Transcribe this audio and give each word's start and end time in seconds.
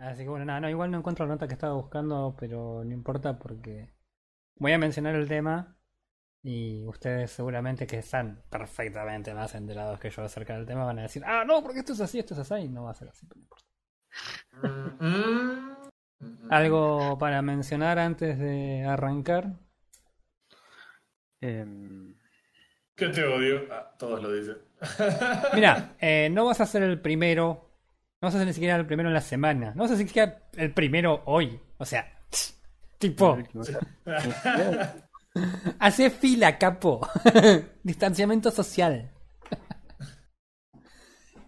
así 0.00 0.22
que 0.22 0.28
bueno, 0.28 0.44
nada, 0.44 0.60
no, 0.60 0.68
igual 0.70 0.90
no 0.90 0.98
encuentro 0.98 1.26
la 1.26 1.34
nota 1.34 1.46
que 1.46 1.54
estaba 1.54 1.74
buscando, 1.74 2.36
pero 2.38 2.82
no 2.84 2.92
importa 2.92 3.38
porque 3.38 3.92
voy 4.56 4.72
a 4.72 4.78
mencionar 4.78 5.14
el 5.14 5.28
tema 5.28 5.76
y 6.42 6.84
ustedes 6.86 7.30
seguramente 7.30 7.86
que 7.86 7.98
están 7.98 8.42
perfectamente 8.50 9.34
más 9.34 9.54
enterados 9.54 10.00
que 10.00 10.10
yo 10.10 10.22
acerca 10.22 10.56
del 10.56 10.66
tema 10.66 10.84
van 10.84 10.98
a 11.00 11.02
decir, 11.02 11.22
ah, 11.26 11.44
no, 11.46 11.62
porque 11.62 11.80
esto 11.80 11.92
es 11.92 12.00
así, 12.00 12.18
esto 12.18 12.34
es 12.34 12.40
así, 12.40 12.64
y 12.64 12.68
no 12.68 12.84
va 12.84 12.90
a 12.92 12.94
ser 12.94 13.08
así, 13.08 13.26
pero 13.26 13.40
no 13.40 13.42
importa. 13.42 13.66
Mm, 14.62 15.06
mm, 15.06 16.52
¿Algo 16.52 17.18
para 17.18 17.42
mencionar 17.42 17.98
antes 17.98 18.38
de 18.38 18.84
arrancar? 18.84 19.58
Em, 21.40 22.14
Que 22.94 23.08
te 23.08 23.24
odio. 23.24 23.62
Ah, 23.72 23.94
todos 23.98 24.22
lo 24.22 24.32
dicen. 24.32 24.58
Mira, 25.54 25.94
eh, 26.00 26.28
no 26.30 26.44
vas 26.46 26.60
a 26.60 26.66
ser 26.66 26.82
el 26.82 27.00
primero, 27.00 27.69
no 28.20 28.26
vas 28.26 28.34
a 28.34 28.38
ser 28.38 28.46
ni 28.46 28.52
siquiera 28.52 28.76
el 28.76 28.86
primero 28.86 29.08
en 29.08 29.14
la 29.14 29.22
semana, 29.22 29.72
no 29.74 29.82
vas 29.82 29.92
a 29.92 29.94
ser 29.94 30.04
ni 30.04 30.08
siquiera 30.08 30.42
el 30.56 30.74
primero 30.74 31.22
hoy, 31.24 31.58
o 31.78 31.84
sea, 31.86 32.06
tipo, 32.98 33.38
hace 35.78 36.10
fila, 36.10 36.58
capo, 36.58 37.06
distanciamiento 37.82 38.50
social. 38.50 39.10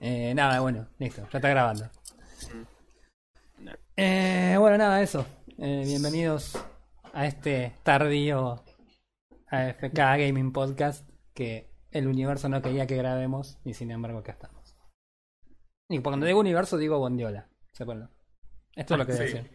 Eh, 0.05 0.35
nada, 0.35 0.59
bueno, 0.59 0.89
listo, 0.99 1.23
ya 1.31 1.39
está 1.39 1.49
grabando. 1.49 1.89
Eh, 3.97 4.57
bueno, 4.59 4.77
nada, 4.77 5.01
eso. 5.01 5.25
Eh, 5.59 5.85
bienvenidos 5.87 6.59
a 7.13 7.25
este 7.25 7.75
tardío 7.85 8.65
AFK 9.47 9.95
Gaming 9.95 10.53
Podcast 10.53 11.09
que 11.33 11.71
el 11.93 12.09
universo 12.09 12.49
no 12.49 12.61
quería 12.61 12.89
que 12.89 12.97
grabemos 12.97 13.61
y 13.65 13.75
sin 13.75 13.93
embargo 13.93 14.19
acá 14.19 14.33
estamos. 14.33 14.52
Y 15.95 16.01
cuando 16.03 16.27
digo 16.27 16.41
universo 16.41 16.77
digo 16.77 16.99
Bondiola. 16.99 17.49
¿Sépanlo. 17.73 18.09
Esto 18.75 18.95
es 18.95 18.99
lo 18.99 19.07
que 19.07 19.13
Sí. 19.13 19.19
decía. 19.19 19.51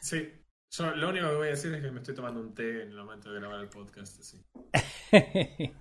Sí. 0.00 0.38
Yo 0.70 0.90
lo 0.96 1.10
único 1.10 1.28
que 1.28 1.34
voy 1.36 1.48
a 1.48 1.50
decir 1.50 1.74
es 1.74 1.82
que 1.82 1.90
me 1.90 1.98
estoy 1.98 2.14
tomando 2.14 2.40
un 2.40 2.54
té 2.54 2.82
en 2.84 2.88
el 2.90 2.96
momento 2.96 3.30
de 3.30 3.40
grabar 3.40 3.60
el 3.60 3.68
podcast. 3.68 4.18
Así. 4.20 4.42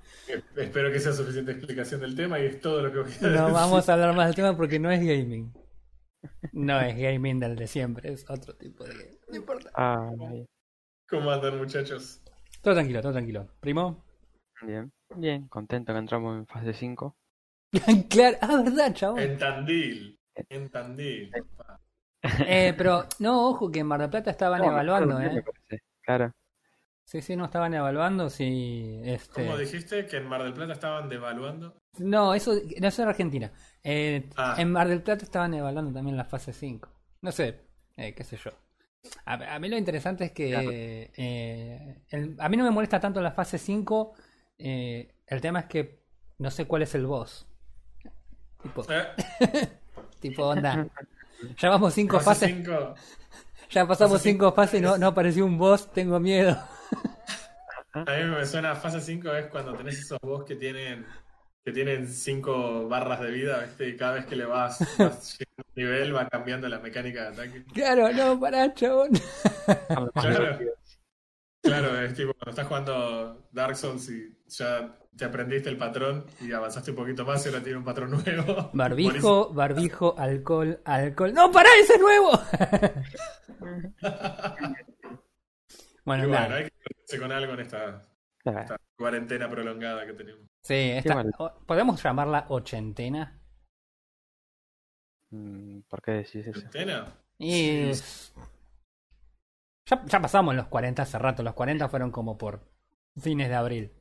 Espero 0.58 0.91
que 0.91 0.99
sea 0.99 1.13
suficiente 1.13 1.52
explicación 1.53 2.02
del 2.02 2.16
tema 2.16 2.39
y 2.39 2.45
es 2.45 2.59
todo 2.59 2.81
lo 2.81 2.91
que 2.91 2.97
voy 2.99 3.08
a 3.08 3.13
decir. 3.13 3.30
no 3.30 3.52
vamos 3.53 3.88
a 3.88 3.94
hablar 3.94 4.13
más 4.16 4.27
del 4.27 4.36
tema 4.36 4.55
porque 4.58 4.80
no 4.80 4.91
es 4.91 4.99
gaming. 4.99 5.53
No 6.53 6.80
es 6.80 6.95
gaming 6.95 7.39
del 7.39 7.55
de 7.55 7.66
siempre, 7.66 8.11
es 8.14 8.30
otro 8.30 8.55
tipo 8.55 8.83
de 8.83 8.91
gaming. 8.93 9.17
No 9.30 9.36
importa. 9.38 9.71
ay, 9.73 10.45
¿Cómo 11.09 11.31
andan, 11.31 11.58
muchachos? 11.58 12.21
Todo 12.61 12.75
tranquilo, 12.75 13.02
todo 13.02 13.11
tranquilo. 13.11 13.47
Primo. 13.59 14.05
bien, 14.61 14.91
bien, 15.16 15.47
contento 15.47 15.93
que 15.93 15.97
entramos 15.99 16.38
en 16.38 16.45
fase 16.45 16.73
5. 16.73 17.16
claro, 18.09 18.38
ah, 18.41 18.61
verdad, 18.64 18.94
chabón. 18.94 19.19
En 19.19 19.38
Tandil. 19.38 20.19
En 20.50 20.69
Tandil. 20.69 21.31
Eh, 22.45 22.73
pero 22.77 23.05
no, 23.19 23.50
ojo 23.50 23.72
que 23.72 23.80
en 23.80 23.88
Mar 23.88 24.00
del 24.02 24.09
Plata 24.09 24.30
estaban 24.31 24.64
evaluando, 24.64 25.19
¿eh? 25.19 25.44
parece. 25.44 25.83
Claro, 26.02 26.31
Sí, 27.03 27.22
sí, 27.22 27.36
no 27.36 27.45
estaban 27.45 27.73
evaluando 27.73 28.30
si 28.30 29.02
este 29.03 29.44
¿Cómo 29.44 29.58
dijiste 29.58 30.05
que 30.05 30.17
en 30.17 30.27
Mar 30.27 30.44
del 30.44 30.53
Plata 30.53 30.73
estaban 30.73 31.09
devaluando? 31.09 31.75
No, 31.97 32.33
eso, 32.33 32.53
no, 32.80 32.88
eso 32.88 33.03
en 33.03 33.09
Argentina. 33.09 33.52
Eh, 33.83 34.30
Ah. 34.38 34.55
En 34.58 34.72
Mar 34.72 34.88
del 34.88 35.02
Plata 35.02 35.25
estaban 35.25 35.53
evaluando 35.53 35.92
también 35.92 36.16
la 36.16 36.23
fase 36.23 36.53
5. 36.53 36.89
No 37.22 37.31
sé, 37.33 37.59
eh, 37.97 38.14
qué 38.14 38.23
sé 38.23 38.38
yo. 38.38 38.52
A, 39.25 39.55
a 39.55 39.59
mí 39.59 39.67
lo 39.67 39.77
interesante 39.77 40.25
es 40.25 40.31
que 40.31 40.52
Claro. 40.52 40.69
eh, 40.72 42.02
el- 42.09 42.36
a 42.39 42.47
mí 42.47 42.55
no 42.55 42.64
me 42.64 42.72
molesta 42.72 42.99
tanto 42.99 43.19
la 43.22 43.31
fase 43.31 43.58
5. 43.58 44.14
eh, 44.64 45.16
el 45.27 45.42
tema 45.42 45.61
es 45.61 45.66
que 45.66 46.03
no 46.38 46.52
sé 46.52 46.66
cuál 46.66 46.83
es 46.83 46.94
el 46.95 47.08
boss. 47.08 47.47
Tipo, 48.64 48.86
Eh, 48.90 49.08
tipo 50.20 50.45
onda. 50.48 50.88
Ya 51.58 51.70
vamos 51.70 51.94
5 51.94 52.20
fase 52.20 52.48
fases, 52.48 52.56
cinco. 52.56 52.94
ya 53.70 53.88
pasamos 53.88 54.20
fase 54.20 54.30
5 54.30 54.45
cinco 54.45 54.52
fases 54.54 54.80
y 54.80 54.84
no, 54.84 54.98
no 54.98 55.08
apareció 55.08 55.45
un 55.45 55.58
boss, 55.58 55.92
tengo 55.92 56.20
miedo. 56.20 56.58
A 57.94 58.00
mí 58.00 58.23
me 58.23 58.45
suena 58.45 58.76
fase 58.76 59.02
5 59.02 59.34
es 59.34 59.48
cuando 59.48 59.73
tenés 59.73 60.00
esos 60.00 60.20
boss 60.21 60.45
que 60.45 60.55
tienen 60.55 61.05
que 61.64 61.71
tienen 61.71 62.08
5 62.08 62.88
barras 62.88 63.20
de 63.21 63.32
vida, 63.32 63.60
¿viste? 63.60 63.89
Y 63.89 63.95
cada 63.98 64.14
vez 64.14 64.26
que 64.26 64.36
le 64.36 64.45
vas, 64.45 64.80
vas 64.98 65.38
llegando 65.38 65.64
un 65.67 65.76
nivel 65.76 66.16
va 66.16 66.27
cambiando 66.27 66.67
la 66.67 66.80
mecánica 66.80 67.23
de 67.23 67.27
ataque. 67.27 67.66
Claro, 67.73 68.11
no, 68.14 68.39
pará, 68.39 68.73
chabón. 68.73 69.11
Claro. 70.16 70.58
Claro, 71.61 72.02
es 72.02 72.14
tipo 72.16 72.33
cuando 72.33 72.50
estás 72.50 72.67
jugando 72.67 73.48
Dark 73.52 73.76
Souls 73.76 74.10
y 74.10 74.36
ya 74.48 74.98
te 75.17 75.26
aprendiste 75.26 75.70
el 75.70 75.77
patrón 75.77 76.26
y 76.39 76.52
avanzaste 76.52 76.92
un 76.92 76.98
poquito 76.98 77.26
más 77.26 77.45
y 77.45 77.49
ahora 77.49 77.61
tiene 77.61 77.77
un 77.77 77.83
patrón 77.83 78.11
nuevo. 78.11 78.70
Barbijo, 78.73 79.54
barbijo, 79.54 80.16
alcohol, 80.17 80.82
alcohol. 80.86 81.33
¡No, 81.33 81.52
pará, 81.52 81.70
ese 81.80 81.95
es 81.95 81.99
nuevo! 81.99 82.32
Y 86.04 86.10
bueno, 86.10 86.30
bueno, 86.30 86.55
hay 86.55 86.64
que 86.64 86.71
ponerse 86.71 87.20
con 87.20 87.32
algo 87.32 87.54
en 87.54 87.60
esta, 87.60 88.02
cuarentena 88.98 89.48
prolongada 89.48 90.04
que 90.08 90.14
tenemos. 90.14 90.42
Sí, 90.64 90.73
esta, 90.73 91.23
¿podemos 91.67 92.02
llamarla 92.02 92.45
ochentena? 92.50 93.39
Mm, 95.30 95.82
¿Por 95.82 96.02
qué 96.02 96.11
decís 96.11 96.48
eso? 96.48 96.60
Sí. 97.39 97.92
Ya, 99.86 100.05
ya 100.05 100.21
pasamos 100.21 100.55
los 100.55 100.66
40 100.67 101.04
hace 101.04 101.20
rato. 101.20 101.44
Los 101.44 101.54
40 101.54 101.88
fueron 101.88 102.10
como 102.10 102.36
por 102.36 102.67
fines 103.20 103.50
de 103.50 103.55
abril. 103.55 103.92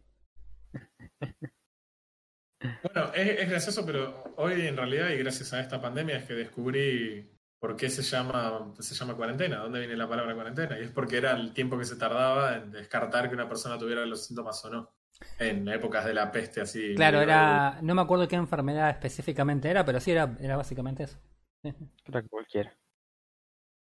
Bueno, 2.82 3.12
es, 3.14 3.40
es 3.40 3.48
gracioso, 3.48 3.86
pero 3.86 4.34
hoy 4.36 4.66
en 4.66 4.76
realidad, 4.76 5.08
y 5.10 5.16
gracias 5.16 5.52
a 5.52 5.60
esta 5.60 5.80
pandemia, 5.80 6.18
es 6.18 6.24
que 6.24 6.34
descubrí 6.34 7.30
por 7.60 7.76
qué 7.76 7.90
se 7.90 8.02
llama, 8.02 8.72
se 8.78 8.94
llama 8.94 9.14
cuarentena, 9.14 9.58
dónde 9.58 9.80
viene 9.80 9.96
la 9.96 10.08
palabra 10.08 10.34
cuarentena. 10.34 10.78
Y 10.78 10.84
es 10.84 10.90
porque 10.90 11.18
era 11.18 11.32
el 11.32 11.52
tiempo 11.52 11.78
que 11.78 11.84
se 11.84 11.96
tardaba 11.96 12.56
en 12.56 12.72
descartar 12.72 13.28
que 13.28 13.34
una 13.34 13.48
persona 13.48 13.78
tuviera 13.78 14.04
los 14.06 14.26
síntomas 14.26 14.64
o 14.64 14.70
no. 14.70 14.94
En 15.38 15.68
épocas 15.68 16.06
de 16.06 16.14
la 16.14 16.32
peste 16.32 16.62
así. 16.62 16.94
Claro, 16.94 17.20
era... 17.20 17.78
No 17.82 17.94
me 17.94 18.00
acuerdo 18.00 18.26
qué 18.26 18.36
enfermedad 18.36 18.88
específicamente 18.88 19.68
era, 19.68 19.84
pero 19.84 20.00
sí 20.00 20.10
era, 20.10 20.34
era 20.40 20.56
básicamente 20.56 21.02
eso. 21.04 21.18
Creo 21.62 22.22
que 22.22 22.28
cualquiera. 22.28 22.74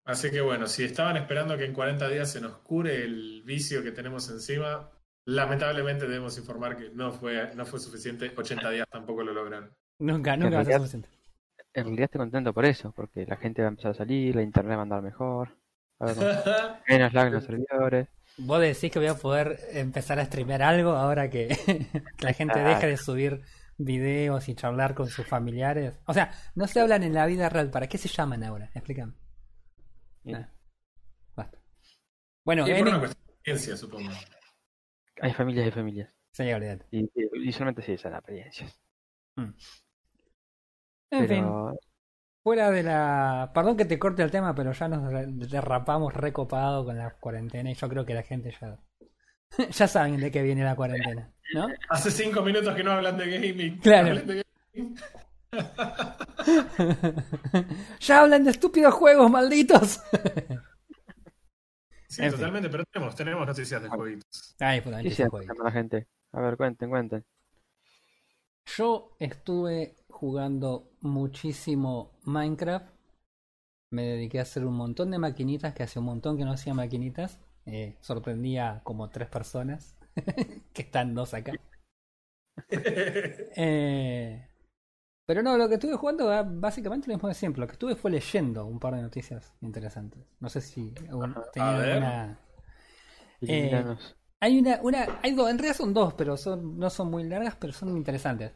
Así 0.04 0.30
que 0.32 0.42
bueno, 0.42 0.68
si 0.68 0.84
estaban 0.84 1.16
esperando 1.16 1.58
que 1.58 1.66
en 1.66 1.74
40 1.74 2.10
días 2.10 2.30
se 2.32 2.42
nos 2.42 2.58
cure 2.58 3.04
el 3.04 3.44
vicio 3.44 3.84
que 3.84 3.92
tenemos 3.92 4.30
encima, 4.30 4.90
lamentablemente 5.26 6.08
debemos 6.08 6.38
informar 6.38 6.78
que 6.78 6.90
no 6.92 7.12
fue, 7.12 7.54
no 7.56 7.66
fue 7.66 7.80
suficiente. 7.80 8.32
80 8.36 8.70
días 8.70 8.88
tampoco 8.90 9.24
lo 9.24 9.34
lograron. 9.34 9.72
Nunca, 10.00 10.34
En 10.34 10.42
nunca 10.42 10.56
va 10.58 10.62
a 10.62 10.66
ser 10.66 10.78
suficiente. 10.78 11.10
En 11.74 11.84
realidad 11.84 12.06
estoy 12.06 12.20
contento 12.20 12.54
por 12.54 12.66
eso, 12.66 12.92
porque 12.92 13.26
la 13.26 13.38
gente 13.38 13.62
va 13.62 13.68
a 13.68 13.70
empezar 13.70 13.92
a 13.92 13.96
salir, 13.96 14.36
la 14.36 14.42
internet 14.42 14.76
va 14.76 14.80
a 14.80 14.84
andar 14.84 15.02
mejor, 15.02 15.56
a 16.00 16.06
haber 16.06 16.18
menos 16.88 17.14
lag 17.14 17.28
en 17.28 17.34
los 17.34 17.44
servidores. 17.44 18.08
¿Vos 18.38 18.62
decís 18.62 18.92
que 18.92 19.00
voy 19.00 19.08
a 19.08 19.16
poder 19.16 19.60
empezar 19.74 20.20
a 20.20 20.26
streamear 20.26 20.64
algo 20.64 20.92
ahora 20.92 21.30
que, 21.30 21.50
la 22.22 22.34
gente 22.34 22.60
deje 22.60 22.88
de 22.88 22.98
subir 22.98 23.42
videos 23.78 24.48
y 24.50 24.56
charlar 24.56 24.96
con 24.96 25.08
sus 25.08 25.28
familiares? 25.28 26.00
O 26.06 26.14
sea, 26.14 26.32
no 26.56 26.66
se 26.68 26.80
hablan 26.80 27.04
en 27.04 27.14
la 27.14 27.26
vida 27.26 27.50
real. 27.50 27.70
¿Para 27.70 27.88
qué 27.88 27.98
se 27.98 28.08
llaman 28.08 28.44
ahora? 28.44 28.72
Explícame. 28.74 29.14
Y 30.24 30.32
Nah. 30.32 30.48
Basta. 31.36 31.60
Bueno, 32.46 32.68
y 32.68 32.74
por 32.74 32.88
una 32.88 33.00
cuestión 33.00 33.28
de 33.28 33.44
ciencia, 33.44 33.78
supongo. 33.78 34.12
Hay 35.22 35.34
familias 35.34 35.68
y 35.68 35.72
familias. 35.72 36.14
Sí, 36.32 36.52
olvídate. 36.52 36.86
Y, 36.92 37.00
y- 37.16 37.50
y 37.50 37.52
solamente 37.52 37.82
sí, 37.82 37.94
esas 37.94 38.14
apariencias. 38.14 38.80
En 41.12 41.28
fin, 41.28 41.46
fuera 42.44 42.72
de 42.72 42.84
la... 42.84 43.52
Perdón 43.54 43.78
que 43.78 43.86
te 43.86 43.98
corte 44.00 44.22
el 44.24 44.32
tema, 44.32 44.54
pero 44.54 44.72
ya 44.74 44.88
nos 44.88 45.12
derrapamos 45.50 46.14
recopado 46.14 46.86
con 46.86 46.98
la 46.98 47.12
cuarentena 47.20 47.72
y 47.72 47.76
yo 47.76 47.90
creo 47.90 48.06
que 48.06 48.14
la 48.14 48.24
gente 48.24 48.54
ya... 48.60 48.78
ya 49.70 49.88
saben 49.88 50.20
de 50.20 50.32
qué 50.32 50.44
viene 50.44 50.64
la 50.64 50.76
cuarentena, 50.76 51.32
¿no? 51.54 51.68
Hace 51.90 52.12
cinco 52.12 52.42
minutos 52.42 52.76
que 52.76 52.84
no 52.84 52.92
hablan 52.92 53.18
de 53.18 53.30
gaming. 53.40 53.78
Claro. 53.80 54.16
De 54.22 54.44
gaming. 54.76 54.96
ya 58.00 58.22
hablan 58.22 58.44
de 58.44 58.52
estúpidos 58.52 58.94
juegos, 58.94 59.32
malditos. 59.32 60.02
Sí, 62.10 62.24
En 62.24 62.32
fin. 62.32 62.32
totalmente, 62.32 62.70
pero 62.70 62.84
tenemos, 62.86 63.16
tenemos 63.16 63.48
noticias 63.48 63.82
de 63.82 63.90
jueguitos. 63.90 64.58
Ay, 64.60 64.82
¿qué 64.82 64.90
noticias 64.90 65.32
de 65.32 65.64
la 65.64 65.72
gente? 65.72 66.08
A 66.34 66.42
ver, 66.42 66.58
cuenten, 66.58 66.90
cuenten. 66.90 67.26
Yo 68.78 69.18
estuve 69.20 69.98
jugando 70.08 70.92
muchísimo 71.02 72.12
Minecraft. 72.24 72.88
Me 73.92 74.02
dediqué 74.04 74.40
a 74.40 74.44
hacer 74.44 74.66
un 74.66 74.74
montón 74.76 75.12
de 75.12 75.20
maquinitas, 75.20 75.76
que 75.76 75.84
hace 75.84 76.00
un 76.00 76.06
montón 76.06 76.38
que 76.38 76.46
no 76.46 76.54
hacía 76.54 76.74
maquinitas. 76.74 77.40
Eh, 77.68 77.98
sorprendía 78.02 78.82
como 78.84 79.12
tres 79.12 79.30
personas, 79.30 79.96
que 80.74 80.82
están 80.84 81.14
dos 81.16 81.34
acá. 81.36 81.60
Eh, 83.56 84.49
pero 85.30 85.44
no, 85.44 85.60
lo 85.60 85.70
que 85.70 85.76
estuve 85.76 85.94
jugando 85.96 86.26
básicamente 86.56 87.08
lo 87.08 87.14
mismo 87.14 87.30
de 87.30 87.36
siempre. 87.36 87.62
Lo 87.62 87.68
que 87.68 87.74
estuve 87.74 87.96
fue 87.96 88.10
leyendo 88.10 88.66
un 88.66 88.80
par 88.80 88.96
de 88.96 89.04
noticias 89.04 89.54
interesantes. 89.62 90.26
No 90.40 90.50
sé 90.50 90.60
si 90.60 90.90
tenían 90.90 91.78
ver. 91.78 91.92
alguna... 91.92 92.40
Ilumínanos. 93.40 94.18
Hay 94.40 94.58
una, 94.58 94.80
una, 94.82 95.20
hay 95.22 95.36
dos, 95.36 95.52
en 95.52 95.60
realidad 95.60 95.78
son 95.78 95.94
dos, 95.94 96.16
pero 96.16 96.36
son, 96.36 96.80
no 96.80 96.90
son 96.90 97.12
muy 97.12 97.26
largas, 97.26 97.56
pero 97.58 97.74
son 97.74 97.96
interesantes. 97.96 98.54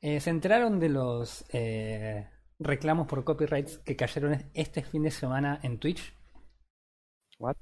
Eh, 0.00 0.18
se 0.18 0.30
enteraron 0.30 0.80
de 0.80 0.88
los, 0.88 1.44
eh, 1.52 2.28
reclamos 2.58 3.06
por 3.06 3.22
copyrights 3.22 3.78
que 3.78 3.94
cayeron 3.94 4.50
este 4.54 4.82
fin 4.82 5.04
de 5.04 5.12
semana 5.12 5.60
en 5.62 5.78
Twitch? 5.78 6.16
What? 7.38 7.54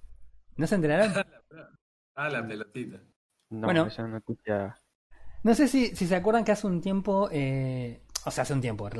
¿No 0.56 0.66
se 0.66 0.76
enteraron? 0.76 1.12
Ah, 2.18 2.30
la 2.30 2.48
pelotita. 2.48 3.02
No, 3.50 3.66
Bueno. 3.66 3.84
esa 3.88 4.08
noticia. 4.08 4.80
No 5.42 5.54
sé 5.54 5.68
si, 5.68 5.94
si 5.94 6.06
se 6.06 6.16
acuerdan 6.16 6.44
que 6.44 6.52
hace 6.52 6.66
un 6.66 6.80
tiempo, 6.80 7.28
eh, 7.30 8.05
o 8.26 8.30
sea, 8.32 8.42
hace 8.42 8.52
un 8.52 8.60
tiempo, 8.60 8.90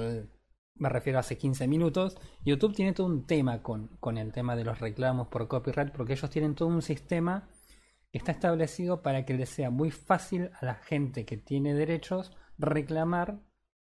me 0.77 0.89
refiero 0.89 1.19
a 1.19 1.21
hace 1.21 1.37
15 1.37 1.67
minutos, 1.67 2.17
YouTube 2.45 2.75
tiene 2.75 2.93
todo 2.93 3.09
un 3.09 3.27
tema 3.27 3.63
con, 3.63 3.89
con 3.99 4.19
el 4.19 4.33
tema 4.33 4.55
de 4.55 4.65
los 4.65 4.79
reclamos 4.79 5.27
por 5.29 5.49
copyright, 5.49 5.93
porque 5.93 6.13
ellos 6.13 6.31
tienen 6.31 6.55
todo 6.55 6.69
un 6.69 6.81
sistema 6.81 7.49
que 8.13 8.19
está 8.19 8.31
establecido 8.31 9.03
para 9.03 9.25
que 9.25 9.35
les 9.35 9.49
sea 9.49 9.71
muy 9.71 9.91
fácil 9.91 10.51
a 10.61 10.65
la 10.65 10.75
gente 10.77 11.25
que 11.25 11.37
tiene 11.37 11.75
derechos 11.75 12.31
reclamar 12.57 13.41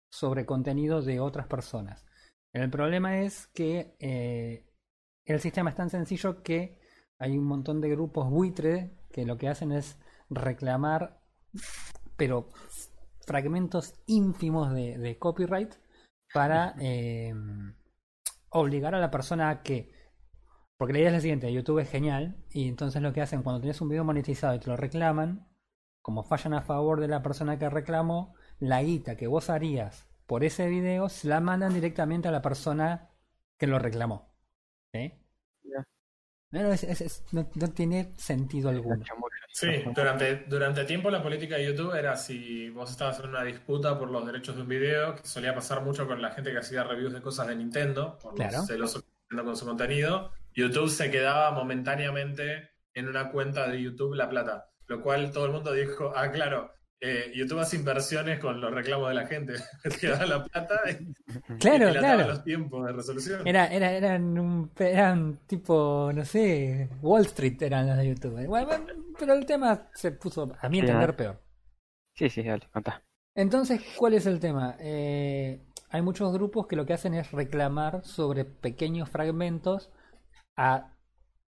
sobre 0.09 0.47
contenido 0.47 1.03
de 1.03 1.19
otras 1.19 1.45
personas. 1.45 2.05
El 2.51 2.69
problema 2.71 3.19
es 3.19 3.47
que 3.47 3.95
eh, 3.99 4.65
el 5.25 5.39
sistema 5.41 5.69
es 5.69 5.75
tan 5.75 5.91
sencillo 5.91 6.41
que 6.41 6.79
hay 7.19 7.37
un 7.37 7.45
montón 7.45 7.81
de 7.81 7.89
grupos 7.89 8.29
buitre 8.31 8.97
que 9.11 9.25
lo 9.25 9.37
que 9.37 9.47
hacen 9.47 9.71
es 9.71 9.99
reclamar, 10.29 11.21
pero 12.17 12.49
fragmentos 13.25 13.95
ínfimos 14.05 14.73
de, 14.73 15.17
copyright 15.19 15.73
para 16.33 16.75
eh, 16.79 17.33
obligar 18.49 18.95
a 18.95 18.99
la 18.99 19.11
persona 19.11 19.49
a 19.49 19.63
que 19.63 19.93
porque 20.77 20.93
la 20.93 20.99
idea 20.99 21.09
es 21.09 21.13
la 21.15 21.21
siguiente, 21.21 21.53
YouTube 21.53 21.79
es 21.79 21.89
genial 21.89 22.35
y 22.51 22.67
entonces 22.67 23.01
lo 23.01 23.13
que 23.13 23.21
hacen 23.21 23.43
cuando 23.43 23.61
tienes 23.61 23.79
un 23.79 23.89
video 23.89 24.03
monetizado 24.03 24.55
y 24.55 24.59
te 24.59 24.69
lo 24.69 24.75
reclaman, 24.75 25.47
como 26.01 26.23
fallan 26.23 26.53
a 26.53 26.61
favor 26.61 26.99
de 26.99 27.07
la 27.07 27.23
persona 27.23 27.57
que 27.57 27.69
reclamó, 27.69 28.35
la 28.59 28.83
guita 28.83 29.15
que 29.15 29.27
vos 29.27 29.49
harías 29.49 30.09
por 30.25 30.43
ese 30.43 30.67
video 30.67 31.07
se 31.09 31.27
la 31.27 31.39
mandan 31.39 31.73
directamente 31.73 32.27
a 32.27 32.31
la 32.31 32.41
persona 32.41 33.09
que 33.57 33.67
lo 33.67 33.79
reclamó. 33.79 34.33
Ya. 36.51 36.61
No, 36.61 36.67
no, 36.67 36.73
es- 36.73 36.83
es- 36.83 37.01
es- 37.01 37.23
no- 37.31 37.49
no 37.55 37.67
tiene 37.71 38.13
sentido 38.17 38.69
alguno. 38.69 39.03
Sí, 39.51 39.67
durante, 39.95 40.45
durante 40.47 40.83
tiempo 40.85 41.09
la 41.09 41.23
política 41.23 41.55
de 41.55 41.65
YouTube 41.65 41.93
era 41.95 42.15
si 42.17 42.69
vos 42.69 42.91
estabas 42.91 43.19
en 43.19 43.29
una 43.29 43.43
disputa 43.43 43.97
por 43.97 44.09
los 44.11 44.25
derechos 44.25 44.55
de 44.55 44.61
un 44.63 44.67
video, 44.67 45.15
que 45.15 45.25
solía 45.27 45.55
pasar 45.55 45.81
mucho 45.81 46.07
con 46.07 46.21
la 46.21 46.31
gente 46.31 46.51
que 46.51 46.57
hacía 46.59 46.83
reviews 46.83 47.13
de 47.13 47.21
cosas 47.21 47.47
de 47.47 47.55
Nintendo, 47.55 48.17
por 48.21 48.35
Claro. 48.35 48.57
los 48.57 48.67
celosos 48.67 49.05
con 49.29 49.57
su 49.57 49.65
contenido, 49.65 50.31
YouTube 50.53 50.89
se 50.89 51.09
quedaba 51.11 51.51
momentáneamente 51.51 52.69
en 52.93 53.07
una 53.09 53.31
cuenta 53.31 53.67
de 53.67 53.81
YouTube 53.81 54.13
La 54.15 54.29
Plata, 54.29 54.69
lo 54.87 55.01
cual 55.01 55.31
todo 55.31 55.45
el 55.45 55.51
mundo 55.51 55.73
dijo, 55.73 56.13
ah, 56.15 56.31
claro, 56.31 56.71
eh, 57.07 57.31
YouTube 57.35 57.59
hace 57.59 57.75
inversiones 57.75 58.39
con 58.39 58.59
los 58.59 58.73
reclamos 58.73 59.09
de 59.09 59.13
la 59.15 59.27
gente, 59.27 59.53
te 60.01 60.07
da 60.07 60.25
la 60.25 60.43
plata 60.43 60.81
y, 60.89 61.13
Claro, 61.59 61.89
y 61.89 61.93
claro. 61.93 62.27
los 62.27 62.43
tiempos 62.43 62.85
de 62.85 62.93
resolución. 62.93 63.47
Era, 63.47 63.67
era, 63.67 63.91
eran, 63.91 64.39
un, 64.39 64.71
eran 64.79 65.37
tipo, 65.45 66.11
no 66.13 66.25
sé, 66.25 66.89
Wall 67.01 67.25
Street 67.25 67.61
eran 67.61 67.87
los 67.87 67.97
de 67.97 68.07
YouTube. 68.07 68.45
Bueno, 68.47 68.67
bueno, 68.67 68.85
pero 69.19 69.33
el 69.33 69.45
tema 69.45 69.87
se 69.93 70.13
puso, 70.13 70.51
a 70.59 70.67
mi 70.67 70.79
entender, 70.79 71.15
peor. 71.15 71.41
Sí, 72.15 72.29
sí, 72.29 72.41
dale, 72.41 72.67
contá. 72.73 73.03
Entonces, 73.35 73.81
¿cuál 73.97 74.15
es 74.15 74.25
el 74.25 74.39
tema? 74.39 74.75
Eh, 74.79 75.63
hay 75.89 76.01
muchos 76.01 76.33
grupos 76.33 76.65
que 76.65 76.75
lo 76.75 76.85
que 76.85 76.93
hacen 76.93 77.13
es 77.13 77.31
reclamar 77.31 78.03
sobre 78.03 78.45
pequeños 78.45 79.09
fragmentos 79.09 79.91
a 80.57 80.97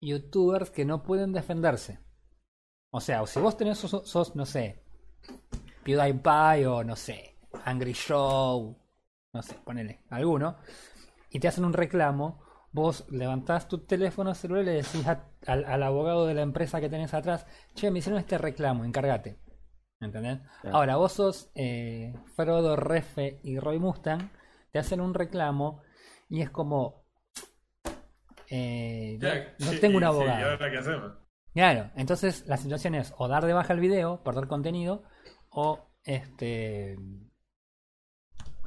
youtubers 0.01 0.69
que 0.69 0.83
no 0.83 1.03
pueden 1.03 1.31
defenderse. 1.31 1.99
O 2.91 2.99
sea, 2.99 3.21
o 3.21 3.27
si 3.27 3.39
vos 3.39 3.55
tenés, 3.57 3.77
sos, 3.77 4.09
sos, 4.09 4.35
no 4.35 4.45
sé, 4.45 4.84
PewDiePie 5.83 6.65
o 6.67 6.83
no 6.83 6.95
sé, 6.95 7.37
Angry 7.65 7.93
Show, 7.93 8.77
no 9.33 9.41
sé, 9.41 9.55
ponele, 9.63 10.01
alguno, 10.09 10.57
y 11.29 11.39
te 11.39 11.47
hacen 11.47 11.65
un 11.65 11.73
reclamo, 11.73 12.41
vos 12.71 13.05
levantás 13.09 13.67
tu 13.67 13.79
teléfono 13.85 14.33
celular 14.35 14.63
y 14.63 14.65
le 14.67 14.71
decís 14.73 15.05
a- 15.07 15.29
al, 15.47 15.65
al 15.65 15.83
abogado 15.83 16.25
de 16.25 16.33
la 16.33 16.41
empresa 16.41 16.81
que 16.81 16.89
tenés 16.89 17.13
atrás, 17.13 17.45
che, 17.75 17.91
me 17.91 17.99
hicieron 17.99 18.19
este 18.19 18.37
reclamo, 18.37 18.83
encárgate. 18.85 19.39
¿Entendés? 20.01 20.39
Claro. 20.61 20.75
Ahora, 20.77 20.95
vos 20.97 21.13
sos 21.13 21.49
eh, 21.55 22.13
Frodo, 22.35 22.75
Refe 22.75 23.39
y 23.43 23.59
Roy 23.59 23.79
Mustang, 23.79 24.29
te 24.71 24.79
hacen 24.79 24.99
un 24.99 25.13
reclamo 25.13 25.81
y 26.29 26.41
es 26.41 26.49
como... 26.49 27.05
eh, 28.49 29.17
Ya, 29.19 29.55
no 29.59 29.71
sí, 29.71 29.79
tengo 29.79 29.97
un 29.97 30.03
abogado. 30.03 30.39
¿y 30.39 30.43
ahora 30.43 30.71
qué 30.71 30.77
hacemos? 30.77 31.13
Claro, 31.53 31.91
entonces 31.95 32.45
la 32.47 32.57
situación 32.57 32.95
es 32.95 33.13
o 33.17 33.27
dar 33.29 33.45
de 33.45 33.53
baja 33.53 33.71
el 33.73 33.79
video, 33.79 34.21
perder 34.23 34.47
contenido, 34.47 35.03
o 35.55 35.79
este 36.03 36.97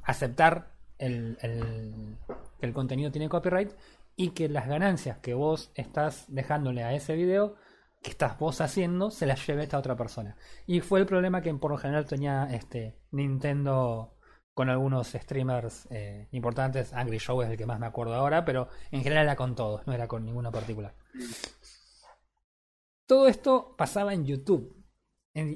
aceptar 0.02 0.72
el, 0.98 1.38
el- 1.42 2.16
que 2.58 2.66
el 2.66 2.72
contenido 2.72 3.12
tiene 3.12 3.28
copyright 3.28 3.72
y 4.16 4.30
que 4.30 4.48
las 4.48 4.66
ganancias 4.66 5.18
que 5.18 5.34
vos 5.34 5.70
estás 5.74 6.24
dejándole 6.28 6.82
a 6.82 6.92
ese 6.92 7.14
video, 7.14 7.54
que 8.02 8.10
estás 8.10 8.36
vos 8.38 8.60
haciendo, 8.60 9.10
se 9.12 9.26
las 9.26 9.46
lleve 9.46 9.62
esta 9.62 9.78
otra 9.78 9.96
persona. 9.96 10.36
Y 10.66 10.80
fue 10.80 10.98
el 10.98 11.06
problema 11.06 11.40
que 11.42 11.54
por 11.54 11.70
lo 11.70 11.78
general 11.78 12.06
tenía 12.06 12.48
este 12.52 12.98
Nintendo 13.12 14.16
con 14.54 14.70
algunos 14.70 15.08
streamers 15.12 15.86
eh, 15.90 16.26
importantes. 16.32 16.92
Angry 16.92 17.18
Show 17.18 17.42
es 17.42 17.50
el 17.50 17.56
que 17.56 17.66
más 17.66 17.78
me 17.78 17.86
acuerdo 17.86 18.14
ahora, 18.14 18.44
pero 18.44 18.68
en 18.90 19.02
general 19.04 19.26
era 19.26 19.36
con 19.36 19.54
todos, 19.54 19.86
no 19.86 19.92
era 19.92 20.08
con 20.08 20.24
ninguno 20.24 20.50
particular. 20.50 20.94
Todo 23.06 23.28
esto 23.28 23.76
pasaba 23.76 24.14
en 24.14 24.24
YouTube. 24.26 24.77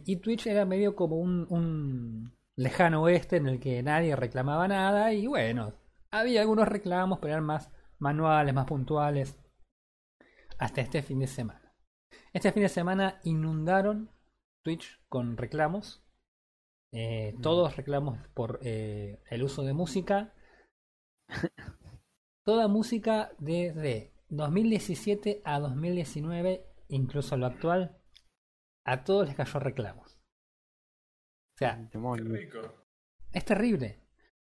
Y 0.04 0.16
Twitch 0.16 0.46
era 0.46 0.64
medio 0.64 0.94
como 0.94 1.16
un, 1.16 1.46
un 1.50 2.36
lejano 2.56 3.02
oeste 3.02 3.36
en 3.36 3.48
el 3.48 3.60
que 3.60 3.82
nadie 3.82 4.16
reclamaba 4.16 4.68
nada. 4.68 5.12
Y 5.12 5.26
bueno, 5.26 5.74
había 6.10 6.42
algunos 6.42 6.68
reclamos, 6.68 7.18
pero 7.18 7.34
eran 7.34 7.44
más 7.44 7.70
manuales, 7.98 8.54
más 8.54 8.66
puntuales. 8.66 9.38
Hasta 10.58 10.80
este 10.80 11.02
fin 11.02 11.20
de 11.20 11.26
semana. 11.26 11.74
Este 12.32 12.52
fin 12.52 12.62
de 12.62 12.68
semana 12.68 13.20
inundaron 13.24 14.10
Twitch 14.64 15.00
con 15.08 15.36
reclamos. 15.36 16.04
Eh, 16.92 17.34
todos 17.42 17.76
reclamos 17.76 18.18
por 18.34 18.60
eh, 18.62 19.22
el 19.30 19.42
uso 19.42 19.62
de 19.62 19.72
música. 19.72 20.34
Toda 22.44 22.68
música 22.68 23.32
desde 23.38 24.12
2017 24.28 25.42
a 25.44 25.60
2019, 25.60 26.66
incluso 26.88 27.36
lo 27.36 27.46
actual, 27.46 28.01
a 28.84 29.04
todos 29.04 29.26
les 29.26 29.36
cayó 29.36 29.58
reclamos. 29.60 30.18
O 31.54 31.58
sea, 31.58 31.76
Qué 31.76 31.88
Demonio. 31.92 32.24
rico. 32.28 32.60
es 33.32 33.44
terrible. 33.44 34.00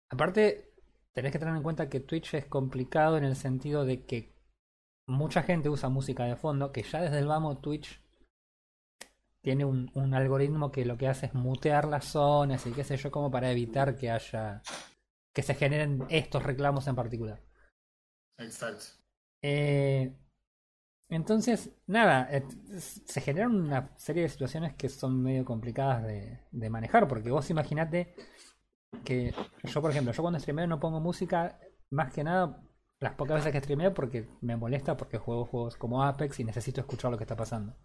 Aparte, 0.10 0.74
tenés 1.14 1.32
que 1.32 1.40
tener 1.40 1.56
en 1.56 1.64
cuenta 1.64 1.90
que 1.90 2.00
Twitch 2.00 2.34
es 2.36 2.46
complicado 2.46 3.18
en 3.18 3.24
el 3.24 3.36
sentido 3.36 3.86
de 3.86 4.06
que 4.06 4.36
mucha 5.08 5.44
gente 5.44 5.70
usa 5.70 5.90
música 5.90 6.26
de 6.26 6.36
fondo, 6.36 6.72
que 6.72 6.84
ya 6.84 7.02
desde 7.02 7.20
el 7.20 7.28
vamos 7.28 7.62
Twitch 7.62 8.02
tiene 9.42 9.66
un, 9.66 9.92
un 9.96 10.14
algoritmo 10.14 10.72
que 10.72 10.86
lo 10.86 10.98
que 10.98 11.08
hace 11.08 11.26
es 11.28 11.34
mutear 11.34 11.86
las 11.86 12.06
zonas 12.06 12.66
y 12.68 12.72
qué 12.74 12.84
sé 12.84 12.98
yo, 12.98 13.12
como 13.12 13.32
para 13.32 13.52
evitar 13.52 13.96
que 13.96 14.12
haya 14.12 14.62
que 15.34 15.44
se 15.44 15.56
generen 15.56 16.04
estos 16.10 16.44
reclamos 16.44 16.88
en 16.88 16.96
particular. 16.96 17.42
Exacto. 18.38 18.86
Eh, 19.42 20.14
entonces, 21.12 21.72
nada, 21.88 22.30
se 22.80 23.22
generan 23.22 23.54
una 23.56 23.92
serie 23.98 24.24
de 24.24 24.30
situaciones 24.30 24.74
que 24.76 24.90
son 24.90 25.22
medio 25.22 25.46
complicadas 25.46 26.04
de, 26.04 26.40
de 26.52 26.70
manejar, 26.70 27.08
porque 27.08 27.30
vos 27.32 27.50
imaginate 27.50 28.16
que 29.06 29.34
yo, 29.64 29.82
por 29.82 29.92
ejemplo, 29.92 30.14
yo 30.14 30.22
cuando 30.22 30.40
streameo 30.40 30.68
no 30.68 30.80
pongo 30.80 31.00
música, 31.00 31.60
más 31.92 32.12
que 32.14 32.24
nada, 32.24 32.64
las 33.00 33.14
pocas 33.14 33.38
veces 33.38 33.52
que 33.52 33.60
streameo 33.60 33.94
porque 33.94 34.28
me 34.42 34.56
molesta 34.58 34.98
porque 34.98 35.18
juego 35.18 35.46
juegos 35.46 35.76
como 35.78 36.04
Apex 36.04 36.40
y 36.40 36.44
necesito 36.44 36.82
escuchar 36.82 37.12
lo 37.12 37.18
que 37.18 37.24
está 37.26 37.36
pasando. 37.36 37.76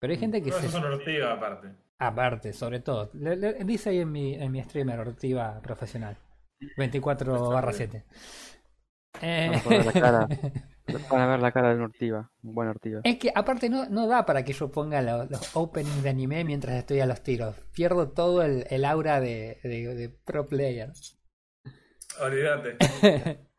Pero 0.00 0.12
hay 0.12 0.18
gente 0.18 0.42
que 0.42 0.50
Pero 0.50 0.68
se... 0.68 0.76
una 0.78 0.88
ortiga 0.88 1.32
aparte. 1.32 1.76
Aparte, 1.98 2.52
sobre 2.52 2.80
todo. 2.80 3.10
Le- 3.14 3.36
le- 3.36 3.64
dice 3.64 3.90
ahí 3.90 3.98
en 4.00 4.10
mi, 4.10 4.34
en 4.34 4.50
mi 4.50 4.62
streamer, 4.62 4.98
Ortiva 5.00 5.60
Profesional. 5.60 6.16
24 6.76 7.50
barra 7.50 7.72
7. 7.72 8.04
Eh, 9.22 9.50
Van 10.00 10.28
a 10.90 10.98
ver 10.98 11.00
la 11.02 11.08
cara. 11.08 11.18
Van 11.20 11.22
a 11.22 11.26
ver 11.32 11.40
la 11.40 11.52
cara 11.52 11.68
de 11.70 11.74
un 11.76 11.82
ortiva. 11.82 12.30
Un 12.42 12.54
buen 12.54 12.68
ortiva. 12.68 13.00
Es 13.04 13.18
que 13.18 13.32
aparte 13.34 13.68
no, 13.70 13.88
no 13.88 14.06
da 14.06 14.24
para 14.26 14.44
que 14.44 14.52
yo 14.52 14.70
ponga 14.70 15.02
lo- 15.02 15.24
los 15.26 15.54
openings 15.56 16.02
de 16.02 16.10
anime 16.10 16.44
mientras 16.44 16.76
estoy 16.76 17.00
a 17.00 17.06
los 17.06 17.22
tiros. 17.22 17.56
Pierdo 17.72 18.10
todo 18.10 18.42
el, 18.42 18.66
el 18.70 18.84
aura 18.84 19.20
de, 19.20 19.58
de- 19.62 19.94
de 19.94 20.08
pro 20.08 20.48
player. 20.48 20.92
Olvídate. 22.20 22.76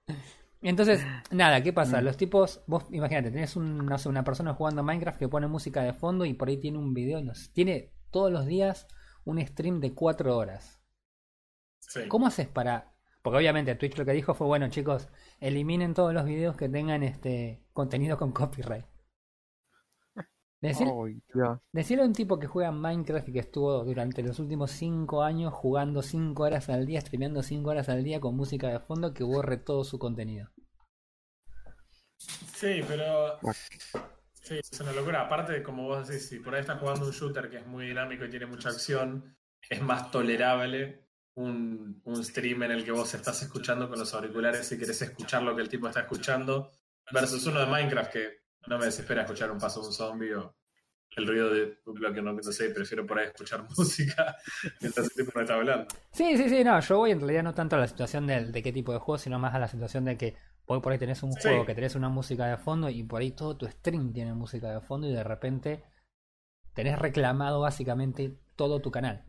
Entonces, 0.63 1.03
nada, 1.31 1.63
¿qué 1.63 1.73
pasa? 1.73 2.01
Los 2.03 2.17
tipos, 2.17 2.61
vos 2.67 2.85
imagínate, 2.91 3.31
tenés 3.31 3.55
un, 3.55 3.83
no 3.85 3.97
sé, 3.97 4.09
una 4.09 4.23
persona 4.23 4.53
jugando 4.53 4.83
Minecraft 4.83 5.17
que 5.17 5.27
pone 5.27 5.47
música 5.47 5.81
de 5.81 5.93
fondo 5.93 6.23
y 6.25 6.35
por 6.35 6.49
ahí 6.49 6.57
tiene 6.57 6.77
un 6.77 6.93
video, 6.93 7.17
y 7.17 7.23
no 7.23 7.33
sé, 7.33 7.49
tiene 7.51 7.93
todos 8.11 8.31
los 8.31 8.45
días 8.45 8.87
un 9.25 9.43
stream 9.43 9.79
de 9.79 9.95
4 9.95 10.37
horas. 10.37 10.79
Sí. 11.79 12.01
¿Cómo 12.07 12.27
haces 12.27 12.47
para.? 12.47 12.90
Porque 13.21 13.37
obviamente 13.37 13.75
Twitch 13.75 13.97
lo 13.97 14.05
que 14.05 14.13
dijo 14.13 14.33
fue: 14.33 14.47
bueno, 14.47 14.69
chicos, 14.69 15.09
eliminen 15.39 15.93
todos 15.93 16.13
los 16.13 16.25
videos 16.25 16.57
que 16.57 16.69
tengan 16.69 17.03
este 17.03 17.63
contenido 17.73 18.17
con 18.17 18.31
copyright. 18.31 18.85
decirle 21.71 22.03
a 22.03 22.05
un 22.05 22.13
tipo 22.13 22.37
que 22.39 22.47
juega 22.47 22.71
Minecraft 22.71 23.29
y 23.29 23.33
que 23.33 23.39
estuvo 23.39 23.83
durante 23.83 24.21
los 24.21 24.39
últimos 24.39 24.71
5 24.71 25.23
años 25.23 25.53
jugando 25.53 26.01
5 26.01 26.43
horas 26.43 26.69
al 26.69 26.85
día, 26.85 27.01
streameando 27.01 27.41
5 27.43 27.69
horas 27.69 27.89
al 27.89 28.03
día 28.03 28.19
con 28.19 28.35
música 28.35 28.67
de 28.69 28.79
fondo, 28.79 29.13
que 29.13 29.23
borre 29.23 29.57
todo 29.57 29.83
su 29.83 29.99
contenido. 29.99 30.49
Sí, 32.17 32.81
pero. 32.87 33.39
Sí, 34.33 34.59
es 34.59 34.81
una 34.81 34.91
locura. 34.93 35.21
Aparte, 35.21 35.61
como 35.61 35.83
vos 35.83 36.07
decís, 36.07 36.27
si 36.27 36.39
por 36.39 36.55
ahí 36.55 36.61
estás 36.61 36.79
jugando 36.79 37.05
un 37.05 37.11
shooter 37.11 37.49
que 37.49 37.57
es 37.57 37.67
muy 37.67 37.87
dinámico 37.87 38.25
y 38.25 38.29
tiene 38.29 38.47
mucha 38.47 38.69
acción, 38.69 39.35
es 39.69 39.81
más 39.81 40.09
tolerable 40.11 41.10
un, 41.35 42.01
un 42.03 42.23
stream 42.23 42.63
en 42.63 42.71
el 42.71 42.83
que 42.83 42.91
vos 42.91 43.13
estás 43.13 43.41
escuchando 43.41 43.89
con 43.89 43.99
los 43.99 44.13
auriculares 44.13 44.71
y 44.71 44.77
querés 44.77 45.01
escuchar 45.01 45.43
lo 45.43 45.55
que 45.55 45.61
el 45.61 45.69
tipo 45.69 45.87
está 45.87 46.01
escuchando, 46.01 46.71
versus 47.11 47.45
uno 47.45 47.59
de 47.59 47.65
Minecraft 47.67 48.11
que 48.11 48.41
no 48.67 48.77
me 48.77 48.85
desespera 48.85 49.23
escuchar 49.23 49.51
un 49.51 49.59
paso 49.59 49.81
de 49.81 49.87
un 49.87 49.93
zombie 49.93 50.35
o 50.35 50.55
el 51.17 51.27
ruido 51.27 51.49
de 51.49 51.79
lo 51.85 52.13
que 52.13 52.21
no, 52.21 52.31
no 52.31 52.43
sé, 52.43 52.69
prefiero 52.69 53.05
por 53.05 53.19
ahí 53.19 53.27
escuchar 53.27 53.63
música 53.77 54.35
mientras 54.79 55.07
el 55.07 55.11
tipo 55.13 55.31
me 55.35 55.41
está 55.41 55.55
hablando. 55.55 55.87
Sí, 56.11 56.37
sí, 56.37 56.47
sí, 56.49 56.63
no, 56.63 56.79
yo 56.79 56.97
voy 56.97 57.11
en 57.11 57.19
realidad 57.19 57.43
no 57.43 57.53
tanto 57.53 57.75
a 57.75 57.79
la 57.79 57.87
situación 57.87 58.27
de, 58.27 58.45
de 58.45 58.63
qué 58.63 58.71
tipo 58.71 58.93
de 58.93 58.99
juego, 58.99 59.17
sino 59.17 59.39
más 59.39 59.53
a 59.53 59.59
la 59.59 59.67
situación 59.67 60.05
de 60.05 60.17
que 60.17 60.35
Hoy 60.65 60.79
por 60.79 60.93
ahí 60.93 60.97
tenés 60.99 61.21
un 61.21 61.33
juego 61.33 61.65
que 61.65 61.75
tenés 61.75 61.95
una 61.95 62.07
música 62.07 62.45
de 62.45 62.55
fondo 62.55 62.89
y 62.89 63.03
por 63.03 63.21
ahí 63.21 63.31
todo 63.31 63.57
tu 63.57 63.67
stream 63.67 64.13
tiene 64.13 64.33
música 64.33 64.71
de 64.71 64.79
fondo 64.79 65.05
y 65.05 65.11
de 65.11 65.23
repente 65.23 65.83
tenés 66.73 66.97
reclamado 66.97 67.59
básicamente 67.59 68.37
todo 68.55 68.79
tu 68.79 68.89
canal. 68.89 69.25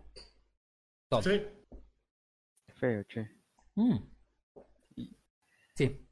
Todo. 1.09 1.23
Sí. 1.23 1.43
Feo, 2.83 3.05
che. 3.05 3.31
Mm. 3.77 3.97
Sí. 5.77 6.05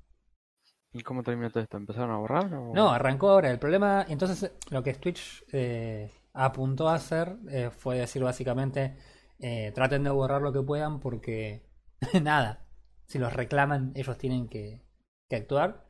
¿Y 0.93 1.03
cómo 1.03 1.25
terminó 1.25 1.51
todo 1.51 1.65
esto? 1.65 1.77
¿Empezaron 1.77 2.13
a 2.13 2.19
borrar? 2.19 2.49
No, 2.49 2.91
arrancó 2.91 3.31
ahora. 3.31 3.51
El 3.51 3.59
problema, 3.59 4.07
entonces, 4.09 4.53
lo 4.71 4.81
que 4.85 4.95
Twitch 4.95 5.45
eh, 5.53 6.13
apuntó 6.33 6.89
a 6.89 6.95
hacer 6.95 7.37
eh, 7.51 7.71
fue 7.71 7.99
decir 7.99 8.23
básicamente, 8.23 8.97
eh, 9.41 9.73
traten 9.75 10.05
de 10.05 10.11
borrar 10.11 10.43
lo 10.43 10.53
que 10.53 10.63
puedan 10.63 11.01
porque, 11.01 11.69
nada, 12.23 12.69
si 13.07 13.19
los 13.19 13.33
reclaman, 13.33 13.91
ellos 13.97 14.17
tienen 14.17 14.49
que, 14.49 14.85
que 15.29 15.37
actuar. 15.37 15.85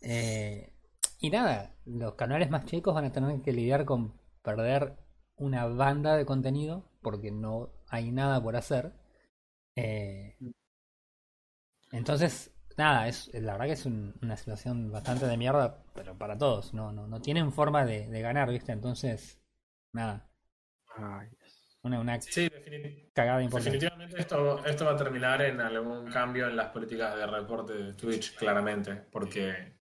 Y 0.00 1.30
nada, 1.30 1.76
los 1.84 2.14
canales 2.14 2.50
más 2.50 2.64
chicos 2.64 2.94
van 2.96 3.04
a 3.04 3.12
tener 3.12 3.42
que 3.42 3.52
lidiar 3.52 3.84
con 3.84 4.20
perder 4.42 4.96
una 5.36 5.66
banda 5.66 6.16
de 6.16 6.26
contenido 6.26 6.90
porque 7.00 7.30
no 7.30 7.70
hay 7.88 8.10
nada 8.10 8.42
por 8.42 8.56
hacer. 8.56 9.05
Eh, 9.76 10.36
entonces, 11.92 12.52
nada, 12.76 13.08
es 13.08 13.30
la 13.34 13.52
verdad 13.52 13.66
que 13.66 13.72
es 13.72 13.86
una 13.86 14.36
situación 14.36 14.90
bastante 14.90 15.26
de 15.26 15.36
mierda, 15.36 15.82
pero 15.94 16.16
para 16.16 16.36
todos, 16.36 16.74
no, 16.74 16.92
no, 16.92 17.06
no 17.06 17.20
tienen 17.20 17.52
forma 17.52 17.84
de, 17.84 18.20
ganar, 18.20 18.50
¿viste? 18.50 18.72
Entonces, 18.72 19.38
nada. 19.92 20.28
Una, 21.82 22.00
una 22.00 22.20
sí, 22.20 22.50
cagada 23.12 23.42
importante. 23.42 23.78
Definitivamente 23.78 24.20
esto, 24.20 24.64
esto 24.64 24.84
va 24.86 24.92
a 24.92 24.96
terminar 24.96 25.42
en 25.42 25.60
algún 25.60 26.10
cambio 26.10 26.48
en 26.48 26.56
las 26.56 26.70
políticas 26.70 27.16
de 27.16 27.26
reporte 27.26 27.74
de 27.74 27.92
Twitch, 27.92 28.34
claramente, 28.34 28.94
porque 28.94 29.76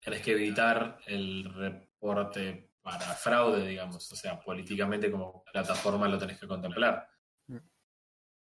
tienes 0.00 0.20
que 0.22 0.32
evitar 0.32 0.98
el 1.06 1.44
reporte 1.54 2.70
para 2.82 3.14
fraude, 3.14 3.66
digamos. 3.66 4.12
O 4.12 4.16
sea, 4.16 4.40
políticamente 4.40 5.10
como 5.10 5.42
plataforma 5.50 6.08
lo 6.08 6.18
tenés 6.18 6.38
que 6.38 6.46
contemplar. 6.46 7.08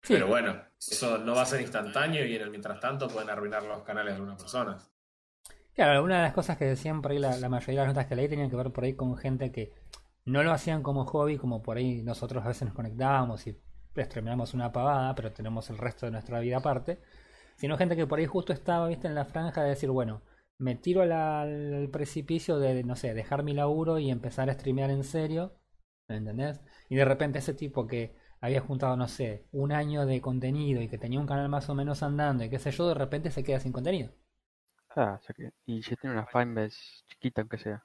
Pero 0.08 0.27
bueno, 0.27 0.62
eso 0.79 1.18
no 1.18 1.36
va 1.36 1.44
a 1.44 1.46
ser 1.46 1.62
instantáneo 1.62 2.25
y 2.25 2.36
en 2.36 2.41
el 2.41 2.50
mientras 2.50 2.79
tanto 2.79 3.08
pueden 3.08 3.29
arruinar 3.29 3.63
los 3.63 3.84
canales 3.84 4.13
de 4.13 4.15
algunas 4.15 4.41
personas. 4.41 4.89
Claro, 5.74 6.03
una 6.03 6.18
de 6.18 6.24
las 6.24 6.34
cosas 6.34 6.58
que 6.58 6.65
decían 6.65 7.01
por 7.01 7.12
ahí 7.12 7.20
la, 7.20 7.38
la 7.38 7.50
mayoría 7.50 7.82
de 7.82 7.88
las 7.88 7.96
notas 7.96 8.08
que 8.08 8.15
leí 8.15 8.27
tenían 8.27 8.50
que 8.50 8.56
ver 8.56 8.72
por 8.72 8.84
ahí 8.84 8.96
con 8.96 9.15
gente 9.18 9.51
que 9.51 9.74
no 10.25 10.44
lo 10.44 10.51
hacían 10.51 10.84
como 10.84 11.06
hobby, 11.06 11.38
como 11.38 11.62
por 11.62 11.77
ahí 11.77 12.01
nosotros 12.01 12.44
a 12.44 12.50
veces 12.50 12.68
nos 12.68 12.75
conectábamos 12.75 13.48
y 13.48 13.60
estrenamos 13.96 14.53
una 14.53 14.72
pavada, 14.72 15.15
pero 15.15 15.32
tenemos 15.32 15.70
el 15.70 15.77
resto 15.77 16.06
de 16.06 16.12
nuestra 16.12 16.39
vida 16.39 16.58
aparte, 16.58 17.00
sino 17.56 17.77
gente 17.77 17.96
que 17.96 18.08
por 18.08 18.20
ahí 18.20 18.25
justo 18.25 18.53
estaba, 18.53 18.88
viste, 18.88 19.08
en 19.08 19.15
la 19.15 19.25
franja 19.25 19.63
de 19.63 19.70
decir, 19.70 19.89
bueno, 19.89 20.22
me 20.58 20.75
tiro 20.75 21.01
al, 21.01 21.89
precipicio 21.91 22.60
de, 22.60 22.84
no 22.84 22.96
sé, 22.96 23.13
dejar 23.13 23.44
mi 23.44 23.53
laburo 23.53 24.00
y 24.00 24.12
empezar 24.12 24.50
a 24.50 24.53
streamear 24.53 24.91
en 24.91 25.03
serio, 25.03 25.58
¿me 26.08 26.18
entendés? 26.18 26.62
Y 26.89 26.96
de 26.96 27.06
repente 27.06 27.39
ese 27.39 27.53
tipo 27.53 27.88
que 27.88 28.15
había 28.41 28.62
juntado, 28.62 28.96
no 28.96 29.08
sé, 29.08 29.46
un 29.51 29.72
año 29.72 30.05
de 30.05 30.22
contenido 30.22 30.81
y 30.81 30.88
que 30.88 30.98
tenía 30.98 31.19
un 31.19 31.27
canal 31.27 31.50
más 31.50 31.69
o 31.69 31.75
menos 31.75 32.03
andando 32.03 32.43
y 32.43 32.50
qué 32.50 32.60
sé 32.60 32.72
yo, 32.72 32.88
de 32.88 32.93
repente 32.93 33.31
se 33.31 33.43
queda 33.43 33.60
sin 33.60 33.72
contenido. 33.72 34.12
Ah, 34.96 35.19
y 35.65 35.84
si 35.84 35.96
tiene 35.96 36.15
una 36.15 36.25
fanbase 36.25 36.77
chiquita 37.08 37.41
aunque 37.41 37.58
sea. 37.58 37.84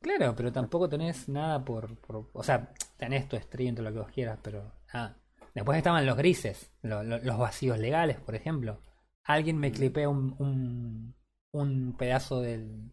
Claro, 0.00 0.34
pero 0.34 0.50
tampoco 0.52 0.88
tenés 0.88 1.28
nada 1.28 1.64
por, 1.64 1.96
O 2.32 2.42
sea, 2.42 2.72
tenés 2.96 3.28
tu 3.28 3.36
stream, 3.36 3.74
todo 3.74 3.84
lo 3.84 3.92
que 3.92 3.98
vos 4.00 4.12
quieras, 4.12 4.38
pero... 4.42 4.72
Ah. 4.92 5.14
Después 5.54 5.76
estaban 5.78 6.06
los 6.06 6.16
grises, 6.16 6.70
los 6.82 7.38
vacíos 7.38 7.78
legales, 7.78 8.18
por 8.18 8.34
ejemplo. 8.34 8.80
Alguien 9.24 9.58
me 9.58 9.72
clipea 9.72 10.08
un, 10.08 10.34
un, 10.38 11.14
un 11.50 11.96
pedazo 11.96 12.40
del, 12.40 12.92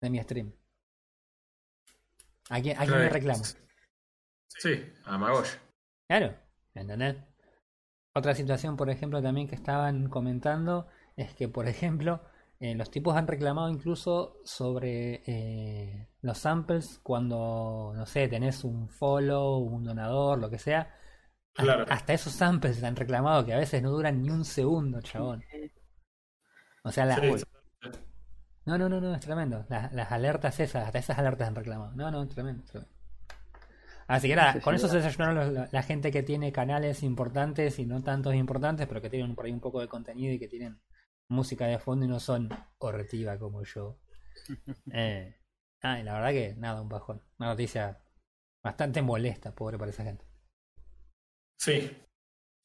de 0.00 0.10
mi 0.10 0.20
stream. 0.22 0.52
¿A 2.50 2.60
quién, 2.60 2.76
me 2.78 3.08
reclamo? 3.08 3.42
Sí, 4.48 4.92
a 5.04 5.18
Magoy. 5.18 5.46
Claro, 6.16 6.32
¿entendés? 6.74 7.16
Otra 8.14 8.36
situación, 8.36 8.76
por 8.76 8.88
ejemplo, 8.88 9.20
también 9.20 9.48
que 9.48 9.56
estaban 9.56 10.08
comentando 10.08 10.86
es 11.16 11.34
que, 11.34 11.48
por 11.48 11.66
ejemplo, 11.66 12.22
eh, 12.60 12.76
los 12.76 12.88
tipos 12.88 13.16
han 13.16 13.26
reclamado 13.26 13.68
incluso 13.68 14.38
sobre 14.44 15.24
eh, 15.26 16.08
los 16.22 16.38
samples 16.38 17.00
cuando, 17.02 17.92
no 17.96 18.06
sé, 18.06 18.28
tenés 18.28 18.62
un 18.62 18.88
follow, 18.88 19.58
un 19.58 19.82
donador, 19.82 20.38
lo 20.38 20.48
que 20.50 20.60
sea. 20.60 20.94
Hasta 21.88 22.12
esos 22.12 22.32
samples 22.32 22.84
han 22.84 22.94
reclamado 22.94 23.44
que 23.44 23.52
a 23.52 23.58
veces 23.58 23.82
no 23.82 23.90
duran 23.90 24.22
ni 24.22 24.30
un 24.30 24.44
segundo, 24.44 25.00
chabón. 25.00 25.42
O 26.84 26.92
sea, 26.92 27.06
la... 27.06 27.16
No, 28.66 28.78
no, 28.78 28.88
no, 28.88 29.00
no, 29.00 29.12
es 29.16 29.20
tremendo. 29.20 29.66
Las, 29.68 30.12
alertas 30.12 30.60
esas, 30.60 30.86
hasta 30.86 30.98
esas 31.00 31.18
alertas 31.18 31.48
han 31.48 31.56
reclamado. 31.56 31.90
No, 31.96 32.08
no, 32.12 32.22
es 32.22 32.28
tremendo, 32.28 32.62
Así 34.06 34.28
que 34.28 34.36
nada, 34.36 34.60
con 34.60 34.74
eso 34.74 34.88
se 34.88 34.96
desayunaron 34.96 35.68
la, 35.70 35.82
gente 35.82 36.10
que 36.10 36.22
tiene 36.22 36.52
canales 36.52 37.02
importantes 37.02 37.78
y 37.78 37.86
no 37.86 38.02
tantos 38.02 38.34
importantes, 38.34 38.86
pero 38.86 39.00
que 39.00 39.10
tienen 39.10 39.34
por 39.34 39.46
ahí 39.46 39.52
un 39.52 39.60
poco 39.60 39.80
de 39.80 39.88
contenido 39.88 40.32
y 40.32 40.38
que 40.38 40.48
tienen 40.48 40.80
música 41.28 41.66
de 41.66 41.78
fondo 41.78 42.04
y 42.04 42.08
no 42.08 42.20
son 42.20 42.48
hortiva 42.78 43.38
como 43.38 43.62
yo. 43.62 43.98
Eh, 44.92 45.40
ah, 45.82 46.02
la 46.02 46.14
verdad 46.14 46.30
que 46.30 46.54
nada, 46.56 46.82
un 46.82 46.88
bajón. 46.88 47.22
Una 47.38 47.50
noticia 47.50 48.02
bastante 48.62 49.00
molesta, 49.00 49.54
pobre 49.54 49.78
para 49.78 49.90
esa 49.90 50.04
gente. 50.04 50.26
Sí, 51.58 51.96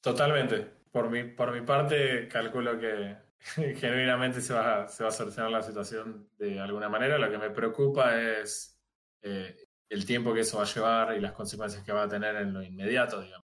totalmente. 0.01 0.79
Por 0.91 1.10
mi, 1.10 1.24
por 1.24 1.53
mi 1.53 1.62
parte, 1.65 2.27
calculo 2.27 2.79
que 2.79 3.15
genuinamente 3.75 4.41
se 4.41 4.53
va, 4.53 4.88
se 4.88 5.03
va 5.03 5.10
a 5.10 5.13
solucionar 5.13 5.51
la 5.51 5.62
situación 5.62 6.29
de 6.38 6.60
alguna 6.60 6.89
manera. 6.89 7.17
Lo 7.17 7.29
que 7.29 7.38
me 7.38 7.51
preocupa 7.51 8.19
es 8.19 8.81
eh, 9.22 9.68
el 9.89 10.05
tiempo 10.05 10.34
que 10.34 10.41
eso 10.41 10.58
va 10.58 10.63
a 10.63 10.74
llevar 10.74 11.17
y 11.17 11.19
las 11.19 11.34
consecuencias 11.34 11.84
que 11.84 11.91
va 11.91 12.03
a 12.03 12.08
tener 12.08 12.36
en 12.36 12.53
lo 12.53 12.63
inmediato, 12.63 13.22
digamos. 13.22 13.48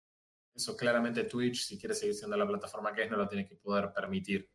Eso 0.55 0.75
claramente 0.75 1.25
Twitch, 1.25 1.65
si 1.65 1.77
quiere 1.77 1.93
seguir 1.93 2.15
siendo 2.15 2.36
la 2.38 2.48
plataforma 2.48 2.93
que 2.93 3.03
es, 3.03 3.12
no 3.12 3.17
lo 3.17 3.27
tiene 3.27 3.48
que 3.48 3.55
poder 3.55 3.91
permitir. 3.93 4.50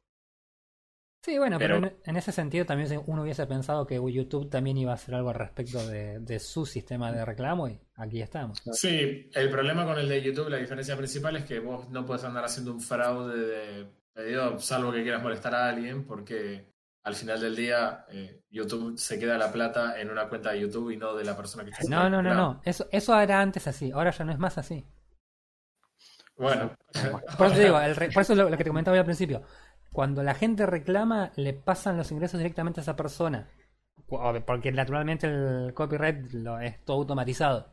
Sí, 1.25 1.39
bueno, 1.39 1.59
pero, 1.59 1.77
en, 2.05 2.17
ese 2.17 2.33
sentido 2.33 2.67
también 2.67 3.01
uno 3.07 3.23
hubiese 3.23 3.47
pensado 3.47 3.87
que 3.87 3.95
YouTube 3.95 4.51
también 4.51 4.77
iba 4.77 4.93
a 4.93 4.97
hacer 4.97 5.15
algo 5.15 5.31
al 5.31 5.37
respecto 5.37 5.87
de, 5.89 6.39
su 6.39 6.67
sistema 6.67 7.11
de 7.13 7.25
reclamo 7.25 7.67
y 7.67 7.81
aquí 7.95 8.21
estamos. 8.21 8.63
Sí, 8.73 9.31
el 9.33 9.51
problema 9.51 9.87
con 9.87 9.99
el 9.99 10.07
de 10.07 10.21
YouTube, 10.21 10.51
la 10.51 10.59
diferencia 10.59 10.95
principal 10.99 11.37
es 11.37 11.47
que 11.47 11.61
vos 11.61 11.89
no 11.89 12.05
puedes 12.05 12.25
andar 12.25 12.45
haciendo 12.45 12.73
un 12.73 12.81
fraude 12.83 13.39
de 13.39 13.87
pedido, 14.13 14.59
salvo 14.59 14.93
que 14.93 15.03
quieras 15.03 15.23
molestar 15.23 15.55
a 15.55 15.71
alguien, 15.71 16.05
porque 16.05 16.74
al 17.05 17.15
final 17.15 17.41
del 17.41 17.55
día 17.55 18.07
eh, 18.11 18.43
YouTube 18.51 18.99
se 18.99 19.19
queda 19.19 19.39
la 19.39 19.53
plata 19.53 20.01
en 20.01 20.11
una 20.11 20.29
cuenta 20.29 20.53
de 20.53 20.61
YouTube 20.61 20.91
y 20.91 20.97
no 20.97 21.15
de 21.15 21.25
la 21.25 21.37
persona 21.37 21.65
que 21.65 21.71
está 21.71 21.85
No, 21.89 22.11
no, 22.11 22.23
no, 22.23 22.35
no, 22.35 22.61
eso, 22.65 22.89
eso 22.91 23.19
era 23.19 23.41
antes 23.41 23.67
así, 23.67 23.93
ahora 23.93 24.11
ya 24.11 24.25
no 24.25 24.33
es 24.33 24.39
más 24.39 24.59
así. 24.59 24.85
Bueno. 26.37 26.75
Por 27.39 27.47
eso, 27.47 27.59
digo, 27.61 27.79
por 28.13 28.23
eso 28.23 28.35
lo, 28.35 28.51
lo 28.51 28.57
que 28.57 28.65
te 28.65 28.71
comentaba 28.71 28.99
al 28.99 29.05
principio 29.05 29.45
cuando 29.95 30.25
la 30.25 30.35
gente 30.35 30.67
reclama, 30.67 31.31
le 31.37 31.55
pasan 31.55 31.97
los 31.97 32.11
ingresos 32.11 32.39
directamente 32.39 32.81
a 32.81 32.83
esa 32.83 32.97
persona. 32.97 33.49
Porque 34.45 34.73
naturalmente 34.73 35.29
el 35.29 35.73
copyright 35.73 36.33
lo, 36.33 36.59
es 36.59 36.85
todo 36.85 36.97
automatizado. 36.97 37.69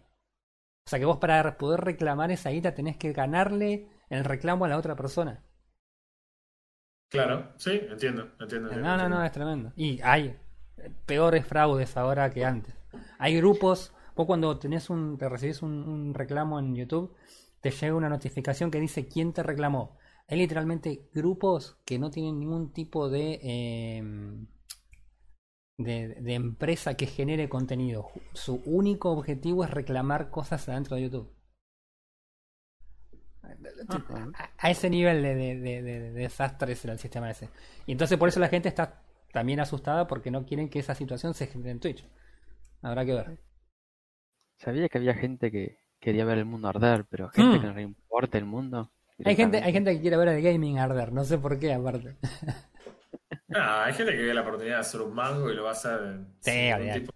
O 0.85 0.89
sea 0.89 0.99
que 0.99 1.05
vos 1.05 1.17
para 1.17 1.57
poder 1.57 1.81
reclamar 1.81 2.29
esa 2.29 2.51
guita 2.51 2.75
tenés 2.75 2.95
que 2.97 3.11
ganarle 3.11 3.87
el 4.09 4.23
reclamo 4.23 4.65
a 4.65 4.67
la 4.67 4.77
otra 4.77 4.95
persona. 4.95 5.43
Claro, 7.11 7.51
sí, 7.57 7.81
entiendo, 7.89 8.29
entiendo. 8.39 8.71
No, 8.71 8.95
no, 8.95 9.09
no, 9.09 9.21
es 9.21 9.31
tremendo. 9.33 9.73
Y 9.75 9.99
hay 10.01 10.37
peores 11.05 11.45
fraudes 11.45 11.97
ahora 11.97 12.29
que 12.29 12.45
antes. 12.45 12.73
Hay 13.19 13.35
grupos, 13.35 13.93
vos 14.15 14.25
cuando 14.25 14.57
tenés 14.57 14.89
un, 14.89 15.17
te 15.17 15.27
recibís 15.27 15.61
un 15.61 16.13
reclamo 16.13 16.57
en 16.57 16.73
YouTube, 16.73 17.13
te 17.59 17.69
llega 17.69 17.95
una 17.95 18.07
notificación 18.07 18.71
que 18.71 18.79
dice 18.79 19.09
quién 19.09 19.33
te 19.33 19.43
reclamó. 19.43 19.97
Hay 20.29 20.37
literalmente 20.37 21.09
grupos 21.13 21.77
que 21.83 21.99
no 21.99 22.09
tienen 22.09 22.39
ningún 22.39 22.71
tipo 22.71 23.09
de... 23.09 23.39
Em, 23.43 24.47
de, 25.77 26.09
de 26.09 26.33
empresa 26.35 26.93
que 26.93 27.07
genere 27.07 27.49
contenido. 27.49 28.07
Su 28.33 28.61
único 28.65 29.11
objetivo 29.11 29.65
es 29.65 29.71
reclamar 29.71 30.29
cosas 30.29 30.69
adentro 30.69 30.95
de 30.95 31.03
YouTube. 31.03 31.33
Ajá. 33.87 34.29
A, 34.37 34.49
a 34.67 34.69
ese 34.71 34.89
nivel 34.89 35.21
de, 35.23 35.35
de, 35.35 35.55
de, 35.59 35.81
de- 35.81 35.99
de 35.99 36.11
desastre 36.11 36.73
es 36.73 36.85
el 36.85 36.99
sistema 36.99 37.29
ese. 37.31 37.49
Y 37.85 37.91
entonces 37.93 38.17
por 38.17 38.29
eso 38.29 38.39
la 38.39 38.49
gente 38.49 38.67
está 38.69 39.01
también 39.31 39.59
asustada 39.59 40.07
porque 40.07 40.31
no 40.31 40.45
quieren 40.45 40.69
que 40.69 40.79
esa 40.79 40.95
situación 40.95 41.33
se 41.33 41.47
genere 41.47 41.71
en 41.71 41.79
Twitch. 41.79 42.05
Habrá 42.81 43.05
que 43.05 43.13
ver. 43.13 43.37
Sabía 44.57 44.89
que 44.89 44.97
había 44.97 45.13
gente 45.15 45.51
que 45.51 45.79
quería 45.99 46.25
ver 46.25 46.37
el 46.39 46.45
mundo 46.45 46.67
arder, 46.67 47.05
pero 47.09 47.29
gente 47.29 47.57
Mm. 47.57 47.61
que 47.61 47.67
no 47.67 47.73
le 47.73 47.81
importa 47.83 48.37
el 48.37 48.45
mundo. 48.45 48.91
Hay 49.23 49.35
gente, 49.35 49.57
hay 49.61 49.71
gente 49.71 49.93
que 49.93 50.01
quiere 50.01 50.17
ver 50.17 50.29
el 50.29 50.41
gaming 50.41 50.79
arder, 50.79 51.11
no 51.13 51.23
sé 51.23 51.37
por 51.37 51.59
qué 51.59 51.73
aparte. 51.73 52.17
Ah, 53.53 53.83
hay 53.85 53.93
gente 53.93 54.13
que 54.13 54.21
ve 54.23 54.33
la 54.33 54.41
oportunidad 54.41 54.75
de 54.75 54.81
hacer 54.81 55.01
un 55.01 55.13
mango 55.13 55.51
y 55.51 55.55
lo 55.55 55.63
va 55.63 55.69
a 55.69 55.73
hacer 55.73 56.19
Sí, 56.39 56.51
sin 56.51 56.93
tipo 56.93 57.11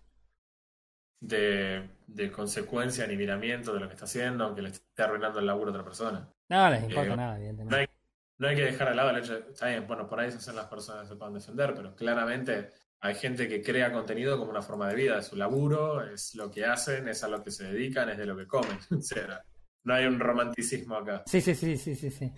de, 1.21 1.89
de 2.07 2.31
consecuencia 2.31 3.07
ni 3.07 3.15
miramiento 3.15 3.73
de 3.73 3.79
lo 3.79 3.87
que 3.87 3.93
está 3.93 4.05
haciendo, 4.05 4.43
aunque 4.43 4.61
le 4.61 4.69
esté 4.69 5.01
arruinando 5.03 5.39
el 5.39 5.45
laburo 5.45 5.67
a 5.67 5.73
otra 5.73 5.83
persona. 5.85 6.29
No 6.49 6.69
les 6.69 6.83
importa 6.83 7.13
Eh, 7.13 7.15
nada, 7.17 7.31
No 7.31 7.37
evidentemente. 7.37 7.75
hay, 7.75 7.87
no 8.37 8.47
hay 8.47 8.55
que 8.55 8.61
dejar 8.63 8.87
al 8.89 8.95
lado 8.97 9.09
el 9.11 9.17
hecho 9.17 9.33
de, 9.39 9.51
está 9.51 9.67
bien, 9.67 9.87
bueno, 9.87 10.07
por 10.07 10.19
ahí 10.19 10.31
se 10.31 10.37
hacen 10.37 10.55
las 10.55 10.67
personas 10.67 11.03
que 11.03 11.09
se 11.09 11.15
puedan 11.15 11.33
defender, 11.33 11.73
pero 11.75 11.95
claramente 11.95 12.69
hay 12.99 13.15
gente 13.15 13.47
que 13.47 13.61
crea 13.61 13.91
contenido 13.91 14.37
como 14.37 14.51
una 14.51 14.61
forma 14.61 14.87
de 14.89 14.95
vida, 14.95 15.19
es 15.19 15.27
su 15.27 15.35
laburo, 15.35 16.01
es 16.03 16.35
lo 16.35 16.49
que 16.51 16.65
hacen, 16.65 17.07
es 17.07 17.23
a 17.23 17.27
lo 17.27 17.43
que 17.43 17.51
se 17.51 17.65
dedican, 17.65 18.09
es 18.09 18.17
de 18.17 18.25
lo 18.25 18.35
que 18.37 18.47
comen. 18.47 18.77
O 18.97 19.01
sea, 19.01 19.41
no 19.83 19.93
hay 19.93 20.05
un 20.05 20.19
romanticismo 20.19 20.95
acá. 20.95 21.23
Sí, 21.27 21.41
sí, 21.41 21.53
sí, 21.55 21.77
sí, 21.77 21.95
sí, 21.95 22.09
sí. 22.09 22.33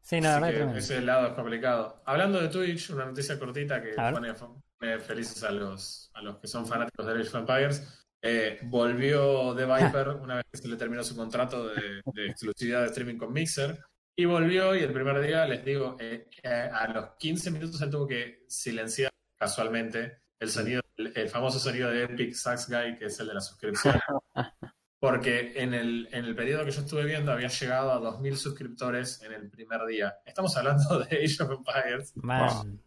Sí, 0.00 0.20
no, 0.20 0.28
Así 0.30 0.52
que 0.52 0.78
ese 0.78 1.00
lado 1.00 1.28
es 1.28 1.32
complicado. 1.34 2.02
Hablando 2.04 2.40
de 2.40 2.48
Twitch, 2.48 2.90
una 2.90 3.06
noticia 3.06 3.38
cortita 3.38 3.82
que 3.82 3.94
pone 3.94 4.98
felices 5.00 5.42
a 5.44 5.50
los, 5.50 6.10
a 6.14 6.20
los 6.22 6.36
que 6.38 6.46
son 6.46 6.66
fanáticos 6.66 7.06
de 7.06 7.12
Age 7.12 7.28
of 7.28 7.34
Empires. 7.36 8.03
Eh, 8.26 8.58
volvió 8.62 9.54
The 9.54 9.66
Viper 9.66 10.08
una 10.08 10.36
vez 10.36 10.46
que 10.50 10.56
se 10.56 10.68
le 10.68 10.76
terminó 10.76 11.04
su 11.04 11.14
contrato 11.14 11.68
de, 11.68 12.00
de 12.14 12.26
exclusividad 12.26 12.80
de 12.80 12.86
streaming 12.86 13.18
con 13.18 13.32
Mixer. 13.32 13.78
Y 14.16 14.24
volvió 14.24 14.74
y 14.74 14.82
el 14.82 14.92
primer 14.92 15.20
día, 15.20 15.44
les 15.44 15.62
digo, 15.62 15.96
eh, 16.00 16.28
eh, 16.42 16.70
a 16.72 16.88
los 16.88 17.10
15 17.18 17.50
minutos 17.50 17.82
él 17.82 17.90
tuvo 17.90 18.06
que 18.06 18.44
silenciar 18.48 19.10
casualmente 19.36 20.22
el 20.38 20.48
sonido, 20.48 20.80
el, 20.96 21.12
el 21.14 21.28
famoso 21.28 21.58
sonido 21.58 21.90
de 21.90 22.04
Epic 22.04 22.32
Sax 22.32 22.70
Guy, 22.70 22.96
que 22.96 23.06
es 23.06 23.20
el 23.20 23.26
de 23.26 23.34
la 23.34 23.40
suscripción. 23.40 24.00
Porque 25.00 25.52
en 25.56 25.74
el, 25.74 26.08
en 26.12 26.24
el 26.24 26.34
periodo 26.34 26.64
que 26.64 26.70
yo 26.70 26.80
estuve 26.80 27.04
viendo 27.04 27.30
había 27.30 27.48
llegado 27.48 27.92
a 27.92 28.00
2.000 28.00 28.36
suscriptores 28.36 29.20
en 29.22 29.34
el 29.34 29.50
primer 29.50 29.84
día. 29.84 30.14
Estamos 30.24 30.56
hablando 30.56 31.00
de 31.00 31.24
Age 31.24 31.42
of 31.42 31.50
Empires. 31.50 32.16
Man. 32.16 32.80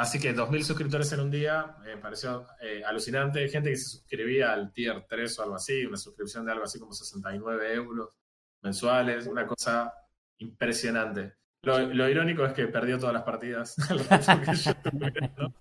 Así 0.00 0.18
que 0.18 0.34
2.000 0.34 0.62
suscriptores 0.62 1.12
en 1.12 1.20
un 1.20 1.30
día 1.30 1.76
me 1.84 1.98
pareció 1.98 2.46
eh, 2.58 2.82
alucinante. 2.86 3.46
Gente 3.50 3.68
que 3.68 3.76
se 3.76 3.84
suscribía 3.84 4.50
al 4.50 4.72
tier 4.72 5.04
3 5.06 5.38
o 5.38 5.42
algo 5.42 5.56
así, 5.56 5.84
una 5.84 5.98
suscripción 5.98 6.46
de 6.46 6.52
algo 6.52 6.64
así 6.64 6.80
como 6.80 6.94
69 6.94 7.74
euros 7.74 8.18
mensuales, 8.62 9.26
una 9.26 9.46
cosa 9.46 9.92
impresionante. 10.38 11.34
Lo, 11.60 12.08
irónico 12.08 12.46
es 12.46 12.54
que 12.54 12.66
perdió 12.68 12.98
todas 12.98 13.12
las 13.12 13.24
partidas. 13.24 13.76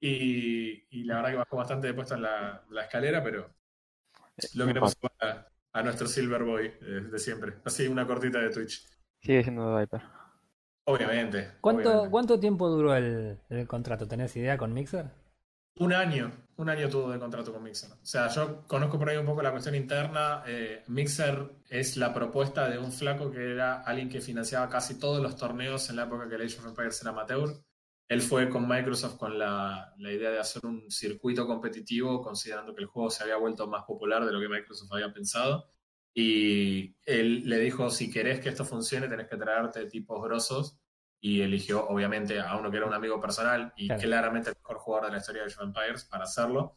Y, 0.00 1.02
la 1.04 1.16
verdad 1.16 1.30
que 1.30 1.36
bajó 1.36 1.56
bastante 1.56 1.88
de 1.88 1.94
puesto 1.94 2.14
en 2.14 2.22
la, 2.22 2.64
escalera, 2.82 3.20
pero 3.20 3.52
lo 4.54 4.66
queremos 4.66 4.96
a, 5.20 5.48
a 5.72 5.82
nuestro 5.82 6.06
Silver 6.06 6.44
Boy 6.44 6.66
eh, 6.66 7.00
de 7.10 7.18
siempre. 7.18 7.54
Así, 7.64 7.88
una 7.88 8.06
cortita 8.06 8.38
de 8.38 8.50
Twitch. 8.50 8.88
Sigue 9.20 9.42
siendo 9.42 9.76
Viper. 9.76 10.02
Obviamente. 10.88 11.52
¿Cuánto, 11.60 11.82
obviamente. 11.82 12.10
¿Cuánto 12.10 12.40
tiempo 12.40 12.68
duró 12.70 12.94
el, 12.94 13.38
el 13.50 13.66
contrato? 13.66 14.08
¿Tenés 14.08 14.34
idea 14.36 14.56
con 14.56 14.72
Mixer? 14.72 15.10
Un 15.80 15.92
año, 15.92 16.32
un 16.56 16.70
año 16.70 16.88
tuvo 16.88 17.10
de 17.10 17.18
contrato 17.18 17.52
con 17.52 17.62
Mixer. 17.62 17.92
O 17.92 18.06
sea, 18.06 18.28
yo 18.28 18.66
conozco 18.66 18.98
por 18.98 19.10
ahí 19.10 19.18
un 19.18 19.26
poco 19.26 19.42
la 19.42 19.50
cuestión 19.50 19.74
interna. 19.74 20.42
Eh, 20.46 20.82
Mixer 20.88 21.52
es 21.68 21.98
la 21.98 22.14
propuesta 22.14 22.70
de 22.70 22.78
un 22.78 22.90
flaco 22.90 23.30
que 23.30 23.52
era 23.52 23.82
alguien 23.82 24.08
que 24.08 24.22
financiaba 24.22 24.70
casi 24.70 24.98
todos 24.98 25.22
los 25.22 25.36
torneos 25.36 25.90
en 25.90 25.96
la 25.96 26.04
época 26.04 26.26
que 26.26 26.36
el 26.36 26.42
Age 26.42 26.58
of 26.58 26.66
Empires 26.66 27.00
era 27.02 27.10
amateur. 27.10 27.50
Él 28.08 28.22
fue 28.22 28.48
con 28.48 28.66
Microsoft 28.66 29.18
con 29.18 29.38
la, 29.38 29.94
la 29.98 30.10
idea 30.10 30.30
de 30.30 30.38
hacer 30.38 30.64
un 30.64 30.90
circuito 30.90 31.46
competitivo, 31.46 32.22
considerando 32.22 32.74
que 32.74 32.80
el 32.80 32.88
juego 32.88 33.10
se 33.10 33.22
había 33.22 33.36
vuelto 33.36 33.66
más 33.66 33.84
popular 33.84 34.24
de 34.24 34.32
lo 34.32 34.40
que 34.40 34.48
Microsoft 34.48 34.90
había 34.90 35.12
pensado. 35.12 35.70
Y 36.14 36.96
él 37.04 37.48
le 37.48 37.60
dijo, 37.60 37.90
si 37.90 38.10
querés 38.10 38.40
que 38.40 38.48
esto 38.48 38.64
funcione, 38.64 39.06
tenés 39.08 39.28
que 39.28 39.36
traerte 39.36 39.86
tipos 39.86 40.20
grosos. 40.20 40.77
Y 41.20 41.40
eligió, 41.40 41.86
obviamente, 41.88 42.38
a 42.40 42.56
uno 42.56 42.70
que 42.70 42.76
era 42.76 42.86
un 42.86 42.94
amigo 42.94 43.20
personal 43.20 43.72
y 43.76 43.86
Claro. 43.88 44.02
claramente 44.02 44.50
el 44.50 44.56
mejor 44.56 44.78
jugador 44.78 45.06
de 45.06 45.12
la 45.12 45.18
historia 45.18 45.42
de 45.42 45.48
of 45.48 45.60
Empires 45.62 46.04
para 46.04 46.24
hacerlo. 46.24 46.74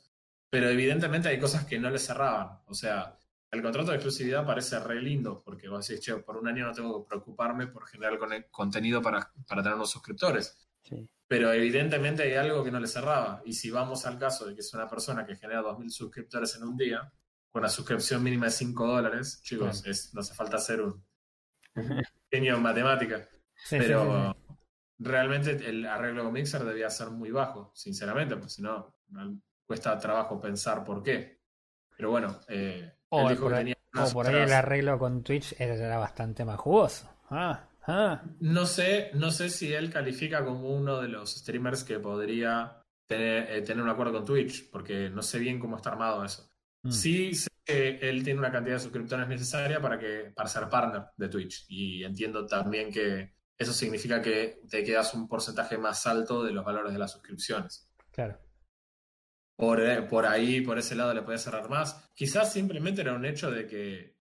Pero 0.50 0.68
evidentemente 0.70 1.30
hay 1.30 1.40
cosas 1.40 1.66
que 1.66 1.78
no 1.80 1.90
le 1.90 2.00
cerraban. 2.00 2.60
O 2.66 2.74
sea, 2.74 3.18
el 3.52 3.62
contrato 3.62 3.92
de 3.92 3.98
exclusividad 3.98 4.46
parece 4.46 4.80
re 4.80 5.02
lindo, 5.02 5.42
porque 5.44 5.70
vos 5.70 5.88
decís, 5.88 6.04
che, 6.04 6.16
por 6.18 6.38
un 6.38 6.48
año 6.48 6.66
no 6.66 6.74
tengo 6.74 7.04
que 7.04 7.10
preocuparme 7.10 7.68
por 7.68 7.86
generar 7.88 8.18
con- 8.18 8.46
contenido 8.50 9.02
para, 9.02 9.32
para 9.48 9.62
tener 9.62 9.76
unos 9.76 9.92
suscriptores. 9.92 10.58
Sí. 10.82 11.08
Pero 11.28 11.54
evidentemente 11.54 12.24
hay 12.24 12.34
algo 12.34 12.64
que 12.64 12.72
no 12.72 12.80
le 12.80 12.88
cerraba. 12.88 13.42
Y 13.46 13.54
si 13.54 13.70
vamos 13.70 14.06
al 14.06 14.18
caso 14.18 14.46
de 14.48 14.56
que 14.56 14.62
es 14.62 14.74
una 14.74 14.88
persona 14.90 15.26
que 15.26 15.36
genera 15.36 15.62
2.000 15.62 15.90
suscriptores 15.92 16.56
en 16.56 16.64
un 16.64 16.76
día, 16.76 17.12
con 17.52 17.62
una 17.62 17.70
suscripción 17.70 18.24
mínima 18.24 18.48
de 18.48 18.52
5 18.52 18.88
dólares, 18.88 19.40
chicos, 19.44 19.82
Claro. 19.82 19.92
es, 19.92 20.14
no 20.14 20.22
hace 20.22 20.34
falta 20.34 20.58
ser 20.58 20.82
un 20.82 21.06
genio 22.32 22.56
en 22.56 22.62
matemática. 22.62 23.28
Sí, 23.64 23.78
pero 23.80 24.34
sí, 24.34 24.40
sí. 24.50 24.56
realmente 25.00 25.52
el 25.70 25.86
arreglo 25.86 26.24
con 26.24 26.34
Mixer 26.34 26.64
debía 26.64 26.90
ser 26.90 27.10
muy 27.12 27.32
bajo, 27.32 27.72
sinceramente, 27.76 28.36
porque 28.36 28.50
si 28.50 28.62
no, 28.62 28.96
cuesta 29.66 29.98
trabajo 30.00 30.40
pensar 30.40 30.84
por 30.84 31.02
qué. 31.04 31.42
Pero 31.96 32.12
bueno, 32.12 32.40
eh, 32.48 32.94
O 33.10 33.22
él 33.22 33.30
dijo 33.30 33.44
por 33.44 33.52
que 33.52 33.58
ahí- 33.58 33.64
tenía 33.64 33.76
O 33.96 34.00
unas 34.00 34.14
por 34.14 34.28
ahí 34.28 34.36
el 34.36 34.54
arreglo 34.54 34.98
con 35.00 35.24
Twitch 35.24 35.56
era 35.60 35.98
bastante 35.98 36.44
más 36.46 36.58
jugoso. 36.60 37.10
Ah, 37.30 37.68
ah. 37.88 38.22
No 38.40 38.66
sé, 38.66 39.12
no 39.14 39.32
sé 39.32 39.50
si 39.50 39.74
él 39.74 39.92
califica 39.92 40.44
como 40.44 40.70
uno 40.76 41.00
de 41.02 41.08
los 41.08 41.36
streamers 41.36 41.84
que 41.84 42.00
podría 42.00 42.78
tener, 43.08 43.52
eh, 43.52 43.62
tener 43.62 43.84
un 43.84 43.90
acuerdo 43.90 44.14
con 44.14 44.26
Twitch, 44.26 44.70
porque 44.72 45.10
no 45.10 45.22
sé 45.22 45.40
bien 45.40 45.60
cómo 45.60 45.76
está 45.78 45.92
armado 45.92 46.24
eso. 46.26 46.50
Mm. 46.84 46.92
Sí 46.92 47.34
sé 47.36 47.50
que 47.64 48.00
él 48.02 48.24
tiene 48.24 48.40
una 48.40 48.52
cantidad 48.52 48.76
de 48.78 48.82
suscriptores 48.82 49.28
necesaria 49.28 49.80
para 49.80 50.00
que 50.00 50.32
para 50.36 50.50
ser 50.50 50.68
partner 50.68 51.04
de 51.16 51.30
Twitch 51.30 51.66
y 51.70 52.04
entiendo 52.04 52.46
también 52.48 52.92
que 52.92 53.36
eso 53.62 53.74
significa 53.74 54.22
que 54.22 54.62
te 54.70 54.84
quedas 54.84 55.14
un 55.14 55.28
porcentaje 55.28 55.78
más 55.78 56.06
alto 56.08 56.44
de 56.44 56.52
los 56.52 56.66
valores 56.66 56.94
de 56.94 57.00
las 57.00 57.12
suscripciones. 57.12 57.88
Claro. 58.12 58.40
Por, 59.56 59.80
eh, 59.82 60.02
por 60.04 60.26
ahí, 60.26 60.62
por 60.62 60.78
ese 60.80 60.96
lado 60.96 61.14
le 61.14 61.22
podía 61.22 61.38
cerrar 61.38 61.70
más. 61.70 62.10
Quizás 62.16 62.52
simplemente 62.52 63.02
era 63.02 63.14
un 63.14 63.26
hecho 63.26 63.52
de 63.52 63.68
que 63.68 64.18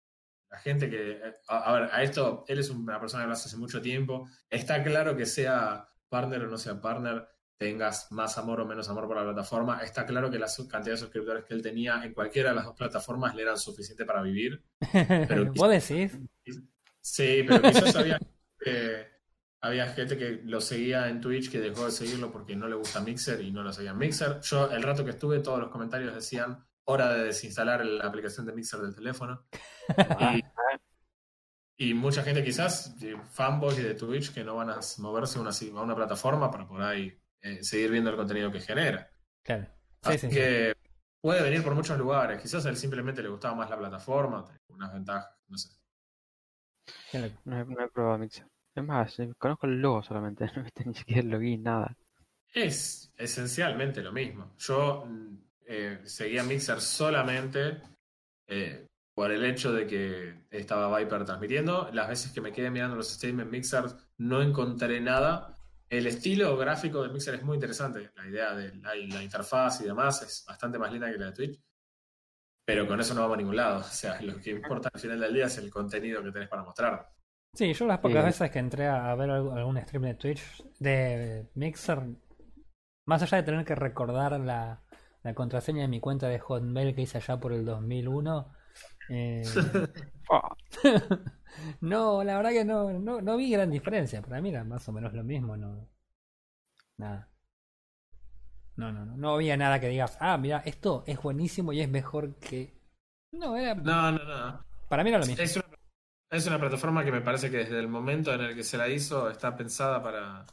la 0.50 0.58
gente 0.58 0.89
que... 0.89 1.21
A, 1.47 1.58
a 1.58 1.73
ver, 1.80 1.89
a 1.91 2.02
esto, 2.04 2.43
él 2.47 2.60
es 2.60 2.69
una 2.69 3.00
persona 3.00 3.23
que 3.23 3.28
lo 3.28 3.34
hace 3.34 3.47
hace 3.50 3.58
mucho 3.58 3.82
tiempo. 3.82 4.28
Está 4.50 4.84
claro 4.84 5.15
que 5.15 5.26
sea 5.26 5.88
partner 6.10 6.43
o 6.43 6.47
no 6.47 6.58
sea 6.58 6.82
partner, 6.82 7.28
tengas 7.58 8.12
más 8.12 8.38
amor 8.38 8.62
o 8.62 8.65
menos 8.65 8.89
amor 8.89 9.08
por 9.08 9.17
la 9.17 9.23
plataforma. 9.23 9.82
Está 9.84 10.06
claro 10.06 10.32
que 10.32 10.39
la 10.39 10.47
cantidad 10.69 10.95
de 10.95 10.97
suscriptores 11.02 11.43
que 11.45 11.54
él 11.54 11.62
tenía 11.62 12.02
en 12.04 12.13
cualquiera 12.13 12.50
de 12.50 12.56
las 12.56 12.65
dos 12.65 12.76
plataformas 12.76 13.36
le 13.36 13.43
eran 13.43 13.58
suficiente 13.60 14.06
para 14.06 14.21
vivir. 14.23 14.63
Pero- 15.28 15.52
¿Vos 15.54 15.69
decís? 15.69 16.17
Sí, 17.00 17.41
pero 17.47 17.62
quizás 17.62 17.95
había, 17.95 18.19
eh, 18.65 19.08
había 19.62 19.88
gente 19.88 20.17
que 20.17 20.41
lo 20.43 20.62
seguía 20.62 21.10
en 21.10 21.20
Twitch 21.20 21.52
que 21.52 21.60
dejó 21.60 21.86
de 21.86 21.91
seguirlo 21.91 22.32
porque 22.32 22.56
no 22.56 22.67
le 22.67 22.76
gusta 22.76 23.02
Mixer 23.02 23.41
y 23.41 23.52
no 23.52 23.63
lo 23.63 23.74
seguía 23.74 23.91
en 23.91 23.98
Mixer. 23.98 24.39
Yo, 24.41 24.70
el 24.72 24.84
rato 24.84 25.04
que 25.04 25.12
estuve, 25.12 25.39
todos 25.39 25.60
los 25.60 25.70
comentarios 25.70 26.13
decían 26.13 26.65
hora 26.86 27.13
de 27.13 27.26
desinstalar 27.26 27.86
la 27.86 28.06
aplicación 28.06 28.46
de 28.46 28.54
Mixer 28.54 28.80
del 28.82 28.96
teléfono. 28.96 29.46
Y, 31.78 31.89
y 31.89 31.93
mucha 31.93 32.24
gente 32.24 32.43
quizás, 32.43 32.96
fanboys 33.32 33.78
de 33.78 33.93
Twitch, 33.93 34.34
que 34.34 34.43
no 34.43 34.56
van 34.56 34.72
a 34.72 34.80
moverse 34.98 35.38
a 35.38 35.41
una, 35.41 35.52
a 35.52 35.84
una 35.84 35.96
plataforma 35.96 36.50
para 36.50 36.67
por 36.67 36.82
ahí 36.82 37.15
eh, 37.41 37.63
seguir 37.63 37.91
viendo 37.91 38.10
el 38.10 38.15
contenido 38.15 38.52
que 38.52 38.60
genera. 38.60 39.10
Claro. 39.43 39.65
Sí, 40.04 40.10
Así 40.10 40.17
sí, 40.17 40.28
sí. 40.28 40.36
que 40.36 40.76
puede 41.22 41.43
venir 41.43 41.63
por 41.63 41.76
muchos 41.76 41.98
lugares. 41.98 42.41
Quizás 42.41 42.65
a 42.65 42.70
él 42.70 42.78
simplemente 42.78 43.22
le 43.22 43.30
gustaba 43.30 43.56
más 43.56 43.70
la 43.70 43.78
plataforma, 43.78 44.43
unas 44.70 44.91
ventajas, 44.91 45.38
no 45.48 45.58
sé. 45.58 45.70
No 47.13 47.26
he, 47.26 47.65
no 47.65 47.84
he 47.84 47.89
probado 47.89 48.17
Mixer. 48.17 48.46
Es 48.78 48.84
más, 48.84 49.18
eh, 49.20 49.34
conozco 49.40 49.66
el 49.66 49.82
logo 49.82 50.04
solamente, 50.04 50.46
no 50.56 50.62
he 50.62 50.63
visto 50.66 50.84
ni 50.86 50.94
siquiera 50.94 51.22
el 51.22 51.30
login, 51.30 51.63
nada. 51.63 51.98
Es 52.54 53.12
esencialmente 53.18 54.04
lo 54.04 54.12
mismo. 54.12 54.54
Yo 54.60 55.06
mm, 55.08 55.38
eh, 55.66 56.02
seguía 56.04 56.44
Mixer 56.44 56.80
solamente 56.80 57.82
eh, 58.48 58.86
por 59.16 59.32
el 59.32 59.44
hecho 59.46 59.74
de 59.74 59.88
que 59.88 60.46
estaba 60.52 60.96
Viper 60.96 61.26
transmitiendo. 61.26 61.90
Las 61.92 62.08
veces 62.08 62.32
que 62.32 62.40
me 62.40 62.52
quedé 62.52 62.70
mirando 62.70 62.96
los 62.96 63.10
streams 63.10 63.42
en 63.42 63.50
Mixer 63.50 63.86
no 64.18 64.44
encontré 64.44 65.02
nada. 65.02 65.56
El 65.90 66.06
estilo 66.06 66.56
gráfico 66.56 67.02
de 67.02 67.10
Mixer 67.10 67.34
es 67.34 67.44
muy 67.44 67.56
interesante. 67.56 68.12
La 68.16 68.28
idea 68.28 68.54
de 68.54 68.76
la, 68.76 68.94
la 68.94 69.24
interfaz 69.24 69.82
y 69.82 69.86
demás 69.86 70.22
es 70.22 70.46
bastante 70.48 70.78
más 70.78 70.92
linda 70.92 71.12
que 71.12 71.18
la 71.18 71.26
de 71.28 71.32
Twitch. 71.32 71.60
Pero 72.63 72.86
con 72.86 73.00
eso 73.00 73.16
no 73.16 73.22
vamos 73.22 73.36
a 73.36 73.38
ningún 73.38 73.56
lado. 73.56 73.80
O 73.80 73.84
sea, 73.84 74.22
lo 74.22 74.40
que 74.40 74.52
importa 74.52 74.92
al 74.94 75.00
final 75.00 75.20
del 75.20 75.34
día 75.34 75.46
es 75.48 75.58
el 75.58 75.72
contenido 75.72 76.22
que 76.22 76.32
tenés 76.32 76.48
para 76.48 76.63
mostrar. 76.63 77.17
Sí, 77.58 77.74
yo 77.74 77.88
las 77.88 78.00
pocas 78.00 78.24
Sí. 78.24 78.26
veces 78.26 78.52
que 78.52 78.60
entré 78.60 78.88
a 78.88 79.13
ver 79.15 79.30
algún 79.32 79.82
stream 79.82 80.04
de 80.04 80.13
Twitch, 80.15 80.63
de 80.80 81.48
Mixer, 81.56 82.04
Más 83.06 83.24
allá 83.24 83.38
de 83.38 83.43
tener 83.43 83.65
que 83.65 83.76
recordar 83.76 84.39
la, 84.39 84.84
la 85.24 85.34
contraseña 85.34 85.82
de 85.84 85.88
mi 85.88 86.00
cuenta 86.00 86.28
de 86.28 86.39
Hotmail 86.39 86.93
que 86.96 87.02
hice 87.04 87.17
allá 87.17 87.39
por 87.39 87.54
el 87.54 87.65
2001. 87.65 88.52
eh, 89.10 89.43
no, 91.82 92.24
la 92.24 92.38
verdad 92.38 92.52
que 92.52 92.65
no, 92.65 92.91
no, 92.93 93.22
no 93.22 93.38
vi 93.38 93.52
gran 93.52 93.72
diferencia. 93.72 94.22
Para 94.22 94.41
mí 94.41 94.50
era 94.50 94.63
más 94.63 94.88
o 94.89 94.91
menos 94.91 95.13
lo 95.13 95.24
mismo, 95.24 95.58
no. 95.58 95.88
Nada. 96.98 97.28
No, 98.76 98.91
no, 98.91 99.06
no. 99.06 99.17
No 99.17 99.34
había 99.34 99.58
nada 99.58 99.80
que 99.80 99.89
digas, 99.89 100.17
ah, 100.20 100.38
mira, 100.38 100.62
esto 100.65 101.04
es 101.08 101.22
buenísimo 101.22 101.74
y 101.74 101.82
es 101.82 101.89
mejor 101.89 102.36
que. 102.36 102.74
No, 103.32 103.56
era. 103.58 103.74
No, 103.76 104.12
no, 104.12 104.24
no. 104.24 104.65
Para 104.88 105.04
mí 105.04 105.10
era 105.10 105.20
lo 105.20 105.26
mismo. 105.26 105.43
Es 105.43 105.56
una, 105.56 105.65
es 106.30 106.48
una 106.48 106.60
plataforma 106.60 107.04
que 107.04 107.12
me 107.12 107.22
parece 107.22 107.50
que 107.50 107.58
desde 107.58 107.80
el 107.80 107.88
momento 107.88 108.34
en 108.34 108.42
el 108.42 108.56
que 108.56 108.63
se 108.63 108.78
la 108.78 108.90
hizo 108.90 109.30
está 109.30 109.56
pensada 109.56 110.02
para, 110.02 110.46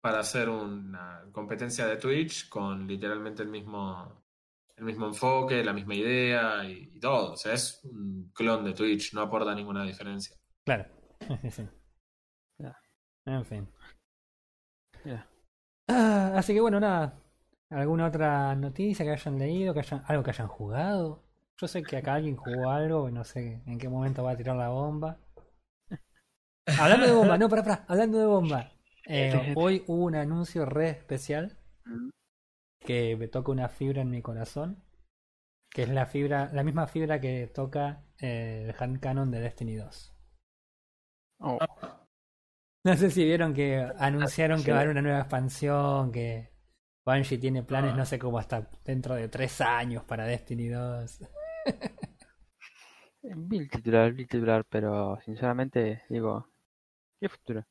para 0.00 0.20
hacer 0.20 0.48
una 0.48 1.24
competencia 1.32 1.86
de 1.86 1.96
Twitch 1.96 2.48
con 2.48 2.86
literalmente 2.86 3.42
el 3.42 3.48
mismo, 3.48 4.24
el 4.76 4.84
mismo 4.84 5.06
enfoque, 5.06 5.64
la 5.64 5.72
misma 5.72 5.94
idea 5.94 6.64
y, 6.68 6.98
todo. 7.00 7.32
O 7.32 7.36
sea, 7.36 7.54
es 7.54 7.80
un 7.84 8.30
clon 8.34 8.64
de 8.64 8.74
Twitch, 8.74 9.14
no 9.14 9.22
aporta 9.22 9.54
ninguna 9.54 9.84
diferencia. 9.84 10.36
Claro. 10.64 10.86
En 13.28 13.44
fin. 13.44 13.68
Ah, 15.86 16.32
así 16.34 16.54
que 16.54 16.62
bueno, 16.62 16.80
nada. 16.80 17.20
¿Alguna 17.70 18.06
otra 18.06 18.54
noticia 18.54 19.04
que 19.04 19.10
hayan 19.10 19.38
leído? 19.38 19.74
Que 19.74 19.80
hayan, 19.80 20.02
algo 20.06 20.22
que 20.22 20.30
hayan 20.30 20.48
jugado? 20.48 21.27
Yo 21.60 21.66
sé 21.66 21.82
que 21.82 21.96
acá 21.96 22.14
alguien 22.14 22.36
jugó 22.36 22.70
algo 22.70 23.08
y 23.08 23.12
no 23.12 23.24
sé 23.24 23.62
en 23.66 23.78
qué 23.78 23.88
momento 23.88 24.22
va 24.22 24.32
a 24.32 24.36
tirar 24.36 24.56
la 24.56 24.68
bomba. 24.68 25.18
Hablando 26.78 27.06
de 27.06 27.12
bomba, 27.12 27.38
no, 27.38 27.48
pará, 27.48 27.62
pará, 27.62 27.84
hablando 27.88 28.18
de 28.18 28.26
bomba. 28.26 28.72
Eh, 29.06 29.54
hoy 29.56 29.82
hubo 29.86 30.04
un 30.04 30.14
anuncio 30.14 30.64
re 30.66 30.90
especial 30.90 31.56
Mm. 31.84 32.10
que 32.84 33.16
me 33.16 33.28
toca 33.28 33.50
una 33.50 33.68
fibra 33.70 34.02
en 34.02 34.10
mi 34.10 34.20
corazón. 34.22 34.84
Que 35.70 35.82
es 35.84 35.88
la 35.88 36.06
fibra, 36.06 36.50
la 36.52 36.62
misma 36.62 36.86
fibra 36.86 37.20
que 37.20 37.46
toca 37.46 38.04
eh, 38.20 38.66
el 38.68 38.74
hand 38.82 39.00
cannon 39.00 39.30
de 39.30 39.40
Destiny 39.40 39.76
2. 39.76 40.14
Oh, 41.40 41.58
No 42.84 42.96
sé 42.96 43.10
si 43.10 43.24
vieron 43.24 43.54
que 43.54 43.86
anunciaron 43.98 44.62
que 44.62 44.70
va 44.72 44.78
a 44.78 44.80
haber 44.80 44.90
una 44.92 45.02
nueva 45.02 45.20
expansión, 45.20 46.10
que 46.12 46.52
Bungie 47.06 47.38
tiene 47.38 47.62
planes, 47.62 47.92
Ah. 47.94 47.96
no 47.96 48.04
sé 48.06 48.18
cómo 48.18 48.38
hasta 48.38 48.68
dentro 48.84 49.14
de 49.14 49.28
tres 49.28 49.60
años 49.60 50.04
para 50.04 50.24
Destiny 50.26 50.68
2. 50.68 51.20
vi 53.22 53.58
el 53.58 53.70
titular, 53.70 54.12
vi 54.12 54.22
el 54.22 54.28
titular, 54.28 54.64
pero 54.68 55.18
sinceramente 55.24 56.02
digo, 56.08 56.48
¿qué 57.20 57.28
futuro? 57.28 57.64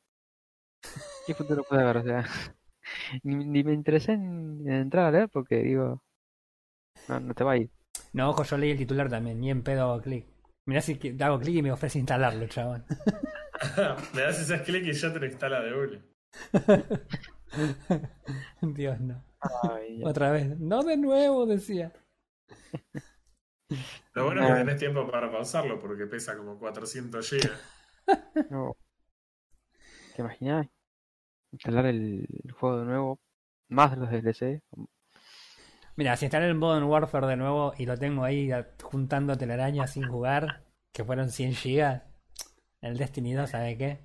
¿Qué 1.25 1.33
futuro 1.33 1.63
puede 1.63 1.83
haber? 1.83 1.97
O 1.97 2.03
sea, 2.03 2.25
ni, 3.23 3.35
ni 3.35 3.63
me 3.63 3.73
interesé 3.73 4.13
en, 4.13 4.61
en 4.65 4.73
entrar 4.73 5.05
a 5.05 5.11
leer 5.11 5.29
porque 5.29 5.57
digo, 5.57 6.01
no, 7.07 7.19
no 7.19 7.33
te 7.33 7.43
va 7.43 7.53
a 7.53 7.57
ir. 7.57 7.69
No, 8.13 8.29
ojo, 8.29 8.43
yo 8.43 8.57
leí 8.57 8.71
el 8.71 8.77
titular 8.77 9.09
también, 9.09 9.39
ni 9.39 9.51
en 9.51 9.63
pedo 9.63 9.83
hago 9.83 10.01
clic. 10.01 10.25
Mirá 10.65 10.81
si 10.81 10.99
hago 11.19 11.39
clic 11.39 11.55
y 11.55 11.61
me 11.61 11.71
ofrece 11.71 11.99
instalarlo, 11.99 12.47
chabón. 12.47 12.85
Me 14.13 14.21
das 14.21 14.39
ese 14.39 14.61
clic 14.63 14.85
y 14.85 14.93
ya 14.93 15.11
te 15.11 15.19
lo 15.19 15.25
instala 15.25 15.61
de 15.61 15.73
una. 15.73 16.01
Dios, 18.61 18.99
no. 18.99 19.23
Ay. 19.63 20.01
Otra 20.03 20.31
vez. 20.31 20.59
No 20.59 20.83
de 20.83 20.97
nuevo, 20.97 21.45
decía. 21.45 21.93
Lo 24.13 24.25
bueno 24.25 24.41
es 24.41 24.47
que 24.47 24.53
Ah. 24.53 24.57
tenés 24.57 24.77
tiempo 24.79 25.09
para 25.09 25.31
pausarlo 25.31 25.79
porque 25.79 26.05
pesa 26.05 26.37
como 26.37 26.57
400 26.57 27.29
GB. 27.29 27.51
No. 28.49 28.77
¿Te 30.15 30.21
imaginas? 30.21 30.67
Instalar 31.51 31.85
el, 31.87 32.25
el 32.43 32.51
juego 32.51 32.79
de 32.79 32.85
nuevo, 32.85 33.19
más 33.69 33.97
los 33.97 34.09
DLC. 34.09 34.61
Mira, 35.95 36.15
si 36.15 36.25
instalé 36.25 36.47
el 36.47 36.55
Modern 36.55 36.85
Warfare 36.85 37.27
de 37.27 37.35
nuevo 37.37 37.73
y 37.77 37.85
lo 37.85 37.97
tengo 37.97 38.23
ahí 38.23 38.49
juntando 38.83 39.37
telarañas 39.37 39.91
sin 39.93 40.07
jugar, 40.07 40.63
que 40.93 41.03
fueron 41.03 41.29
100 41.31 41.53
gigas, 41.55 42.03
el 42.81 42.97
Destiny 42.97 43.33
2, 43.33 43.49
¿sabe 43.49 43.77
qué? 43.77 43.99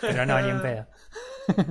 Pero 0.00 0.26
no, 0.26 0.40
ni 0.40 0.50
en 0.50 0.62
pedo. 0.62 0.86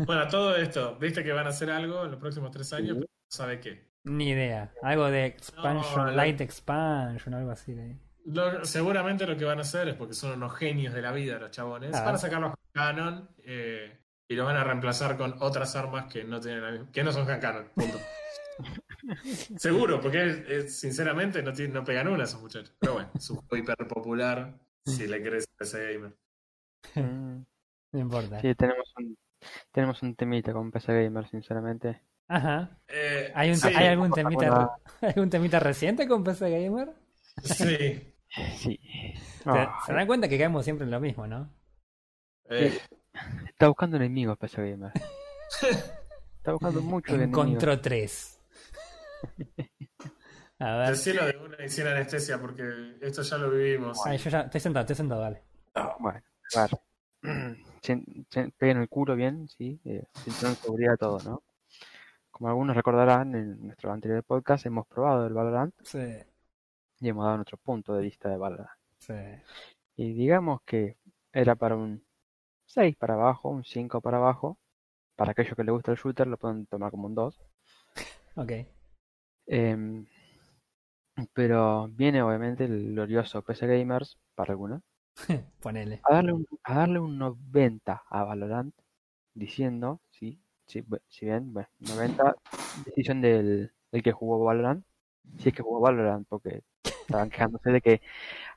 Bueno, 0.05 0.27
todo 0.27 0.55
esto, 0.55 0.97
viste 0.97 1.23
que 1.23 1.33
van 1.33 1.47
a 1.47 1.49
hacer 1.49 1.69
algo 1.71 2.05
en 2.05 2.11
los 2.11 2.19
próximos 2.19 2.51
tres 2.51 2.71
años, 2.73 2.97
Sí. 2.97 3.01
pero 3.01 3.07
no 3.07 3.27
sabe 3.29 3.59
qué. 3.59 3.86
Ni 4.07 4.29
idea. 4.29 4.71
Algo 4.81 5.05
de 5.11 5.25
expansion, 5.25 6.05
No, 6.07 6.11
light 6.11 6.41
expansion, 6.41 7.33
algo 7.33 7.51
así. 7.51 7.73
De... 7.73 7.95
Lo- 8.25 8.65
seguramente 8.65 9.25
lo 9.27 9.37
que 9.37 9.45
van 9.45 9.59
a 9.59 9.61
hacer 9.61 9.87
es 9.89 9.95
porque 9.95 10.13
son 10.13 10.33
unos 10.33 10.55
genios 10.55 10.93
de 10.93 11.01
la 11.01 11.11
vida 11.11 11.39
los 11.39 11.51
chabones. 11.51 11.95
Ah. 11.95 12.03
Van 12.03 12.15
a 12.15 12.17
sacar 12.17 12.39
los 12.41 12.53
Canon 12.73 13.29
eh, 13.43 13.99
y 14.27 14.35
los 14.35 14.45
van 14.45 14.57
a 14.57 14.63
reemplazar 14.63 15.17
con 15.17 15.35
otras 15.39 15.75
armas 15.75 16.11
que 16.11 16.23
no 16.23 16.39
tienen 16.39 16.61
la 16.61 16.71
misma- 16.71 16.91
que 16.91 17.03
no 17.03 17.11
son 17.11 17.29
hand 17.29 17.41
Canon. 17.41 17.65
Punto. 17.75 17.97
Seguro, 19.57 20.01
porque 20.01 20.25
es- 20.25 20.49
es- 20.49 20.79
sinceramente 20.79 21.41
no, 21.43 21.53
tienen- 21.53 21.73
no 21.73 21.83
pegan 21.83 22.07
una 22.07 22.23
esos 22.23 22.41
muchachos. 22.41 22.73
Pero 22.79 22.93
bueno, 22.93 23.09
es 23.15 23.29
un 23.29 23.37
juego 23.37 23.57
hiper 23.63 23.87
popular 23.87 24.53
si 24.85 25.07
le 25.07 25.21
crees 25.21 25.47
a 25.59 25.63
ese 25.63 25.93
gamer. 25.93 26.15
No 27.93 27.99
importa. 28.01 28.41
Sí, 28.41 28.53
tenemos 28.53 28.93
un, 28.97 29.17
tenemos 29.71 30.03
un 30.03 30.13
temita 30.15 30.51
con 30.51 30.71
PC 30.71 31.03
Gamer, 31.05 31.25
sinceramente. 31.29 32.01
Ajá. 32.27 32.77
Eh, 32.87 33.31
¿Hay, 33.35 33.49
un, 33.51 33.57
sí, 33.57 33.67
¿hay 33.73 33.87
algún 33.87 34.11
temita. 34.11 34.71
¿hay 35.01 35.09
algún 35.09 35.29
temita 35.29 35.59
reciente 35.59 36.07
con 36.07 36.23
PC 36.23 36.49
Gamer? 36.49 36.91
sí. 37.43 38.13
Sí. 38.57 38.77
Se, 39.41 39.49
Ah, 39.49 39.79
se 39.85 39.93
dan 39.93 40.05
cuenta 40.05 40.27
que 40.27 40.37
caemos 40.37 40.65
siempre 40.65 40.83
en 40.83 40.91
lo 40.91 40.99
mismo, 40.99 41.25
¿no? 41.25 41.49
Eh, 42.49 42.77
está 43.47 43.69
buscando 43.69 43.95
enemigos 43.95 44.37
PC 44.37 44.71
Gamer. 44.71 44.91
Está 46.37 46.51
buscando 46.51 46.81
mucho 46.81 47.15
enemigos. 47.15 47.45
Encontró 47.45 47.79
tres. 47.79 48.39
A 50.59 50.75
ver. 50.77 50.89
decilo 50.89 51.25
de 51.25 51.37
una 51.37 51.65
y 51.65 51.69
sin 51.69 51.87
anestesia 51.87 52.39
porque 52.39 52.97
esto 53.01 53.21
ya 53.21 53.37
lo 53.37 53.49
vivimos. 53.49 53.97
Ay, 54.05 54.17
yo 54.17 54.29
ya 54.29 54.41
estoy 54.41 54.59
sentado, 54.61 54.81
estoy 54.83 54.95
sentado, 54.97 55.21
dale. 55.21 55.41
Bueno, 55.99 56.21
a 56.55 56.61
ver. 56.61 56.71
Peguen 58.57 58.77
el 58.77 58.89
culo 58.89 59.15
bien, 59.15 59.47
sí. 59.47 59.79
Eh, 59.85 60.03
cinturón 60.23 60.53
de 60.53 60.59
seguridad, 60.59 60.97
todo, 60.97 61.19
¿no? 61.23 61.43
Como 62.37 62.49
algunos 62.49 62.75
recordarán, 62.75 63.33
en 63.33 63.65
nuestro 63.65 63.91
anterior 63.91 64.23
podcast 64.23 64.63
hemos 64.67 64.85
probado 64.85 65.25
el 65.25 65.33
Valorant 65.33 65.73
Sí, 65.83 65.97
y 66.99 67.09
hemos 67.09 67.25
dado 67.25 67.37
nuestro 67.37 67.57
punto 67.57 67.95
de 67.95 68.03
vista 68.03 68.29
de 68.29 68.37
Valorant. 68.37 68.69
sí. 68.99 69.13
Y 69.95 70.13
digamos 70.13 70.61
que 70.63 70.97
era 71.33 71.55
para 71.55 71.75
un 71.75 72.05
6 72.67 72.95
para 72.95 73.15
abajo, 73.15 73.49
un 73.49 73.63
5 73.63 74.01
para 74.01 74.17
abajo. 74.17 74.59
Para 75.15 75.31
aquellos 75.31 75.55
que 75.55 75.63
les 75.63 75.73
gusta 75.73 75.91
el 75.93 75.97
shooter 75.97 76.27
lo 76.27 76.37
pueden 76.37 76.67
tomar 76.67 76.91
como 76.91 77.07
un 77.07 77.15
2. 77.15 77.41
Ok. 78.35 78.51
Em, 79.47 80.05
pero 81.33 81.87
viene 81.87 82.21
obviamente 82.21 82.65
el 82.65 82.91
glorioso 82.91 83.41
PC 83.41 83.65
Gamers, 83.65 84.19
para 84.35 84.51
algunos, 84.51 84.83
Ponele. 85.59 86.01
a 86.03 86.13
darle 86.13 86.33
un, 86.33 86.45
a 86.63 86.75
darle 86.75 86.99
un 86.99 87.17
90 87.17 88.03
a 88.07 88.23
Valorant, 88.23 88.75
diciendo, 89.33 89.99
sí, 90.11 90.39
bu- 90.75 91.01
si 91.07 91.25
bien, 91.25 91.53
bueno, 91.53 91.67
90, 91.79 92.35
decisión 92.85 93.21
del, 93.21 93.71
del 93.91 94.03
que 94.03 94.11
jugó 94.11 94.43
Valorant, 94.43 94.83
si 95.39 95.49
es 95.49 95.55
que 95.55 95.61
jugó 95.63 95.79
Valorant, 95.81 96.27
porque 96.27 96.61
estaban 96.83 97.29
quejándose 97.29 97.69
de 97.71 97.81
que 97.81 98.01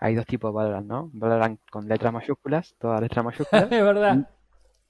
hay 0.00 0.14
dos 0.14 0.26
tipos 0.26 0.50
de 0.50 0.56
Valorant, 0.56 0.86
¿no? 0.86 1.10
Valorant 1.12 1.60
con 1.70 1.86
letras 1.88 2.12
mayúsculas, 2.12 2.74
todas 2.78 3.00
letras 3.00 3.24
mayúsculas, 3.24 3.64
es 3.72 3.82
verdad. 3.82 4.28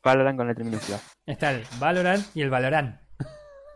Valorant 0.02 0.36
con 0.38 0.46
letras 0.48 0.66
minúsculas. 0.66 1.12
Está 1.26 1.52
el 1.52 1.62
Valorant 1.78 2.24
y 2.34 2.42
el 2.42 2.50
Valorant. 2.50 2.98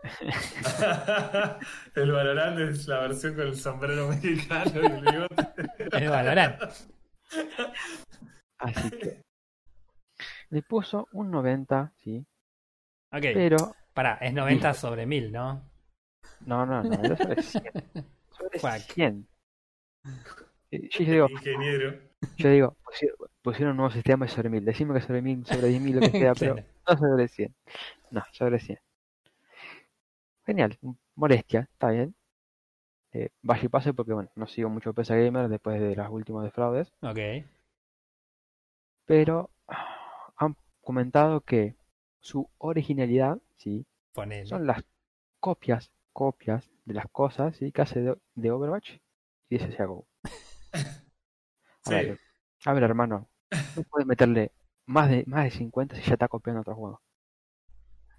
el 1.95 2.11
Valorant 2.11 2.59
es 2.59 2.87
la 2.87 2.99
versión 2.99 3.33
con 3.35 3.47
el 3.47 3.55
sombrero 3.55 4.07
mexicano 4.09 4.71
y 4.75 4.85
el 4.85 5.01
bigote. 5.01 5.35
El 5.97 6.09
Valorant. 6.09 6.61
Así 8.59 8.89
que 8.91 9.21
le 10.49 10.61
puso 10.61 11.07
un 11.11 11.31
90, 11.31 11.91
sí, 11.97 12.25
Ok. 13.15 13.21
pero 13.33 13.57
Pará, 13.93 14.17
es 14.21 14.33
90 14.33 14.73
sobre 14.73 15.05
1000, 15.05 15.31
¿no? 15.31 15.63
no, 16.41 16.65
no, 16.65 16.83
no, 16.83 16.93
era 17.03 17.15
sobre 17.15 17.41
100. 17.41 17.63
Sobre 18.29 18.59
Fuck. 18.59 18.91
100. 18.93 19.27
Y 20.71 20.89
Yo 20.89 21.05
digo, 21.11 21.29
Ingeniero. 21.29 21.99
yo 22.37 22.49
digo, 22.49 22.75
pusi- 22.83 23.29
pusieron 23.41 23.71
un 23.71 23.77
nuevo 23.77 23.91
sistema 23.91 24.25
de 24.25 24.31
sobre 24.31 24.49
1000. 24.49 24.65
Decime 24.65 24.93
que 24.93 25.01
sobre 25.01 25.21
1000, 25.21 25.45
sobre 25.45 25.69
10.000, 25.69 25.93
lo 25.95 26.01
que 26.01 26.11
sea, 26.11 26.33
pero 26.33 26.55
no 26.89 26.97
sobre 26.97 27.27
100. 27.27 27.55
No, 28.11 28.23
sobre 28.33 28.59
100. 28.59 28.79
Genial, 30.45 30.77
molestia, 31.15 31.69
está 31.71 31.89
bien. 31.91 32.13
Eh, 33.13 33.29
vaya 33.41 33.63
y 33.65 33.69
pase 33.69 33.93
porque, 33.93 34.11
bueno, 34.13 34.29
no 34.35 34.45
sigo 34.45 34.69
mucho 34.69 34.93
PC 34.93 35.23
Gamer 35.23 35.47
después 35.47 35.79
de 35.79 35.95
los 35.95 36.09
últimos 36.09 36.43
defraudes. 36.43 36.91
Ok. 37.01 37.17
Pero 39.05 39.49
han 40.37 40.55
comentado 40.81 41.41
que 41.41 41.75
su 42.25 42.49
originalidad, 42.57 43.39
sí, 43.55 43.87
son 44.43 44.67
las 44.67 44.85
copias, 45.41 45.91
copias 46.13 46.71
de 46.85 46.95
las 46.95 47.07
cosas, 47.11 47.57
sí, 47.57 47.71
que 47.71 47.83
hace 47.83 48.01
de, 48.01 48.17
de 48.35 48.51
Overwatch 48.51 48.97
y 49.49 49.57
de 49.59 49.65
CSGO. 49.65 50.07
A 51.85 51.91
Sí. 51.91 51.95
ver, 51.95 52.19
a 52.65 52.73
ver, 52.73 52.83
hermano, 52.83 53.29
no 53.75 53.83
puedes 53.83 54.05
meterle 54.07 54.51
más 54.85 55.09
de, 55.09 55.23
más 55.27 55.45
de 55.45 55.51
50 55.51 55.95
si 55.95 56.01
ya 56.03 56.13
está 56.13 56.27
copiando 56.27 56.61
otro 56.61 56.75
juego. 56.75 57.01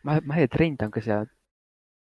Más, 0.03 0.25
más 0.25 0.39
de 0.39 0.49
30, 0.49 0.87
aunque 0.87 1.03
sea. 1.03 1.27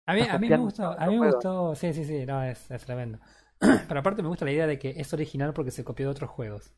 A 0.06 0.14
mí, 0.14 0.26
a 0.28 0.38
mí 0.38 0.50
me 0.50 0.58
gustó, 0.58 0.98
a 0.98 1.06
mí 1.06 1.14
me 1.14 1.20
gustó, 1.22 1.74
sí, 1.74 1.92
sí, 1.94 2.04
sí, 2.04 2.26
no, 2.26 2.42
es, 2.44 2.70
es 2.70 2.84
tremendo. 2.84 3.18
Pero 3.88 4.00
aparte 4.00 4.22
me 4.22 4.28
gusta 4.28 4.44
la 4.44 4.52
idea 4.52 4.66
de 4.66 4.78
que 4.78 4.90
es 4.96 5.12
original 5.12 5.52
porque 5.54 5.70
se 5.70 5.84
copió 5.84 6.06
de 6.06 6.12
otros 6.12 6.30
juegos. 6.30 6.72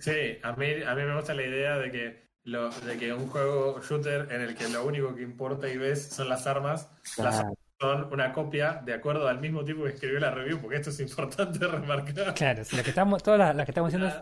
Sí, 0.00 0.38
a 0.42 0.52
mí, 0.54 0.66
a 0.86 0.94
mí 0.94 1.02
me 1.02 1.14
gusta 1.16 1.34
la 1.34 1.42
idea 1.46 1.76
de 1.78 1.90
que, 1.90 2.31
lo, 2.44 2.70
de 2.70 2.98
que 2.98 3.12
un 3.12 3.28
juego 3.28 3.80
shooter 3.82 4.28
en 4.32 4.40
el 4.40 4.54
que 4.56 4.68
lo 4.68 4.84
único 4.84 5.14
que 5.14 5.22
importa 5.22 5.68
y 5.68 5.76
ves 5.76 6.08
son 6.08 6.28
las 6.28 6.46
armas, 6.46 6.90
las 7.18 7.40
Claro. 7.40 7.54
son 7.80 8.12
una 8.12 8.32
copia 8.32 8.82
de 8.84 8.94
acuerdo 8.94 9.28
al 9.28 9.40
mismo 9.40 9.64
tipo 9.64 9.84
que 9.84 9.90
escribió 9.90 10.18
la 10.20 10.30
review, 10.30 10.60
porque 10.60 10.76
esto 10.76 10.90
es 10.90 11.00
importante 11.00 11.58
remarcar. 11.66 12.34
Claro, 12.34 12.64
si 12.64 12.76
lo 12.76 12.82
que 12.82 12.90
estamos, 12.90 13.22
todas 13.22 13.38
las, 13.38 13.56
las 13.56 13.64
que 13.66 13.70
estamos 13.70 13.88
haciendo 13.88 14.08
es 14.08 14.14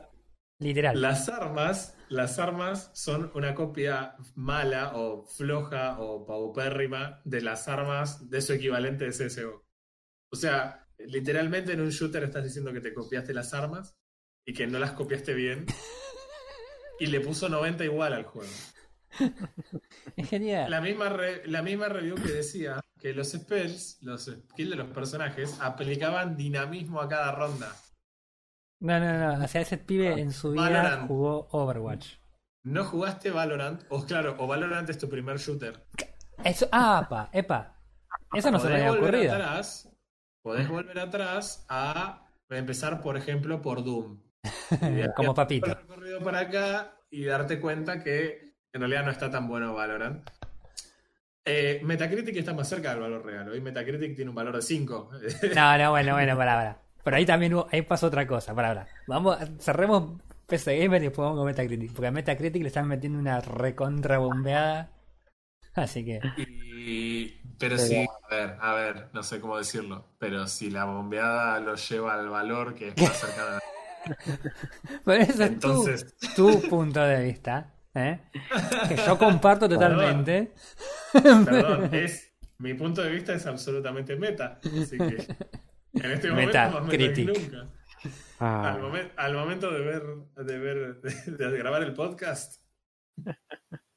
literal. 0.58 1.00
Las 1.00 1.28
armas, 1.30 1.96
las 2.08 2.38
armas 2.38 2.90
son 2.92 3.30
una 3.34 3.54
copia 3.54 4.16
mala 4.34 4.92
o 4.94 5.24
floja 5.26 5.98
o 6.00 6.26
paupérrima 6.26 7.20
de 7.24 7.40
las 7.40 7.68
armas 7.68 8.28
de 8.28 8.42
su 8.42 8.52
equivalente 8.52 9.04
de 9.06 9.10
CSGO. 9.12 9.64
O 10.32 10.36
sea, 10.36 10.86
literalmente 10.98 11.72
en 11.72 11.80
un 11.80 11.88
shooter 11.88 12.22
estás 12.24 12.44
diciendo 12.44 12.72
que 12.74 12.80
te 12.82 12.92
copiaste 12.92 13.32
las 13.32 13.54
armas 13.54 13.96
y 14.46 14.52
que 14.52 14.66
no 14.66 14.78
las 14.78 14.92
copiaste 14.92 15.32
bien. 15.32 15.64
Y 17.00 17.06
le 17.06 17.20
puso 17.20 17.48
90 17.48 17.84
igual 17.84 18.12
al 18.12 18.24
juego. 18.24 18.52
Es 20.16 20.28
genial. 20.28 20.70
La 20.70 20.80
misma, 20.80 21.08
re- 21.08 21.42
la 21.46 21.62
misma 21.62 21.88
review 21.88 22.14
que 22.16 22.30
decía 22.30 22.80
que 23.00 23.12
los 23.12 23.30
spells, 23.32 23.98
los 24.02 24.26
skills 24.26 24.70
de 24.70 24.76
los 24.76 24.88
personajes, 24.90 25.58
aplicaban 25.60 26.36
dinamismo 26.36 27.00
a 27.00 27.08
cada 27.08 27.32
ronda. 27.32 27.74
No, 28.80 29.00
no, 29.00 29.18
no. 29.36 29.44
O 29.44 29.48
sea, 29.48 29.60
ese 29.62 29.78
pibe 29.78 30.20
en 30.20 30.32
su 30.32 30.52
vida 30.52 30.62
Valorant. 30.62 31.08
jugó 31.08 31.48
Overwatch. 31.50 32.14
No 32.62 32.84
jugaste 32.84 33.30
Valorant, 33.30 33.82
o 33.88 34.04
claro, 34.04 34.36
o 34.38 34.46
Valorant 34.46 34.88
es 34.90 34.98
tu 34.98 35.08
primer 35.08 35.38
shooter. 35.38 35.86
Eso, 36.44 36.68
ah, 36.72 37.06
pa, 37.08 37.30
epa. 37.32 37.82
Eso 38.34 38.50
no 38.50 38.60
se 38.60 38.68
me 38.68 38.74
había 38.74 38.90
volver 38.90 39.04
ocurrido. 39.14 39.32
atrás, 39.34 39.88
podés 40.42 40.68
volver 40.68 40.98
atrás 40.98 41.64
a 41.68 42.26
empezar, 42.48 43.00
por 43.02 43.16
ejemplo, 43.16 43.60
por 43.62 43.82
Doom. 43.82 44.20
Como 45.16 45.34
papito. 45.34 45.74
Recorrido 45.74 46.20
para 46.20 46.40
acá 46.40 46.94
y 47.10 47.24
darte 47.24 47.60
cuenta 47.60 48.02
que 48.02 48.54
en 48.72 48.80
realidad 48.80 49.04
no 49.04 49.10
está 49.10 49.30
tan 49.30 49.48
bueno 49.48 49.74
Valorant. 49.74 50.28
Eh, 51.44 51.80
Metacritic 51.82 52.36
está 52.36 52.52
más 52.54 52.68
cerca 52.68 52.90
del 52.90 53.00
valor 53.00 53.24
real. 53.24 53.48
Hoy 53.48 53.60
Metacritic 53.60 54.14
tiene 54.14 54.28
un 54.28 54.34
valor 54.34 54.54
de 54.56 54.62
5. 54.62 55.10
No, 55.54 55.78
no, 55.78 55.90
bueno, 55.90 56.12
bueno, 56.12 56.36
para, 56.36 56.54
para. 56.54 56.78
Pero 57.02 57.16
ahí 57.16 57.24
también 57.26 57.56
ahí 57.72 57.82
pasó 57.82 58.06
otra 58.08 58.26
cosa, 58.26 58.54
para, 58.54 58.68
para. 58.68 58.86
Vamos, 59.06 59.38
cerremos 59.58 60.22
PC 60.46 60.78
Gamer 60.78 61.02
y 61.02 61.06
después 61.06 61.24
vamos 61.24 61.38
con 61.38 61.46
Metacritic. 61.46 61.92
Porque 61.92 62.08
a 62.08 62.12
Metacritic 62.12 62.62
le 62.62 62.68
están 62.68 62.86
metiendo 62.86 63.18
una 63.18 63.40
recontra 63.40 64.18
bombeada. 64.18 64.90
Así 65.74 66.04
que. 66.04 66.20
Y- 66.36 67.40
pero 67.58 67.76
Pero- 67.76 67.88
sí, 67.88 68.06
a 68.30 68.34
ver, 68.34 68.56
a 68.60 68.74
ver, 68.74 69.08
no 69.12 69.22
sé 69.22 69.40
cómo 69.40 69.56
decirlo. 69.58 70.06
Pero 70.18 70.46
si 70.46 70.70
la 70.70 70.84
bombeada 70.84 71.58
lo 71.60 71.74
lleva 71.74 72.14
al 72.14 72.28
valor 72.28 72.74
que 72.74 72.88
es 72.88 73.02
más 73.02 73.18
cercano 73.18 73.56
a 73.56 73.60
Pero 75.04 75.22
ese 75.22 75.32
es 75.32 75.40
Entonces, 75.40 76.16
tu, 76.34 76.60
tu 76.60 76.68
punto 76.68 77.00
de 77.00 77.24
vista. 77.24 77.74
¿eh? 77.94 78.20
Que 78.88 78.96
yo 78.96 79.18
comparto 79.18 79.68
totalmente. 79.68 80.52
perdón, 81.12 81.94
es, 81.94 82.32
mi 82.58 82.74
punto 82.74 83.02
de 83.02 83.10
vista 83.10 83.34
es 83.34 83.46
absolutamente 83.46 84.16
meta. 84.16 84.58
Así 84.64 84.96
que 84.98 85.26
en 85.94 86.10
este 86.10 86.30
momento 86.30 86.58
más 86.58 86.84
meta 86.86 87.12
que 87.14 87.24
nunca. 87.24 87.68
Ah, 88.38 88.72
Al, 88.72 88.80
momen- 88.80 89.12
al 89.16 89.34
momento 89.34 89.70
de 89.70 89.80
ver, 89.80 90.02
de 90.36 90.58
ver, 90.58 91.00
de, 91.02 91.48
de 91.48 91.58
grabar 91.58 91.82
el 91.82 91.92
podcast, 91.92 92.62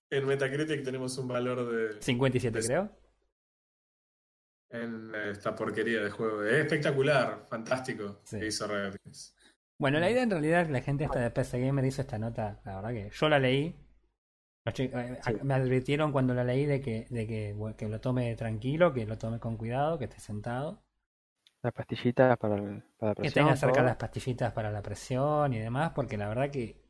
en 0.10 0.26
Metacritic 0.28 0.84
tenemos 0.84 1.18
un 1.18 1.30
valor 1.30 1.72
de 1.72 2.02
57, 2.02 2.60
creo. 2.66 2.92
en 4.72 5.14
esta 5.16 5.56
porquería 5.56 6.02
de 6.04 6.10
juego. 6.10 6.44
Es 6.44 6.56
espectacular, 6.56 7.46
fantástico 7.50 8.22
Sí. 8.26 8.40
que 8.40 8.48
hizo 8.48 8.68
Riot 8.68 8.96
Games. 9.04 9.36
Bueno, 9.80 10.00
la 10.00 10.10
idea 10.10 10.24
en 10.24 10.30
realidad 10.30 10.62
es 10.62 10.68
que 10.68 10.74
la 10.74 10.82
gente 10.82 11.04
esta 11.04 11.20
de 11.20 11.32
PC 11.32 11.60
Gamer 11.60 11.86
hizo 11.86 12.02
esta 12.02 12.18
nota, 12.18 12.62
la 12.64 12.76
verdad 12.76 12.92
que 12.92 13.10
yo 13.10 13.30
la 13.30 13.40
leí. 13.40 13.76
Eh. 14.66 15.20
Me 15.44 15.54
advirtieron 15.56 16.12
cuando 16.14 16.34
la 16.34 16.44
leí 16.44 16.66
de 16.66 16.80
que, 16.80 17.06
de 17.10 17.28
que, 17.28 17.56
que 17.78 17.90
lo 17.90 18.00
tome 18.00 18.34
tranquilo, 18.36 18.94
que 18.94 19.06
lo 19.06 19.18
tome 19.18 19.40
con 19.40 19.58
cuidado, 19.58 20.00
que 20.00 20.06
esté 20.06 20.20
sentado, 20.20 20.82
las 21.64 21.74
pastillitas 21.74 22.38
para, 22.38 22.58
la 22.58 23.16
que 23.16 23.16
presión. 23.16 23.46
tenga 23.46 23.56
cerca 23.56 23.82
las 23.82 23.96
pastillitas 23.96 24.52
para 24.52 24.70
la 24.70 24.82
presión 24.82 25.54
y 25.54 25.60
demás, 25.60 25.92
porque 25.96 26.18
la 26.18 26.28
verdad 26.28 26.52
que 26.52 26.84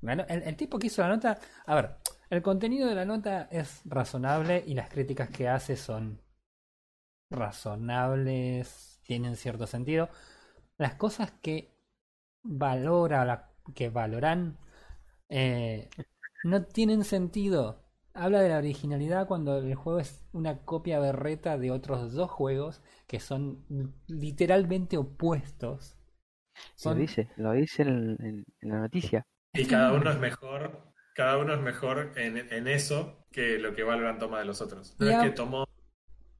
bueno, 0.00 0.24
el, 0.28 0.42
el 0.42 0.56
tipo 0.56 0.78
que 0.78 0.88
hizo 0.88 1.02
la 1.02 1.08
nota, 1.08 1.38
a 1.64 1.74
ver, 1.74 1.96
el 2.30 2.42
contenido 2.42 2.88
de 2.88 2.94
la 2.94 3.04
nota 3.04 3.48
es 3.50 3.82
razonable 3.84 4.62
y 4.66 4.74
las 4.74 4.88
críticas 4.88 5.30
que 5.30 5.48
hace 5.48 5.76
son 5.76 6.20
razonables, 7.30 9.00
tienen 9.02 9.36
cierto 9.36 9.66
sentido. 9.66 10.08
Las 10.76 10.94
cosas 10.94 11.32
que 11.42 11.71
valora, 12.42 13.24
la- 13.24 13.50
que 13.74 13.90
valoran, 13.90 14.58
eh, 15.28 15.88
no 16.44 16.64
tienen 16.64 17.04
sentido. 17.04 17.82
Habla 18.14 18.42
de 18.42 18.48
la 18.50 18.58
originalidad 18.58 19.26
cuando 19.28 19.58
el 19.58 19.74
juego 19.74 20.00
es 20.00 20.24
una 20.32 20.58
copia 20.64 21.00
berreta 21.00 21.58
de 21.58 21.70
otros 21.70 22.12
dos 22.14 22.30
juegos 22.30 22.82
que 23.06 23.20
son 23.20 23.64
literalmente 24.08 24.98
opuestos. 24.98 25.96
Lo 26.84 26.94
Son- 26.94 26.98
dice, 26.98 27.28
lo 27.36 27.52
dice 27.52 27.82
en, 27.82 28.16
en- 28.20 28.44
en 28.60 28.68
la 28.68 28.78
noticia. 28.78 29.26
Y 29.54 29.66
cada 29.66 29.92
uno 29.92 30.10
es 30.10 30.18
mejor, 30.18 30.92
cada 31.14 31.38
uno 31.38 31.54
es 31.54 31.60
mejor 31.60 32.12
en, 32.16 32.36
en 32.52 32.68
eso 32.68 33.24
que 33.32 33.58
lo 33.58 33.74
que 33.74 33.82
Valorant 33.82 34.18
toma 34.18 34.38
de 34.38 34.44
los 34.44 34.60
otros. 34.60 34.94
No 34.98 35.06
Y 35.06 35.10
es 35.10 35.16
a- 35.16 35.22
que 35.22 35.30
tomó 35.30 35.66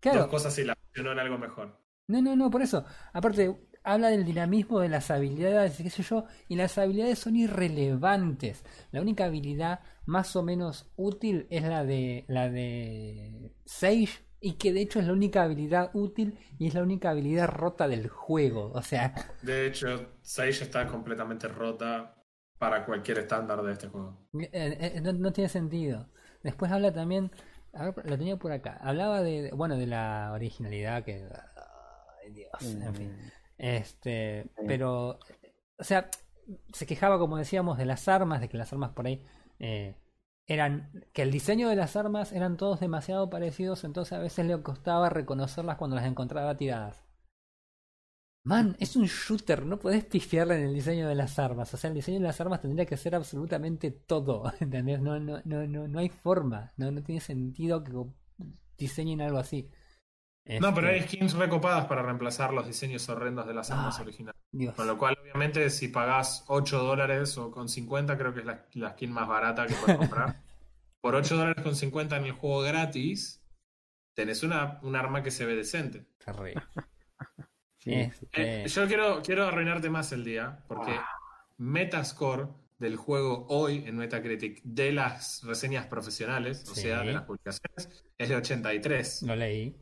Claro, 0.00 0.20
dos 0.20 0.30
cosas 0.30 0.58
y 0.58 0.64
las 0.64 0.76
fusionó 0.88 1.12
en 1.12 1.18
algo 1.20 1.38
mejor. 1.38 1.78
No, 2.08 2.20
no, 2.20 2.36
no, 2.36 2.50
por 2.50 2.62
eso. 2.62 2.84
Aparte, 3.12 3.56
habla 3.84 4.08
del 4.08 4.24
dinamismo 4.24 4.80
de 4.80 4.88
las 4.88 5.10
habilidades, 5.10 5.76
qué 5.76 5.90
sé 5.90 6.02
yo, 6.02 6.24
y 6.48 6.56
las 6.56 6.78
habilidades 6.78 7.18
son 7.18 7.36
irrelevantes. 7.36 8.64
La 8.90 9.00
única 9.00 9.24
habilidad 9.26 9.80
más 10.06 10.34
o 10.36 10.42
menos 10.42 10.90
útil 10.96 11.46
es 11.50 11.62
la 11.64 11.84
de 11.84 12.24
la 12.28 12.48
de 12.50 13.52
Sage 13.64 14.24
y 14.40 14.54
que 14.54 14.72
de 14.72 14.80
hecho 14.82 14.98
es 15.00 15.06
la 15.06 15.12
única 15.12 15.42
habilidad 15.42 15.90
útil 15.94 16.38
y 16.58 16.66
es 16.68 16.74
la 16.74 16.82
única 16.82 17.10
habilidad 17.10 17.48
rota 17.48 17.88
del 17.88 18.08
juego. 18.08 18.72
O 18.74 18.82
sea, 18.82 19.14
De 19.40 19.66
hecho, 19.66 20.16
Sage 20.22 20.64
está 20.64 20.86
completamente 20.86 21.46
rota 21.48 22.14
para 22.58 22.84
cualquier 22.86 23.18
estándar 23.18 23.62
de 23.62 23.72
este 23.72 23.88
juego. 23.88 24.28
eh, 24.40 24.92
eh, 24.96 25.00
no, 25.00 25.12
no 25.12 25.32
tiene 25.32 25.48
sentido. 25.48 26.08
Después 26.42 26.70
habla 26.72 26.92
también, 26.92 27.30
a 27.72 27.90
ver, 27.90 28.06
lo 28.06 28.18
tenía 28.18 28.36
por 28.36 28.52
acá. 28.52 28.78
Hablaba 28.80 29.22
de, 29.22 29.50
bueno, 29.52 29.76
de 29.76 29.86
la 29.86 30.30
originalidad 30.34 31.04
que 31.04 31.24
ay, 32.24 32.32
Dios, 32.32 32.78
en 32.80 32.94
fin. 32.94 33.32
Este, 33.58 34.46
Sí. 34.56 34.66
pero, 34.66 35.18
o 35.78 35.84
sea, 35.84 36.10
se 36.72 36.86
quejaba, 36.86 37.18
como 37.18 37.36
decíamos, 37.38 37.78
de 37.78 37.86
las 37.86 38.08
armas, 38.08 38.40
de 38.40 38.48
que 38.48 38.58
las 38.58 38.72
armas 38.72 38.92
por 38.92 39.06
ahí 39.06 39.24
eh, 39.58 39.96
eran, 40.46 41.04
que 41.12 41.22
el 41.22 41.30
diseño 41.30 41.68
de 41.68 41.76
las 41.76 41.96
armas 41.96 42.32
eran 42.32 42.56
todos 42.56 42.80
demasiado 42.80 43.30
parecidos, 43.30 43.84
entonces 43.84 44.12
a 44.14 44.18
veces 44.20 44.46
le 44.46 44.62
costaba 44.62 45.08
reconocerlas 45.10 45.76
cuando 45.78 45.96
las 45.96 46.06
encontraba 46.06 46.56
tiradas. 46.56 47.04
Man, 48.44 48.76
es 48.80 48.96
un 48.96 49.06
shooter, 49.06 49.64
no 49.66 49.78
podés 49.78 50.04
pifiarle 50.04 50.56
en 50.56 50.62
el 50.68 50.74
diseño 50.74 51.08
de 51.08 51.14
las 51.14 51.38
armas. 51.38 51.72
O 51.74 51.76
sea, 51.76 51.88
el 51.88 51.94
diseño 51.94 52.18
de 52.18 52.24
las 52.26 52.40
armas 52.40 52.60
tendría 52.60 52.86
que 52.86 52.96
ser 52.96 53.14
absolutamente 53.14 53.90
todo. 53.90 54.44
¿Entendés? 54.60 55.00
No, 55.00 55.18
no, 55.20 55.40
no, 55.44 55.66
no, 55.66 55.88
no 55.88 55.98
hay 55.98 56.08
forma. 56.08 56.72
No, 56.76 56.90
no 56.90 57.02
tiene 57.02 57.20
sentido 57.20 57.84
que 57.84 57.92
diseñen 58.78 59.20
algo 59.20 59.38
así. 59.38 59.70
No, 60.44 60.74
pero 60.74 60.88
Este, 60.88 61.00
hay 61.00 61.09
skins 61.09 61.35
recopadas 61.35 61.87
para 61.87 62.02
reemplazar 62.02 62.52
los 62.52 62.66
diseños 62.66 63.09
horrendos 63.09 63.46
de 63.46 63.55
las 63.55 63.70
armas 63.70 63.98
Ah. 63.98 64.02
originales. 64.02 64.40
Dios. 64.50 64.74
Con 64.74 64.87
lo 64.87 64.98
cual, 64.98 65.16
obviamente, 65.22 65.70
si 65.70 65.88
pagás 65.88 66.44
8 66.48 66.78
dólares 66.83 67.38
o 67.38 67.50
con 67.50 67.68
50, 67.68 68.18
creo 68.18 68.35
que 68.35 68.40
es 68.40 68.46
la, 68.46 68.66
la 68.74 68.90
skin 68.90 69.12
más 69.12 69.28
barata 69.28 69.66
que 69.66 69.74
puedes 69.74 69.96
comprar. 69.98 70.42
Por 71.00 71.14
8 71.16 71.37
dólares 71.37 71.62
con 71.64 71.74
50 71.74 72.16
en 72.16 72.26
el 72.26 72.33
juego 72.33 72.61
gratis, 72.61 73.42
tenés 74.14 74.42
una, 74.42 74.78
un 74.83 74.94
arma 74.94 75.22
que 75.22 75.31
se 75.31 75.44
ve 75.46 75.55
decente. 75.57 76.07
Sí, 77.78 77.94
Este, 77.94 78.62
Eh, 78.64 78.68
yo 78.68 78.87
quiero, 78.87 79.22
quiero 79.22 79.44
arruinarte 79.46 79.90
más 79.90 80.12
el 80.12 80.22
día, 80.24 80.62
porque 80.68 80.96
Metascore 81.59 82.46
del 82.78 82.94
juego 82.96 83.46
hoy 83.48 83.83
en 83.87 83.96
Metacritic 83.96 84.61
de 84.62 84.92
las 84.92 85.42
reseñas 85.44 85.87
profesionales, 85.87 86.64
o 86.70 86.74
sea, 86.76 87.00
de 87.02 87.12
las 87.12 87.22
publicaciones, 87.22 88.05
es 88.18 88.28
de 88.28 88.37
83. 88.37 89.22
Lo 89.22 89.35
leí. 89.35 89.76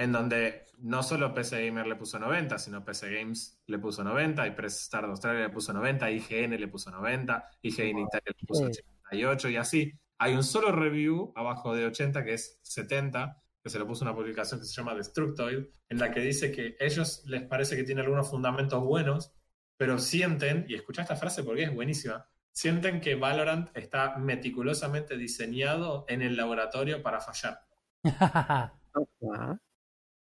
En 0.00 0.12
donde 0.12 0.66
no 0.78 1.02
solo 1.02 1.34
PC 1.34 1.66
Gamer 1.66 1.86
le 1.86 1.94
puso 1.94 2.18
90, 2.18 2.58
sino 2.58 2.82
PC 2.82 3.14
Games 3.18 3.60
le 3.66 3.78
puso 3.78 4.02
90, 4.02 4.46
y 4.46 4.50
Press 4.52 4.80
Star 4.84 5.04
de 5.04 5.10
Australia 5.10 5.42
le 5.42 5.50
puso 5.50 5.74
90, 5.74 6.10
IGN 6.10 6.58
le 6.58 6.68
puso 6.68 6.90
90, 6.90 7.50
IGN 7.60 7.98
Italia 7.98 8.34
le 8.34 8.46
puso 8.46 8.72
Sí. 8.72 8.80
88 9.10 9.48
y 9.50 9.56
así. 9.56 9.92
Hay 10.16 10.34
un 10.34 10.42
solo 10.42 10.72
review 10.72 11.34
abajo 11.36 11.74
de 11.74 11.84
80 11.84 12.24
que 12.24 12.32
es 12.32 12.58
70, 12.62 13.42
que 13.62 13.68
se 13.68 13.78
lo 13.78 13.86
puso 13.86 14.06
una 14.06 14.14
publicación 14.14 14.58
que 14.60 14.64
se 14.64 14.72
llama 14.72 14.94
Destructoid, 14.94 15.66
en 15.90 15.98
la 15.98 16.10
que 16.10 16.20
dice 16.20 16.50
que 16.50 16.76
ellos 16.80 17.22
les 17.26 17.42
parece 17.42 17.76
que 17.76 17.84
tiene 17.84 18.00
algunos 18.00 18.30
fundamentos 18.30 18.82
buenos, 18.82 19.34
pero 19.76 19.98
sienten, 19.98 20.64
y 20.66 20.76
escucha 20.76 21.02
esta 21.02 21.16
frase 21.16 21.44
porque 21.44 21.64
es 21.64 21.74
buenísima, 21.74 22.26
sienten 22.52 23.02
que 23.02 23.16
Valorant 23.16 23.68
está 23.76 24.16
meticulosamente 24.16 25.18
diseñado 25.18 26.06
en 26.08 26.22
el 26.22 26.38
laboratorio 26.38 27.02
para 27.02 27.20
fallar. 27.20 27.60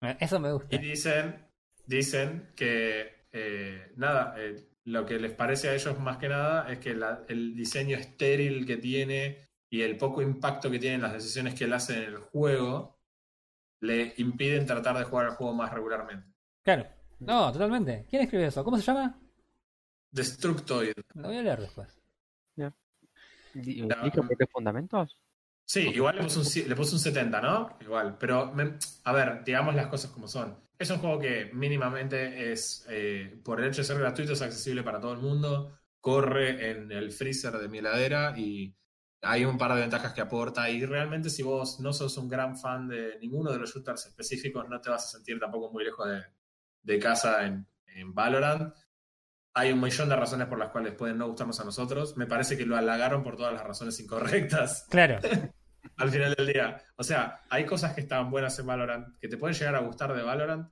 Eso 0.00 0.38
me 0.40 0.52
gusta. 0.52 0.74
Y 0.76 0.78
dicen, 0.78 1.46
dicen 1.86 2.52
que 2.54 3.26
eh, 3.32 3.92
nada, 3.96 4.34
eh, 4.38 4.68
lo 4.84 5.04
que 5.04 5.18
les 5.18 5.32
parece 5.32 5.68
a 5.68 5.74
ellos 5.74 5.98
más 6.00 6.16
que 6.18 6.28
nada 6.28 6.70
es 6.72 6.78
que 6.78 6.94
la- 6.94 7.24
el 7.28 7.54
diseño 7.54 7.96
estéril 7.96 8.64
que 8.66 8.76
tiene 8.78 9.48
y 9.68 9.82
el 9.82 9.96
poco 9.96 10.22
impacto 10.22 10.70
que 10.70 10.78
tienen 10.78 11.02
las 11.02 11.12
decisiones 11.12 11.54
que 11.54 11.64
él 11.64 11.72
hace 11.74 11.98
en 11.98 12.04
el 12.04 12.16
juego 12.18 12.98
le 13.80 14.14
impiden 14.16 14.66
tratar 14.66 14.96
de 14.96 15.04
jugar 15.04 15.26
al 15.26 15.34
juego 15.36 15.52
más 15.54 15.72
regularmente. 15.72 16.26
Claro. 16.62 16.86
No, 17.20 17.52
totalmente. 17.52 18.06
¿Quién 18.08 18.22
escribió 18.22 18.46
eso? 18.48 18.64
¿Cómo 18.64 18.76
se 18.76 18.82
llama? 18.82 19.18
Destructoid. 20.10 20.92
Lo 21.14 21.28
voy 21.28 21.36
a 21.36 21.42
leer 21.42 21.60
después. 21.60 22.00
No. 22.56 22.72
¿Explica 23.54 24.22
por 24.22 24.36
qué 24.36 24.46
fundamentos? 24.46 25.16
Sí, 25.70 25.80
igual 25.94 26.16
le 26.16 26.22
puse 26.22 26.62
un, 26.62 26.68
le 26.68 26.74
puse 26.76 26.94
un 26.94 26.98
70, 27.00 27.40
¿no? 27.42 27.76
Igual, 27.80 28.16
pero 28.18 28.52
me- 28.54 28.78
a 29.04 29.12
ver, 29.12 29.44
digamos 29.44 29.74
las 29.74 29.88
cosas 29.88 30.10
como 30.10 30.26
son. 30.26 30.56
Es 30.78 30.88
un 30.90 30.98
juego 30.98 31.18
que 31.18 31.50
mínimamente 31.52 32.50
es, 32.52 32.86
eh, 32.88 33.38
por 33.44 33.60
el 33.60 33.66
hecho 33.68 33.82
de 33.82 33.84
ser 33.88 33.98
gratuito, 33.98 34.32
es 34.32 34.40
accesible 34.42 34.82
para 34.82 34.98
todo 35.00 35.12
el 35.12 35.18
mundo, 35.18 35.78
corre 36.00 36.70
en 36.70 36.90
el 36.90 37.10
freezer 37.12 37.52
de 37.58 37.68
mi 37.68 37.78
heladera 37.78 38.32
y 38.36 38.74
hay 39.20 39.44
un 39.44 39.58
par 39.58 39.74
de 39.74 39.80
ventajas 39.82 40.14
que 40.14 40.20
aporta 40.22 40.70
y 40.70 40.86
realmente 40.86 41.28
si 41.28 41.42
vos 41.42 41.80
no 41.80 41.92
sos 41.92 42.16
un 42.16 42.28
gran 42.28 42.56
fan 42.56 42.88
de 42.88 43.18
ninguno 43.20 43.50
de 43.52 43.58
los 43.58 43.74
shooters 43.74 44.06
específicos, 44.06 44.66
no 44.70 44.80
te 44.80 44.88
vas 44.90 45.04
a 45.04 45.08
sentir 45.18 45.38
tampoco 45.38 45.70
muy 45.72 45.84
lejos 45.84 46.08
de, 46.08 46.22
de 46.82 46.98
casa 46.98 47.44
en, 47.44 47.66
en 47.88 48.14
Valorant. 48.14 48.72
Hay 49.54 49.72
un 49.72 49.80
millón 49.80 50.08
de 50.08 50.16
razones 50.16 50.46
por 50.46 50.58
las 50.58 50.70
cuales 50.70 50.94
pueden 50.94 51.18
no 51.18 51.26
gustarnos 51.26 51.58
a 51.60 51.64
nosotros. 51.64 52.16
Me 52.16 52.26
parece 52.26 52.56
que 52.56 52.64
lo 52.64 52.76
halagaron 52.76 53.24
por 53.24 53.36
todas 53.36 53.52
las 53.52 53.64
razones 53.64 53.98
incorrectas 54.00 54.86
Claro. 54.88 55.18
al 55.96 56.10
final 56.10 56.34
del 56.34 56.46
día. 56.46 56.82
O 56.96 57.02
sea, 57.02 57.42
hay 57.50 57.64
cosas 57.66 57.94
que 57.94 58.00
están 58.02 58.30
buenas 58.30 58.58
en 58.58 58.66
Valorant, 58.66 59.18
que 59.18 59.28
te 59.28 59.36
pueden 59.36 59.56
llegar 59.56 59.74
a 59.74 59.80
gustar 59.80 60.14
de 60.14 60.22
Valorant, 60.22 60.70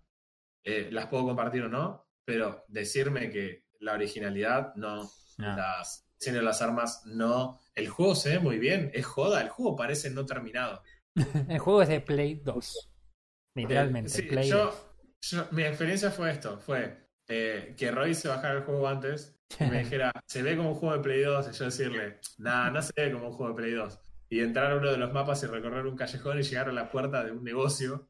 eh, 0.64 0.88
las 0.90 1.07
puedo 1.07 1.24
compartir 1.24 1.62
o 1.62 1.68
no, 1.68 2.09
pero 2.24 2.64
decirme 2.68 3.31
que 3.31 3.64
la 3.81 3.94
originalidad 3.94 4.74
no, 4.76 5.02
No. 5.38 5.57
las 5.57 6.02
de 6.20 6.42
las 6.42 6.62
armas 6.62 7.02
no. 7.05 7.61
El 7.74 7.88
juego 7.88 8.14
se 8.14 8.31
ve 8.31 8.38
muy 8.38 8.59
bien, 8.59 8.90
es 8.94 9.05
joda, 9.07 9.42
el 9.42 9.48
juego 9.50 9.76
parece 9.76 10.11
no 10.11 10.24
terminado. 10.26 10.83
El 11.48 11.59
juego 11.59 11.83
es 11.83 11.88
de 11.88 12.00
Play 12.00 12.37
2. 12.42 12.90
Literalmente, 13.55 14.09
Eh, 14.11 14.12
sí, 14.12 14.22
Play 14.22 14.48
yo, 14.48 14.64
2. 14.64 14.87
yo- 15.22 15.48
mi 15.52 15.62
experiencia 15.62 16.11
fue 16.11 16.31
esto, 16.31 16.59
fue 16.59 17.07
eh, 17.29 17.74
que 17.76 17.90
Roy 17.90 18.14
se 18.14 18.29
bajara 18.29 18.55
el 18.59 18.62
juego 18.64 18.87
antes 18.88 19.38
y 19.61 19.64
me 19.64 19.79
dijera, 19.85 20.12
se 20.26 20.42
ve 20.42 20.57
como 20.57 20.70
un 20.70 20.74
juego 20.76 20.96
de 20.96 21.02
Play 21.02 21.22
2, 21.22 21.48
y 21.48 21.52
yo 21.59 21.64
decirle, 21.66 22.20
nada, 22.38 22.70
no 22.70 22.83
se 22.83 22.92
ve 22.96 23.12
como 23.12 23.29
un 23.29 23.33
juego 23.33 23.52
de 23.52 23.57
Play 23.62 23.72
2. 23.72 23.98
Y 24.28 24.40
entrar 24.40 24.72
a 24.72 24.76
uno 24.76 24.90
de 24.90 24.98
los 24.98 25.12
mapas 25.12 25.42
y 25.42 25.46
recorrer 25.46 25.86
un 25.86 25.96
callejón 25.96 26.38
y 26.38 26.42
llegar 26.42 26.68
a 26.68 26.72
la 26.72 26.90
puerta 26.90 27.24
de 27.24 27.32
un 27.32 27.44
negocio 27.44 28.08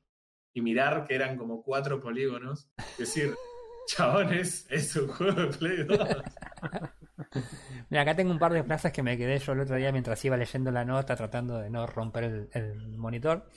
y 0.55 0.63
mirar 0.63 1.07
que 1.07 1.15
eran 1.15 1.37
como 1.37 1.63
cuatro 1.63 2.01
polígonos, 2.01 2.71
y 2.97 3.03
decir, 3.03 3.35
chabones, 3.87 4.67
es 4.71 4.97
un 4.97 5.09
juego 5.09 5.43
de 5.43 5.47
Play 5.49 5.85
2. 5.85 5.99
Mira, 7.91 8.03
acá 8.03 8.17
tengo 8.17 8.33
un 8.33 8.39
par 8.39 8.53
de 8.53 8.65
frases 8.65 8.93
que 8.93 9.03
me 9.03 9.19
quedé 9.19 9.39
yo 9.39 9.53
el 9.53 9.61
otro 9.61 9.77
día 9.77 9.93
mientras 9.93 10.25
iba 10.25 10.37
leyendo 10.37 10.71
la 10.71 10.85
nota, 10.85 11.15
tratando 11.15 11.59
de 11.59 11.69
no 11.69 11.87
romper 11.87 12.25
el, 12.25 12.49
el 12.53 12.97
monitor. 12.97 13.51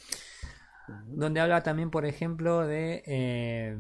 Donde 1.08 1.40
habla 1.40 1.64
también, 1.64 1.90
por 1.90 2.06
ejemplo, 2.06 2.66
de 2.66 3.04
eh, 3.06 3.78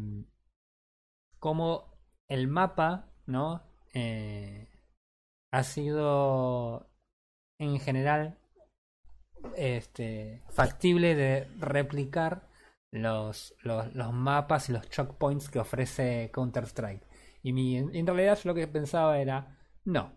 cómo 1.39 1.97
el 2.27 2.47
mapa, 2.47 3.11
¿no? 3.25 3.63
Eh, 3.93 4.69
ha 5.51 5.63
sido 5.63 6.89
en 7.57 7.79
general 7.79 8.38
este, 9.55 10.43
factible 10.49 11.15
de 11.15 11.47
replicar 11.59 12.47
los, 12.91 13.55
los, 13.61 13.93
los 13.93 14.13
mapas 14.13 14.69
y 14.69 14.73
los 14.73 14.89
choke 14.89 15.17
points 15.17 15.49
que 15.49 15.59
ofrece 15.59 16.31
Counter-Strike. 16.33 17.07
Y 17.43 17.53
mi, 17.53 17.77
en 17.77 18.05
realidad 18.05 18.37
yo 18.41 18.49
lo 18.49 18.55
que 18.55 18.67
pensaba 18.67 19.19
era, 19.19 19.57
no. 19.85 20.13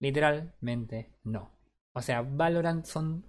Literalmente 0.00 1.18
no. 1.24 1.50
O 1.94 2.02
sea, 2.02 2.22
Valorant 2.22 2.84
son 2.84 3.24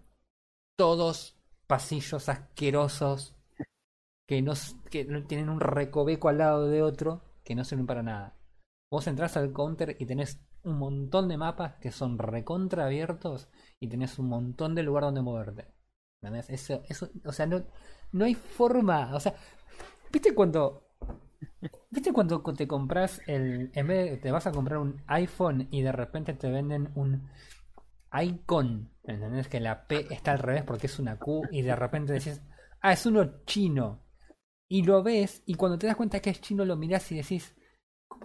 todos 0.77 1.37
pasillos 1.67 2.29
asquerosos 2.29 3.35
que 4.27 4.41
no, 4.41 4.53
que 4.89 5.05
tienen 5.27 5.49
un 5.49 5.59
recoveco 5.59 6.29
al 6.29 6.39
lado 6.39 6.67
de 6.67 6.81
otro 6.81 7.23
que 7.43 7.55
no 7.55 7.63
sirven 7.63 7.87
para 7.87 8.03
nada. 8.03 8.37
Vos 8.91 9.07
entras 9.07 9.37
al 9.37 9.53
counter 9.53 9.95
y 9.99 10.05
tenés 10.05 10.44
un 10.65 10.77
montón 10.77 11.27
de 11.29 11.37
mapas 11.37 11.75
que 11.75 11.91
son 11.91 12.17
recontra 12.17 12.85
abiertos 12.85 13.49
y 13.79 13.87
tenés 13.87 14.19
un 14.19 14.27
montón 14.29 14.75
de 14.75 14.83
lugar 14.83 15.03
donde 15.03 15.21
moverte. 15.21 15.67
¿Entendés? 16.21 16.49
Eso, 16.49 16.81
eso, 16.87 17.09
o 17.23 17.31
sea, 17.31 17.45
no, 17.45 17.63
no 18.11 18.25
hay 18.25 18.35
forma. 18.35 19.15
O 19.15 19.19
sea, 19.19 19.35
¿viste 20.11 20.33
cuando 20.33 20.85
¿Viste 21.89 22.11
cuando 22.13 22.41
te 22.41 22.67
compras 22.67 23.21
el. 23.27 23.71
En 23.73 23.87
vez 23.87 24.11
de 24.11 24.17
te 24.17 24.31
vas 24.31 24.47
a 24.47 24.51
comprar 24.51 24.79
un 24.79 25.01
iPhone 25.07 25.67
y 25.71 25.81
de 25.81 25.91
repente 25.91 26.33
te 26.33 26.49
venden 26.49 26.91
un 26.95 27.29
icon? 28.13 28.91
¿Entendés? 29.03 29.47
Que 29.47 29.59
la 29.59 29.87
P 29.87 30.13
está 30.13 30.31
al 30.31 30.39
revés 30.39 30.63
porque 30.63 30.87
es 30.87 30.99
una 30.99 31.17
Q 31.17 31.43
y 31.51 31.61
de 31.61 31.75
repente 31.75 32.13
decís, 32.13 32.41
ah, 32.81 32.93
es 32.93 33.05
uno 33.05 33.43
chino. 33.45 34.03
Y 34.67 34.83
lo 34.83 35.03
ves 35.03 35.43
y 35.45 35.55
cuando 35.55 35.77
te 35.77 35.87
das 35.87 35.95
cuenta 35.95 36.19
que 36.19 36.31
es 36.31 36.41
chino 36.41 36.65
lo 36.65 36.75
mirás 36.75 37.11
y 37.11 37.17
decís, 37.17 37.54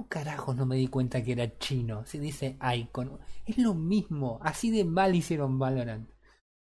¿cómo 0.00 0.08
carajo 0.08 0.54
no 0.54 0.64
me 0.64 0.76
di 0.76 0.88
cuenta 0.88 1.22
que 1.22 1.32
era 1.32 1.58
chino? 1.58 2.06
Se 2.06 2.18
dice 2.18 2.56
icon. 2.74 3.18
Es 3.44 3.58
lo 3.58 3.74
mismo, 3.74 4.38
así 4.42 4.70
de 4.70 4.84
mal 4.84 5.14
hicieron 5.14 5.58
Valorant. 5.58 6.08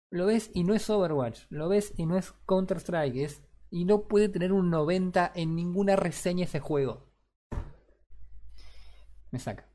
Lo 0.09 0.25
ves 0.27 0.51
y 0.53 0.63
no 0.63 0.73
es 0.73 0.89
Overwatch, 0.89 1.43
lo 1.49 1.67
ves 1.67 1.93
y 1.97 2.05
no 2.05 2.17
es 2.17 2.31
Counter-Strike, 2.47 3.17
es 3.17 3.43
y 3.69 3.83
no 3.83 4.07
puede 4.07 4.29
tener 4.29 4.53
un 4.53 4.69
90 4.69 5.33
en 5.35 5.53
ninguna 5.53 5.97
reseña 5.97 6.45
ese 6.45 6.61
juego. 6.61 7.09
Me 9.31 9.39
saca. 9.39 9.67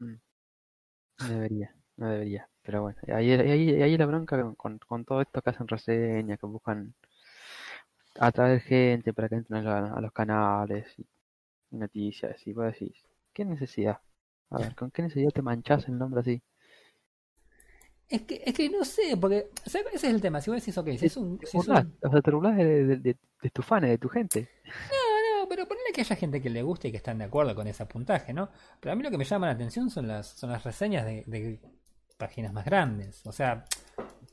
No 0.00 1.28
debería, 1.28 1.72
no 1.96 2.08
debería. 2.08 2.48
Pero 2.62 2.82
bueno, 2.82 2.98
ahí, 3.14 3.30
ahí, 3.30 3.80
ahí 3.82 3.96
la 3.96 4.06
bronca 4.06 4.42
con, 4.56 4.78
con, 4.78 5.04
todo 5.04 5.20
esto 5.20 5.40
que 5.40 5.50
hacen 5.50 5.68
reseñas, 5.68 6.40
que 6.40 6.46
buscan 6.46 6.94
atraer 8.18 8.60
gente 8.60 9.12
para 9.12 9.28
que 9.28 9.36
entren 9.36 9.66
a, 9.68 9.94
a 9.94 10.00
los 10.00 10.10
canales 10.12 10.98
y 10.98 11.06
noticias. 11.74 12.46
Y 12.46 12.52
vos 12.52 12.66
decís, 12.66 12.94
¿qué 13.32 13.44
necesidad? 13.44 14.00
A 14.50 14.58
ver, 14.58 14.74
¿con 14.74 14.90
qué 14.90 15.02
necesidad 15.02 15.32
te 15.32 15.42
manchás 15.42 15.88
el 15.88 15.98
nombre 15.98 16.20
así? 16.20 16.42
Es 18.08 18.22
que, 18.22 18.42
es 18.44 18.54
que 18.54 18.68
no 18.70 18.84
sé, 18.84 19.16
porque 19.16 19.50
¿sabes? 19.66 19.88
ese 19.94 20.08
es 20.08 20.14
el 20.14 20.20
tema. 20.20 20.40
Si 20.40 20.50
vos 20.50 20.60
decís, 20.60 20.76
ok, 20.78 20.88
si 20.98 21.06
es 21.06 21.16
un. 21.16 21.40
Te 21.40 21.46
Si 21.46 21.58
es 21.58 21.68
burlás, 21.68 21.86
un- 21.86 21.98
o 22.02 22.10
sea, 22.10 22.20
te 22.22 22.30
burlás 22.32 22.56
de, 22.56 22.64
de, 22.64 22.96
de, 22.98 23.18
de 23.42 23.50
tus 23.50 23.64
fans, 23.64 23.86
de 23.88 23.98
tu 23.98 24.08
gente. 24.08 24.50
No, 24.90 25.40
no, 25.42 25.48
pero 25.48 25.66
ponele 25.66 25.92
que 25.94 26.00
haya 26.02 26.16
gente 26.16 26.40
que 26.42 26.50
le 26.50 26.62
guste 26.62 26.88
y 26.88 26.90
que 26.90 26.96
están 26.98 27.18
de 27.18 27.24
acuerdo 27.24 27.54
con 27.54 27.66
ese 27.66 27.86
puntaje, 27.86 28.32
¿no? 28.32 28.50
Pero 28.80 28.92
a 28.92 28.96
mí 28.96 29.02
lo 29.02 29.10
que 29.10 29.18
me 29.18 29.24
llama 29.24 29.46
la 29.46 29.52
atención 29.52 29.90
son 29.90 30.08
las, 30.08 30.26
son 30.28 30.50
las 30.50 30.64
reseñas 30.64 31.04
de, 31.06 31.24
de 31.26 31.60
páginas 32.16 32.52
más 32.52 32.64
grandes. 32.64 33.22
O 33.26 33.32
sea, 33.32 33.64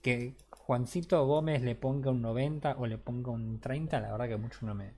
que 0.02 0.36
Juancito 0.52 1.26
Gómez 1.28 1.62
le 1.64 1.76
ponga 1.76 2.12
un 2.12 2.22
90 2.22 2.76
o 2.78 2.88
le 2.88 2.98
ponga 2.98 3.32
un 3.32 3.60
30, 3.62 4.00
la 4.02 4.12
verdad 4.12 4.30
que 4.30 4.38
mucho 4.38 4.66
no 4.66 4.76
me, 4.76 4.94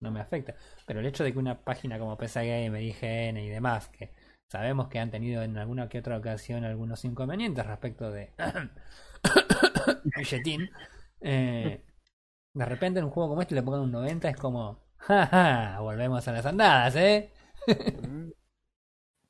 no 0.00 0.10
me 0.10 0.20
afecta. 0.20 0.54
Pero 0.86 1.00
el 1.00 1.06
hecho 1.06 1.24
de 1.24 1.32
que 1.32 1.38
una 1.38 1.62
página 1.62 1.98
como 1.98 2.16
PSA 2.16 2.44
Gamer, 2.44 2.82
IGN 2.82 3.38
y 3.38 3.48
demás, 3.48 3.88
que 3.88 4.12
sabemos 4.48 4.88
que 4.88 4.98
han 4.98 5.10
tenido 5.10 5.42
en 5.42 5.56
alguna 5.58 5.88
que 5.88 5.98
otra 5.98 6.16
ocasión 6.16 6.64
algunos 6.64 7.04
inconvenientes 7.04 7.66
respecto 7.66 8.10
de 8.10 8.32
billetín, 10.16 10.70
eh, 11.20 11.84
de 12.54 12.64
repente 12.64 13.00
en 13.00 13.06
un 13.06 13.10
juego 13.10 13.30
como 13.30 13.42
este 13.42 13.54
le 13.54 13.62
pongan 13.62 13.80
un 13.80 13.92
90 13.92 14.28
es 14.28 14.36
como, 14.36 14.88
jaja, 14.98 15.80
volvemos 15.80 16.26
a 16.26 16.32
las 16.32 16.46
andadas, 16.46 16.96
¿eh? 16.96 17.32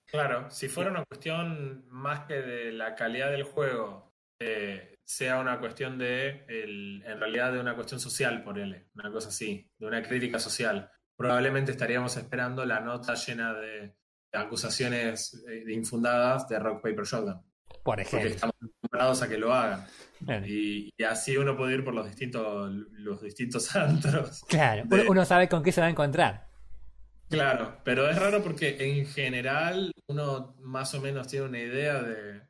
Claro, 0.06 0.50
si 0.50 0.68
fuera 0.68 0.90
una 0.90 1.04
cuestión 1.04 1.84
más 1.88 2.20
que 2.20 2.40
de 2.40 2.72
la 2.72 2.94
calidad 2.94 3.30
del 3.30 3.42
juego, 3.42 4.10
eh, 4.40 4.97
sea 5.08 5.38
una 5.40 5.58
cuestión 5.58 5.96
de, 5.96 6.44
el- 6.48 7.02
en 7.06 7.18
realidad 7.18 7.52
de 7.54 7.60
una 7.60 7.74
cuestión 7.74 7.98
social, 7.98 8.42
por 8.44 8.58
él, 8.58 8.86
una 8.94 9.10
cosa 9.10 9.28
así, 9.30 9.66
de 9.78 9.86
una 9.86 10.02
crítica 10.02 10.38
social, 10.38 10.90
probablemente 11.16 11.70
estaríamos 11.72 12.14
esperando 12.18 12.64
la 12.66 12.80
nota 12.80 13.14
llena 13.14 13.54
de, 13.54 13.80
de 13.80 14.38
acusaciones 14.38 15.42
eh, 15.48 15.64
infundadas 15.72 16.46
de 16.48 16.58
Rock 16.58 16.82
Paper 16.82 17.04
Shotgun, 17.06 17.40
Por 17.66 17.82
porque 17.82 18.02
ejemplo. 18.02 18.28
estamos 18.28 18.54
acostumbrados 18.62 19.22
a 19.22 19.28
que 19.28 19.38
lo 19.38 19.54
hagan. 19.54 19.86
Y, 20.46 20.90
y 20.94 21.04
así 21.04 21.36
uno 21.38 21.56
puede 21.56 21.74
ir 21.76 21.84
por 21.84 21.94
los 21.94 22.04
distintos, 22.06 22.70
los 22.92 23.22
distintos 23.22 23.74
antros. 23.76 24.44
claro, 24.46 24.82
de- 24.84 25.08
uno 25.08 25.24
sabe 25.24 25.48
con 25.48 25.62
qué 25.62 25.72
se 25.72 25.80
va 25.80 25.86
a 25.86 25.90
encontrar. 25.90 26.48
Claro, 27.30 27.78
pero 27.84 28.08
es 28.10 28.18
raro 28.18 28.42
porque 28.42 28.76
en 28.78 29.06
general 29.06 29.92
uno 30.06 30.54
más 30.60 30.94
o 30.94 31.00
menos 31.00 31.28
tiene 31.28 31.46
una 31.46 31.58
idea 31.60 32.02
de, 32.02 32.40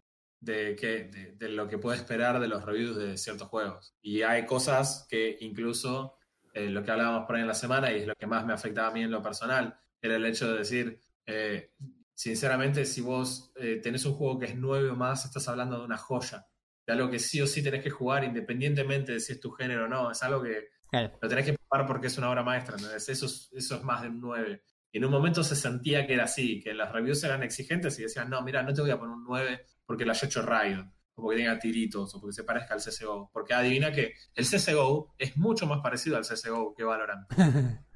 de, 0.40 0.76
que, 0.76 1.04
de, 1.04 1.32
de 1.32 1.48
lo 1.48 1.68
que 1.68 1.78
puede 1.78 1.98
esperar 1.98 2.40
de 2.40 2.48
los 2.48 2.64
reviews 2.64 2.96
de 2.96 3.16
ciertos 3.16 3.48
juegos. 3.48 3.96
Y 4.00 4.22
hay 4.22 4.46
cosas 4.46 5.06
que 5.08 5.36
incluso 5.40 6.16
eh, 6.52 6.68
lo 6.68 6.82
que 6.82 6.90
hablábamos 6.90 7.26
por 7.26 7.36
ahí 7.36 7.42
en 7.42 7.48
la 7.48 7.54
semana, 7.54 7.92
y 7.92 8.00
es 8.00 8.06
lo 8.06 8.14
que 8.14 8.26
más 8.26 8.44
me 8.44 8.52
afectaba 8.52 8.88
a 8.88 8.92
mí 8.92 9.02
en 9.02 9.10
lo 9.10 9.22
personal, 9.22 9.78
era 10.00 10.16
el 10.16 10.26
hecho 10.26 10.50
de 10.50 10.58
decir, 10.58 11.00
eh, 11.26 11.72
sinceramente, 12.14 12.84
si 12.84 13.00
vos 13.00 13.52
eh, 13.56 13.80
tenés 13.82 14.04
un 14.04 14.14
juego 14.14 14.38
que 14.38 14.46
es 14.46 14.56
nueve 14.56 14.90
o 14.90 14.96
más, 14.96 15.24
estás 15.24 15.48
hablando 15.48 15.78
de 15.78 15.84
una 15.84 15.96
joya, 15.96 16.46
de 16.86 16.92
algo 16.92 17.10
que 17.10 17.18
sí 17.18 17.40
o 17.40 17.46
sí 17.46 17.62
tenés 17.62 17.82
que 17.82 17.90
jugar 17.90 18.24
independientemente 18.24 19.12
de 19.12 19.20
si 19.20 19.32
es 19.32 19.40
tu 19.40 19.50
género 19.50 19.84
o 19.84 19.88
no. 19.88 20.10
Es 20.10 20.22
algo 20.22 20.42
que 20.42 20.68
Claro. 20.90 21.18
Lo 21.20 21.28
tenés 21.28 21.44
que 21.44 21.54
probar 21.54 21.86
porque 21.86 22.06
es 22.06 22.18
una 22.18 22.30
obra 22.30 22.42
maestra, 22.42 22.76
¿entendés? 22.76 23.08
Eso 23.08 23.26
es, 23.26 23.50
eso 23.52 23.76
es 23.76 23.82
más 23.82 24.02
de 24.02 24.08
un 24.08 24.20
9. 24.20 24.62
Y 24.90 24.98
en 24.98 25.04
un 25.04 25.10
momento 25.10 25.44
se 25.44 25.54
sentía 25.54 26.06
que 26.06 26.14
era 26.14 26.24
así, 26.24 26.60
que 26.60 26.72
las 26.72 26.90
reviews 26.90 27.22
eran 27.24 27.42
exigentes 27.42 27.98
y 27.98 28.02
decían, 28.02 28.30
no, 28.30 28.42
mira, 28.42 28.62
no 28.62 28.72
te 28.72 28.80
voy 28.80 28.90
a 28.90 28.98
poner 28.98 29.14
un 29.14 29.24
9 29.24 29.66
porque 29.88 30.04
lo 30.04 30.10
haya 30.12 30.26
hecho 30.28 30.42
Riot, 30.42 30.84
o 31.14 31.22
porque 31.22 31.38
tenga 31.38 31.58
tiritos, 31.58 32.14
o 32.14 32.20
porque 32.20 32.34
se 32.34 32.44
parezca 32.44 32.74
al 32.74 32.80
CSGO. 32.80 33.30
Porque 33.32 33.54
adivina 33.54 33.90
que 33.90 34.14
el 34.34 34.44
CSGO 34.44 35.14
es 35.16 35.34
mucho 35.38 35.66
más 35.66 35.80
parecido 35.80 36.18
al 36.18 36.24
CSGO 36.24 36.74
que 36.74 36.84
Valorant. 36.84 37.26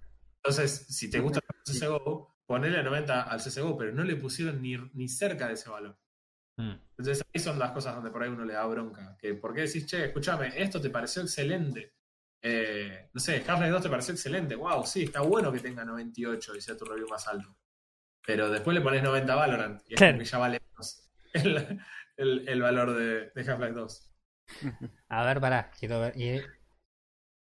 Entonces, 0.43 0.87
si 0.89 1.11
te 1.11 1.21
gusta 1.21 1.41
el 1.67 1.73
CSGO, 1.75 2.35
ponele 2.47 2.83
90 2.83 3.25
al 3.25 3.41
CSGO, 3.41 3.77
pero 3.77 3.93
no 3.93 4.05
le 4.05 4.17
pusieron 4.17 4.63
ni, 4.63 4.75
ni 4.95 5.07
cerca 5.07 5.47
de 5.49 5.53
ese 5.53 5.69
valor. 5.69 5.99
Mm. 6.57 6.73
Entonces 6.97 7.23
ahí 7.33 7.41
son 7.41 7.59
las 7.59 7.73
cosas 7.73 7.95
donde 7.95 8.11
por 8.11 8.23
ahí 8.23 8.31
uno 8.31 8.47
le 8.47 8.55
da 8.55 8.65
bronca. 8.65 9.17
Que, 9.21 9.35
¿Por 9.35 9.53
qué 9.55 9.63
decís, 9.63 9.85
che, 9.87 10.07
escúchame, 10.07 10.51
esto 10.57 10.81
te 10.81 10.89
pareció 10.89 11.21
excelente? 11.23 11.93
Eh, 12.41 13.11
no 13.13 13.21
sé, 13.21 13.45
Half-Life 13.47 13.71
2 13.71 13.83
te 13.83 13.89
pareció 13.91 14.15
excelente. 14.15 14.55
Wow, 14.55 14.85
sí, 14.87 15.05
está 15.05 15.21
bueno 15.21 15.53
que 15.53 15.61
tenga 15.61 15.85
98 15.85 16.57
y 16.57 16.61
sea 16.63 16.75
tu 16.77 16.87
review 16.87 17.09
más 17.09 17.29
alto. 17.29 17.55
Pero 18.27 18.51
después 18.51 18.75
le 18.75 18.81
pones 18.81 19.03
90 19.03 19.31
a 19.31 19.37
Valorant 19.37 19.83
y 19.89 19.95
es 19.95 19.99
Claro. 19.99 20.15
como 20.15 20.25
que 20.25 20.31
ya 20.31 20.39
vale 20.39 20.61
el, 21.33 21.81
el- 22.17 22.49
el 22.49 22.63
valor 22.63 22.95
de, 22.97 23.31
de 23.35 23.51
Half-Life 23.51 23.73
2. 23.75 24.13
A 25.09 25.25
ver, 25.25 25.41
pará, 25.41 25.71
quiero 25.79 26.01
ver. 26.01 26.17
Y, 26.21 26.29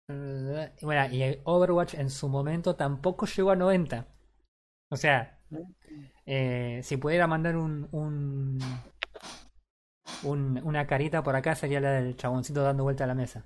eh, 0.07 0.71
bueno, 0.81 1.13
y 1.13 1.39
Overwatch 1.43 1.95
en 1.95 2.09
su 2.09 2.29
momento 2.29 2.75
tampoco 2.75 3.25
llegó 3.25 3.51
a 3.51 3.55
90. 3.55 4.07
O 4.89 4.97
sea, 4.97 5.39
eh, 6.27 6.81
si 6.83 6.97
pudiera 6.97 7.27
mandar 7.27 7.57
un, 7.57 7.89
un, 7.93 8.59
un- 10.23 10.59
una 10.63 10.87
carita 10.87 11.21
por 11.21 11.35
acá 11.35 11.53
sería 11.55 11.79
la 11.79 11.91
del 11.91 12.15
chaboncito 12.15 12.63
dando 12.63 12.83
vuelta 12.83 13.03
a 13.03 13.07
la 13.07 13.13
mesa. 13.15 13.45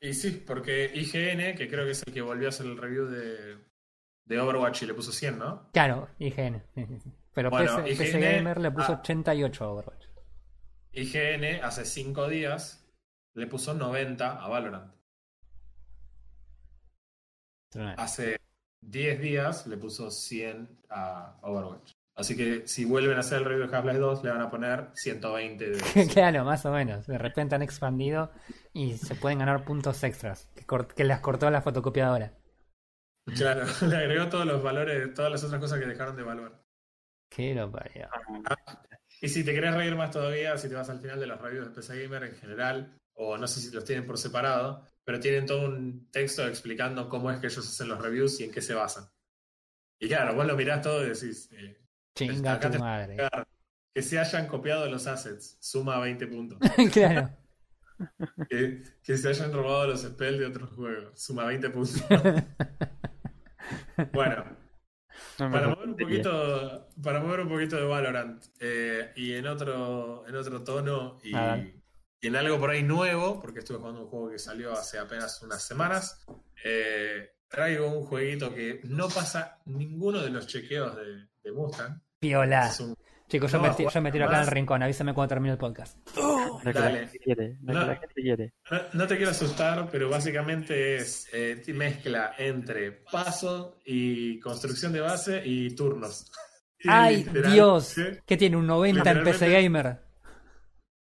Y 0.00 0.12
sí, 0.14 0.32
porque 0.46 0.90
IGN, 0.94 1.54
que 1.54 1.68
creo 1.68 1.84
que 1.86 1.92
es 1.92 2.02
el 2.06 2.12
que 2.12 2.20
volvió 2.20 2.48
a 2.48 2.50
hacer 2.50 2.66
el 2.66 2.76
review 2.76 3.06
de, 3.06 3.56
de 4.26 4.40
Overwatch 4.40 4.82
y 4.82 4.86
le 4.86 4.94
puso 4.94 5.12
100, 5.12 5.38
¿no? 5.38 5.72
Claro, 5.72 6.08
IGN. 6.18 6.62
sí, 6.74 6.86
sí, 6.86 6.98
sí. 7.00 7.12
Pero 7.34 7.50
Bueno, 7.50 7.82
PC, 7.84 8.20
Gamer 8.20 8.60
le 8.60 8.70
puso 8.70 8.92
ah. 8.92 9.00
88 9.00 9.64
a 9.64 9.68
Overwatch. 9.68 10.06
IGN 10.92 11.64
hace 11.64 11.84
5 11.84 12.28
días 12.28 12.86
le 13.34 13.46
puso 13.46 13.74
90 13.74 14.44
a 14.44 14.48
Valorant. 14.48 14.92
Hace 17.96 18.38
10 18.82 19.20
días 19.20 19.66
le 19.66 19.78
puso 19.78 20.10
100 20.10 20.68
a 20.90 21.38
Overwatch. 21.42 21.92
Así 22.14 22.36
que 22.36 22.68
si 22.68 22.84
vuelven 22.84 23.16
a 23.16 23.20
hacer 23.20 23.38
el 23.38 23.46
review 23.46 23.66
de 23.66 23.74
Half-Life 23.74 23.98
2, 23.98 24.24
le 24.24 24.30
van 24.30 24.42
a 24.42 24.50
poner 24.50 24.90
120 24.92 25.70
de... 25.70 26.08
claro, 26.12 26.44
más 26.44 26.66
o 26.66 26.72
menos. 26.72 27.06
De 27.06 27.16
repente 27.16 27.54
han 27.54 27.62
expandido 27.62 28.30
y 28.74 28.98
se 28.98 29.14
pueden 29.14 29.38
ganar 29.38 29.64
puntos 29.64 30.04
extras 30.04 30.50
que 30.94 31.04
las 31.04 31.20
cortó 31.20 31.50
la 31.50 31.62
fotocopiadora. 31.62 32.34
claro, 33.34 33.64
le 33.88 33.96
agregó 33.96 34.28
todos 34.28 34.44
los 34.44 34.62
valores, 34.62 35.14
todas 35.14 35.32
las 35.32 35.42
otras 35.42 35.60
cosas 35.60 35.80
que 35.80 35.86
dejaron 35.86 36.14
de 36.14 36.22
evaluar. 36.22 36.61
Qué 37.34 37.54
lo 37.54 37.70
parió. 37.70 38.08
Y 39.20 39.28
si 39.28 39.44
te 39.44 39.54
querés 39.54 39.74
reír 39.74 39.94
más 39.94 40.10
todavía, 40.10 40.56
si 40.58 40.68
te 40.68 40.74
vas 40.74 40.90
al 40.90 41.00
final 41.00 41.20
de 41.20 41.26
los 41.26 41.40
reviews 41.40 41.68
de 41.68 41.74
PC 41.74 42.02
Gamer 42.02 42.24
en 42.24 42.34
general, 42.34 42.98
o 43.14 43.38
no 43.38 43.46
sé 43.46 43.60
si 43.60 43.70
los 43.70 43.84
tienen 43.84 44.06
por 44.06 44.18
separado, 44.18 44.84
pero 45.04 45.20
tienen 45.20 45.46
todo 45.46 45.66
un 45.66 46.10
texto 46.10 46.46
explicando 46.46 47.08
cómo 47.08 47.30
es 47.30 47.38
que 47.38 47.46
ellos 47.46 47.66
hacen 47.66 47.88
los 47.88 48.00
reviews 48.00 48.40
y 48.40 48.44
en 48.44 48.52
qué 48.52 48.60
se 48.60 48.74
basan. 48.74 49.04
Y 49.98 50.08
claro, 50.08 50.34
vos 50.34 50.46
lo 50.46 50.56
mirás 50.56 50.82
todo 50.82 51.04
y 51.04 51.10
decís, 51.10 51.48
eh, 51.52 51.78
Chinga 52.14 52.58
tu 52.58 52.78
madre. 52.78 53.16
que 53.94 54.02
se 54.02 54.18
hayan 54.18 54.46
copiado 54.46 54.88
los 54.88 55.06
assets, 55.06 55.56
suma 55.60 56.00
20 56.00 56.26
puntos. 56.26 56.58
claro. 56.92 57.30
que, 58.50 58.82
que 59.02 59.16
se 59.16 59.28
hayan 59.28 59.52
robado 59.52 59.86
los 59.86 60.02
spells 60.02 60.38
de 60.38 60.46
otros 60.46 60.70
juegos, 60.70 61.20
suma 61.20 61.44
20 61.44 61.70
puntos. 61.70 62.02
bueno, 64.12 64.44
No 65.38 65.50
para 65.50 65.68
mover 65.68 65.88
un 65.88 65.96
poquito, 65.96 66.88
para 67.02 67.20
mover 67.20 67.40
un 67.40 67.48
poquito 67.48 67.76
de 67.76 67.84
Valorant 67.84 68.44
eh, 68.60 69.12
y 69.16 69.32
en 69.34 69.46
otro, 69.46 70.24
en 70.26 70.34
otro 70.36 70.62
tono 70.62 71.18
y, 71.22 71.34
A 71.34 71.54
ver. 71.56 71.74
y 72.20 72.26
en 72.28 72.36
algo 72.36 72.58
por 72.58 72.70
ahí 72.70 72.82
nuevo, 72.82 73.40
porque 73.40 73.60
estuve 73.60 73.78
jugando 73.78 74.02
un 74.02 74.08
juego 74.08 74.30
que 74.30 74.38
salió 74.38 74.72
hace 74.72 74.98
apenas 74.98 75.40
unas 75.42 75.62
semanas, 75.62 76.24
eh, 76.64 77.30
traigo 77.48 77.86
un 77.88 78.04
jueguito 78.06 78.54
que 78.54 78.80
no 78.84 79.08
pasa 79.08 79.58
ninguno 79.66 80.20
de 80.20 80.30
los 80.30 80.46
chequeos 80.46 80.96
de, 80.96 81.26
de 81.42 81.52
Mustang. 81.52 82.00
Piola. 82.18 82.68
Es 82.68 82.80
un- 82.80 82.96
Chicos, 83.32 83.50
yo, 83.50 83.56
no 83.62 83.74
me, 83.74 83.88
yo 83.90 84.02
me 84.02 84.12
tiro 84.12 84.26
acá 84.26 84.36
en 84.36 84.42
el 84.42 84.46
rincón. 84.48 84.82
Avísame 84.82 85.14
cuando 85.14 85.30
termine 85.30 85.52
el 85.52 85.58
podcast. 85.58 85.96
Dale. 86.62 87.08
quiere. 87.24 87.56
No. 87.62 87.72
que 87.72 87.86
la 87.86 87.96
gente 87.96 88.14
quiere. 88.22 88.52
No, 88.70 88.78
no 88.92 89.06
te 89.06 89.16
quiero 89.16 89.30
asustar, 89.30 89.88
pero 89.90 90.10
básicamente 90.10 90.96
es 90.96 91.30
eh, 91.32 91.62
mezcla 91.68 92.34
entre 92.36 92.92
paso 92.92 93.78
y 93.86 94.38
construcción 94.38 94.92
de 94.92 95.00
base 95.00 95.40
y 95.46 95.74
turnos. 95.74 96.30
¡Ay, 96.86 97.24
literal- 97.24 97.52
Dios! 97.54 97.84
¿sí? 97.86 98.02
¿Qué 98.26 98.36
tiene? 98.36 98.58
¿Un 98.58 98.66
90 98.66 99.10
en 99.10 99.24
PC 99.24 99.48
Gamer? 99.50 99.98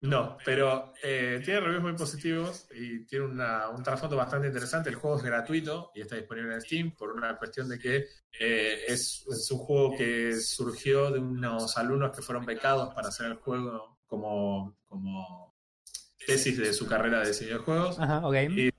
No, 0.01 0.35
pero 0.43 0.93
eh, 1.03 1.41
tiene 1.45 1.59
reviews 1.59 1.83
muy 1.83 1.93
positivos 1.93 2.67
y 2.73 3.05
tiene 3.05 3.25
una- 3.25 3.69
un 3.69 3.83
trasfondo 3.83 4.15
bastante 4.17 4.47
interesante. 4.47 4.89
El 4.89 4.95
juego 4.95 5.17
es 5.17 5.23
gratuito 5.23 5.91
y 5.93 6.01
está 6.01 6.15
disponible 6.15 6.55
en 6.55 6.61
Steam 6.61 6.91
por 6.95 7.11
una 7.11 7.37
cuestión 7.37 7.69
de 7.69 7.77
que 7.77 7.97
eh, 8.39 8.83
es, 8.87 9.23
es 9.29 9.51
un 9.51 9.59
juego 9.59 9.95
que 9.95 10.35
surgió 10.41 11.11
de 11.11 11.19
unos 11.19 11.77
alumnos 11.77 12.15
que 12.15 12.23
fueron 12.23 12.45
becados 12.45 12.93
para 12.95 13.09
hacer 13.09 13.27
el 13.27 13.35
juego 13.35 13.99
como, 14.07 14.75
como 14.87 15.55
tesis 16.25 16.57
de 16.57 16.73
su 16.73 16.87
carrera 16.87 17.19
de 17.21 17.27
diseño 17.27 17.59
de 17.59 17.63
juegos. 17.63 17.99
Ajá, 17.99 18.25
ok. 18.27 18.35
Y- 18.57 18.71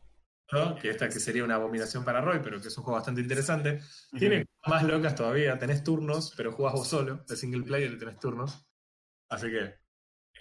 ¿no? 0.50 0.74
que 0.76 0.90
esta 0.90 1.08
que 1.08 1.20
sería 1.20 1.44
una 1.44 1.54
abominación 1.54 2.04
para 2.04 2.20
Roy, 2.20 2.40
pero 2.42 2.60
que 2.60 2.66
es 2.68 2.76
un 2.76 2.82
juego 2.84 2.96
bastante 2.98 3.20
interesante. 3.20 3.80
Tiene 4.18 4.44
más 4.66 4.82
locas 4.82 5.14
todavía, 5.14 5.56
tenés 5.58 5.84
turnos, 5.84 6.34
pero 6.36 6.50
jugás 6.52 6.74
vos 6.74 6.88
solo, 6.88 7.24
de 7.28 7.36
single 7.36 7.62
player 7.62 7.92
y 7.92 7.98
tenés 7.98 8.18
turnos. 8.18 8.66
Así 9.30 9.46
que 9.50 9.81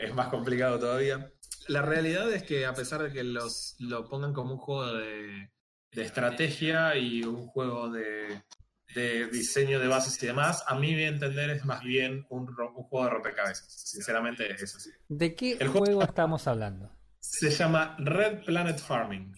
es 0.02 0.14
más 0.14 0.28
complicado 0.28 0.80
todavía. 0.80 1.32
La 1.68 1.82
realidad 1.82 2.32
es 2.32 2.44
que 2.44 2.66
a 2.66 2.74
pesar 2.74 3.04
de 3.04 3.12
que 3.12 3.24
los, 3.24 3.76
lo 3.80 4.08
pongan 4.10 4.34
como 4.34 4.54
un 4.54 4.58
juego 4.60 4.94
de, 4.94 5.52
de 5.92 6.02
estrategia 6.04 6.96
y 6.98 7.24
un 7.24 7.46
juego 7.48 7.90
de, 7.90 8.42
de 8.96 9.28
diseño 9.28 9.80
de 9.80 9.88
bases 9.88 10.22
y 10.22 10.26
demás, 10.28 10.64
a 10.68 10.76
mí 10.76 10.96
mi 10.96 11.04
entender 11.04 11.50
es 11.52 11.64
más 11.66 11.82
bien 11.84 12.26
un, 12.30 12.50
un 12.50 12.84
juego 12.84 13.06
de 13.06 13.12
rompecabezas. 13.12 13.68
Sinceramente 13.72 14.52
es 14.52 14.76
así. 14.76 14.90
¿De 15.08 15.36
qué 15.36 15.52
el 15.60 15.68
juego- 15.68 15.86
juego 15.86 16.04
estamos 16.04 16.48
hablando? 16.48 16.92
Se 17.20 17.52
llama 17.52 17.96
Red 18.00 18.44
Planet 18.46 18.80
Farming. 18.80 19.36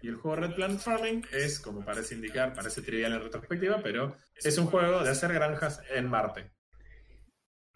Y 0.00 0.08
el 0.08 0.16
juego 0.16 0.36
Red 0.36 0.54
Planet 0.54 0.78
Farming 0.78 1.26
es, 1.32 1.58
como 1.58 1.84
parece 1.84 2.14
indicar, 2.14 2.54
parece 2.54 2.82
trivial 2.82 3.12
en 3.14 3.20
retrospectiva, 3.22 3.80
pero 3.82 4.16
es 4.36 4.56
un 4.56 4.66
juego 4.66 5.02
de 5.02 5.10
hacer 5.10 5.32
granjas 5.32 5.80
en 5.92 6.08
Marte. 6.08 6.52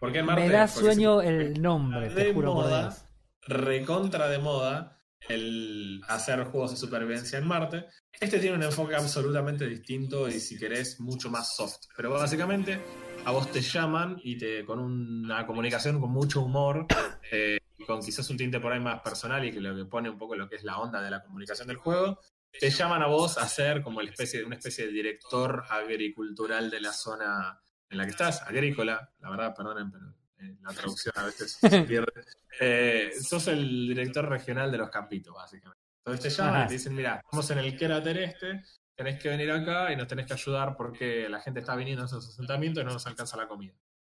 ¿Por 0.03 0.11
qué 0.11 0.19
en 0.19 0.25
Marte? 0.25 0.41
Me 0.41 0.49
da 0.49 0.67
Porque 0.67 0.79
sueño 0.81 1.21
se- 1.21 1.27
el 1.29 1.61
nombre, 1.61 2.09
te 2.09 2.25
de 2.25 2.33
por 2.33 2.43
moda, 2.43 2.81
Dios. 2.89 3.05
recontra 3.47 4.27
de 4.27 4.37
moda 4.37 4.99
el 5.29 6.01
hacer 6.09 6.43
juegos 6.43 6.71
de 6.71 6.75
supervivencia 6.77 7.39
en 7.39 7.47
Marte. 7.47 7.85
Este 8.19 8.37
tiene 8.39 8.57
un 8.57 8.63
enfoque 8.63 8.95
absolutamente 8.95 9.65
distinto 9.65 10.27
y 10.27 10.41
si 10.41 10.59
querés 10.59 10.99
mucho 10.99 11.29
más 11.29 11.55
soft. 11.55 11.77
Pero 11.95 12.09
básicamente 12.09 12.81
a 13.23 13.31
vos 13.31 13.49
te 13.49 13.61
llaman 13.61 14.19
y 14.25 14.37
te 14.37 14.65
con 14.65 14.79
una 14.79 15.47
comunicación 15.47 16.01
con 16.01 16.11
mucho 16.11 16.41
humor, 16.41 16.85
eh, 17.31 17.59
con 17.87 18.01
quizás 18.01 18.29
un 18.29 18.35
tinte 18.35 18.59
por 18.59 18.73
ahí 18.73 18.81
más 18.81 18.99
personal 18.99 19.45
y 19.45 19.53
que 19.53 19.61
lo 19.61 19.73
que 19.73 19.85
pone 19.85 20.09
un 20.09 20.17
poco 20.17 20.35
lo 20.35 20.49
que 20.49 20.57
es 20.57 20.65
la 20.65 20.79
onda 20.79 21.01
de 21.01 21.11
la 21.11 21.23
comunicación 21.23 21.65
del 21.69 21.77
juego, 21.77 22.19
te 22.59 22.69
llaman 22.69 23.01
a 23.03 23.07
vos 23.07 23.37
a 23.37 23.47
ser 23.47 23.81
como 23.81 24.01
el 24.01 24.09
especie, 24.09 24.43
una 24.43 24.57
especie 24.57 24.85
de 24.85 24.91
director 24.91 25.63
agricultural 25.69 26.69
de 26.69 26.81
la 26.81 26.91
zona 26.91 27.57
en 27.93 27.97
la 27.99 28.05
que 28.05 28.11
estás, 28.11 28.41
agrícola, 28.41 29.13
la 29.19 29.29
verdad, 29.29 29.55
perdonen, 29.55 29.91
pero 29.91 30.13
eh, 30.39 30.57
la 30.61 30.73
traducción 30.73 31.13
a 31.15 31.25
veces 31.25 31.51
se 31.61 31.81
pierde. 31.83 32.11
Eh, 32.59 33.11
sos 33.21 33.47
el 33.47 33.87
director 33.87 34.27
regional 34.27 34.71
de 34.71 34.77
los 34.79 34.89
campitos, 34.89 35.33
básicamente. 35.33 35.81
Entonces 35.99 36.23
te 36.23 36.41
llaman 36.41 36.55
Ajá. 36.55 36.65
y 36.65 36.67
te 36.67 36.73
dicen, 36.73 36.95
mira, 36.95 37.21
estamos 37.23 37.49
en 37.51 37.57
el 37.59 37.77
cráter 37.77 38.17
este, 38.17 38.63
tenés 38.95 39.21
que 39.21 39.29
venir 39.29 39.51
acá 39.51 39.91
y 39.91 39.95
nos 39.95 40.07
tenés 40.07 40.25
que 40.25 40.33
ayudar 40.33 40.75
porque 40.75 41.29
la 41.29 41.39
gente 41.39 41.61
está 41.61 41.75
viniendo 41.75 42.03
a 42.03 42.07
esos 42.07 42.27
asentamientos 42.27 42.83
y 42.83 42.85
no 42.85 42.93
nos 42.93 43.07
alcanza 43.07 43.37
la 43.37 43.47
comida. 43.47 43.73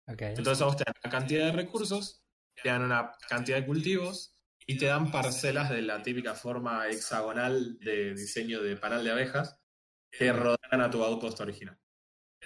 Ok. 0.07 0.21
Entonces 0.21 0.61
a 0.61 0.65
vos 0.65 0.78
te 0.78 0.84
dan 0.86 0.95
una 1.03 1.11
cantidad 1.11 1.45
de 1.47 1.51
recursos, 1.51 2.24
te 2.61 2.69
dan 2.69 2.84
una 2.84 3.11
cantidad 3.28 3.57
de 3.57 3.65
cultivos 3.65 4.38
y 4.65 4.78
te 4.78 4.86
dan 4.86 5.11
parcelas 5.11 5.69
de 5.69 5.82
la 5.82 6.01
típica 6.01 6.36
forma 6.36 6.88
hexagonal 6.88 7.78
de 7.80 8.13
diseño 8.13 8.61
de 8.61 8.78
panal 8.78 9.03
de 9.03 9.11
abejas 9.11 9.59
que 10.09 10.32
rodean 10.32 10.82
a 10.82 10.89
tu 10.89 11.03
outpost 11.03 11.39
original. 11.41 11.78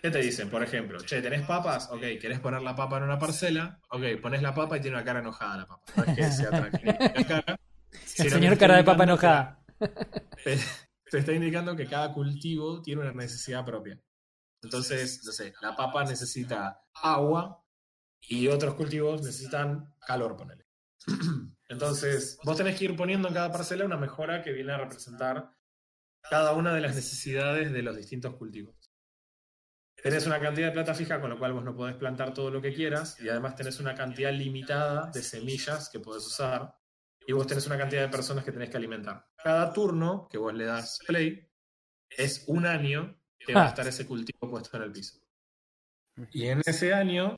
¿Qué 0.02 0.12
te 0.12 0.20
dicen? 0.20 0.50
Por 0.50 0.64
ejemplo, 0.64 1.00
che, 1.00 1.22
¿tenés 1.22 1.46
papas? 1.46 1.90
Ok, 1.92 2.02
¿querés 2.22 2.40
poner 2.40 2.62
la 2.62 2.76
papa 2.76 2.98
en 2.98 3.04
una 3.04 3.18
parcela? 3.18 3.80
Ok, 3.90 4.22
pones 4.22 4.42
la 4.42 4.54
papa 4.54 4.78
y 4.78 4.82
tiene 4.82 4.98
una 4.98 5.06
cara 5.06 5.20
enojada 5.20 5.58
la 5.58 5.68
papa. 5.68 5.84
No 5.96 6.04
es 6.04 6.16
que 6.16 6.32
sea 6.32 6.50
tranquila 6.50 6.98
la 7.00 7.24
cara. 7.28 7.60
Señor 8.06 8.58
cara 8.58 8.78
de 8.78 8.84
papa 8.84 9.04
enojada. 9.04 9.64
te, 10.44 10.58
te 11.12 11.18
está 11.18 11.34
indicando 11.34 11.76
que 11.76 11.88
cada 11.88 12.14
cultivo 12.14 12.82
tiene 12.82 13.02
una 13.02 13.14
necesidad 13.14 13.66
propia. 13.66 14.00
Entonces, 14.62 15.22
no 15.26 15.32
sé, 15.32 15.54
la 15.62 15.76
papa 15.76 16.04
necesita 16.04 16.82
agua 16.94 17.64
y 18.22 18.48
otros 18.48 18.76
cultivos 18.76 19.22
necesitan 19.22 19.94
calor, 20.06 20.36
ponele. 20.36 20.66
Entonces, 21.70 22.38
vos 22.44 22.58
tenés 22.58 22.78
que 22.78 22.86
ir 22.86 22.96
poniendo 22.96 23.28
en 23.28 23.34
cada 23.34 23.52
parcela 23.52 23.86
una 23.86 23.98
mejora 23.98 24.42
que 24.42 24.52
viene 24.52 24.74
a 24.74 24.78
representar 24.78 25.52
cada 26.30 26.54
una 26.54 26.74
de 26.74 26.82
las 26.82 26.96
necesidades 26.96 27.72
de 27.72 27.82
los 27.82 27.96
distintos 27.96 28.36
cultivos. 28.36 28.77
Tenés 30.02 30.26
una 30.28 30.40
cantidad 30.40 30.68
de 30.68 30.74
plata 30.74 30.94
fija, 30.94 31.20
con 31.20 31.30
lo 31.32 31.40
cual 31.40 31.54
vos 31.54 31.64
no 31.64 31.76
podés 31.76 31.96
plantar 31.96 32.34
todo 32.34 32.52
lo 32.52 32.62
que 32.62 32.74
quieras, 32.74 33.20
y 33.20 33.30
además 33.30 33.56
tenés 33.56 33.80
una 33.80 33.96
cantidad 33.96 34.32
limitada 34.32 35.10
de 35.12 35.22
semillas 35.24 35.90
que 35.90 36.00
podés 36.00 36.26
usar, 36.26 36.76
y 37.26 37.34
vos 37.34 37.48
tenés 37.48 37.66
una 37.68 37.78
cantidad 37.78 38.02
de 38.04 38.10
personas 38.10 38.46
que 38.46 38.52
tenés 38.52 38.70
que 38.70 38.78
alimentar. 38.78 39.28
Cada 39.44 39.74
turno 39.74 40.28
que 40.30 40.38
vos 40.38 40.54
le 40.54 40.66
das 40.66 41.00
play 41.06 41.50
es 42.10 42.46
un 42.48 42.66
año 42.66 43.20
que 43.40 43.54
va 43.54 43.62
a 43.62 43.66
Ah. 43.66 43.70
estar 43.70 43.88
ese 43.88 44.06
cultivo 44.06 44.50
puesto 44.50 44.78
en 44.78 44.84
el 44.84 44.92
piso. 44.92 45.20
Y 46.32 46.48
en 46.48 46.62
ese 46.66 46.94
año 46.94 47.36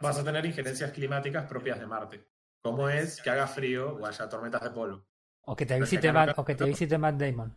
vas 0.00 0.18
a 0.18 0.24
tener 0.24 0.44
injerencias 0.44 0.90
climáticas 0.92 1.46
propias 1.46 1.78
de 1.78 1.86
Marte, 1.86 2.26
como 2.62 2.88
es 2.88 3.20
que 3.22 3.30
haga 3.30 3.46
frío 3.46 3.96
o 3.96 4.06
haya 4.06 4.28
tormentas 4.28 4.62
de 4.62 4.70
polvo. 4.70 5.06
O 5.42 5.54
que 5.56 5.66
te 5.66 5.78
visite 5.78 6.12
Matt, 6.12 6.38
o 6.38 6.44
que 6.44 6.54
te 6.54 6.64
visite 6.64 6.98
Matt 6.98 7.16
Damon. 7.16 7.56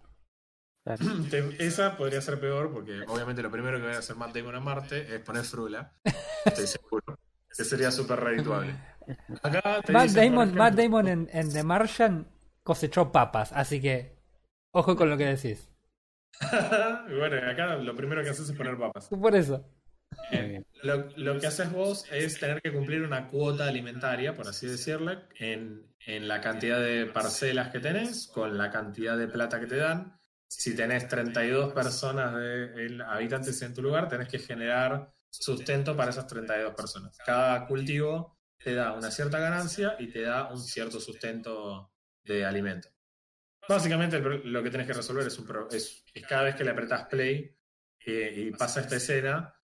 Esa 1.60 1.96
podría 1.96 2.22
ser 2.22 2.40
peor 2.40 2.72
porque 2.74 3.02
obviamente 3.08 3.42
lo 3.44 3.52
primero 3.52 3.78
que 3.80 3.88
va 3.88 3.94
a 3.96 4.00
hacer 4.00 4.16
Matt 4.16 4.36
Damon 4.36 4.56
a 4.56 4.60
Marte 4.60 5.16
es 5.16 5.22
poner 5.22 5.44
frula. 5.44 5.94
Estoy 6.46 6.68
seguro. 6.68 7.20
Que 7.56 7.64
sería 7.64 7.92
súper 7.92 8.20
redituable. 8.20 8.74
Acá 9.44 9.82
te 9.86 9.92
Matt 9.94 10.04
dicen, 10.04 10.24
Damon, 10.32 10.48
ejemplo- 10.50 10.64
Matt 10.64 10.74
Damon 10.76 11.08
en, 11.08 11.30
en 11.32 11.52
The 11.54 11.64
Martian 11.64 12.28
cosechó 12.64 13.12
papas, 13.12 13.52
así 13.54 13.82
que 13.82 14.18
ojo 14.72 14.96
con 14.96 15.10
lo 15.10 15.18
que 15.18 15.26
decís. 15.26 15.68
Y 17.10 17.14
bueno, 17.18 17.38
acá 17.50 17.76
lo 17.76 17.96
primero 17.96 18.24
que 18.24 18.30
haces 18.30 18.50
es 18.50 18.56
poner 18.58 18.78
papas. 18.78 19.08
Por 19.10 19.36
eso. 19.36 19.64
Bien. 20.32 20.66
Lo, 20.84 21.10
lo 21.18 21.40
que 21.40 21.48
haces 21.48 21.72
vos 21.72 22.06
es 22.12 22.40
tener 22.40 22.62
que 22.62 22.72
cumplir 22.74 23.04
una 23.04 23.28
cuota 23.28 23.68
alimentaria, 23.68 24.34
por 24.34 24.48
así 24.48 24.68
decirle, 24.68 25.20
en, 25.40 25.86
en 26.06 26.28
la 26.28 26.42
cantidad 26.42 26.80
de 26.80 27.06
parcelas 27.06 27.70
que 27.70 27.80
tenés, 27.80 28.28
con 28.28 28.58
la 28.58 28.70
cantidad 28.72 29.18
de 29.18 29.28
plata 29.28 29.60
que 29.60 29.68
te 29.68 29.78
dan. 29.78 30.18
Si 30.54 30.76
tenés 30.76 31.08
32 31.08 31.74
personas 31.74 32.36
de 32.36 32.86
el- 32.86 33.02
habitantes 33.02 33.62
en 33.62 33.74
tu 33.74 33.82
lugar, 33.82 34.10
tenés 34.10 34.28
que 34.28 34.38
generar 34.40 35.14
sustento 35.30 35.96
para 35.96 36.12
esas 36.12 36.28
32 36.28 36.74
personas. 36.76 37.18
Cada 37.26 37.66
cultivo 37.66 38.38
te 38.58 38.74
da 38.76 38.92
una 38.94 39.10
cierta 39.10 39.40
ganancia 39.40 39.96
y 39.98 40.12
te 40.12 40.22
da 40.24 40.52
un 40.52 40.60
cierto 40.62 41.00
sustento 41.00 41.94
de 42.24 42.44
alimento. 42.46 42.90
Básicamente 43.68 44.20
lo 44.20 44.62
que 44.62 44.70
tenés 44.70 44.88
que 44.88 44.94
resolver 44.94 45.26
es, 45.26 45.40
un 45.40 45.46
pro- 45.46 45.70
es, 45.72 46.04
es 46.14 46.28
cada 46.28 46.44
vez 46.44 46.56
que 46.56 46.66
le 46.66 46.72
apretás 46.72 47.06
play 47.06 47.58
eh, 48.06 48.34
y 48.36 48.52
pasa 48.52 48.82
esta 48.82 48.98
escena, 48.98 49.56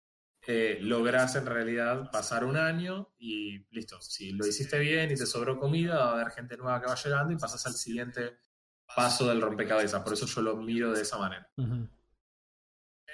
eh, 0.48 0.78
lográs 0.80 1.36
en 1.36 1.46
realidad 1.48 2.10
pasar 2.12 2.46
un 2.46 2.56
año 2.56 3.14
y 3.18 3.66
listo. 3.76 4.00
Si 4.00 4.32
lo 4.32 4.48
hiciste 4.48 4.80
bien 4.80 5.12
y 5.12 5.16
te 5.16 5.26
sobró 5.26 5.60
comida, 5.60 5.98
va 5.98 6.10
a 6.12 6.14
haber 6.14 6.32
gente 6.32 6.56
nueva 6.56 6.80
que 6.80 6.88
va 6.88 6.96
llegando 6.96 7.34
y 7.34 7.38
pasas 7.38 7.66
al 7.66 7.74
siguiente 7.74 8.38
paso 8.96 9.28
del 9.28 9.42
rompecabezas. 9.42 10.02
Por 10.04 10.14
eso 10.14 10.26
yo 10.26 10.42
lo 10.42 10.56
miro 10.58 10.94
de 10.94 11.02
esa 11.02 11.18
manera. 11.18 11.50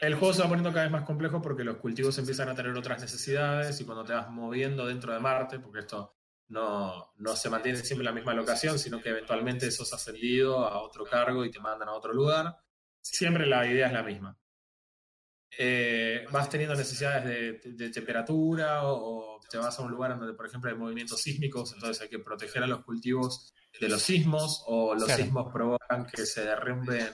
El 0.02 0.16
juego 0.16 0.34
se 0.34 0.42
va 0.42 0.50
poniendo 0.50 0.72
cada 0.72 0.84
vez 0.84 0.92
más 0.92 1.06
complejo 1.06 1.42
porque 1.42 1.64
los 1.64 1.78
cultivos 1.78 2.18
empiezan 2.18 2.50
a 2.50 2.56
tener 2.56 2.76
otras 2.76 3.00
necesidades 3.00 3.80
y 3.80 3.86
cuando 3.86 4.04
te 4.04 4.14
vas 4.14 4.30
moviendo 4.30 4.86
dentro 4.86 5.14
de 5.14 5.20
Marte, 5.20 5.60
porque 5.60 5.80
esto 5.80 6.18
no, 6.50 7.14
no 7.18 7.36
se 7.36 7.50
mantiene 7.50 7.78
siempre 7.80 8.04
en 8.04 8.14
la 8.14 8.16
misma 8.16 8.34
locación, 8.34 8.78
sino 8.78 9.02
que 9.02 9.10
eventualmente 9.10 9.72
sos 9.72 9.94
ascendido 9.94 10.66
a 10.66 10.82
otro 10.82 11.06
cargo 11.06 11.46
y 11.46 11.52
te 11.52 11.60
mandan 11.60 11.90
a 11.90 11.94
otro 11.94 12.14
lugar, 12.14 12.58
siempre 13.02 13.46
la 13.46 13.66
idea 13.66 13.88
es 13.88 13.94
la 13.94 14.04
misma. 14.04 14.38
Eh, 15.58 16.26
vas 16.32 16.50
teniendo 16.50 16.76
necesidades 16.76 17.26
de, 17.26 17.74
de 17.74 17.90
temperatura 17.92 18.84
o, 18.84 19.36
o 19.36 19.40
te 19.48 19.58
vas 19.58 19.78
a 19.78 19.84
un 19.84 19.92
lugar 19.92 20.18
donde, 20.18 20.34
por 20.34 20.48
ejemplo, 20.48 20.70
hay 20.70 20.76
movimientos 20.76 21.22
sísmicos, 21.22 21.74
entonces 21.74 22.02
hay 22.02 22.10
que 22.10 22.20
proteger 22.20 22.64
a 22.64 22.68
los 22.68 22.84
cultivos 22.84 23.54
de 23.80 23.90
los 23.90 24.02
sismos 24.02 24.64
o 24.68 24.94
los 24.94 25.06
Claro. 25.06 25.24
sismos 25.24 25.52
provocan 25.54 26.06
que 26.06 26.26
se 26.26 26.44
derrumben 26.46 27.08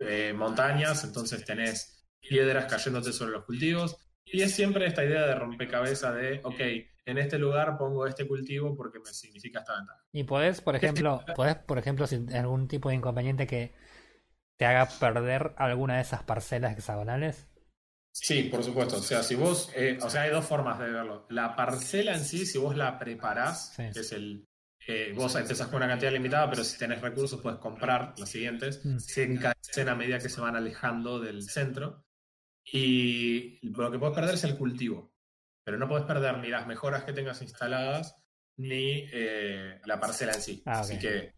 eh, 0.00 0.32
montañas, 0.34 1.04
entonces 1.04 1.44
tenés 1.44 2.06
piedras 2.20 2.70
cayéndote 2.70 3.12
sobre 3.12 3.32
los 3.32 3.44
cultivos. 3.44 3.96
Y 4.24 4.42
es 4.42 4.54
siempre 4.54 4.86
esta 4.86 5.04
idea 5.04 5.26
de 5.26 5.34
rompecabezas 5.34 6.14
de, 6.14 6.40
ok, 6.44 6.60
en 7.04 7.18
este 7.18 7.38
lugar 7.38 7.76
pongo 7.76 8.06
este 8.06 8.26
cultivo 8.26 8.76
porque 8.76 8.98
me 9.00 9.12
significa 9.12 9.60
esta 9.60 9.76
ventaja. 9.76 10.00
Y 10.12 10.24
podés, 10.24 10.60
por 10.60 10.74
ejemplo, 10.76 11.24
podés, 11.36 11.56
por 11.56 11.78
ejemplo, 11.78 12.06
si 12.06 12.24
algún 12.34 12.68
tipo 12.68 12.88
de 12.88 12.96
inconveniente 12.96 13.46
que 13.46 13.74
te 14.58 14.66
haga 14.66 14.86
perder 15.00 15.54
alguna 15.56 15.96
de 15.96 16.02
esas 16.02 16.22
parcelas 16.22 16.76
hexagonales. 16.76 17.46
Sí, 18.14 18.44
por 18.44 18.62
supuesto. 18.62 18.96
O 18.96 19.02
sea, 19.02 19.22
si 19.22 19.34
vos, 19.34 19.70
eh, 19.74 19.98
o 20.02 20.10
sea, 20.10 20.22
hay 20.22 20.30
dos 20.30 20.44
formas 20.44 20.78
de 20.78 20.90
verlo. 20.90 21.26
La 21.30 21.56
parcela 21.56 22.14
en 22.14 22.24
sí, 22.24 22.44
si 22.46 22.58
vos 22.58 22.76
la 22.76 22.98
preparás, 22.98 23.72
Sí. 23.74 23.84
que 23.92 24.00
es 24.00 24.12
el, 24.12 24.46
eh, 24.86 25.12
vos 25.14 25.34
empezás 25.36 25.68
con 25.68 25.76
una 25.76 25.88
cantidad 25.88 26.12
limitada, 26.12 26.50
pero 26.50 26.64
si 26.64 26.76
tenés 26.78 27.00
recursos 27.00 27.40
puedes 27.40 27.58
comprar 27.60 28.14
las 28.18 28.28
siguientes, 28.30 28.84
Mm. 28.84 28.98
se 28.98 29.22
encarecen 29.24 29.88
a 29.88 29.94
medida 29.94 30.18
que 30.18 30.28
se 30.28 30.40
van 30.40 30.56
alejando 30.56 31.20
del 31.20 31.42
centro. 31.42 32.04
Y 32.64 33.58
lo 33.68 33.90
que 33.90 33.98
puedes 33.98 34.14
perder 34.14 34.34
es 34.34 34.44
el 34.44 34.56
cultivo, 34.56 35.12
pero 35.64 35.78
no 35.78 35.88
puedes 35.88 36.06
perder 36.06 36.38
ni 36.38 36.48
las 36.48 36.66
mejoras 36.66 37.04
que 37.04 37.12
tengas 37.12 37.42
instaladas, 37.42 38.16
ni 38.56 39.08
eh, 39.12 39.80
la 39.84 39.98
parcela 39.98 40.32
en 40.32 40.40
sí. 40.42 40.62
Ah. 40.66 40.80
Así 40.80 40.98
que 40.98 41.34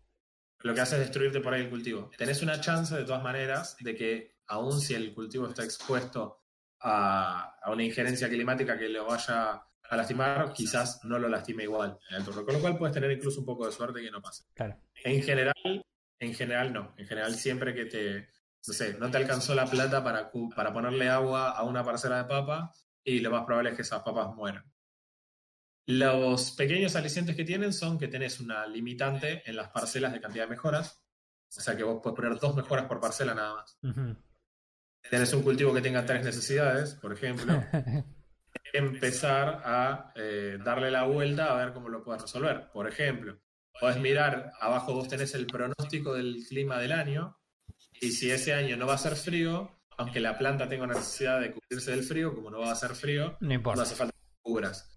lo 0.60 0.74
que 0.74 0.80
hace 0.80 0.96
es 0.96 1.00
destruirte 1.02 1.40
por 1.40 1.54
ahí 1.54 1.62
el 1.62 1.70
cultivo. 1.70 2.10
Tenés 2.16 2.42
una 2.42 2.60
chance, 2.60 2.94
de 2.94 3.04
todas 3.04 3.22
maneras, 3.22 3.76
de 3.80 3.94
que 3.94 4.36
aun 4.46 4.80
si 4.80 4.94
el 4.94 5.14
cultivo 5.14 5.48
está 5.48 5.64
expuesto 5.64 6.42
a, 6.80 7.56
a 7.62 7.70
una 7.70 7.82
injerencia 7.84 8.28
climática 8.28 8.78
que 8.78 8.88
lo 8.90 9.06
vaya 9.06 9.62
a 9.88 9.96
lastimar, 9.96 10.52
quizás 10.52 11.04
no 11.04 11.18
lo 11.18 11.28
lastime 11.28 11.64
igual 11.64 11.98
en 12.10 12.16
el 12.16 12.24
turno. 12.24 12.44
Con 12.44 12.54
lo 12.54 12.60
cual 12.60 12.78
puedes 12.78 12.94
tener 12.94 13.10
incluso 13.10 13.40
un 13.40 13.46
poco 13.46 13.66
de 13.66 13.72
suerte 13.72 14.00
que 14.00 14.10
no 14.10 14.22
pase. 14.22 14.44
Claro. 14.54 14.80
En 15.04 15.22
general, 15.22 15.84
en 16.18 16.34
general 16.34 16.72
no. 16.72 16.94
En 16.96 17.06
general 17.06 17.34
siempre 17.34 17.74
que 17.74 17.84
te, 17.86 18.28
no 18.66 18.74
sé, 18.74 18.96
no 18.98 19.10
te 19.10 19.18
alcanzó 19.18 19.54
la 19.54 19.66
plata 19.66 20.02
para, 20.02 20.30
para 20.54 20.72
ponerle 20.72 21.08
agua 21.08 21.50
a 21.50 21.62
una 21.64 21.84
parcela 21.84 22.18
de 22.18 22.24
papa 22.24 22.72
y 23.04 23.20
lo 23.20 23.30
más 23.30 23.44
probable 23.44 23.70
es 23.70 23.76
que 23.76 23.82
esas 23.82 24.02
papas 24.02 24.34
mueran. 24.34 24.64
Los 25.86 26.52
pequeños 26.52 26.96
alicientes 26.96 27.36
que 27.36 27.44
tienen 27.44 27.72
son 27.72 27.98
que 27.98 28.08
tenés 28.08 28.40
una 28.40 28.66
limitante 28.66 29.42
en 29.44 29.56
las 29.56 29.68
parcelas 29.68 30.12
de 30.12 30.20
cantidad 30.20 30.44
de 30.44 30.50
mejoras. 30.50 31.02
O 31.56 31.60
sea 31.60 31.76
que 31.76 31.82
vos 31.82 32.00
puedes 32.02 32.16
poner 32.16 32.38
dos 32.38 32.56
mejoras 32.56 32.86
por 32.86 33.00
parcela 33.00 33.34
nada 33.34 33.56
más. 33.56 33.78
Ujú. 33.82 34.16
Tenés 35.10 35.32
un 35.34 35.42
cultivo 35.42 35.74
que 35.74 35.82
tenga 35.82 36.06
tres 36.06 36.24
necesidades, 36.24 36.94
por 36.94 37.12
ejemplo, 37.12 37.62
empezar 38.72 39.62
a 39.64 40.12
eh, 40.16 40.58
darle 40.62 40.90
la 40.90 41.04
vuelta 41.04 41.52
a 41.52 41.64
ver 41.64 41.72
cómo 41.72 41.88
lo 41.88 42.02
puedes 42.02 42.22
resolver. 42.22 42.70
Por 42.72 42.88
ejemplo, 42.88 43.38
podés 43.80 43.98
mirar, 43.98 44.52
abajo 44.60 44.94
vos 44.94 45.08
tenés 45.08 45.34
el 45.34 45.46
pronóstico 45.46 46.14
del 46.14 46.44
clima 46.48 46.78
del 46.78 46.92
año, 46.92 47.38
y 48.00 48.10
si 48.10 48.30
ese 48.30 48.52
año 48.54 48.76
no 48.76 48.86
va 48.86 48.94
a 48.94 48.98
ser 48.98 49.16
frío, 49.16 49.70
aunque 49.96 50.20
la 50.20 50.36
planta 50.36 50.68
tenga 50.68 50.84
una 50.84 50.94
necesidad 50.94 51.40
de 51.40 51.52
cubrirse 51.52 51.92
del 51.92 52.02
frío, 52.02 52.34
como 52.34 52.50
no 52.50 52.60
va 52.60 52.72
a 52.72 52.76
ser 52.76 52.94
frío, 52.94 53.36
no 53.40 53.72
hace 53.80 53.94
falta 53.94 54.12
que 54.12 54.42
cubras. 54.42 54.90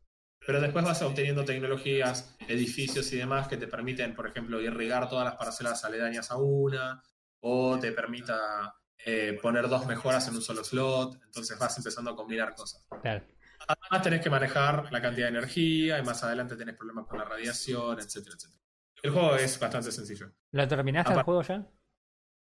Pero 0.45 0.61
después 0.61 0.85
vas 0.85 1.01
obteniendo 1.01 1.45
tecnologías, 1.45 2.35
edificios 2.47 3.11
y 3.13 3.17
demás 3.17 3.47
que 3.47 3.57
te 3.57 3.67
permiten, 3.67 4.15
por 4.15 4.27
ejemplo, 4.27 4.61
irrigar 4.61 5.09
todas 5.09 5.25
las 5.25 5.35
parcelas 5.35 5.83
aledañas 5.83 6.31
a 6.31 6.37
una, 6.37 7.03
o 7.41 7.77
te 7.79 7.91
permita 7.91 8.73
eh, 9.05 9.37
poner 9.41 9.67
dos 9.67 9.85
mejoras 9.85 10.27
en 10.27 10.35
un 10.35 10.41
solo 10.41 10.63
slot. 10.63 11.21
Entonces 11.25 11.59
vas 11.59 11.77
empezando 11.77 12.11
a 12.11 12.15
combinar 12.15 12.55
cosas. 12.55 12.85
Claro. 13.01 13.25
Además 13.67 14.01
tenés 14.01 14.21
que 14.21 14.29
manejar 14.29 14.91
la 14.91 15.01
cantidad 15.01 15.25
de 15.27 15.37
energía 15.37 15.99
y 15.99 16.03
más 16.03 16.23
adelante 16.23 16.55
tenés 16.55 16.75
problemas 16.75 17.05
con 17.07 17.19
la 17.19 17.25
radiación, 17.25 17.99
etcétera, 17.99 18.35
etcétera. 18.35 18.61
El 19.03 19.11
juego 19.11 19.35
es 19.35 19.59
bastante 19.59 19.91
sencillo. 19.91 20.31
¿Lo 20.51 20.67
terminaste 20.67 21.13
el 21.13 21.21
juego 21.23 21.41
ya? 21.43 21.67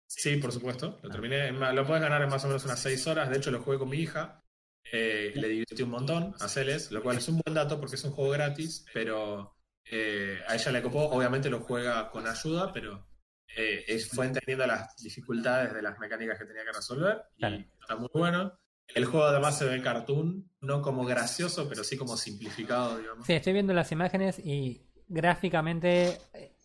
Sí, 0.05 0.35
por 0.37 0.51
supuesto. 0.51 0.99
Lo 1.01 1.09
terminé. 1.09 1.51
Lo 1.51 1.85
puedes 1.87 2.03
ganar 2.03 2.21
en 2.21 2.29
más 2.29 2.43
o 2.43 2.47
menos 2.47 2.63
unas 2.65 2.79
6 2.79 3.07
horas. 3.07 3.29
De 3.29 3.37
hecho, 3.37 3.49
lo 3.51 3.61
jugué 3.63 3.79
con 3.79 3.89
mi 3.89 3.97
hija. 3.97 4.43
Eh, 4.91 5.31
le 5.35 5.47
divirtí 5.47 5.81
un 5.81 5.89
montón 5.89 6.35
a 6.39 6.47
Celes, 6.47 6.91
lo 6.91 7.01
cual 7.01 7.17
es 7.17 7.27
un 7.27 7.39
buen 7.43 7.55
dato 7.55 7.79
porque 7.79 7.95
es 7.95 8.03
un 8.03 8.11
juego 8.11 8.31
gratis, 8.31 8.85
pero 8.93 9.55
eh, 9.89 10.39
a 10.47 10.55
ella 10.55 10.71
le 10.71 10.81
copó. 10.83 11.09
Obviamente 11.09 11.49
lo 11.49 11.61
juega 11.61 12.11
con 12.11 12.27
ayuda, 12.27 12.71
pero 12.71 13.07
eh, 13.55 13.99
fue 14.13 14.25
entendiendo 14.27 14.67
las 14.67 14.95
dificultades 14.97 15.73
de 15.73 15.81
las 15.81 15.97
mecánicas 15.97 16.37
que 16.37 16.45
tenía 16.45 16.63
que 16.65 16.73
resolver 16.73 17.23
y 17.37 17.39
Claro. 17.39 17.55
está 17.81 17.95
muy 17.95 18.09
bueno. 18.13 18.59
El 18.87 19.05
juego 19.05 19.25
además 19.25 19.57
se 19.57 19.65
ve 19.65 19.81
cartoon, 19.81 20.49
no 20.61 20.81
como 20.81 21.05
gracioso, 21.05 21.67
pero 21.67 21.83
sí 21.83 21.97
como 21.97 22.15
simplificado, 22.17 22.97
digamos. 22.97 23.25
Sí, 23.25 23.33
estoy 23.33 23.53
viendo 23.53 23.73
las 23.73 23.91
imágenes 23.91 24.39
y 24.39 24.85
gráficamente, 25.07 26.17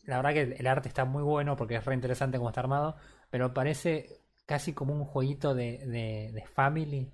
la 0.04 0.16
verdad 0.16 0.32
que 0.32 0.56
el 0.58 0.66
arte 0.66 0.88
está 0.88 1.04
muy 1.04 1.22
bueno 1.22 1.56
porque 1.56 1.76
es 1.76 1.84
re 1.84 1.94
interesante 1.94 2.38
cómo 2.38 2.50
está 2.50 2.60
armado, 2.60 2.96
pero 3.30 3.54
parece 3.54 4.20
casi 4.46 4.72
como 4.72 4.94
un 4.94 5.04
jueguito 5.04 5.54
de, 5.54 5.78
de, 5.86 6.30
de 6.32 6.46
family. 6.46 7.10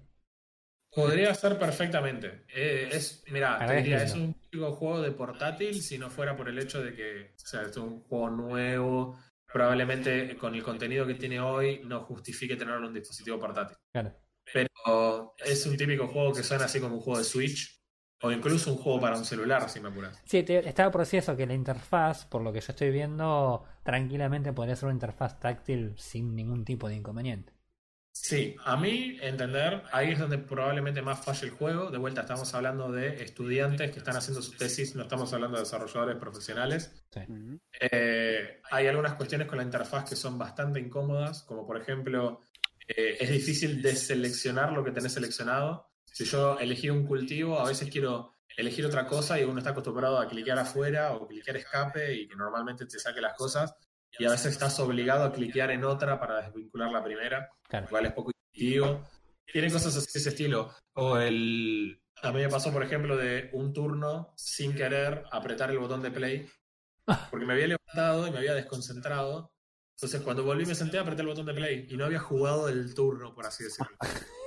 Podría 0.94 1.34
ser 1.34 1.58
perfectamente. 1.58 2.44
Eh, 2.54 2.88
es, 2.92 3.24
mira, 3.30 3.64
te 3.66 3.76
diría, 3.76 4.04
es 4.04 4.14
un 4.14 4.34
típico 4.34 4.72
juego 4.72 5.02
de 5.02 5.10
portátil 5.10 5.82
si 5.82 5.98
no 5.98 6.08
fuera 6.08 6.36
por 6.36 6.48
el 6.48 6.58
hecho 6.58 6.82
de 6.82 6.94
que, 6.94 7.34
o 7.34 7.46
sea, 7.46 7.62
es 7.62 7.76
un 7.76 8.00
juego 8.04 8.30
nuevo, 8.30 9.18
probablemente 9.52 10.36
con 10.36 10.54
el 10.54 10.62
contenido 10.62 11.04
que 11.04 11.14
tiene 11.14 11.40
hoy 11.40 11.80
no 11.84 12.00
justifique 12.04 12.54
tenerlo 12.54 12.82
en 12.82 12.86
un 12.86 12.94
dispositivo 12.94 13.40
portátil. 13.40 13.76
Claro. 13.92 14.14
Pero 14.52 15.34
es 15.44 15.66
un 15.66 15.76
típico 15.76 16.08
juego 16.08 16.32
que 16.32 16.42
suena 16.42 16.64
así 16.66 16.80
como 16.80 16.96
un 16.96 17.00
juego 17.00 17.18
de 17.18 17.24
Switch 17.24 17.80
o 18.22 18.30
incluso 18.30 18.72
un 18.72 18.78
juego 18.78 19.00
para 19.00 19.16
un 19.16 19.24
celular, 19.24 19.68
si 19.68 19.80
me 19.80 19.88
apuras. 19.88 20.18
Sí, 20.24 20.42
te- 20.42 20.66
estaba 20.68 20.90
por 20.90 21.02
decir 21.02 21.18
eso, 21.18 21.36
que 21.36 21.46
la 21.46 21.54
interfaz, 21.54 22.24
por 22.26 22.42
lo 22.42 22.52
que 22.52 22.60
yo 22.60 22.66
estoy 22.70 22.90
viendo, 22.90 23.64
tranquilamente 23.82 24.52
podría 24.52 24.76
ser 24.76 24.86
una 24.86 24.94
interfaz 24.94 25.38
táctil 25.40 25.94
sin 25.96 26.34
ningún 26.34 26.64
tipo 26.64 26.88
de 26.88 26.94
inconveniente. 26.96 27.52
Sí, 28.12 28.54
a 28.64 28.76
mí 28.76 29.18
entender, 29.20 29.82
ahí 29.92 30.12
es 30.12 30.18
donde 30.20 30.38
probablemente 30.38 31.02
más 31.02 31.24
falle 31.24 31.46
el 31.48 31.52
juego. 31.52 31.90
De 31.90 31.98
vuelta 31.98 32.20
estamos 32.22 32.54
hablando 32.54 32.90
de 32.92 33.22
estudiantes 33.22 33.90
que 33.90 33.98
están 33.98 34.16
haciendo 34.16 34.40
su 34.40 34.52
tesis, 34.56 34.94
no 34.94 35.02
estamos 35.02 35.32
hablando 35.32 35.56
de 35.56 35.64
desarrolladores 35.64 36.16
profesionales. 36.16 37.04
Sí. 37.10 37.20
Eh, 37.80 38.60
hay 38.70 38.86
algunas 38.86 39.14
cuestiones 39.14 39.48
con 39.48 39.58
la 39.58 39.64
interfaz 39.64 40.08
que 40.08 40.16
son 40.16 40.38
bastante 40.38 40.78
incómodas, 40.78 41.42
como 41.42 41.66
por 41.66 41.76
ejemplo, 41.76 42.40
eh, 42.88 43.16
es 43.20 43.30
difícil 43.30 43.80
deseleccionar 43.82 44.72
lo 44.72 44.84
que 44.84 44.90
tenés 44.92 45.12
seleccionado. 45.12 45.88
Si 46.04 46.24
yo 46.24 46.58
elegí 46.58 46.90
un 46.90 47.06
cultivo, 47.06 47.58
a 47.58 47.66
veces 47.68 47.88
quiero 47.90 48.32
elegir 48.56 48.86
otra 48.86 49.06
cosa 49.06 49.40
y 49.40 49.44
uno 49.44 49.58
está 49.58 49.70
acostumbrado 49.70 50.18
a 50.18 50.28
cliquear 50.28 50.58
afuera 50.58 51.12
o 51.14 51.26
cliquear 51.26 51.56
escape 51.56 52.14
y 52.14 52.28
que 52.28 52.36
normalmente 52.36 52.86
te 52.86 52.98
saque 52.98 53.20
las 53.20 53.34
cosas. 53.34 53.74
Y 54.16 54.24
a 54.26 54.30
veces 54.30 54.52
estás 54.52 54.78
obligado 54.78 55.24
a 55.24 55.32
cliquear 55.32 55.72
en 55.72 55.82
otra 55.84 56.20
para 56.20 56.42
desvincular 56.42 56.90
la 56.92 57.02
primera, 57.02 57.48
Claro. 57.68 57.86
lo 57.86 57.90
cual 57.90 58.06
es 58.06 58.12
poco 58.12 58.30
intuitivo. 58.52 59.08
Tienen 59.52 59.72
cosas 59.72 59.96
así 59.96 60.06
de 60.12 60.20
ese 60.20 60.28
estilo. 60.28 60.72
O 60.94 61.18
el. 61.18 62.00
A 62.22 62.30
mí 62.32 62.40
me 62.40 62.48
pasó, 62.48 62.72
por 62.72 62.82
ejemplo, 62.84 63.16
de 63.16 63.50
un 63.52 63.72
turno 63.72 64.32
sin 64.36 64.72
querer 64.74 65.24
apretar 65.32 65.70
el 65.70 65.78
botón 65.78 66.00
de 66.00 66.10
play 66.12 66.48
porque 67.30 67.44
me 67.44 67.52
había 67.54 67.66
levantado 67.66 68.26
y 68.26 68.30
me 68.30 68.38
había 68.38 68.54
desconcentrado. 68.54 69.52
Entonces, 69.96 70.20
cuando 70.22 70.44
volví, 70.44 70.66
me 70.66 70.74
senté, 70.74 70.98
apreté 70.98 71.22
el 71.22 71.28
botón 71.28 71.46
de 71.46 71.54
play 71.54 71.86
y 71.88 71.96
no 71.96 72.04
había 72.04 72.18
jugado 72.20 72.68
el 72.68 72.94
turno, 72.94 73.34
por 73.34 73.46
así 73.46 73.64
decirlo. 73.64 73.92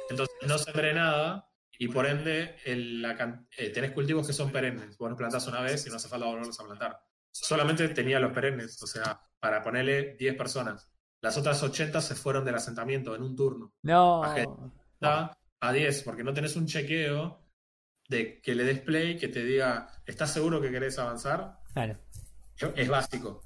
Entonces, 0.10 0.36
no 0.48 0.58
sembré 0.58 0.94
nada 0.94 1.50
y 1.80 1.88
por 1.88 2.06
ende, 2.06 2.56
el- 2.66 3.02
la 3.02 3.46
eh, 3.58 3.70
tenés 3.70 3.92
cultivos 3.92 4.28
que 4.28 4.34
son 4.34 4.52
perennes. 4.52 4.98
Vos 4.98 5.10
los 5.10 5.18
plantás 5.18 5.48
una 5.48 5.62
vez 5.62 5.86
y 5.86 5.90
no 5.90 5.96
hace 5.96 6.08
falta 6.10 6.26
volverlos 6.26 6.60
a 6.60 6.66
plantar. 6.66 7.00
Solamente 7.32 7.88
tenía 7.90 8.20
los 8.20 8.32
perennes, 8.34 8.82
o 8.82 8.88
sea, 8.88 9.20
para 9.40 9.62
ponerle 9.62 10.16
10 10.18 10.36
personas. 10.36 10.90
Las 11.22 11.38
otras 11.38 11.62
80 11.64 12.02
se 12.02 12.16
fueron 12.16 12.44
del 12.46 12.56
asentamiento 12.56 13.16
en 13.16 13.24
un 13.24 13.36
turno. 13.36 13.74
No. 13.84 14.24
Está 14.94 15.38
a 15.60 15.72
10, 15.72 16.04
porque 16.04 16.24
no 16.24 16.34
tenés 16.34 16.56
un 16.56 16.66
chequeo 16.68 17.44
de 18.10 18.42
que 18.42 18.56
le 18.56 18.64
des 18.64 18.80
play, 18.82 19.18
que 19.18 19.28
te 19.28 19.44
diga, 19.44 19.88
¿estás 20.06 20.34
seguro 20.34 20.62
que 20.62 20.72
querés 20.72 20.98
avanzar? 21.00 21.60
Claro. 21.74 21.96
Es 22.76 22.88
básico. 22.90 23.44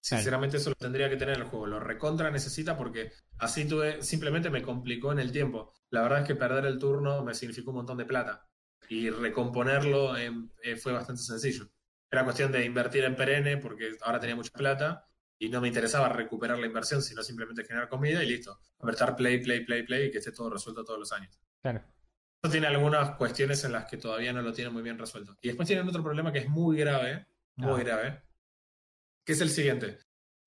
Sinceramente 0.00 0.56
eso 0.56 0.70
lo 0.70 0.76
tendría 0.76 1.10
que 1.10 1.16
tener 1.16 1.36
el 1.36 1.44
juego. 1.44 1.66
Lo 1.66 1.78
recontra 1.80 2.30
necesita 2.30 2.76
porque 2.76 3.12
así 3.38 3.66
tuve, 3.66 4.02
simplemente 4.02 4.48
me 4.50 4.62
complicó 4.62 5.12
en 5.12 5.18
el 5.18 5.30
tiempo. 5.30 5.72
La 5.90 6.02
verdad 6.02 6.20
es 6.22 6.26
que 6.26 6.34
perder 6.34 6.64
el 6.66 6.78
turno 6.78 7.22
me 7.22 7.34
significó 7.34 7.70
un 7.70 7.76
montón 7.76 7.98
de 7.98 8.06
plata. 8.06 8.46
Y 8.88 9.10
recomponerlo 9.10 10.16
em, 10.16 10.50
eh, 10.62 10.76
fue 10.76 10.92
bastante 10.92 11.22
sencillo. 11.22 11.68
Era 12.10 12.24
cuestión 12.24 12.50
de 12.50 12.64
invertir 12.64 13.04
en 13.04 13.14
perenne 13.14 13.58
porque 13.58 13.96
ahora 14.02 14.18
tenía 14.18 14.34
mucha 14.36 14.52
plata 14.52 15.06
y 15.38 15.48
no 15.48 15.60
me 15.60 15.68
interesaba 15.68 16.08
recuperar 16.08 16.58
la 16.58 16.66
inversión, 16.66 17.02
sino 17.02 17.22
simplemente 17.22 17.64
generar 17.64 17.88
comida 17.88 18.22
y 18.24 18.26
listo. 18.28 18.58
Apretar 18.80 19.14
play, 19.16 19.42
play, 19.42 19.64
play, 19.64 19.84
play 19.84 20.08
y 20.08 20.10
que 20.10 20.18
esté 20.18 20.32
todo 20.32 20.50
resuelto 20.50 20.84
todos 20.84 20.98
los 20.98 21.12
años. 21.12 21.38
Claro. 21.62 21.82
Esto 22.42 22.50
tiene 22.50 22.66
algunas 22.66 23.16
cuestiones 23.16 23.62
en 23.64 23.72
las 23.72 23.84
que 23.84 23.98
todavía 23.98 24.32
no 24.32 24.40
lo 24.42 24.52
tienen 24.52 24.72
muy 24.72 24.82
bien 24.82 24.98
resuelto. 24.98 25.36
Y 25.42 25.48
después 25.48 25.68
tienen 25.68 25.86
otro 25.86 26.02
problema 26.02 26.32
que 26.32 26.38
es 26.40 26.48
muy 26.48 26.78
grave, 26.78 27.26
muy 27.56 27.80
Ah. 27.80 27.84
grave, 27.84 28.22
que 29.24 29.32
es 29.32 29.40
el 29.40 29.50
siguiente. 29.50 29.98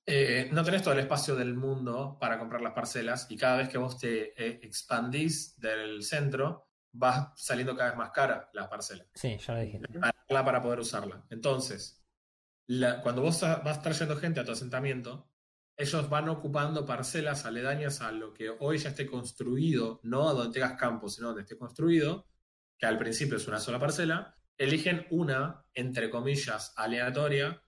Eh, 0.06 0.50
no 0.52 0.64
tenés 0.64 0.82
todo 0.84 0.94
el 0.94 1.00
espacio 1.00 1.36
del 1.36 1.54
mundo 1.56 2.18
para 2.20 2.38
comprar 2.38 2.62
las 2.62 2.74
parcelas 2.74 3.28
y 3.30 3.38
cada 3.38 3.58
vez 3.58 3.70
que 3.70 3.78
vos 3.78 3.98
te 3.98 4.34
eh, 4.42 4.60
expandís 4.64 5.58
del 5.60 6.04
centro, 6.04 6.68
vas 6.92 7.30
saliendo 7.38 7.76
cada 7.76 7.92
vez 7.92 7.98
más 7.98 8.12
cara 8.12 8.50
la 8.54 8.70
parcela 8.70 9.06
Sí, 9.16 9.38
ya 9.38 9.54
lo 9.54 9.62
dije. 9.62 9.80
para, 10.28 10.44
para 10.46 10.62
poder 10.62 10.80
usarla. 10.80 11.26
Entonces, 11.30 12.04
la- 12.68 13.02
cuando 13.02 13.22
vos 13.22 13.42
a- 13.44 13.58
vas 13.58 13.82
trayendo 13.82 14.18
gente 14.18 14.42
a 14.42 14.46
tu 14.46 14.52
asentamiento, 14.52 15.30
ellos 15.78 16.10
van 16.10 16.30
ocupando 16.30 16.86
parcelas 16.86 17.46
aledañas 17.46 18.02
a 18.02 18.12
lo 18.12 18.34
que 18.34 18.50
hoy 18.60 18.78
ya 18.78 18.90
esté 18.90 19.06
construido, 19.08 20.00
no 20.04 20.30
a 20.30 20.34
donde 20.34 20.54
tengas 20.54 20.78
campo, 20.78 21.08
sino 21.10 21.28
donde 21.30 21.44
esté 21.44 21.58
construido, 21.58 22.28
que 22.78 22.86
al 22.86 22.98
principio 22.98 23.38
es 23.38 23.48
una 23.48 23.60
sola 23.60 23.80
parcela, 23.80 24.36
eligen 24.58 25.08
una, 25.10 25.66
entre 25.74 26.10
comillas, 26.12 26.74
aleatoria 26.76 27.63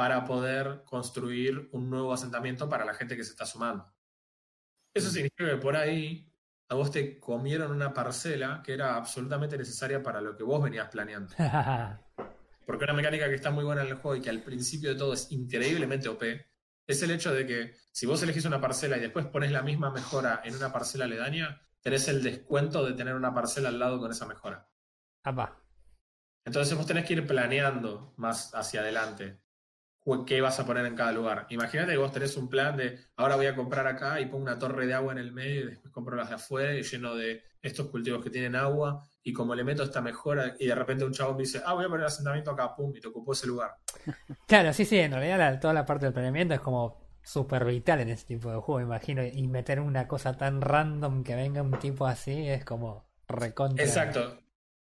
para 0.00 0.24
poder 0.24 0.82
construir 0.86 1.68
un 1.72 1.90
nuevo 1.90 2.14
asentamiento 2.14 2.66
para 2.70 2.86
la 2.86 2.94
gente 2.94 3.18
que 3.18 3.22
se 3.22 3.32
está 3.32 3.44
sumando. 3.44 3.92
Eso 4.94 5.10
significa 5.10 5.46
que 5.46 5.58
por 5.58 5.76
ahí 5.76 6.26
a 6.70 6.74
vos 6.74 6.90
te 6.90 7.20
comieron 7.20 7.70
una 7.70 7.92
parcela 7.92 8.62
que 8.64 8.72
era 8.72 8.94
absolutamente 8.94 9.58
necesaria 9.58 10.02
para 10.02 10.22
lo 10.22 10.34
que 10.34 10.42
vos 10.42 10.62
venías 10.62 10.88
planeando. 10.88 11.34
Porque 12.64 12.84
una 12.84 12.94
mecánica 12.94 13.28
que 13.28 13.34
está 13.34 13.50
muy 13.50 13.62
buena 13.62 13.82
en 13.82 13.88
el 13.88 13.96
juego 13.96 14.16
y 14.16 14.22
que 14.22 14.30
al 14.30 14.42
principio 14.42 14.88
de 14.88 14.96
todo 14.96 15.12
es 15.12 15.30
increíblemente 15.32 16.08
OP, 16.08 16.22
es 16.86 17.02
el 17.02 17.10
hecho 17.10 17.34
de 17.34 17.46
que 17.46 17.74
si 17.92 18.06
vos 18.06 18.22
elegís 18.22 18.46
una 18.46 18.58
parcela 18.58 18.96
y 18.96 19.00
después 19.00 19.26
pones 19.26 19.52
la 19.52 19.60
misma 19.60 19.90
mejora 19.90 20.40
en 20.44 20.56
una 20.56 20.72
parcela 20.72 21.04
aledaña, 21.04 21.60
tenés 21.82 22.08
el 22.08 22.22
descuento 22.22 22.86
de 22.86 22.94
tener 22.94 23.14
una 23.14 23.34
parcela 23.34 23.68
al 23.68 23.78
lado 23.78 24.00
con 24.00 24.10
esa 24.10 24.24
mejora. 24.24 24.66
Apá. 25.24 25.62
Entonces 26.46 26.74
vos 26.74 26.86
tenés 26.86 27.04
que 27.04 27.12
ir 27.12 27.26
planeando 27.26 28.14
más 28.16 28.54
hacia 28.54 28.80
adelante 28.80 29.42
qué 30.26 30.40
vas 30.40 30.58
a 30.58 30.66
poner 30.66 30.86
en 30.86 30.96
cada 30.96 31.12
lugar. 31.12 31.46
Imagínate 31.50 31.92
que 31.92 31.98
vos 31.98 32.12
tenés 32.12 32.36
un 32.36 32.48
plan 32.48 32.76
de 32.76 32.98
ahora 33.16 33.36
voy 33.36 33.46
a 33.46 33.54
comprar 33.54 33.86
acá 33.86 34.20
y 34.20 34.26
pongo 34.26 34.42
una 34.44 34.58
torre 34.58 34.86
de 34.86 34.94
agua 34.94 35.12
en 35.12 35.18
el 35.18 35.32
medio 35.32 35.62
y 35.62 35.66
después 35.70 35.92
compro 35.92 36.16
las 36.16 36.28
de 36.28 36.34
afuera 36.36 36.74
y 36.74 36.82
lleno 36.82 37.14
de 37.14 37.42
estos 37.62 37.88
cultivos 37.88 38.22
que 38.24 38.30
tienen 38.30 38.56
agua 38.56 39.06
y 39.22 39.32
como 39.32 39.54
le 39.54 39.64
meto 39.64 39.82
esta 39.82 40.00
mejora 40.00 40.54
y 40.58 40.66
de 40.66 40.74
repente 40.74 41.04
un 41.04 41.12
chabón 41.12 41.36
me 41.36 41.42
dice, 41.42 41.60
ah, 41.64 41.74
voy 41.74 41.84
a 41.84 41.88
poner 41.88 42.06
asentamiento 42.06 42.50
acá, 42.50 42.74
pum, 42.74 42.92
y 42.96 43.00
te 43.00 43.08
ocupó 43.08 43.32
ese 43.32 43.46
lugar. 43.46 43.72
Claro, 44.46 44.72
sí, 44.72 44.84
sí, 44.84 44.98
en 44.98 45.12
realidad 45.12 45.38
la- 45.38 45.60
toda 45.60 45.74
la 45.74 45.84
parte 45.86 46.06
del 46.06 46.12
planeamiento 46.12 46.54
es 46.54 46.60
como 46.60 47.08
súper 47.22 47.64
vital 47.64 48.00
en 48.00 48.08
ese 48.08 48.26
tipo 48.26 48.50
de 48.50 48.56
juego, 48.58 48.80
imagino. 48.80 49.22
Y 49.24 49.46
meter 49.46 49.78
una 49.80 50.08
cosa 50.08 50.36
tan 50.36 50.60
random 50.60 51.22
que 51.22 51.34
venga 51.36 51.62
un 51.62 51.78
tipo 51.78 52.06
así 52.06 52.48
es 52.48 52.64
como 52.64 53.08
recontra. 53.28 53.84
Exacto. 53.84 54.38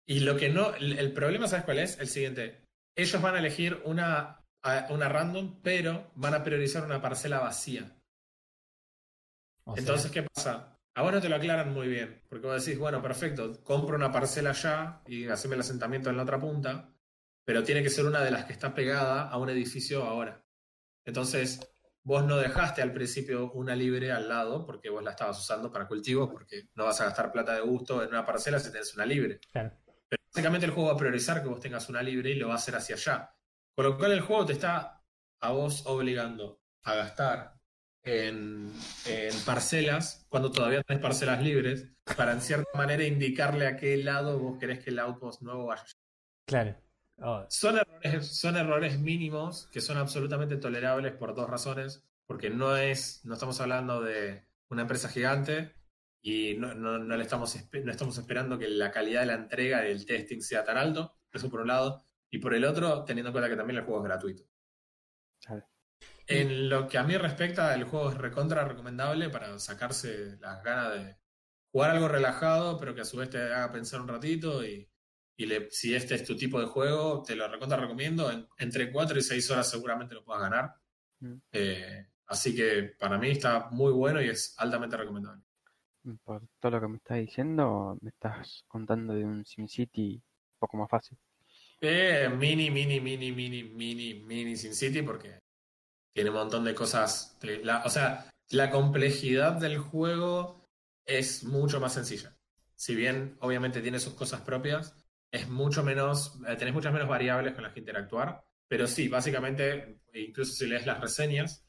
Y 0.05 0.21
lo 0.21 0.35
que 0.37 0.49
no, 0.49 0.73
el, 0.75 0.97
el 0.97 1.13
problema, 1.13 1.47
¿sabes 1.47 1.65
cuál 1.65 1.79
es? 1.79 1.99
El 1.99 2.07
siguiente. 2.07 2.65
Ellos 2.95 3.21
van 3.21 3.35
a 3.35 3.39
elegir 3.39 3.81
una, 3.85 4.40
a- 4.63 4.87
una 4.89 5.09
random, 5.09 5.61
pero 5.61 6.11
van 6.15 6.33
a 6.35 6.43
priorizar 6.43 6.83
una 6.85 7.01
parcela 7.01 7.39
vacía. 7.39 7.95
O 9.65 9.75
sea, 9.75 9.81
Entonces, 9.81 10.11
¿qué 10.11 10.23
pasa? 10.23 10.77
A 10.95 11.01
vos 11.03 11.11
no 11.13 11.21
te 11.21 11.29
lo 11.29 11.35
aclaran 11.37 11.73
muy 11.73 11.87
bien, 11.87 12.21
porque 12.29 12.47
vos 12.47 12.63
decís, 12.65 12.77
bueno, 12.79 13.01
perfecto, 13.01 13.63
compro 13.63 13.95
una 13.95 14.11
parcela 14.11 14.49
allá 14.49 15.01
y 15.07 15.27
haceme 15.27 15.55
el 15.55 15.61
asentamiento 15.61 16.09
en 16.09 16.17
la 16.17 16.23
otra 16.23 16.39
punta, 16.39 16.93
pero 17.45 17.63
tiene 17.63 17.81
que 17.81 17.89
ser 17.89 18.05
una 18.05 18.21
de 18.21 18.31
las 18.31 18.45
que 18.45 18.53
está 18.53 18.73
pegada 18.73 19.29
a 19.29 19.37
un 19.37 19.49
edificio 19.49 20.03
ahora. 20.03 20.43
Entonces, 21.05 21.59
vos 22.03 22.25
no 22.25 22.37
dejaste 22.37 22.81
al 22.81 22.93
principio 22.93 23.51
una 23.53 23.75
libre 23.75 24.11
al 24.11 24.29
lado, 24.29 24.65
porque 24.65 24.89
vos 24.89 25.03
la 25.03 25.11
estabas 25.11 25.39
usando 25.39 25.71
para 25.71 25.87
cultivos, 25.87 26.29
porque 26.31 26.69
no 26.75 26.85
vas 26.85 27.01
a 27.01 27.05
gastar 27.05 27.31
plata 27.31 27.55
de 27.55 27.61
gusto 27.61 28.03
en 28.03 28.09
una 28.09 28.25
parcela 28.25 28.59
si 28.59 28.71
tenés 28.71 28.93
una 28.95 29.05
libre. 29.05 29.39
claro. 29.51 29.71
Pero 30.09 30.23
básicamente 30.33 30.65
el 30.67 30.73
juego 30.73 30.89
va 30.89 30.95
a 30.95 30.99
priorizar 30.99 31.41
que 31.43 31.49
vos 31.49 31.59
tengas 31.61 31.89
una 31.89 32.03
libre 32.03 32.31
y 32.31 32.35
lo 32.35 32.49
va 32.49 32.55
a 32.55 32.57
hacer 32.57 32.75
hacia 32.75 32.95
allá. 32.95 33.35
Con 33.75 33.85
lo 33.85 33.97
cual 33.97 34.11
el 34.11 34.21
juego 34.21 34.45
te 34.45 34.53
está 34.53 35.01
a 35.41 35.51
vos 35.51 35.83
obligando 35.85 36.61
a 36.83 36.95
gastar 36.95 37.53
en, 38.03 38.71
en 39.05 39.39
parcelas 39.45 40.25
cuando 40.29 40.51
todavía 40.51 40.83
tenés 40.83 41.01
parcelas 41.01 41.41
libres 41.41 41.87
para 42.17 42.31
en 42.33 42.41
cierta 42.41 42.69
manera 42.77 43.03
indicarle 43.05 43.67
a 43.67 43.77
qué 43.77 43.97
lado 43.97 44.39
vos 44.39 44.57
querés 44.59 44.83
que 44.83 44.89
el 44.89 44.99
outpost 44.99 45.41
nuevo 45.41 45.65
vaya. 45.67 45.83
Claro. 46.47 46.75
Oh, 47.23 47.45
Son 47.49 47.77
errores, 47.77 48.27
son 48.39 48.57
errores 48.57 48.99
mínimos 48.99 49.67
que 49.71 49.81
son 49.81 49.97
absolutamente 49.97 50.57
tolerables 50.57 51.13
por 51.13 51.35
dos 51.35 51.49
razones. 51.49 52.03
Porque 52.27 52.49
no 52.49 52.77
es, 52.77 53.25
no 53.25 53.33
estamos 53.33 53.59
hablando 53.59 54.01
de 54.01 54.47
una 54.69 54.83
empresa 54.83 55.09
gigante 55.09 55.75
y 56.23 56.55
no, 56.55 56.73
no- 56.73 56.97
no 56.97 57.17
le 57.17 57.23
estamos, 57.23 57.55
no 57.83 57.91
estamos 57.91 58.17
esperando 58.17 58.57
que 58.57 58.69
la 58.69 58.89
calidad 58.89 59.21
de 59.21 59.25
la 59.27 59.33
entrega 59.33 59.81
del 59.81 60.05
testing 60.05 60.39
sea 60.39 60.63
tan 60.63 60.77
alto. 60.77 61.17
Eso 61.33 61.49
por 61.49 61.59
un 61.61 61.67
lado. 61.67 62.05
Y 62.31 62.39
por 62.39 62.53
el 62.53 62.63
otro, 62.65 63.03
teniendo 63.03 63.29
en 63.29 63.33
cuenta 63.33 63.49
que 63.49 63.57
también 63.57 63.79
el 63.79 63.85
juego 63.85 63.99
es 64.01 64.05
gratuito. 64.05 64.43
Claro. 65.45 65.67
En 66.27 66.69
lo 66.69 66.87
que 66.87 66.97
a 66.97 67.03
mí 67.03 67.17
respecta, 67.17 67.75
el 67.75 67.83
juego 67.83 68.09
es 68.09 68.17
recontra 68.17 68.63
recomendable 68.65 69.29
para 69.29 69.59
sacarse 69.59 70.37
las 70.39 70.63
ganas 70.63 70.93
de 70.95 71.17
jugar 71.71 71.91
algo 71.91 72.07
relajado, 72.07 72.79
pero 72.79 72.95
que 72.95 73.01
a 73.01 73.05
su 73.05 73.17
vez 73.17 73.29
te 73.29 73.37
haga 73.37 73.71
pensar 73.71 74.01
un 74.01 74.07
ratito 74.07 74.63
y, 74.65 74.89
y 75.37 75.45
le- 75.45 75.69
si 75.71 75.93
este 75.93 76.15
es 76.15 76.23
tu 76.25 76.35
tipo 76.35 76.59
de 76.59 76.67
juego, 76.67 77.21
te 77.23 77.35
lo 77.35 77.47
recontra 77.47 77.77
recomiendo. 77.77 78.31
En- 78.31 78.47
entre 78.59 78.91
4 78.91 79.17
y 79.19 79.21
6 79.21 79.49
horas 79.51 79.69
seguramente 79.69 80.15
lo 80.15 80.23
puedas 80.23 80.41
ganar. 80.43 80.73
Mm. 81.19 81.33
Eh, 81.51 82.07
así 82.27 82.55
que 82.55 82.93
para 82.97 83.17
mí 83.17 83.31
está 83.31 83.69
muy 83.71 83.91
bueno 83.91 84.21
y 84.21 84.29
es 84.29 84.55
altamente 84.57 84.95
recomendable. 84.97 85.43
Por 86.23 86.47
todo 86.59 86.71
lo 86.71 86.81
que 86.81 86.87
me 86.87 86.97
estás 86.97 87.17
diciendo, 87.17 87.97
me 88.01 88.09
estás 88.09 88.63
contando 88.67 89.13
de 89.13 89.23
un 89.25 89.45
SimCity 89.45 90.15
un 90.15 90.57
poco 90.59 90.77
más 90.77 90.89
fácil. 90.89 91.17
Eh, 91.81 92.29
mini, 92.37 92.69
mini, 92.69 92.99
mini, 92.99 93.31
mini, 93.31 93.63
mini, 93.63 94.13
mini 94.13 94.55
Sin 94.55 94.75
City 94.75 95.01
porque 95.01 95.39
tiene 96.13 96.29
un 96.29 96.35
montón 96.37 96.63
de 96.65 96.75
cosas. 96.75 97.37
la- 97.63 97.83
o 97.85 97.89
sea, 97.89 98.29
la 98.51 98.69
complejidad 98.71 99.53
del 99.53 99.79
juego 99.79 100.67
es 101.05 101.43
mucho 101.43 101.79
más 101.79 101.93
sencilla. 101.93 102.35
Si 102.75 102.95
bien 102.95 103.37
obviamente 103.41 103.81
tiene 103.81 103.99
sus 103.99 104.13
cosas 104.13 104.41
propias, 104.41 104.95
es 105.31 105.49
mucho 105.49 105.83
menos, 105.83 106.39
eh, 106.47 106.55
tenés 106.57 106.73
muchas 106.73 106.93
menos 106.93 107.07
variables 107.09 107.53
con 107.53 107.63
las 107.63 107.73
que 107.73 107.79
interactuar. 107.79 108.43
Pero 108.67 108.87
sí, 108.87 109.07
básicamente, 109.07 109.99
incluso 110.13 110.53
si 110.53 110.67
lees 110.67 110.85
las 110.85 110.99
reseñas, 111.01 111.65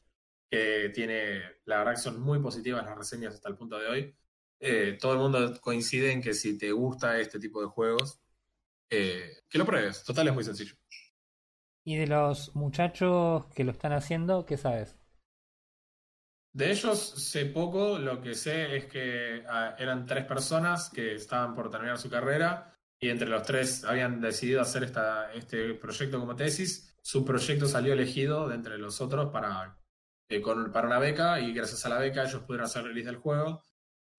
que 0.49 0.91
tiene, 0.93 1.41
la 1.65 1.79
verdad 1.79 1.93
que 1.95 2.01
son 2.01 2.21
muy 2.21 2.39
positivas 2.39 2.85
las 2.85 2.97
reseñas 2.97 3.33
hasta 3.35 3.49
el 3.49 3.57
punto 3.57 3.79
de 3.79 3.87
hoy. 3.87 4.15
Eh, 4.59 4.97
todo 5.01 5.13
el 5.13 5.19
mundo 5.19 5.59
coincide 5.61 6.11
en 6.11 6.21
que 6.21 6.33
si 6.33 6.57
te 6.57 6.71
gusta 6.71 7.19
este 7.19 7.39
tipo 7.39 7.61
de 7.61 7.67
juegos, 7.67 8.19
eh, 8.93 9.43
que 9.49 9.57
lo 9.57 9.65
pruebes. 9.65 10.03
Total, 10.03 10.27
es 10.27 10.33
muy 10.33 10.43
sencillo. 10.43 10.75
Y 11.83 11.97
de 11.97 12.07
los 12.07 12.55
muchachos 12.55 13.45
que 13.53 13.63
lo 13.63 13.71
están 13.71 13.91
haciendo, 13.91 14.45
¿qué 14.45 14.57
sabes? 14.57 14.95
De 16.53 16.69
ellos 16.69 16.99
sé 16.99 17.47
poco, 17.47 17.97
lo 17.97 18.21
que 18.21 18.35
sé 18.35 18.77
es 18.77 18.85
que 18.85 19.43
ah, 19.49 19.75
eran 19.79 20.05
tres 20.05 20.25
personas 20.25 20.89
que 20.89 21.15
estaban 21.15 21.55
por 21.55 21.71
terminar 21.71 21.97
su 21.97 22.11
carrera 22.11 22.77
y 22.99 23.09
entre 23.09 23.27
los 23.27 23.41
tres 23.41 23.83
habían 23.83 24.21
decidido 24.21 24.61
hacer 24.61 24.83
esta, 24.83 25.33
este 25.33 25.73
proyecto 25.73 26.19
como 26.19 26.35
tesis. 26.35 26.95
Su 27.01 27.25
proyecto 27.25 27.65
salió 27.65 27.93
elegido 27.93 28.47
de 28.47 28.55
entre 28.55 28.77
los 28.77 29.01
otros 29.01 29.31
para, 29.31 29.77
eh, 30.29 30.41
con, 30.41 30.71
para 30.71 30.87
una 30.87 30.99
beca 30.99 31.39
y 31.39 31.53
gracias 31.53 31.85
a 31.85 31.89
la 31.89 31.97
beca 31.97 32.23
ellos 32.23 32.43
pudieron 32.43 32.65
hacer 32.65 32.83
release 32.83 33.07
del 33.07 33.17
juego. 33.17 33.63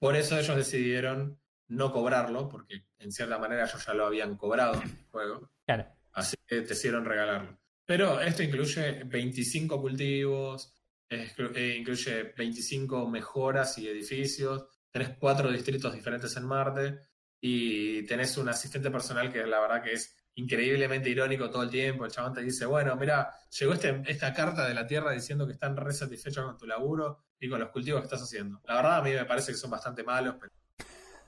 Por 0.01 0.17
eso 0.17 0.37
ellos 0.37 0.57
decidieron 0.57 1.41
no 1.69 1.93
cobrarlo, 1.93 2.49
porque 2.49 2.85
en 2.99 3.13
cierta 3.13 3.39
manera 3.39 3.65
ellos 3.65 3.85
ya 3.85 3.95
lo 3.95 4.07
habían 4.07 4.37
cobrado 4.37 4.81
el 4.83 4.91
juego. 5.11 5.51
Claro. 5.67 5.87
Así 6.13 6.37
que 6.47 6.61
decidieron 6.61 7.05
regalarlo. 7.05 7.59
Pero 7.85 8.21
esto 8.21 8.43
incluye 8.43 9.05
25 9.05 9.81
cultivos, 9.81 10.73
eh, 11.09 11.77
incluye 11.79 12.35
25 12.37 13.09
mejoras 13.09 13.77
y 13.79 13.89
edificios, 13.89 14.67
tenés 14.91 15.17
cuatro 15.19 15.51
distritos 15.51 15.93
diferentes 15.93 16.37
en 16.37 16.45
Marte 16.45 16.99
y 17.41 18.07
tenés 18.07 18.37
un 18.39 18.49
asistente 18.49 18.91
personal 18.91 19.31
que 19.31 19.45
la 19.47 19.61
verdad 19.61 19.83
que 19.83 19.93
es 19.93 20.17
increíblemente 20.37 21.11
irónico 21.11 21.51
todo 21.51 21.63
el 21.63 21.71
tiempo. 21.71 22.05
El 22.05 22.11
chabón 22.11 22.33
te 22.33 22.43
dice, 22.43 22.67
bueno, 22.67 22.97
mira, 22.97 23.35
llegó 23.59 23.75
este, 23.75 24.03
esta 24.07 24.33
carta 24.33 24.67
de 24.67 24.75
la 24.75 24.87
Tierra 24.87 25.13
diciendo 25.13 25.47
que 25.47 25.53
están 25.53 25.77
re 25.77 25.93
satisfechos 25.93 26.45
con 26.45 26.57
tu 26.57 26.67
laburo 26.67 27.25
y 27.39 27.49
con 27.49 27.61
los 27.61 27.71
cultivos 27.71 28.01
que 28.01 28.07
estás 28.07 28.23
haciendo. 28.23 28.61
La 28.65 28.77
verdad 28.77 28.97
a 28.99 29.03
mí 29.03 29.11
me 29.11 29.25
parece 29.25 29.53
que 29.53 29.59
son 29.59 29.71
bastante 29.71 30.03
malos, 30.03 30.37
pero, 30.41 30.53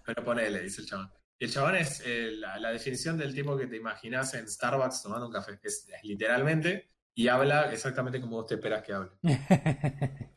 pero 0.07 0.25
ponele, 0.25 0.63
dice 0.63 0.83
el 0.83 0.87
chabón. 0.87 1.11
Y 1.39 1.45
el 1.45 1.53
chabón 1.53 1.77
es 1.77 2.03
eh, 2.07 2.33
la, 2.33 2.71
definición 2.71 3.19
del 3.19 3.35
tipo 3.35 3.57
que 3.57 3.67
te 3.67 3.77
imaginas 3.77 4.33
en 4.35 4.49
Starbucks 4.49 5.03
tomando 5.03 5.27
un 5.27 5.33
café. 5.33 5.59
Es, 5.63 5.87
es 5.89 6.05
literalmente 6.05 6.91
y 7.15 7.29
habla 7.29 7.73
exactamente 7.73 8.21
como 8.21 8.37
vos 8.37 8.47
te 8.47 8.55
esperas 8.55 8.83
que 8.83 8.93
hable. 8.93 9.11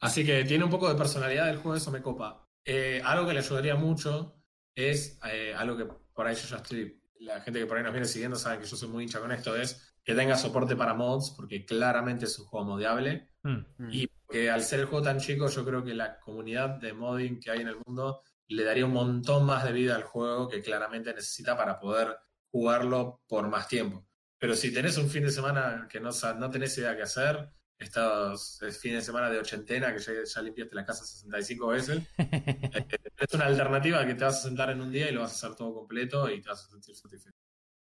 Así 0.00 0.24
que 0.24 0.44
tiene 0.44 0.64
un 0.64 0.70
poco 0.70 0.88
de 0.88 0.94
personalidad 0.94 1.46
del 1.46 1.56
juego, 1.56 1.76
eso 1.76 1.90
me 1.90 2.02
copa. 2.02 2.46
Eh, 2.64 3.00
algo 3.04 3.26
que 3.26 3.32
le 3.32 3.40
ayudaría 3.40 3.76
mucho 3.76 4.40
es 4.74 5.18
eh, 5.30 5.54
algo 5.56 5.76
que 5.76 5.86
por 6.12 6.26
ahí 6.26 6.34
yo 6.34 6.48
ya 6.48 6.56
estoy, 6.56 7.02
la 7.20 7.40
gente 7.40 7.60
que 7.60 7.66
por 7.66 7.76
ahí 7.76 7.82
nos 7.82 7.92
viene 7.92 8.06
siguiendo 8.06 8.36
sabe 8.36 8.58
que 8.58 8.66
yo 8.66 8.76
soy 8.76 8.88
muy 8.88 9.04
hincha 9.04 9.20
con 9.20 9.32
esto, 9.32 9.56
es 9.56 9.94
que 10.04 10.14
tenga 10.14 10.36
soporte 10.36 10.76
para 10.76 10.94
mods, 10.94 11.32
porque 11.36 11.64
claramente 11.64 12.26
es 12.26 12.38
un 12.38 12.46
juego 12.46 12.66
modiable. 12.66 13.30
Mm. 13.42 13.90
Y 13.90 14.08
que 14.28 14.50
al 14.50 14.62
ser 14.62 14.80
el 14.80 14.86
juego 14.86 15.04
tan 15.04 15.18
chico, 15.18 15.48
yo 15.48 15.64
creo 15.64 15.82
que 15.82 15.94
la 15.94 16.20
comunidad 16.20 16.70
de 16.80 16.92
modding 16.92 17.40
que 17.40 17.50
hay 17.50 17.60
en 17.60 17.68
el 17.68 17.78
mundo 17.84 18.22
le 18.48 18.64
daría 18.64 18.86
un 18.86 18.92
montón 18.92 19.44
más 19.44 19.64
de 19.64 19.72
vida 19.72 19.96
al 19.96 20.04
juego 20.04 20.48
que 20.48 20.62
claramente 20.62 21.12
necesita 21.12 21.56
para 21.56 21.78
poder 21.78 22.16
jugarlo 22.50 23.20
por 23.26 23.48
más 23.48 23.68
tiempo. 23.68 24.06
Pero 24.38 24.54
si 24.54 24.72
tenés 24.72 24.98
un 24.98 25.08
fin 25.08 25.24
de 25.24 25.30
semana 25.30 25.88
que 25.90 26.00
no, 26.00 26.10
no 26.38 26.50
tenés 26.50 26.76
idea 26.78 26.96
qué 26.96 27.02
hacer, 27.02 27.50
estos 27.78 28.60
fines 28.80 28.98
de 28.98 29.02
semana 29.02 29.30
de 29.30 29.38
ochentena 29.38 29.92
que 29.94 30.00
ya, 30.00 30.42
limpiaste 30.42 30.74
la 30.74 30.84
casa 30.84 31.04
65 31.04 31.66
veces, 31.66 32.02
eh, 32.18 32.86
es 33.18 33.34
una 33.34 33.46
alternativa 33.46 34.06
que 34.06 34.14
te 34.14 34.24
vas 34.24 34.38
a 34.38 34.48
sentar 34.48 34.70
en 34.70 34.80
un 34.80 34.90
día 34.90 35.10
y 35.10 35.12
lo 35.12 35.20
vas 35.20 35.32
a 35.32 35.34
hacer 35.34 35.56
todo 35.56 35.74
completo 35.74 36.30
y 36.30 36.40
te 36.40 36.48
vas 36.48 36.64
a 36.64 36.70
sentir 36.70 36.94
satisfecho. 36.94 37.36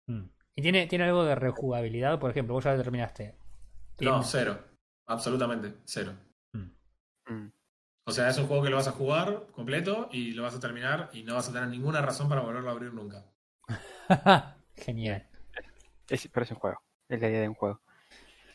Mm. 0.07 0.25
¿Y 0.57 0.63
tiene, 0.63 0.87
tiene 0.87 1.05
algo 1.05 1.25
de 1.25 1.35
rejugabilidad? 1.35 2.19
Por 2.19 2.31
ejemplo, 2.31 2.55
vos 2.55 2.65
ya 2.65 2.73
lo 2.73 2.83
terminaste. 2.83 3.37
No, 4.01 4.23
cero. 4.23 4.59
Absolutamente, 5.07 5.77
cero. 5.85 6.13
Mm. 6.53 7.33
Mm. 7.33 7.53
O 8.09 8.11
sea, 8.11 8.31
es 8.31 8.39
un 8.39 8.47
juego 8.47 8.63
que 8.63 8.71
lo 8.71 8.77
vas 8.77 8.89
a 8.89 8.93
jugar 8.93 9.43
completo 9.53 10.09
y 10.11 10.33
lo 10.33 10.43
vas 10.43 10.55
a 10.55 10.61
terminar 10.61 11.11
y 11.13 11.25
no 11.25 11.35
vas 11.35 11.51
a 11.51 11.53
tener 11.53 11.69
ninguna 11.69 12.01
razón 12.01 12.27
para 12.27 12.41
volverlo 12.41 12.71
a 12.71 12.73
abrir 12.73 12.95
nunca. 12.95 13.27
Genial. 14.77 15.29
Es, 16.09 16.27
pero 16.33 16.45
es 16.45 16.51
un 16.51 16.57
juego. 16.57 16.81
Es 17.07 17.21
la 17.21 17.29
idea 17.29 17.43
de 17.43 17.49
un 17.51 17.55
juego. 17.55 17.83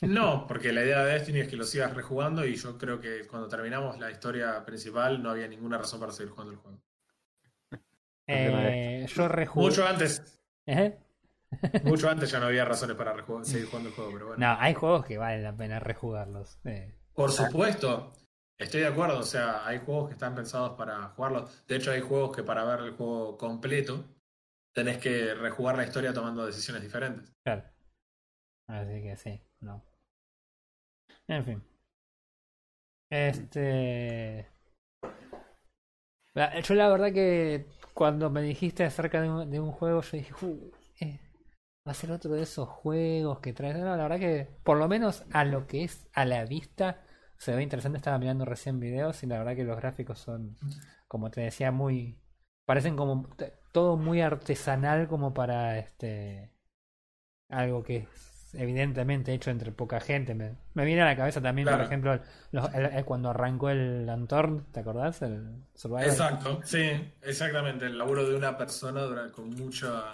No, 0.01 0.47
porque 0.47 0.74
la 0.74 0.84
idea 0.84 1.04
de 1.04 1.14
Destiny 1.14 1.41
es 1.41 1.49
que 1.49 1.56
lo 1.56 1.66
sigas 1.66 1.93
rejugando 1.93 2.43
y 2.43 2.56
yo 2.56 2.80
creo 2.80 2.99
que 2.99 3.28
cuando 3.28 3.47
terminamos 3.47 3.99
la 3.99 4.10
historia 4.10 4.66
principal 4.66 5.22
no 5.22 5.30
había 5.30 5.47
ninguna 5.47 5.78
razón 5.78 5.99
para 5.99 6.12
seguir 6.12 6.32
jugando 6.32 6.54
el 6.54 6.58
juego. 6.58 6.82
Eh, 8.26 9.06
yo 9.08 9.28
rejugué. 9.28 9.68
Mucho 9.68 9.86
antes. 9.86 10.41
¿Eh? 10.66 10.97
Mucho 11.84 12.10
antes 12.10 12.32
ya 12.32 12.39
no 12.39 12.47
había 12.47 12.66
razones 12.66 12.95
para 12.95 13.14
seguir 13.43 13.68
jugando 13.68 13.89
el 13.89 13.95
juego, 13.95 14.12
pero 14.14 14.28
bueno. 14.30 14.47
No, 14.47 14.60
hay 14.60 14.74
juegos 14.74 15.06
que 15.06 15.20
vale 15.20 15.43
la 15.43 15.56
pena 15.56 15.80
rejugarlos. 15.80 16.58
Eh. 16.66 16.95
Por 17.14 17.32
supuesto, 17.32 18.14
estoy 18.58 18.82
de 18.82 18.88
acuerdo. 18.88 19.20
O 19.20 19.24
sea, 19.24 19.66
hay 19.66 19.80
juegos 19.80 20.08
que 20.08 20.14
están 20.14 20.36
pensados 20.36 20.78
para 20.78 21.10
jugarlos. 21.10 21.66
De 21.68 21.76
hecho, 21.76 21.91
hay 21.91 22.01
juegos 22.01 22.36
que 22.36 22.43
para 22.43 22.64
ver 22.66 22.82
el 22.82 22.91
juego 22.95 23.38
completo 23.38 24.06
tenés 24.74 24.97
que 24.97 25.34
rejugar 25.36 25.78
la 25.78 25.86
historia 25.86 26.14
tomando 26.14 26.45
decisiones 26.45 26.82
diferentes. 26.82 27.34
Claro. 27.43 27.64
Así 28.68 29.01
que 29.01 29.16
sí, 29.18 29.41
no. 29.60 29.84
En 31.28 31.43
fin. 31.43 31.64
Este. 33.10 34.47
Yo 36.64 36.74
la 36.74 36.89
verdad 36.89 37.14
que 37.14 37.68
cuando 37.93 38.32
me 38.32 38.41
dijiste 38.41 38.84
acerca 38.84 39.22
de 39.22 39.60
un, 39.60 39.72
juego, 39.72 40.01
yo 40.01 40.18
dije, 40.18 40.34
uh, 40.41 40.72
eh, 40.99 41.20
va 41.88 41.91
a 41.91 41.95
ser 41.95 42.12
otro 42.12 42.34
de 42.34 42.41
esos 42.41 42.68
juegos 42.68 43.39
que 43.39 43.54
traes. 43.54 43.78
No, 43.78 43.95
la 43.95 44.04
verdad 44.04 44.20
que, 44.20 44.47
por 44.64 44.78
lo 44.78 44.88
menos 44.88 45.24
a 45.32 45.45
lo 45.45 45.68
que 45.68 45.84
es 45.84 46.08
a 46.14 46.26
la 46.26 46.45
vista, 46.45 47.03
se 47.44 47.56
ve 47.56 47.62
interesante. 47.62 47.98
Estaba 47.98 48.18
mirando 48.18 48.46
recién 48.46 48.80
videos 48.80 49.22
y 49.24 49.28
la 49.28 49.38
verdad 49.38 49.56
que 49.56 49.66
los 49.66 49.78
gráficos 49.78 50.20
son, 50.20 50.56
como 51.08 51.30
te 51.30 51.41
decía, 51.41 51.72
muy. 51.72 52.18
Parecen 52.66 52.96
como 52.96 53.28
todo 53.74 53.98
muy 53.98 54.22
artesanal 54.22 55.08
como 55.08 55.34
para 55.34 55.78
este 55.80 56.52
algo 57.50 57.84
que 57.84 57.98
es 57.98 58.54
evidentemente 58.54 59.34
hecho 59.34 59.52
entre 59.52 59.74
poca 59.74 60.00
gente. 60.00 60.34
Me, 60.34 60.56
me 60.74 60.86
viene 60.86 61.02
a 61.02 61.06
la 61.06 61.18
cabeza 61.18 61.41
también, 61.41 61.68
por 61.68 61.82
ejemplo, 61.82 62.20
cuando 63.06 63.32
arrancó 63.32 63.70
el 63.70 64.08
Antorn, 64.10 64.66
¿te 64.72 64.80
acordás? 64.80 65.22
El 65.22 65.66
Exacto, 66.02 66.62
sí, 66.64 67.14
exactamente. 67.22 67.88
El 67.88 67.98
laburo 67.98 68.28
de 68.28 68.38
una 68.38 68.58
persona 68.58 69.32
con 69.32 69.50
mucha 69.50 70.12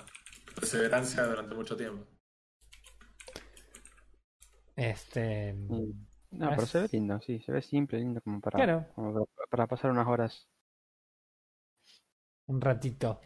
perseverancia 0.56 1.24
durante 1.24 1.54
mucho 1.54 1.78
tiempo. 1.78 2.08
Este. 4.76 5.56
No, 6.32 6.50
pero 6.50 6.66
se 6.66 6.82
ve 6.82 6.90
lindo, 6.92 7.20
sí, 7.22 7.40
se 7.40 7.52
ve 7.52 7.62
simple, 7.62 8.00
lindo 8.00 8.22
como 8.22 8.40
para, 8.40 8.88
como 8.94 9.28
para 9.50 9.68
pasar 9.68 9.92
unas 9.92 10.08
horas. 10.08 10.48
Un 12.46 12.62
ratito. 12.62 13.22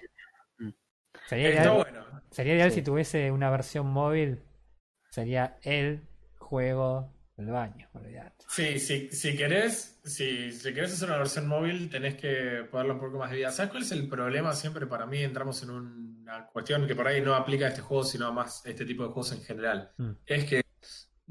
Sería 1.28 1.50
ideal, 1.50 1.88
sería 2.30 2.56
ideal 2.56 2.72
si 2.72 2.82
tuviese 2.82 3.32
una 3.32 3.50
versión 3.50 3.88
móvil. 3.88 4.42
Sería 5.10 5.58
el 5.62 6.08
juego 6.38 7.14
del 7.38 7.48
baño. 7.48 7.90
Sí, 8.48 8.80
sí, 8.80 9.10
si 9.12 9.36
querés, 9.36 10.00
si, 10.04 10.52
si 10.52 10.74
querés 10.74 10.94
hacer 10.94 11.10
una 11.10 11.18
versión 11.18 11.48
móvil, 11.48 11.90
tenés 11.90 12.16
que 12.16 12.68
ponerle 12.70 12.94
un 12.94 13.00
poco 13.00 13.18
más 13.18 13.32
de 13.32 13.38
vida. 13.38 13.52
¿Sabes 13.52 13.72
cuál 13.72 13.84
es 13.84 13.92
el 13.92 14.08
problema 14.08 14.54
siempre 14.54 14.86
para 14.86 15.06
mí? 15.06 15.20
Entramos 15.20 15.62
en 15.64 15.72
una 15.72 16.48
cuestión 16.48 16.88
que 16.88 16.96
por 16.96 17.08
ahí 17.08 17.22
no 17.22 17.36
aplica 17.36 17.66
a 17.66 17.70
este 17.70 17.82
juego, 17.82 18.04
sino 18.04 18.28
a 18.28 18.32
más 18.32 18.66
este 18.66 18.86
tipo 18.86 19.04
de 19.04 19.10
juegos 19.10 19.32
en 19.32 19.42
general. 19.42 19.92
Mm. 19.98 20.12
Es 20.26 20.46
que 20.46 20.64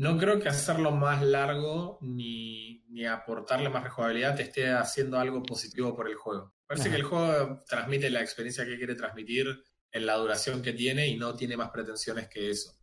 no 0.03 0.19
creo 0.19 0.41
que 0.41 0.49
hacerlo 0.49 0.91
más 0.91 1.23
largo 1.23 1.99
ni, 2.01 2.85
ni 2.89 3.07
aportarle 3.07 3.69
más 3.69 3.85
rejugabilidad 3.85 4.35
te 4.35 4.43
esté 4.43 4.69
haciendo 4.69 5.17
algo 5.17 5.45
positivo 5.45 5.95
por 5.95 6.09
el 6.09 6.17
juego. 6.17 6.57
Parece 6.67 6.91
que 6.91 6.97
el 6.97 7.05
juego 7.05 7.63
transmite 7.69 8.11
la 8.11 8.21
experiencia 8.21 8.65
que 8.65 8.77
quiere 8.77 8.97
transmitir 8.97 9.63
en 9.93 10.07
la 10.07 10.17
duración 10.17 10.61
que 10.61 10.73
tiene 10.73 11.07
y 11.07 11.17
no 11.17 11.37
tiene 11.37 11.57
más 11.57 11.71
pretensiones 11.71 12.27
que 12.27 12.51
eso. 12.51 12.77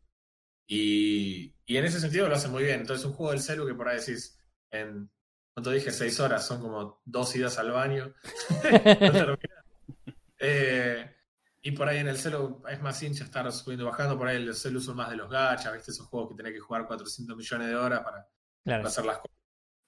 Y, 0.65 1.53
y 1.65 1.75
en 1.75 1.83
ese 1.83 1.99
sentido 1.99 2.29
lo 2.29 2.35
hace 2.35 2.47
muy 2.47 2.63
bien. 2.63 2.79
Entonces, 2.79 3.05
un 3.05 3.11
juego 3.11 3.33
del 3.33 3.41
celu 3.41 3.67
que 3.67 3.73
por 3.73 3.89
ahí 3.89 3.99
decís, 3.99 4.39
en, 4.71 5.11
¿cuánto 5.53 5.71
dije? 5.71 5.91
Seis 5.91 6.21
horas, 6.21 6.47
son 6.47 6.61
como 6.61 7.01
dos 7.03 7.35
idas 7.35 7.59
al 7.59 7.71
baño. 7.71 8.13
eh, 10.39 11.18
y 11.61 11.71
por 11.71 11.89
ahí 11.89 11.97
en 11.97 12.07
el 12.07 12.17
celu 12.17 12.61
es 12.69 12.81
más 12.81 13.01
hincha 13.03 13.25
estar 13.25 13.51
subiendo 13.51 13.83
y 13.85 13.89
bajando. 13.89 14.17
Por 14.17 14.27
ahí 14.27 14.37
el 14.37 14.55
celu 14.55 14.79
son 14.79 14.95
más 14.95 15.09
de 15.09 15.17
los 15.17 15.29
gachas, 15.29 15.73
¿viste? 15.73 15.91
Esos 15.91 16.07
juegos 16.07 16.29
que 16.29 16.35
tenés 16.35 16.53
que 16.53 16.59
jugar 16.59 16.87
400 16.87 17.35
millones 17.35 17.67
de 17.67 17.75
horas 17.75 18.01
para, 18.01 18.27
para 18.63 18.87
hacer 18.87 19.05
las 19.05 19.17
cosas. 19.17 19.37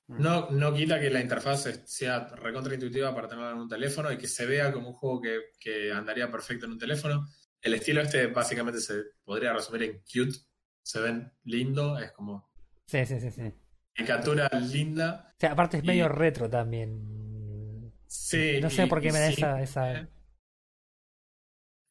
Mm. 0.08 0.22
No, 0.22 0.50
no 0.50 0.74
quita 0.74 1.00
que 1.00 1.10
la 1.10 1.22
interfaz 1.22 1.70
sea 1.86 2.28
recontraintuitiva 2.28 3.16
para 3.16 3.30
tenerla 3.30 3.52
en 3.52 3.60
un 3.60 3.70
teléfono 3.70 4.12
y 4.12 4.18
que 4.18 4.28
se 4.28 4.46
vea 4.46 4.72
como 4.72 4.90
un 4.90 4.94
juego 4.94 5.22
que, 5.22 5.40
que, 5.58 5.92
andaría 5.94 6.30
perfecto 6.30 6.66
en 6.66 6.74
un 6.74 6.80
teléfono. 6.80 7.28
El 7.62 7.76
estilo 7.76 8.02
este 8.02 8.28
básicamente 8.28 8.82
se 8.82 9.04
podría 9.24 9.54
resumir 9.54 9.84
en 9.84 10.00
cute. 10.00 10.38
Se 10.84 11.00
ven 11.00 11.32
lindo, 11.44 11.98
es 11.98 12.12
como. 12.12 12.52
Sí, 12.86 13.06
sí, 13.06 13.20
sí, 13.22 13.32
sí. 13.32 13.54
Caricatura 13.94 14.50
linda. 14.60 15.28
O 15.30 15.40
sea, 15.40 15.52
aparte 15.54 15.78
es 15.78 15.84
medio 15.84 16.10
retro 16.10 16.50
también. 16.50 17.94
Sí. 18.08 18.60
No 18.62 18.70
sé 18.70 18.88
por 18.88 19.00
qué 19.00 19.14
me 19.14 19.20
da 19.20 19.30
esa, 19.30 19.62
esa. 19.62 20.10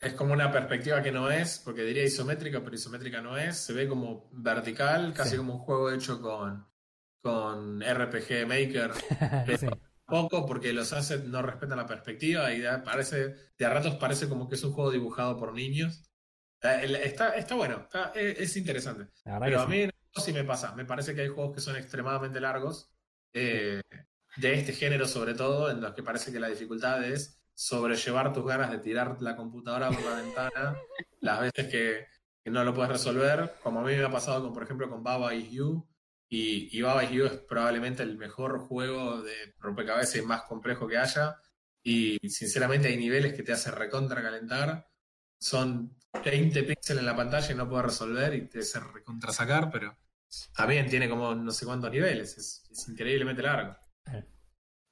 Es 0.01 0.15
como 0.15 0.33
una 0.33 0.51
perspectiva 0.51 1.03
que 1.03 1.13
no 1.13 1.31
es, 1.31 1.59
porque 1.65 1.83
diría 1.83 2.05
isométrica, 2.05 2.61
pero 2.65 2.75
isométrica 2.75 3.21
no 3.21 3.37
es. 3.37 3.59
Se 3.59 3.73
ve 3.75 3.87
como 3.87 4.31
vertical, 4.33 5.13
casi 5.13 5.37
como 5.37 5.55
un 5.57 5.61
juego 5.61 5.91
hecho 5.93 6.21
con, 6.23 6.67
con 7.21 7.83
RPG 7.83 8.47
Maker 8.47 8.93
Sí. 9.59 9.67
poco 10.07 10.47
porque 10.47 10.73
los 10.73 10.93
assets 10.93 11.25
no 11.25 11.43
respetan 11.43 11.77
la 11.79 11.87
perspectiva 11.87 12.51
y 12.53 12.61
da- 12.63 12.83
parece, 12.83 13.35
de 13.59 13.65
a 13.67 13.71
ratos 13.71 13.97
parece 13.97 14.29
como 14.29 14.49
que 14.49 14.55
es 14.55 14.65
un 14.65 14.73
juego 14.73 14.91
dibujado 14.91 15.37
por 15.37 15.53
niños. 15.53 16.03
Eh, 16.63 17.01
Está, 17.05 17.35
está 17.37 17.55
bueno, 17.55 17.81
está- 17.85 18.13
es, 18.15 18.39
es 18.41 18.57
interesante. 18.57 19.09
Pero 19.41 19.61
a 19.61 19.67
sí. 19.67 19.71
mí 19.71 19.87
no 19.87 20.23
sí 20.23 20.33
me 20.33 20.45
pasa, 20.45 20.75
me 20.75 20.85
parece 20.87 21.15
que 21.15 21.21
hay 21.23 21.29
juegos 21.29 21.55
que 21.55 21.61
son 21.61 21.77
extremadamente 21.77 22.41
largos, 22.41 22.91
eh, 23.35 23.83
de 24.37 24.55
este 24.55 24.73
género 24.73 25.07
sobre 25.07 25.35
todo, 25.35 25.71
en 25.71 25.81
los 25.81 25.93
que 25.95 26.03
parece 26.03 26.33
que 26.33 26.41
la 26.41 26.49
dificultad 26.49 27.05
es 27.05 27.40
sobrellevar 27.61 28.33
tus 28.33 28.47
ganas 28.47 28.71
de 28.71 28.79
tirar 28.79 29.21
la 29.21 29.37
computadora 29.37 29.91
por 29.91 30.03
la 30.03 30.15
ventana 30.15 30.81
las 31.21 31.41
veces 31.41 31.67
que, 31.71 32.07
que 32.43 32.51
no 32.51 32.65
lo 32.65 32.73
puedes 32.73 32.93
resolver, 32.93 33.57
como 33.63 33.81
a 33.81 33.83
mí 33.83 33.95
me 33.95 34.03
ha 34.03 34.11
pasado 34.11 34.43
con, 34.43 34.55
por 34.55 34.63
ejemplo, 34.63 34.89
con 34.89 35.03
Baba 35.03 35.35
Is 35.35 35.51
You, 35.51 35.87
y, 36.27 36.75
y 36.75 36.81
Baba 36.81 37.05
Is 37.05 37.11
You 37.11 37.27
es 37.27 37.33
probablemente 37.33 38.03
el 38.03 38.17
mejor 38.17 38.61
juego 38.61 39.21
de 39.21 39.55
rompecabezas 39.59 40.17
y 40.17 40.23
más 40.23 40.45
complejo 40.45 40.89
que 40.89 40.97
haya, 40.97 41.37
y 41.83 42.17
sinceramente 42.31 42.89
hay 42.89 42.97
niveles 42.97 43.35
que 43.35 43.43
te 43.43 43.53
hace 43.53 43.71
recontra 43.71 44.23
calentar, 44.23 44.89
son 45.39 45.99
20 46.25 46.63
píxeles 46.63 47.01
en 47.01 47.07
la 47.07 47.17
pantalla 47.17 47.53
y 47.53 47.57
no 47.57 47.69
puedes 47.69 47.87
resolver 47.87 48.35
y 48.37 48.49
te 48.49 48.61
hace 48.61 48.81
recontra 48.81 49.33
sacar, 49.33 49.71
pero 49.71 49.99
también 50.57 50.89
tiene 50.89 51.11
como 51.11 51.35
no 51.35 51.51
sé 51.51 51.67
cuántos 51.67 51.91
niveles, 51.91 52.39
es, 52.39 52.67
es 52.71 52.89
increíblemente 52.89 53.43
largo. 53.43 53.77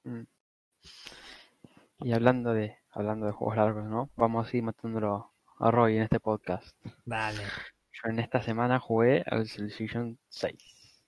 Mm. 0.04 0.37
Y 2.00 2.12
hablando 2.12 2.52
de 2.54 2.76
hablando 2.90 3.26
de 3.26 3.32
juegos 3.32 3.56
largos, 3.56 3.84
¿no? 3.84 4.10
Vamos 4.16 4.52
a 4.52 4.56
ir 4.56 4.62
matándolo 4.62 5.32
a 5.58 5.70
Roy 5.70 5.96
en 5.96 6.02
este 6.02 6.20
podcast. 6.20 6.76
Dale. 7.04 7.42
Yo 7.92 8.10
en 8.10 8.18
esta 8.20 8.40
semana 8.42 8.78
jugué 8.78 9.24
al 9.26 9.48
Civilization 9.48 10.18
6. 10.28 10.54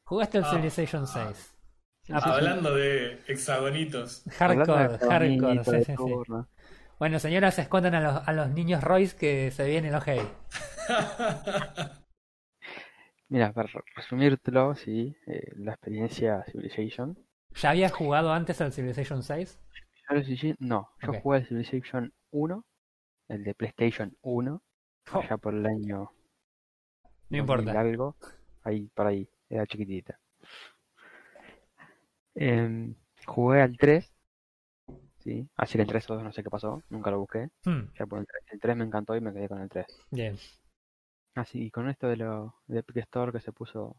¿Jugaste 0.05 0.39
el 0.39 0.45
Ah. 0.45 0.51
Civilization 0.51 1.07
6? 1.07 1.57
Ah, 2.13 2.21
sí. 2.21 2.31
Hablando 2.31 2.75
de 2.75 3.23
hexagonitos, 3.29 4.25
Hardcore, 4.39 4.99
hardcore, 4.99 5.65
sí, 5.65 5.71
sí, 5.79 5.85
sí. 5.85 5.95
turno. 5.95 6.49
Bueno, 6.99 7.19
señoras, 7.21 7.59
escondan 7.59 7.95
a 7.95 8.01
los, 8.01 8.29
a 8.29 8.33
los 8.33 8.51
niños 8.51 8.83
Royce 8.83 9.17
que 9.17 9.51
se 9.53 9.65
vienen 9.67 9.93
los 9.93 10.03
heavy. 10.05 10.29
Mira, 13.29 13.53
para 13.53 13.69
re- 13.69 13.85
resumírtelo, 13.95 14.75
sí, 14.75 15.17
eh, 15.27 15.53
la 15.57 15.73
experiencia 15.73 16.45
Civilization. 16.51 17.17
¿Ya 17.55 17.71
habías 17.71 17.93
jugado 17.93 18.33
antes 18.33 18.61
al 18.61 18.73
Civilization 18.73 19.23
6? 19.23 19.61
Civilization- 20.11 20.57
no, 20.59 20.91
yo 21.03 21.13
Ok. 21.13 21.23
jugué 21.23 21.39
al 21.39 21.47
Civilization 21.47 22.13
1, 22.31 22.65
el 23.29 23.45
de 23.45 23.55
PlayStation 23.55 24.17
1, 24.23 24.63
Oh, 25.13 25.19
allá 25.21 25.37
por 25.39 25.55
el 25.55 25.67
año 25.67 26.11
no 27.31 27.39
2000 27.39 27.41
importa. 27.41 27.81
algo, 27.81 28.17
ahí 28.63 28.89
por 28.95 29.07
ahí, 29.07 29.29
era 29.49 29.67
chiquitita. 29.67 30.19
Em, 32.35 32.95
jugué 33.27 33.61
al 33.63 33.77
3, 33.77 34.13
sí, 35.19 35.49
así 35.57 35.77
que 35.79 35.83
el 35.83 35.89
3 35.89 36.09
no 36.09 36.33
sé 36.33 36.43
qué 36.43 36.51
pasó, 36.51 36.83
nunca 36.91 37.11
lo 37.11 37.21
busqué. 37.21 37.49
Hmm, 37.65 37.87
Ya 37.99 38.07
por 38.07 38.21
el 38.21 38.27
3, 38.27 38.43
el 38.53 38.61
3 38.61 38.77
me 38.77 38.85
encantó 38.85 39.17
y 39.17 39.21
me 39.21 39.33
quedé 39.33 39.49
con 39.49 39.61
el 39.61 39.69
3. 39.69 39.87
bien. 40.11 40.37
Así, 41.35 41.65
y 41.67 41.71
con 41.71 41.89
esto 41.89 42.09
de 42.09 42.17
lo 42.17 42.55
de 42.67 42.81
Epic 42.81 42.97
Store 42.99 43.33
que 43.33 43.41
se 43.41 43.53
puso 43.53 43.97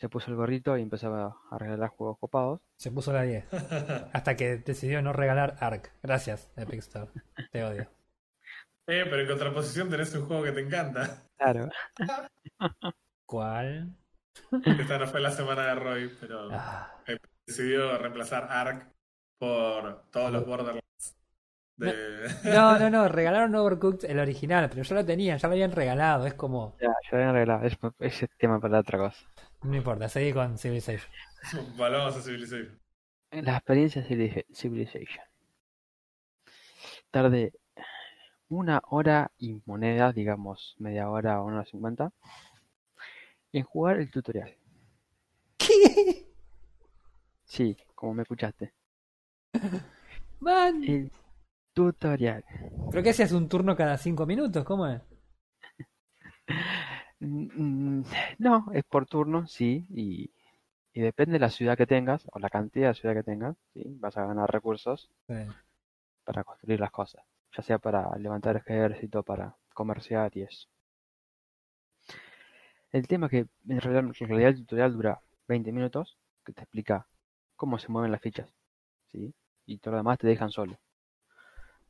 se 0.00 0.08
puso 0.08 0.30
el 0.30 0.36
gorrito 0.36 0.78
y 0.78 0.82
empezaba 0.82 1.36
a 1.50 1.58
regalar 1.58 1.90
juegos 1.90 2.18
copados. 2.18 2.60
Se 2.76 2.90
puso 2.90 3.12
la 3.12 3.22
10. 3.22 3.44
Hasta 4.14 4.34
que 4.34 4.56
decidió 4.56 5.02
no 5.02 5.12
regalar 5.12 5.58
Ark. 5.60 5.92
Gracias, 6.02 6.50
Epic 6.56 6.78
Store. 6.78 7.10
Te 7.52 7.64
odio. 7.64 7.86
Eh, 8.86 9.04
pero 9.08 9.22
en 9.22 9.28
contraposición 9.28 9.88
tenés 9.88 10.12
un 10.16 10.26
juego 10.26 10.42
que 10.42 10.50
te 10.50 10.62
encanta. 10.62 11.22
Claro. 11.38 11.68
¿Cuál? 13.24 13.94
Esta 14.66 14.98
no 14.98 15.06
fue 15.06 15.20
la 15.20 15.30
semana 15.30 15.66
de 15.66 15.74
Roy, 15.76 16.10
pero 16.18 16.48
Ah, 16.50 17.00
decidió 17.46 17.96
reemplazar 17.98 18.48
Ark 18.50 18.90
por 19.38 20.06
todos 20.10 20.32
los 20.32 20.44
Borderlands. 20.44 21.16
De... 21.76 22.28
No, 22.52 22.80
no, 22.80 22.90
no. 22.90 23.06
Regalaron 23.06 23.54
Overcooked 23.54 24.10
el 24.10 24.18
original, 24.18 24.68
pero 24.68 24.82
ya 24.82 24.94
lo 24.96 25.04
tenían, 25.04 25.38
ya 25.38 25.46
lo 25.46 25.52
habían 25.52 25.70
regalado. 25.70 26.26
Es 26.26 26.34
como. 26.34 26.76
Ya, 26.80 26.88
ya 26.88 27.10
habían 27.12 27.28
arreglado. 27.28 27.64
Es, 27.66 27.78
ese 28.00 28.26
tema 28.38 28.58
para 28.58 28.80
otra 28.80 28.98
cosa. 28.98 29.24
No 29.62 29.76
importa, 29.76 30.08
seguí 30.08 30.32
con 30.32 30.58
Civilization. 30.58 31.10
Volvamos 31.76 32.16
a 32.16 32.22
Civilization. 32.22 32.78
La 33.30 33.56
experiencia 33.56 34.02
Civili- 34.02 34.46
Civilization. 34.52 35.24
Tardé 37.10 37.52
una 38.48 38.82
hora 38.88 39.30
y 39.38 39.60
moneda, 39.66 40.12
digamos 40.12 40.74
media 40.78 41.08
hora 41.10 41.40
o 41.40 41.46
una 41.46 41.56
hora 41.58 41.64
cincuenta, 41.66 42.12
en 43.52 43.62
jugar 43.64 43.98
el 43.98 44.10
tutorial. 44.10 44.56
¿Qué? 45.56 46.26
Sí, 47.44 47.76
como 47.94 48.14
me 48.14 48.22
escuchaste. 48.22 48.72
Man. 50.40 50.82
El 50.84 51.12
tutorial. 51.74 52.44
¿Pero 52.90 53.02
qué 53.02 53.10
hacías 53.10 53.32
un 53.32 53.48
turno 53.48 53.76
cada 53.76 53.98
5 53.98 54.24
minutos? 54.26 54.64
¿Cómo 54.64 54.86
es? 54.88 55.00
Mm, 57.20 58.02
No, 58.38 58.66
es 58.72 58.84
por 58.84 59.06
turno, 59.06 59.46
sí, 59.46 59.86
y, 59.90 60.30
y 60.94 61.00
depende 61.02 61.34
de 61.34 61.40
la 61.40 61.50
ciudad 61.50 61.76
que 61.76 61.86
tengas 61.86 62.26
o 62.32 62.38
la 62.38 62.50
cantidad 62.50 62.88
de 62.88 62.94
ciudad 62.94 63.14
que 63.14 63.22
tengas, 63.22 63.56
sí, 63.74 63.84
vas 64.00 64.16
a 64.16 64.26
ganar 64.26 64.50
recursos 64.52 65.10
Sí. 65.28 65.34
para 66.24 66.44
construir 66.44 66.80
las 66.80 66.90
cosas, 66.90 67.22
ya 67.54 67.62
sea 67.62 67.78
para 67.78 68.16
levantar 68.16 68.56
ejército, 68.56 69.22
para 69.22 69.54
comerciar 69.74 70.34
y 70.36 70.42
eso. 70.42 70.66
El 72.92 73.08
tema 73.08 73.28
que 73.28 73.46
en 73.68 73.80
realidad, 73.80 74.04
en 74.20 74.28
realidad 74.28 74.50
el 74.50 74.56
tutorial 74.60 74.92
dura 74.92 75.20
20 75.48 75.72
minutos, 75.72 76.16
que 76.44 76.52
te 76.52 76.62
explica 76.62 77.06
cómo 77.56 77.78
se 77.78 77.88
mueven 77.90 78.12
las 78.12 78.20
fichas, 78.20 78.48
¿sí? 79.12 79.34
Y 79.66 79.78
todo 79.78 79.92
lo 79.92 79.98
demás 79.98 80.18
te 80.18 80.26
dejan 80.26 80.50
solo. 80.50 80.78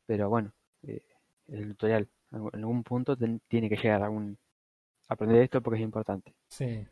Pero 0.06 0.28
bueno, 0.28 0.52
eh, 0.82 1.02
el 1.48 1.68
tutorial 1.68 2.08
en 2.32 2.50
algún 2.54 2.82
punto 2.82 3.16
tiene 3.16 3.68
que 3.68 3.76
llegar 3.76 4.02
a 4.02 4.06
algún 4.06 4.38
aprender 5.10 5.42
esto 5.42 5.60
porque 5.60 5.78
es 5.78 5.84
importante. 5.84 6.34
Sí. 6.48 6.86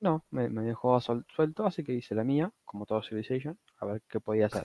No, 0.00 0.24
me, 0.30 0.48
me 0.48 0.62
dejó 0.62 0.98
suelto, 1.00 1.66
así 1.66 1.82
que 1.82 1.92
hice 1.92 2.14
la 2.14 2.24
mía, 2.24 2.50
como 2.64 2.86
todo 2.86 3.02
Civilization, 3.02 3.58
a 3.80 3.86
ver 3.86 4.02
qué 4.08 4.20
podía 4.20 4.46
hacer. 4.46 4.64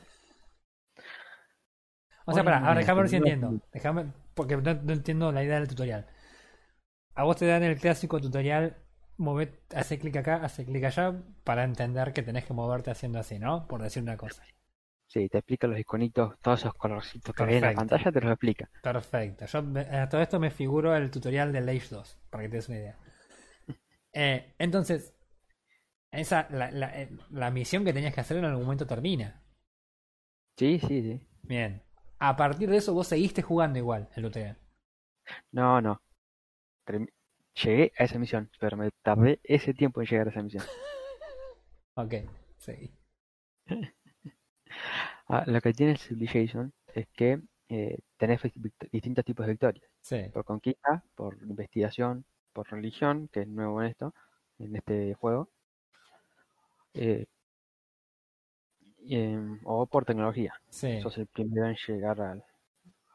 O 2.25 2.33
sea, 2.33 2.43
para, 2.43 2.59
ahora 2.59 2.79
déjame 2.79 3.01
ver 3.01 3.09
si 3.09 3.15
entiendo. 3.17 3.59
Déjame, 3.71 4.13
porque 4.35 4.57
no, 4.57 4.73
no 4.75 4.93
entiendo 4.93 5.31
la 5.31 5.43
idea 5.43 5.59
del 5.59 5.67
tutorial. 5.67 6.07
A 7.15 7.23
vos 7.23 7.35
te 7.35 7.47
dan 7.47 7.63
el 7.63 7.79
clásico 7.79 8.21
tutorial, 8.21 8.77
mover, 9.17 9.63
hace 9.75 9.97
clic 9.97 10.15
acá, 10.17 10.35
hace 10.43 10.65
clic 10.65 10.83
allá, 10.83 11.19
para 11.43 11.63
entender 11.63 12.13
que 12.13 12.21
tenés 12.21 12.45
que 12.45 12.53
moverte 12.53 12.91
haciendo 12.91 13.19
así, 13.19 13.39
¿no? 13.39 13.67
Por 13.67 13.81
decir 13.81 14.03
una 14.03 14.17
cosa. 14.17 14.43
Sí, 15.13 15.29
te 15.29 15.37
explica 15.37 15.65
los 15.67 15.79
iconitos, 15.79 16.35
todos 16.41 16.59
esos 16.59 16.73
colorcitos 16.73 17.33
que 17.33 17.43
hay 17.43 17.55
en 17.55 17.63
la 17.63 17.71
pantalla, 17.71 18.11
te 18.11 18.19
los 18.19 18.31
explica. 18.31 18.69
Perfecto. 18.81 19.45
Yo 19.45 19.63
me- 19.63 19.81
a 19.81 20.09
todo 20.09 20.21
esto 20.21 20.39
me 20.39 20.51
figuro 20.51 20.95
el 20.95 21.09
tutorial 21.11 21.53
del 21.53 21.69
Age 21.69 21.87
2, 21.91 22.17
para 22.29 22.43
que 22.43 22.49
te 22.49 22.55
des 22.57 22.67
una 22.69 22.77
idea. 22.79 22.97
Eh, 24.13 24.53
entonces, 24.59 25.13
esa, 26.11 26.47
la, 26.51 26.71
la, 26.71 27.01
eh, 27.01 27.09
la 27.31 27.51
misión 27.51 27.85
que 27.85 27.93
tenías 27.93 28.13
que 28.13 28.21
hacer 28.21 28.37
en 28.37 28.45
algún 28.45 28.63
momento 28.65 28.87
termina. 28.87 29.41
Sí, 30.57 30.79
sí, 30.79 31.01
sí. 31.03 31.27
Bien. 31.43 31.81
A 32.19 32.35
partir 32.35 32.69
de 32.69 32.77
eso 32.77 32.93
vos 32.93 33.07
seguiste 33.07 33.41
jugando 33.41 33.79
igual 33.79 34.09
el 34.15 34.23
tutorial. 34.23 34.57
No, 35.51 35.79
no. 35.81 36.01
Llegué 37.63 37.91
a 37.97 38.03
esa 38.03 38.19
misión, 38.19 38.51
pero 38.59 38.77
me 38.77 38.91
tardé 39.01 39.39
ese 39.43 39.73
tiempo 39.73 40.01
en 40.01 40.07
llegar 40.07 40.27
a 40.27 40.29
esa 40.29 40.43
misión. 40.43 40.63
Ok, 41.95 42.13
seguí. 42.57 42.93
Ah, 45.27 45.43
lo 45.47 45.61
que 45.61 45.73
tiene 45.73 45.93
el 45.93 45.97
Civilization 45.97 46.73
es 46.93 47.07
que 47.15 47.41
eh, 47.69 47.97
tenés 48.17 48.41
distintos 48.91 49.25
tipos 49.25 49.45
de 49.45 49.53
victorias. 49.53 49.89
Sí. 50.01 50.29
Por 50.33 50.45
conquista, 50.45 51.03
por 51.15 51.35
investigación, 51.43 52.25
por 52.53 52.69
religión, 52.71 53.29
que 53.31 53.41
es 53.41 53.47
nuevo 53.47 53.81
en 53.81 53.89
esto, 53.89 54.13
en 54.59 54.75
este 54.75 55.13
juego. 55.15 55.49
eh, 56.93 57.25
em, 59.09 59.59
o 59.65 59.85
por 59.85 60.05
tecnología. 60.05 60.53
Sí. 60.69 61.01
Sos 61.01 61.17
el 61.17 61.27
primero 61.27 61.67
en 61.67 61.75
llegar 61.87 62.21
al- 62.21 62.43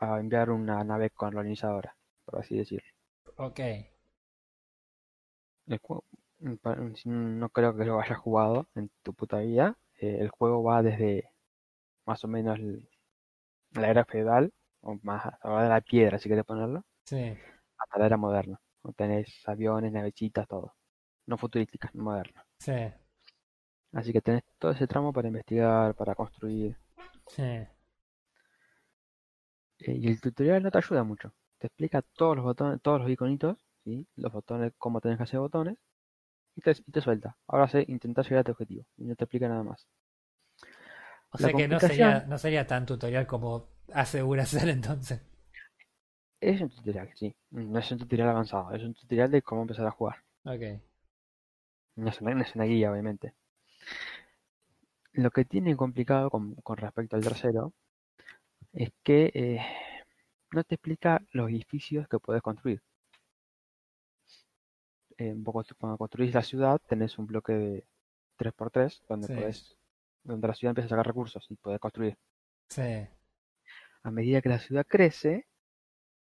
a 0.01 0.21
enviar 0.21 0.51
una 0.51 0.85
nave 0.85 1.11
colonizadora, 1.11 1.97
por 2.25 2.41
así 2.41 2.57
decirlo. 2.57 2.89
Ok. 3.37 3.61
El 5.69 5.79
juego, 5.79 6.03
mm, 6.41 7.39
no 7.39 7.49
creo 7.51 7.77
que 7.77 7.85
lo 7.85 8.01
hayas 8.01 8.19
jugado 8.19 8.67
en 8.75 8.91
tu 9.05 9.15
puta 9.15 9.39
vida. 9.39 9.77
eh, 10.01 10.19
el 10.21 10.29
juego 10.31 10.63
va 10.65 10.83
desde 10.83 11.29
más 12.09 12.25
o 12.25 12.29
menos 12.29 12.59
la 13.73 13.89
era 13.91 14.05
feudal, 14.05 14.53
o 14.81 14.99
más 15.03 15.27
hasta 15.27 15.49
la 15.51 15.63
de 15.65 15.69
la 15.69 15.81
piedra, 15.81 16.19
si 16.19 16.29
querés 16.29 16.45
ponerlo, 16.45 16.85
Sí. 17.05 17.37
hasta 17.79 17.99
la 17.99 18.07
era 18.07 18.17
moderna. 18.17 18.61
Tenés 18.97 19.43
aviones, 19.47 19.93
navecitas, 19.93 20.49
todo. 20.49 20.75
No 21.27 21.37
futurísticas, 21.37 21.95
modernas. 21.95 22.45
Sí. 22.59 22.73
Así 23.93 24.13
que 24.13 24.21
tenés 24.23 24.43
todo 24.59 24.71
ese 24.73 24.87
tramo 24.87 25.13
para 25.13 25.29
investigar, 25.29 25.95
para 25.95 26.15
construir. 26.15 26.77
Sí. 27.27 27.43
Eh, 27.43 27.69
y 29.79 30.09
el 30.09 30.21
tutorial 30.21 30.63
no 30.63 30.71
te 30.71 30.79
ayuda 30.79 31.05
mucho. 31.05 31.33
Te 31.59 31.67
explica 31.69 32.03
todos 32.03 32.37
los 32.37 32.45
botones, 32.45 32.81
todos 32.83 33.01
los 33.01 33.11
iconitos, 33.11 33.59
¿sí? 33.85 34.07
Los 34.17 34.33
botones, 34.33 34.73
cómo 34.79 35.01
tenés 35.01 35.19
que 35.19 35.25
hacer 35.25 35.41
botones. 35.41 35.77
y 36.57 36.61
te, 36.63 36.73
y 36.73 36.93
te 36.93 37.01
suelta. 37.01 37.37
Ahora 37.49 37.69
sé 37.69 37.85
intentar 37.89 38.25
llegar 38.25 38.41
a 38.41 38.45
tu 38.45 38.53
objetivo. 38.53 38.85
Y 38.97 39.05
no 39.05 39.15
te 39.17 39.25
explica 39.25 39.49
nada 39.49 39.63
más. 39.65 39.87
O 41.31 41.39
sea 41.39 41.53
que 41.53 41.69
no 41.69 41.79
sería, 41.81 42.25
no 42.27 42.39
sería 42.39 42.67
tan 42.67 42.87
tutorial 42.87 43.27
como 43.27 43.69
asegura 43.93 44.47
ser 44.47 44.69
entonces. 44.69 45.21
Es 46.41 46.61
un 46.61 46.71
tutorial, 46.71 47.11
sí. 47.15 47.35
No 47.51 47.79
es 47.79 47.91
un 47.93 47.99
tutorial 47.99 48.29
avanzado, 48.31 48.73
es 48.73 48.83
un 48.83 48.95
tutorial 48.95 49.31
de 49.31 49.43
cómo 49.43 49.63
empezar 49.63 49.87
a 49.87 49.91
jugar. 49.93 50.17
Ok. 50.45 50.63
No 51.97 52.09
es 52.09 52.21
una, 52.23 52.35
no 52.35 52.43
es 52.43 52.55
una 52.55 52.65
guía, 52.65 52.91
obviamente. 52.91 53.35
Lo 55.13 55.31
que 55.31 55.45
tiene 55.45 55.77
complicado 55.77 56.31
con, 56.31 56.55
con 56.57 56.77
respecto 56.79 57.17
al 57.17 57.23
tercero 57.23 57.73
es 58.73 58.91
que 59.03 59.31
eh, 59.35 59.61
no 60.53 60.65
te 60.65 60.77
explica 60.77 61.21
los 61.33 61.51
edificios 61.51 62.09
que 62.09 62.19
puedes 62.19 62.43
construir. 62.43 62.83
Eh, 65.19 65.33
un 65.33 65.43
poco 65.43 65.65
cuando 65.79 65.99
construís 65.99 66.33
la 66.33 66.43
ciudad 66.43 66.81
tenés 66.89 67.19
un 67.19 67.27
bloque 67.27 67.53
de 67.53 67.87
3x3 68.39 69.03
donde 69.09 69.27
Sí. 69.27 69.35
podés, 69.35 69.78
donde 70.29 70.49
la 70.49 70.55
ciudad 70.55 70.71
empieza 70.71 70.87
a 70.87 70.91
sacar 70.91 71.07
recursos 71.07 71.45
y 71.51 71.57
podés 71.57 71.81
construir. 71.81 72.17
Sí. 72.69 73.07
A 74.03 74.11
medida 74.11 74.41
que 74.41 74.49
la 74.49 74.59
ciudad 74.59 74.87
crece, 74.87 75.47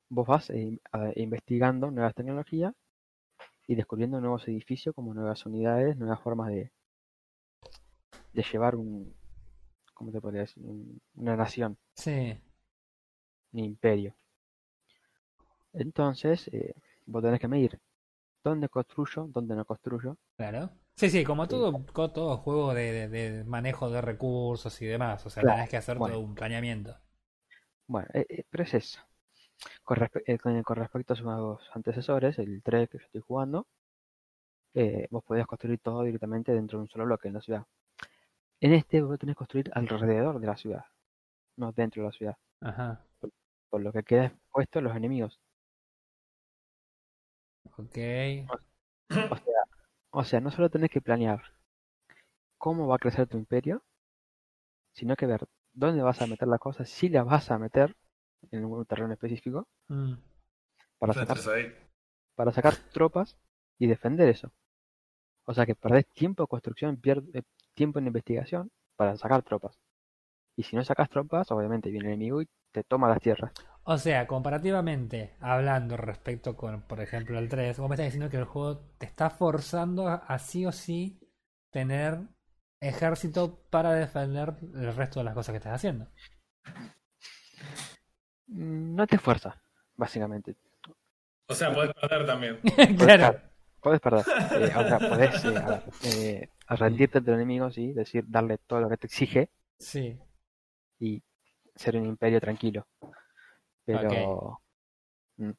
vos 0.08 0.26
vas 0.26 0.50
eh, 0.50 0.80
a- 0.92 1.12
investigando 1.16 1.90
nuevas 1.90 2.14
tecnologías 2.14 2.74
y 3.66 3.74
descubriendo 3.74 4.20
nuevos 4.20 4.46
edificios 4.48 4.94
como 4.94 5.14
nuevas 5.14 5.44
unidades, 5.46 5.96
nuevas 5.96 6.20
formas 6.20 6.48
de, 6.48 6.72
de 8.32 8.42
llevar 8.42 8.74
un, 8.76 9.14
¿cómo 9.94 10.10
te 10.10 10.20
podría 10.20 10.42
decir? 10.42 10.62
Un- 10.64 11.00
una 11.14 11.36
nación, 11.36 11.76
Sí. 11.94 12.40
un 13.52 13.58
imperio. 13.60 14.14
Entonces, 15.72 16.48
eh, 16.48 16.74
vos 17.06 17.22
tenés 17.22 17.40
que 17.40 17.48
medir 17.48 17.78
dónde 18.42 18.68
construyo, 18.68 19.26
dónde 19.28 19.54
no 19.54 19.64
construyo. 19.64 20.16
Claro. 20.36 20.70
Sí, 20.98 21.10
sí, 21.10 21.22
como 21.22 21.46
todo, 21.46 21.84
co- 21.92 22.10
todo 22.10 22.36
juego 22.38 22.74
de, 22.74 23.08
de- 23.08 23.30
de 23.30 23.44
manejo 23.44 23.88
de 23.88 24.00
recursos 24.00 24.82
y 24.82 24.86
demás. 24.86 25.24
O 25.24 25.30
sea, 25.30 25.42
Claro, 25.44 25.56
tenés 25.58 25.70
que 25.70 25.76
hacer 25.76 25.96
bueno. 25.96 26.14
todo 26.16 26.24
un 26.24 26.34
planeamiento. 26.34 26.96
Bueno, 27.86 28.08
eh, 28.14 28.26
eh, 28.28 28.44
pero 28.50 28.64
es 28.64 28.74
eso. 28.74 29.00
Con, 29.84 29.98
respe- 29.98 30.22
eh, 30.26 30.38
con, 30.38 30.60
con 30.64 30.76
respecto 30.76 31.12
a 31.14 31.16
sus 31.16 31.70
antecesores, 31.76 32.38
el 32.40 32.62
3 32.64 32.88
que 32.88 32.98
yo 32.98 33.04
estoy 33.04 33.20
jugando, 33.20 33.68
eh, 34.74 35.06
vos 35.10 35.22
podías 35.22 35.46
construir 35.46 35.78
todo 35.78 36.02
directamente 36.02 36.52
dentro 36.52 36.78
de 36.78 36.82
un 36.82 36.88
solo 36.88 37.04
bloque 37.04 37.28
en 37.28 37.34
la 37.34 37.40
ciudad. 37.42 37.64
En 38.60 38.72
este 38.74 39.00
vos 39.02 39.18
tenés 39.20 39.34
que 39.36 39.38
construir 39.38 39.70
alrededor 39.74 40.40
de 40.40 40.46
la 40.48 40.56
ciudad, 40.56 40.84
no 41.56 41.70
dentro 41.72 42.02
de 42.02 42.08
la 42.08 42.12
ciudad, 42.12 42.36
Ajá. 42.60 43.04
por 43.70 43.80
lo 43.82 43.92
que 43.92 44.02
queda 44.02 44.26
expuesto 44.26 44.80
a 44.80 44.82
los 44.82 44.96
enemigos. 44.96 45.38
Ok. 47.78 47.96
O 49.10 49.36
sea, 49.36 49.57
o 50.18 50.24
sea, 50.24 50.40
no 50.40 50.50
solo 50.50 50.68
tenés 50.68 50.90
que 50.90 51.00
planear 51.00 51.40
cómo 52.58 52.88
va 52.88 52.96
a 52.96 52.98
crecer 52.98 53.28
tu 53.28 53.38
imperio, 53.38 53.84
sino 54.92 55.14
que 55.14 55.26
ver 55.26 55.46
dónde 55.72 56.02
vas 56.02 56.20
a 56.20 56.26
meter 56.26 56.48
las 56.48 56.58
cosas, 56.58 56.88
si 56.88 57.08
las 57.08 57.24
vas 57.24 57.52
a 57.52 57.58
meter 57.58 57.96
en 58.50 58.64
un 58.64 58.84
terreno 58.84 59.12
específico, 59.12 59.68
Mm. 59.88 60.14
para 60.98 61.12
sacar 61.14 61.38
para 62.34 62.52
sacar 62.52 62.74
tropas 62.92 63.36
y 63.78 63.86
defender 63.86 64.28
eso. 64.28 64.50
O 65.44 65.54
sea 65.54 65.64
que 65.66 65.76
perdés 65.76 66.06
tiempo 66.08 66.42
de 66.42 66.48
construcción, 66.48 66.96
pierdes 66.96 67.44
tiempo 67.74 68.00
en 68.00 68.08
investigación 68.08 68.70
para 68.96 69.16
sacar 69.16 69.42
tropas. 69.44 69.78
Y 70.56 70.64
si 70.64 70.74
no 70.74 70.82
sacas 70.84 71.08
tropas, 71.08 71.50
obviamente 71.52 71.90
viene 71.90 72.08
el 72.08 72.14
enemigo 72.14 72.42
y 72.42 72.48
te 72.72 72.82
toma 72.82 73.08
las 73.08 73.20
tierras. 73.20 73.52
O 73.90 73.96
sea, 73.96 74.26
comparativamente, 74.26 75.32
hablando 75.40 75.96
respecto 75.96 76.54
con, 76.54 76.82
por 76.82 77.00
ejemplo, 77.00 77.38
el 77.38 77.48
3, 77.48 77.78
vos 77.78 77.88
me 77.88 77.94
estás 77.94 78.08
diciendo 78.08 78.28
que 78.28 78.36
el 78.36 78.44
juego 78.44 78.80
te 78.98 79.06
está 79.06 79.30
forzando 79.30 80.08
a, 80.08 80.38
sí 80.38 80.66
o 80.66 80.72
sí 80.72 81.18
tener 81.70 82.18
ejército 82.82 83.62
para 83.70 83.94
defender 83.94 84.56
el 84.74 84.94
resto 84.94 85.20
de 85.20 85.24
las 85.24 85.32
cosas 85.32 85.54
que 85.54 85.56
estás 85.56 85.72
haciendo. 85.72 86.06
No 88.48 89.06
te 89.06 89.16
esfuerza, 89.16 89.58
básicamente. 89.96 90.54
O 91.48 91.54
sea, 91.54 91.72
podés 91.72 91.94
perder 91.94 92.26
también. 92.26 92.60
claro. 92.98 93.40
Puedes 93.80 94.00
perder. 94.00 94.26
Eh, 94.28 94.72
o 94.76 94.86
sea, 94.86 94.98
podés 94.98 95.44
eh, 96.04 96.50
a 96.66 96.74
eh, 96.74 96.76
rendirte 96.76 97.16
ante 97.16 97.30
el 97.30 97.36
enemigo, 97.36 97.70
sí, 97.70 97.94
decir, 97.94 98.26
darle 98.28 98.58
todo 98.58 98.82
lo 98.82 98.90
que 98.90 98.98
te 98.98 99.06
exige 99.06 99.48
Sí. 99.78 100.20
y 100.98 101.22
ser 101.74 101.96
un 101.96 102.04
imperio 102.04 102.38
tranquilo. 102.38 102.86
Pero 103.96 104.60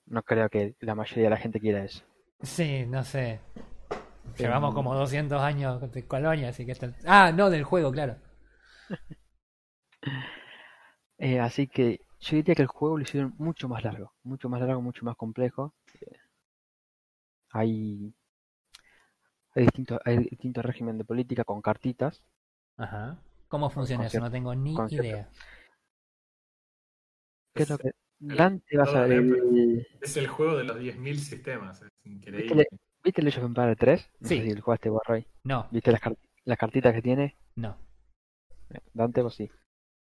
no 0.05 0.23
creo 0.23 0.49
que 0.49 0.75
la 0.81 0.93
mayoría 0.95 1.23
de 1.25 1.29
la 1.31 1.37
gente 1.37 1.59
quiera 1.59 1.83
eso. 1.83 2.03
Sí, 2.41 2.85
no 2.85 3.03
sé. 3.03 3.39
Llevamos 4.37 4.73
como 4.73 4.93
200 4.95 5.41
años 5.41 5.91
de 5.91 6.05
colonia, 6.07 6.49
así 6.49 6.65
que... 6.65 6.73
está- 6.73 6.93
Ah, 7.05 7.31
no, 7.31 7.49
del 7.49 7.63
juego, 7.63 7.91
claro. 7.91 8.17
Eh, 11.21 11.37
así 11.39 11.67
que 11.67 11.99
yo 12.21 12.37
diría 12.37 12.55
que 12.55 12.61
el 12.61 12.69
juego 12.69 12.95
lo 12.97 13.03
hicieron 13.03 13.33
mucho 13.37 13.67
más 13.67 13.83
largo, 13.83 14.13
mucho 14.23 14.47
más 14.47 14.61
largo, 14.61 14.81
mucho 14.81 15.03
más 15.03 15.17
complejo. 15.17 15.73
Hay, 17.51 18.13
hay 19.53 19.63
distintos, 19.63 19.99
hay 20.05 20.17
distintos 20.19 20.63
régimen 20.63 20.97
de 20.97 21.03
política 21.03 21.43
con 21.43 21.61
cartitas. 21.61 22.23
Ajá. 22.77 23.19
¿Cómo 23.49 23.69
funciona 23.69 24.05
eso? 24.07 24.19
No 24.21 24.31
tengo 24.31 24.55
ni 24.55 24.75
concepto. 24.75 25.05
idea. 25.05 25.29
Creo 27.53 27.77
que 27.77 27.91
Dante 28.19 28.77
va 28.77 28.83
a 28.83 29.05
el... 29.05 29.87
Es 30.01 30.17
el 30.17 30.27
juego 30.27 30.57
de 30.57 30.63
los 30.65 30.79
10.000 30.79 31.19
sistemas. 31.19 31.81
Es 31.81 31.89
¿Viste, 32.03 32.29
increíble. 32.29 32.67
¿Viste 33.03 33.21
el 33.21 33.27
Age 33.27 33.39
of 33.39 33.45
Empires 33.45 33.77
3? 33.77 34.09
No 34.19 34.27
Sí. 34.27 34.37
sé 34.41 34.55
si 34.55 34.61
jugaste. 34.61 34.89
No, 35.43 35.67
¿Viste 35.71 35.91
las, 35.91 36.01
car- 36.01 36.17
las 36.45 36.57
cartitas 36.57 36.93
que 36.93 37.01
tiene? 37.01 37.35
no. 37.55 37.77
Eh, 38.71 38.79
Dante, 38.93 39.21
vos 39.21 39.35
sí. 39.35 39.49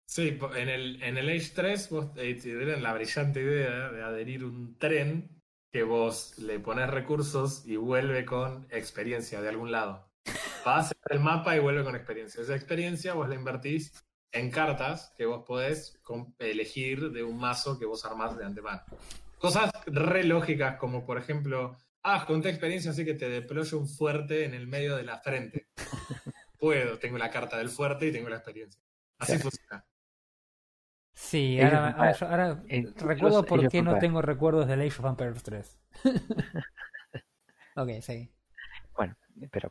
Sí, 0.08 0.40
en 0.56 0.70
el, 0.70 1.02
en 1.04 1.18
el 1.18 1.30
Age 1.30 1.52
3 1.56 1.90
vos 1.90 2.06
eh, 2.16 2.36
te 2.36 2.56
dieron 2.58 2.82
la 2.84 2.94
brillante 2.94 3.42
idea 3.42 3.92
de 3.92 4.04
adherir 4.04 4.44
un 4.46 4.78
tren 4.78 5.30
que 5.72 5.84
vos 5.84 6.38
le 6.40 6.60
pones 6.60 6.90
recursos 6.90 7.66
y 7.68 7.76
vuelve 7.76 8.24
con 8.26 8.68
experiencia 8.72 9.42
de 9.42 9.50
algún 9.50 9.72
lado. 9.72 10.10
Va 10.66 10.78
a 10.78 10.80
hacer 10.80 10.98
el 11.10 11.20
mapa 11.20 11.56
y 11.56 11.60
vuelve 11.60 11.84
con 11.84 11.96
experiencia. 11.96 12.42
Esa 12.42 12.56
experiencia 12.56 13.14
vos 13.14 13.28
la 13.30 13.36
invertís 13.36 13.92
en 14.36 14.52
cartas 14.52 15.14
que 15.18 15.26
vos 15.26 15.44
podés 15.46 15.98
elegir 16.40 17.12
de 17.12 17.24
un 17.24 17.38
mazo 17.38 17.80
que 17.80 17.86
vos 17.86 18.06
armás 18.06 18.38
de 18.38 18.46
antemano. 18.46 18.82
Cosas 19.40 19.72
re 19.86 20.24
lógicas 20.24 20.78
como 20.78 21.06
por 21.06 21.18
ejemplo, 21.18 21.78
ah, 22.04 22.26
conté 22.28 22.50
experiencia 22.50 22.92
así 22.92 23.06
que 23.06 23.14
te 23.14 23.30
deployo 23.30 23.78
un 23.80 23.88
fuerte 23.88 24.46
en 24.46 24.54
el 24.54 24.68
medio 24.68 24.96
de 24.96 25.04
la 25.04 25.18
frente. 25.20 25.68
Puedo, 26.60 27.00
tengo 27.00 27.18
la 27.18 27.30
carta 27.30 27.58
del 27.58 27.70
fuerte 27.70 28.08
y 28.08 28.12
tengo 28.12 28.30
la 28.30 28.38
experiencia. 28.38 28.82
Así 29.20 29.34
Claro. 29.34 29.44
funciona. 29.50 29.86
Sí, 31.14 31.58
of 31.58 31.64
ahora, 31.66 31.78
ahora, 31.78 32.12
Empires. 32.12 32.20
yo- 32.20 32.28
ahora 32.28 32.64
Eh, 32.68 32.94
recuerdo 32.98 33.38
los 33.38 33.46
por 33.46 33.68
qué 33.70 33.82
no 33.82 34.00
tengo 34.00 34.22
recuerdos 34.22 34.68
del 34.68 34.82
Age 34.82 35.00
of 35.00 35.06
Empires 35.06 35.44
3. 35.44 35.80
ok, 37.76 37.90
sí. 38.02 38.30
Bueno, 38.98 39.16
pero 39.52 39.70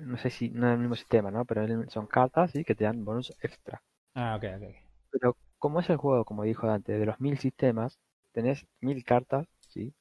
no 0.00 0.16
sé 0.18 0.30
si 0.30 0.50
no 0.50 0.68
es 0.68 0.72
el 0.74 0.78
mismo 0.80 0.94
sistema, 0.96 1.30
¿no? 1.30 1.44
Pero 1.44 1.66
son 1.90 2.06
cartas 2.06 2.50
¿sí? 2.52 2.64
que 2.64 2.74
te 2.74 2.84
dan 2.84 3.04
bonus 3.04 3.32
extra. 3.42 3.82
Ah, 4.16 4.34
ok, 4.36 4.44
ok. 4.56 4.64
Pero 5.10 5.36
como 5.58 5.80
es 5.80 5.90
el 5.90 5.96
juego, 5.96 6.24
como 6.24 6.44
dijo 6.44 6.68
Dante, 6.68 6.92
de 6.96 7.06
los 7.06 7.18
mil 7.20 7.38
sistemas, 7.38 7.98
tenés 8.30 8.64
mil 8.80 9.02
cartas, 9.04 9.48
¿sí? 9.66 9.92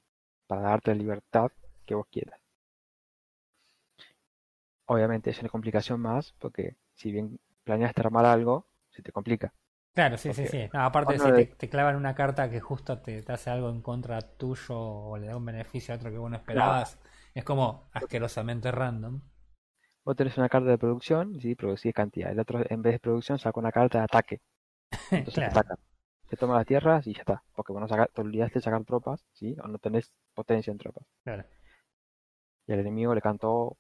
Para 0.48 0.62
darte 0.64 0.92
la 0.92 0.98
libertad 0.98 1.52
que 1.86 1.96
vos 1.96 2.08
quieras. 2.12 2.40
Obviamente 4.88 5.30
es 5.30 5.40
una 5.40 5.50
complicación 5.50 6.02
más, 6.02 6.34
porque 6.40 6.76
si 6.96 7.12
bien 7.12 7.40
planeaste 7.64 8.02
armar 8.02 8.26
algo, 8.26 8.66
se 8.90 9.04
te 9.04 9.12
complica. 9.12 9.54
Claro, 9.94 10.18
sí, 10.18 10.34
sí, 10.34 10.46
Porque 10.46 10.48
sí. 10.48 10.70
No, 10.74 10.82
aparte, 10.84 11.18
si 11.20 11.32
de- 11.32 11.46
te, 11.46 11.46
te 11.46 11.70
clavan 11.70 11.96
una 11.96 12.14
carta 12.16 12.50
que 12.50 12.60
justo 12.60 13.00
te, 13.00 13.22
te 13.24 13.32
hace 13.32 13.50
algo 13.50 13.70
en 13.70 13.82
contra 13.82 14.22
tuyo 14.22 14.78
o 14.78 15.18
le 15.18 15.28
da 15.28 15.38
un 15.38 15.46
beneficio 15.46 15.94
a 15.94 15.98
otro 15.98 16.12
que 16.12 16.18
vos 16.18 16.30
no 16.30 16.36
esperabas, 16.36 17.00
es 17.34 17.44
como 17.46 17.90
asquerosamente 17.94 18.72
random. 18.72 19.22
Vos 20.06 20.16
tenés 20.16 20.38
una 20.38 20.48
carta 20.50 20.70
de 20.70 20.78
producción, 20.78 21.40
sí, 21.42 21.56
producís 21.56 21.94
cantidad. 21.94 22.32
El 22.32 22.40
otro, 22.40 22.64
en 22.70 22.82
vez 22.82 22.94
de 22.94 23.00
producción, 23.00 23.40
saca 23.40 23.60
una 23.60 23.72
carta 23.72 23.98
de 24.00 24.04
ataque. 24.06 24.42
Entonces 25.12 25.34
te 25.36 25.40
claro. 25.40 25.60
atacan. 25.60 25.78
Te 26.30 26.38
toma 26.38 26.56
las 26.58 26.66
tierras 26.66 27.06
y 27.08 27.14
ya 27.14 27.22
está. 27.22 27.44
Porque 27.56 27.74
vos 27.74 27.82
no 27.82 27.88
saca- 27.88 28.08
te 28.08 28.22
olvidaste 28.22 28.60
de 28.60 28.64
sacar 28.64 28.84
tropas, 28.86 29.26
¿sí? 29.34 29.56
O 29.64 29.68
no 29.68 29.78
tenés 29.80 30.12
potencia 30.34 30.72
en 30.72 30.78
tropas. 30.78 31.06
claro. 31.24 31.44
Y 32.68 32.74
al 32.74 32.80
enemigo 32.80 33.14
le 33.14 33.22
cantó 33.22 33.78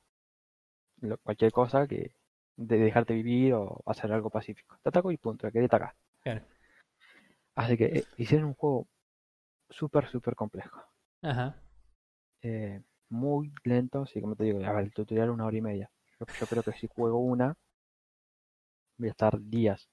lo- 1.02 1.18
cualquier 1.20 1.52
cosa 1.52 1.88
que 1.88 2.12
de 2.58 2.78
dejarte 2.78 3.14
vivir 3.14 3.54
o 3.54 3.82
hacer 3.86 4.12
algo 4.12 4.30
pacífico. 4.30 4.78
Te 4.82 4.90
ataco 4.90 5.12
y 5.12 5.18
punto, 5.18 5.50
quería 5.52 5.66
atacar. 5.68 5.94
Claro. 6.22 6.42
Así 7.56 7.78
que 7.78 7.86
eh, 7.86 8.06
hicieron 8.18 8.48
un 8.50 8.54
juego 8.56 8.88
súper, 9.70 10.08
súper 10.08 10.36
complejo. 10.36 10.82
Ajá. 11.22 11.56
Eh, 12.42 12.82
muy 13.10 13.52
lento, 13.64 14.06
sí, 14.06 14.22
como 14.22 14.36
te 14.36 14.44
digo, 14.46 14.64
a 14.64 14.72
ver, 14.74 14.84
el 14.86 14.94
tutorial 14.94 15.30
una 15.32 15.46
hora 15.46 15.58
y 15.58 15.62
media. 15.62 15.90
Yo, 16.20 16.26
yo 16.40 16.48
creo 16.48 16.64
que 16.64 16.74
si 16.74 16.88
juego 16.88 17.20
una, 17.20 17.56
voy 18.98 19.10
a 19.10 19.12
estar 19.12 19.40
días. 19.40 19.90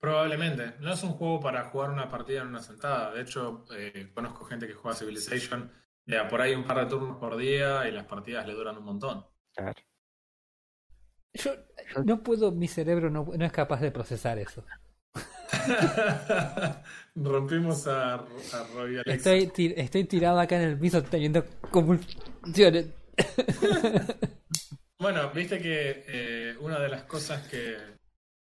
Probablemente. 0.00 0.74
No 0.80 0.92
es 0.92 1.02
un 1.02 1.12
juego 1.12 1.40
para 1.40 1.64
jugar 1.64 1.90
una 1.90 2.08
partida 2.08 2.42
en 2.42 2.48
una 2.48 2.62
sentada. 2.62 3.12
De 3.12 3.22
hecho, 3.22 3.64
eh, 3.76 4.10
conozco 4.14 4.44
gente 4.44 4.66
que 4.66 4.74
juega 4.74 4.96
Civilization 4.96 5.72
Ya, 6.06 6.28
por 6.28 6.40
ahí 6.40 6.54
un 6.54 6.64
par 6.64 6.78
de 6.78 6.86
turnos 6.86 7.18
por 7.18 7.36
día 7.36 7.86
y 7.88 7.92
las 7.92 8.06
partidas 8.06 8.46
le 8.46 8.54
duran 8.54 8.78
un 8.78 8.84
montón. 8.84 9.26
Claro. 9.54 9.82
Yo 11.34 11.52
no 12.04 12.22
puedo, 12.22 12.52
mi 12.52 12.68
cerebro 12.68 13.10
no, 13.10 13.26
no 13.36 13.44
es 13.44 13.52
capaz 13.52 13.80
de 13.80 13.90
procesar 13.90 14.38
eso. 14.38 14.64
Rompimos 17.14 17.86
a, 17.86 18.14
a 18.14 18.18
Robbie 18.74 19.00
Alexa. 19.00 19.34
Estoy, 19.34 19.74
estoy 19.76 20.04
tirado 20.04 20.40
acá 20.40 20.56
en 20.56 20.70
el 20.70 20.78
piso 20.78 21.02
teniendo 21.02 21.44
convulsiones. 21.70 22.86
Bueno, 25.00 25.30
viste 25.30 25.60
que 25.60 26.04
eh, 26.08 26.56
una 26.60 26.80
de 26.80 26.88
las 26.88 27.04
cosas 27.04 27.46
que. 27.46 27.76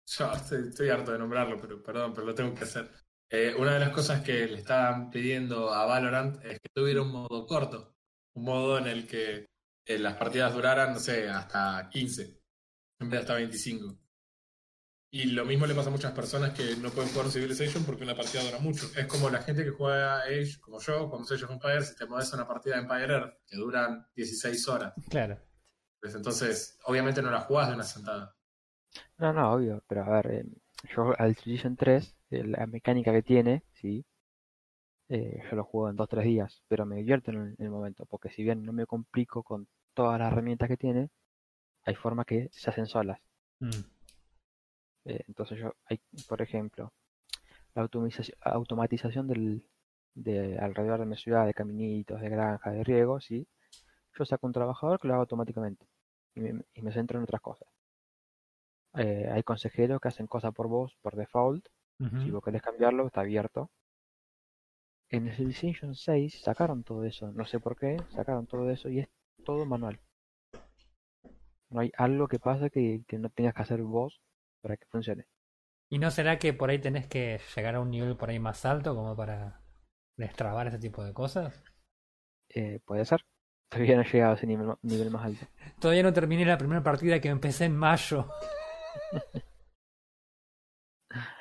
Yo 0.04 0.32
estoy, 0.32 0.88
harto 0.90 1.12
de 1.12 1.18
nombrarlo, 1.18 1.56
pero 1.60 1.82
perdón, 1.82 2.12
pero 2.12 2.26
lo 2.26 2.34
tengo 2.34 2.54
que 2.54 2.64
hacer. 2.64 2.90
Eh, 3.30 3.54
una 3.56 3.74
de 3.74 3.78
las 3.80 3.90
cosas 3.90 4.22
que 4.22 4.46
le 4.46 4.58
estaban 4.58 5.08
pidiendo 5.10 5.72
a 5.72 5.86
Valorant 5.86 6.44
es 6.44 6.60
que 6.60 6.68
tuviera 6.74 7.02
un 7.02 7.12
modo 7.12 7.46
corto. 7.46 7.94
Un 8.34 8.44
modo 8.44 8.78
en 8.78 8.88
el 8.88 9.06
que 9.06 9.46
eh, 9.86 9.98
las 9.98 10.16
partidas 10.16 10.52
duraran, 10.52 10.92
no 10.92 10.98
sé, 10.98 11.28
hasta 11.28 11.88
15, 11.90 12.22
en 13.00 13.10
vez 13.10 13.10
de 13.10 13.18
hasta 13.18 13.34
25. 13.34 13.98
Y 15.12 15.26
lo 15.26 15.44
mismo 15.44 15.66
le 15.66 15.74
pasa 15.74 15.90
a 15.90 15.92
muchas 15.92 16.12
personas 16.12 16.52
que 16.54 16.74
no 16.76 16.90
pueden 16.90 17.10
jugar 17.10 17.30
Civilization 17.30 17.84
porque 17.84 18.02
una 18.02 18.16
partida 18.16 18.42
dura 18.42 18.58
mucho. 18.58 18.90
Es 18.96 19.06
como 19.06 19.30
la 19.30 19.42
gente 19.42 19.62
que 19.62 19.70
juega 19.70 20.22
Age, 20.22 20.58
como 20.60 20.80
yo, 20.80 21.08
como 21.08 21.24
Age 21.24 21.44
of 21.44 21.50
Empires, 21.50 21.88
si 21.88 21.96
te 21.96 22.06
mueves 22.06 22.32
una 22.32 22.48
partida 22.48 22.74
de 22.76 22.82
Empire 22.82 23.12
Earth 23.12 23.34
que 23.46 23.56
duran 23.56 24.06
16 24.16 24.68
horas. 24.68 24.94
Claro. 25.08 25.38
Pues 26.02 26.16
entonces, 26.16 26.76
obviamente 26.84 27.22
no 27.22 27.30
la 27.30 27.42
jugás 27.42 27.68
de 27.68 27.74
una 27.74 27.84
sentada. 27.84 28.34
No, 29.18 29.32
no, 29.32 29.52
obvio, 29.52 29.84
pero 29.86 30.02
a 30.02 30.10
ver, 30.10 30.26
eh, 30.32 30.44
yo 30.96 31.14
al 31.16 31.36
Civilization 31.36 31.76
3, 31.76 32.16
eh, 32.30 32.44
la 32.44 32.66
mecánica 32.66 33.12
que 33.12 33.22
tiene, 33.22 33.62
sí, 33.72 34.04
eh, 35.08 35.40
yo 35.48 35.56
lo 35.56 35.62
juego 35.64 35.90
en 35.90 35.96
2-3 35.96 36.24
días, 36.24 36.64
pero 36.66 36.86
me 36.86 36.96
divierto 36.96 37.30
en 37.30 37.36
el, 37.36 37.54
en 37.56 37.66
el 37.66 37.70
momento, 37.70 38.04
porque 38.06 38.30
si 38.30 38.42
bien 38.42 38.64
no 38.64 38.72
me 38.72 38.84
complico 38.84 39.44
con 39.44 39.68
todas 39.94 40.18
las 40.18 40.32
herramientas 40.32 40.68
que 40.68 40.76
tiene, 40.76 41.08
hay 41.84 41.94
formas 41.94 42.26
que 42.26 42.48
se 42.50 42.68
hacen 42.70 42.86
solas. 42.86 43.20
Mm. 43.60 43.70
Eh, 45.04 45.24
entonces 45.28 45.60
yo, 45.60 45.72
hay, 45.84 46.00
por 46.28 46.42
ejemplo, 46.42 46.92
la 47.74 47.82
automatización, 47.82 48.36
automatización 48.42 49.28
del, 49.28 49.68
de 50.14 50.58
alrededor 50.58 50.98
de 50.98 51.06
mi 51.06 51.16
ciudad, 51.16 51.46
de 51.46 51.54
caminitos, 51.54 52.20
de 52.20 52.28
granjas, 52.28 52.74
de 52.74 52.82
riego, 52.82 53.20
sí, 53.20 53.46
yo 54.18 54.24
saco 54.24 54.48
un 54.48 54.52
trabajador 54.52 55.00
que 55.00 55.06
lo 55.08 55.14
hago 55.14 55.22
automáticamente 55.22 55.91
y 56.34 56.40
me, 56.40 56.64
y 56.74 56.82
me 56.82 56.92
centro 56.92 57.18
en 57.18 57.24
otras 57.24 57.40
cosas. 57.40 57.68
Eh, 58.94 59.28
hay 59.32 59.42
consejeros 59.42 60.00
que 60.00 60.08
hacen 60.08 60.26
cosas 60.26 60.52
por 60.52 60.68
vos, 60.68 60.96
por 61.02 61.16
default. 61.16 61.66
Si 62.24 62.32
vos 62.32 62.42
querés 62.42 62.62
cambiarlo, 62.62 63.06
está 63.06 63.20
abierto. 63.20 63.70
En 65.08 65.28
el 65.28 65.36
Civilization 65.36 65.94
6 65.94 66.40
sacaron 66.42 66.82
todo 66.82 67.04
eso. 67.04 67.30
No 67.30 67.44
sé 67.44 67.60
por 67.60 67.78
qué, 67.78 67.96
sacaron 68.08 68.48
todo 68.48 68.68
eso 68.70 68.88
y 68.88 68.98
es 68.98 69.08
todo 69.44 69.64
manual. 69.66 70.00
No 71.70 71.80
hay 71.80 71.92
algo 71.96 72.26
que 72.26 72.40
pase 72.40 72.70
que, 72.70 73.04
que 73.06 73.18
no 73.18 73.30
tengas 73.30 73.54
que 73.54 73.62
hacer 73.62 73.82
vos 73.82 74.20
para 74.62 74.76
que 74.76 74.86
funcione. 74.86 75.28
¿Y 75.90 75.98
no 75.98 76.10
será 76.10 76.40
que 76.40 76.52
por 76.52 76.70
ahí 76.70 76.80
tenés 76.80 77.06
que 77.06 77.40
llegar 77.54 77.76
a 77.76 77.80
un 77.80 77.90
nivel 77.90 78.16
por 78.16 78.30
ahí 78.30 78.40
más 78.40 78.64
alto 78.64 78.96
como 78.96 79.14
para 79.14 79.60
destrabar 80.16 80.66
ese 80.66 80.78
tipo 80.78 81.04
de 81.04 81.12
cosas? 81.12 81.62
Eh, 82.48 82.80
puede 82.84 83.04
ser. 83.04 83.24
Todavía 83.72 83.96
no 83.96 84.02
he 84.02 84.04
llegado 84.04 84.32
a 84.32 84.36
ese 84.36 84.46
nivel, 84.46 84.74
nivel 84.82 85.10
más 85.10 85.24
alto. 85.24 85.46
Todavía 85.80 86.02
no 86.02 86.12
terminé 86.12 86.44
la 86.44 86.58
primera 86.58 86.82
partida 86.82 87.20
que 87.20 87.28
empecé 87.28 87.64
en 87.64 87.76
mayo. 87.76 88.28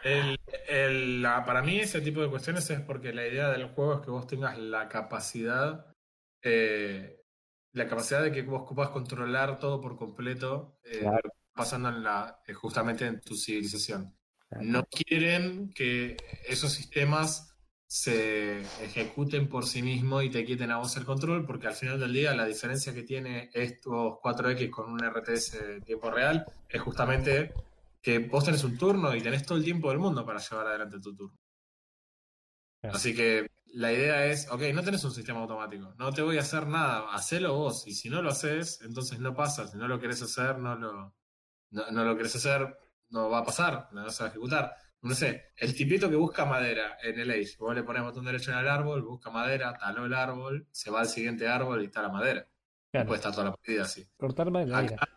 El, 0.03 0.37
el- 0.67 1.21
la- 1.21 1.45
para 1.45 1.61
mí 1.61 1.79
ese 1.79 2.01
tipo 2.01 2.21
de 2.21 2.29
cuestiones 2.29 2.69
es 2.69 2.81
porque 2.81 3.13
la 3.13 3.25
idea 3.25 3.49
del 3.49 3.67
juego 3.69 3.95
es 3.95 4.01
que 4.01 4.11
vos 4.11 4.27
tengas 4.27 4.57
la 4.57 4.89
capacidad, 4.89 5.85
eh, 6.43 7.21
la 7.73 7.87
capacidad 7.87 8.21
de 8.21 8.31
que 8.33 8.41
vos 8.41 8.63
puedas 8.73 8.91
controlar 8.91 9.59
todo 9.59 9.79
por 9.79 9.97
completo, 9.97 10.77
eh, 10.83 10.99
Claro. 10.99 11.31
pasando 11.53 11.87
en 11.89 12.03
la, 12.03 12.41
eh, 12.47 12.53
justamente 12.53 13.05
en 13.05 13.21
tu 13.21 13.35
civilización. 13.35 14.13
Claro. 14.49 14.65
No 14.65 14.83
quieren 14.87 15.71
que 15.73 16.17
esos 16.49 16.73
sistemas 16.73 17.50
se 17.91 18.61
ejecuten 18.81 19.49
por 19.49 19.65
sí 19.65 19.81
mismos 19.81 20.23
y 20.23 20.29
te 20.29 20.45
quiten 20.45 20.71
a 20.71 20.77
vos 20.77 20.95
el 20.95 21.03
control, 21.03 21.45
porque 21.45 21.67
al 21.67 21.73
final 21.73 21.99
del 21.99 22.13
día 22.13 22.33
la 22.33 22.45
diferencia 22.45 22.93
que 22.93 23.03
tiene 23.03 23.49
estos 23.53 24.13
4X 24.23 24.69
con 24.69 24.93
un 24.93 24.99
RTS 24.99 25.51
de 25.51 25.81
tiempo 25.81 26.09
real 26.09 26.45
es 26.69 26.79
justamente 26.79 27.53
que 28.01 28.19
vos 28.19 28.45
tenés 28.45 28.63
un 28.63 28.77
turno 28.77 29.13
y 29.13 29.19
tenés 29.19 29.45
todo 29.45 29.57
el 29.57 29.65
tiempo 29.65 29.89
del 29.89 29.99
mundo 29.99 30.25
para 30.25 30.39
llevar 30.39 30.67
adelante 30.67 31.01
tu 31.01 31.13
turno. 31.13 31.37
Claro. 32.79 32.95
Así 32.95 33.13
que 33.13 33.47
la 33.73 33.91
idea 33.91 34.25
es, 34.25 34.49
ok, 34.49 34.61
no 34.73 34.83
tenés 34.83 35.03
un 35.03 35.11
sistema 35.11 35.41
automático, 35.41 35.93
no 35.97 36.13
te 36.13 36.21
voy 36.21 36.37
a 36.37 36.41
hacer 36.41 36.67
nada, 36.67 37.13
hacelo 37.13 37.55
vos, 37.55 37.85
y 37.87 37.93
si 37.93 38.09
no 38.09 38.21
lo 38.21 38.29
haces, 38.29 38.79
entonces 38.83 39.19
no 39.19 39.35
pasa, 39.35 39.67
si 39.67 39.77
no 39.77 39.89
lo 39.89 39.99
querés 39.99 40.21
hacer, 40.21 40.59
no 40.59 40.77
lo, 40.77 41.13
no, 41.71 41.91
no 41.91 42.05
lo 42.05 42.15
querés 42.15 42.37
hacer, 42.37 42.73
no 43.09 43.29
va 43.29 43.39
a 43.39 43.45
pasar, 43.45 43.89
no 43.91 44.09
se 44.09 44.23
va 44.23 44.29
a 44.29 44.31
ejecutar. 44.31 44.77
No 45.03 45.15
sé, 45.15 45.45
el 45.57 45.75
tipito 45.75 46.09
que 46.09 46.15
busca 46.15 46.45
madera 46.45 46.97
en 47.01 47.19
el 47.19 47.31
Age, 47.31 47.55
vos 47.57 47.73
le 47.73 47.83
pones 47.83 48.03
botón 48.03 48.23
derecho 48.25 48.51
en 48.51 48.59
el 48.59 48.67
árbol, 48.67 49.01
busca 49.01 49.31
madera, 49.31 49.73
taló 49.73 50.05
el 50.05 50.13
árbol, 50.13 50.67
se 50.71 50.91
va 50.91 50.99
al 51.01 51.07
siguiente 51.07 51.47
árbol 51.47 51.81
y 51.81 51.85
está 51.85 52.03
la 52.03 52.09
madera. 52.09 52.47
Claro. 52.91 53.07
Puede 53.07 53.17
estar 53.17 53.31
toda 53.31 53.45
la 53.45 53.51
partida 53.51 53.83
así. 53.83 54.07
Cortar 54.17 54.51
madera. 54.51 54.77
Acá, 54.77 55.09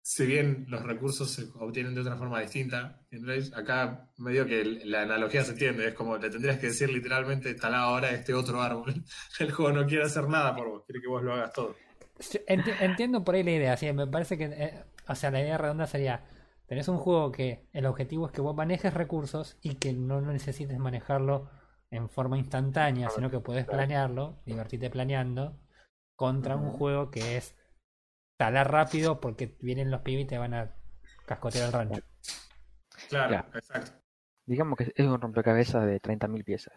si 0.00 0.24
bien 0.26 0.64
los 0.68 0.82
recursos 0.82 1.30
se 1.30 1.44
obtienen 1.58 1.94
de 1.94 2.00
otra 2.00 2.16
forma 2.16 2.40
distinta, 2.40 3.00
en 3.10 3.26
Rage, 3.26 3.50
acá 3.54 4.10
medio 4.18 4.46
que 4.46 4.60
el- 4.62 4.90
la 4.90 5.02
analogía 5.02 5.44
se 5.44 5.52
entiende, 5.52 5.88
es 5.88 5.94
como 5.94 6.16
le 6.16 6.30
tendrías 6.30 6.58
que 6.58 6.68
decir 6.68 6.90
literalmente 6.90 7.54
talá 7.54 7.80
ahora 7.80 8.10
este 8.10 8.32
otro 8.32 8.62
árbol. 8.62 8.94
El 9.40 9.52
juego 9.52 9.72
no 9.72 9.86
quiere 9.86 10.04
hacer 10.04 10.28
nada 10.28 10.54
por 10.54 10.68
vos, 10.68 10.82
quiere 10.86 11.00
que 11.02 11.08
vos 11.08 11.22
lo 11.22 11.34
hagas 11.34 11.52
todo. 11.52 11.76
Entiendo 12.46 13.24
por 13.24 13.34
ahí 13.34 13.42
la 13.42 13.50
idea, 13.50 13.76
sí, 13.76 13.92
me 13.92 14.06
parece 14.06 14.38
que, 14.38 14.44
eh, 14.44 14.84
o 15.08 15.14
sea, 15.14 15.30
la 15.30 15.40
idea 15.40 15.58
redonda 15.58 15.86
sería, 15.86 16.22
tenés 16.66 16.88
un 16.88 16.98
juego 16.98 17.32
que 17.32 17.66
el 17.72 17.86
objetivo 17.86 18.26
es 18.26 18.32
que 18.32 18.40
vos 18.40 18.54
manejes 18.54 18.94
recursos 18.94 19.58
y 19.62 19.74
que 19.76 19.92
no 19.92 20.20
necesites 20.20 20.78
manejarlo 20.78 21.50
en 21.90 22.08
forma 22.08 22.38
instantánea, 22.38 23.10
sino 23.10 23.30
que 23.30 23.40
puedes 23.40 23.66
planearlo, 23.66 24.40
divertirte 24.46 24.90
planeando, 24.90 25.56
contra 26.16 26.56
un 26.56 26.70
juego 26.70 27.10
que 27.10 27.36
es 27.36 27.54
talar 28.36 28.70
rápido 28.70 29.20
porque 29.20 29.56
vienen 29.60 29.90
los 29.90 30.00
pibes 30.02 30.24
y 30.24 30.28
te 30.28 30.38
van 30.38 30.54
a 30.54 30.74
cascotear 31.26 31.66
el 31.66 31.72
rancho. 31.72 32.02
Claro, 33.08 33.32
Ya. 33.32 33.48
exacto. 33.54 33.92
Digamos 34.46 34.76
que 34.76 34.92
es 34.94 35.06
un 35.06 35.20
rompecabezas 35.20 35.86
de 35.86 36.00
30.000 36.00 36.44
piezas. 36.44 36.74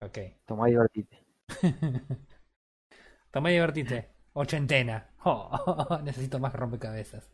Ok. 0.00 0.18
Toma 0.44 0.68
y 0.68 0.72
divertite. 0.72 1.24
Toma 3.30 3.50
y 3.50 3.54
divertite. 3.54 4.08
Ochentena. 4.32 5.10
Oh, 5.26 5.98
necesito 6.04 6.38
más 6.38 6.52
rompecabezas. 6.52 7.30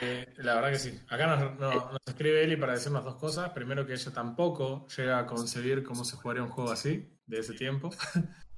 Eh, 0.00 0.32
la 0.38 0.54
verdad 0.54 0.70
que 0.70 0.78
sí. 0.78 1.00
Acá 1.08 1.26
nos, 1.26 1.58
no- 1.58 1.90
nos 1.92 2.00
escribe 2.06 2.44
Eli 2.44 2.56
para 2.56 2.74
decirnos 2.74 3.04
dos 3.04 3.16
cosas. 3.16 3.50
Primero 3.50 3.86
que 3.86 3.94
ella 3.94 4.12
tampoco 4.12 4.86
llega 4.96 5.18
a 5.18 5.26
concebir 5.26 5.82
cómo 5.82 6.04
se 6.04 6.16
jugaría 6.16 6.42
un 6.42 6.50
juego 6.50 6.70
así, 6.70 7.12
de 7.26 7.38
ese 7.40 7.54
tiempo. 7.54 7.90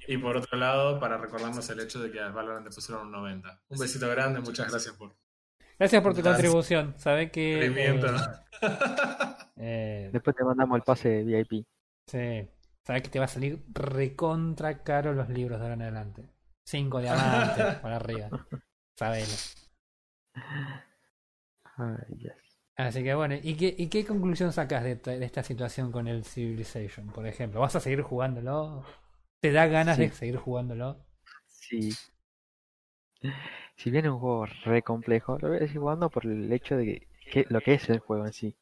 Y 0.06 0.16
por 0.18 0.36
otro 0.36 0.58
lado, 0.58 0.98
para 1.00 1.16
recordarnos 1.18 1.68
el 1.70 1.80
hecho 1.80 2.00
de 2.02 2.10
que 2.10 2.20
al 2.20 2.32
Valorant 2.32 2.64
le 2.66 2.70
pusieron 2.70 3.06
un 3.06 3.12
90. 3.12 3.62
Un 3.68 3.78
besito 3.78 4.08
grande, 4.08 4.40
muchas 4.40 4.70
gracias 4.70 4.94
por 4.94 5.14
Gracias 5.78 6.02
por 6.02 6.12
tu 6.14 6.22
Gracias. 6.22 6.36
contribución. 6.36 6.94
Sabe 6.98 7.30
que... 7.30 7.66
eh, 7.66 8.00
eh, 9.56 10.10
Después 10.12 10.34
te 10.36 10.44
mandamos 10.44 10.76
el 10.76 10.82
pase 10.82 11.22
VIP. 11.22 11.64
Sí. 12.06 12.48
Sabes 12.84 13.02
que 13.02 13.08
te 13.10 13.18
va 13.18 13.26
a 13.26 13.28
salir 13.28 13.62
recontra 13.72 14.82
caro 14.82 15.12
los 15.12 15.28
libros 15.28 15.58
de 15.58 15.64
ahora 15.64 15.74
en 15.74 15.82
adelante. 15.82 16.28
Cinco 16.64 17.00
diamantes 17.00 17.74
para 17.82 17.96
arriba. 17.96 18.28
Sabelo. 18.98 19.34
Ay, 21.78 22.14
yes. 22.18 22.58
Así 22.76 23.02
que 23.02 23.14
bueno, 23.14 23.34
¿y 23.42 23.56
qué, 23.56 23.74
y 23.76 23.88
qué 23.88 24.04
conclusión 24.06 24.52
sacas 24.52 24.82
de, 24.84 24.92
esta- 24.92 25.10
de 25.10 25.24
esta 25.24 25.42
situación 25.42 25.90
con 25.92 26.06
el 26.08 26.24
Civilization, 26.24 27.08
por 27.08 27.26
ejemplo? 27.26 27.60
¿Vas 27.60 27.74
a 27.76 27.80
seguir 27.80 28.02
jugándolo? 28.02 28.84
¿Te 29.40 29.52
da 29.52 29.66
ganas 29.66 29.96
Sí. 29.96 30.02
de 30.02 30.10
seguir 30.12 30.36
jugándolo? 30.36 30.98
Sí. 31.46 31.90
Si 33.76 33.90
bien 33.90 34.04
es 34.04 34.10
un 34.12 34.18
juego 34.18 34.44
re 34.66 34.82
complejo, 34.82 35.38
lo 35.38 35.48
voy 35.48 35.56
a 35.56 35.60
seguir 35.60 35.78
jugando 35.78 36.10
por 36.10 36.26
el 36.26 36.52
hecho 36.52 36.76
de 36.76 37.08
que, 37.32 37.46
lo 37.48 37.62
que 37.62 37.72
es 37.74 37.88
el 37.88 37.98
juego 37.98 38.26
en 38.26 38.34
sí. 38.34 38.54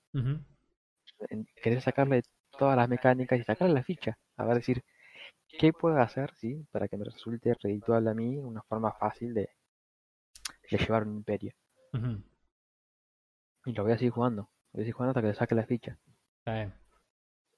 Querer 1.62 1.82
sacarle 1.82 2.22
todas 2.58 2.74
las 2.76 2.88
mecánicas 2.88 3.38
y 3.38 3.44
sacarle 3.44 3.74
la 3.74 3.82
ficha. 3.84 4.16
A 4.38 4.44
ver, 4.46 4.56
decir, 4.56 4.82
¿qué 5.58 5.72
puedo 5.72 5.98
hacer, 6.00 6.34
sí? 6.36 6.66
Para 6.72 6.88
que 6.88 6.96
me 6.96 7.04
resulte 7.06 7.54
redituable 7.62 8.10
a 8.10 8.14
mí 8.14 8.38
una 8.38 8.62
forma 8.62 8.92
fácil 8.92 9.34
de, 9.34 9.50
de 10.70 10.78
llevar 10.78 11.02
un 11.02 11.16
imperio. 11.16 11.52
Y 13.66 13.72
lo 13.72 13.82
voy 13.82 13.92
a 13.92 13.98
seguir 13.98 14.12
jugando. 14.12 14.42
Lo 14.42 14.48
voy 14.78 14.80
a 14.80 14.84
seguir 14.84 14.94
jugando 14.94 15.10
hasta 15.10 15.20
que 15.22 15.28
le 15.28 15.34
saque 15.34 15.54
la 15.54 15.66
ficha. 15.66 15.98
Está 16.38 16.54
bien. 16.54 16.74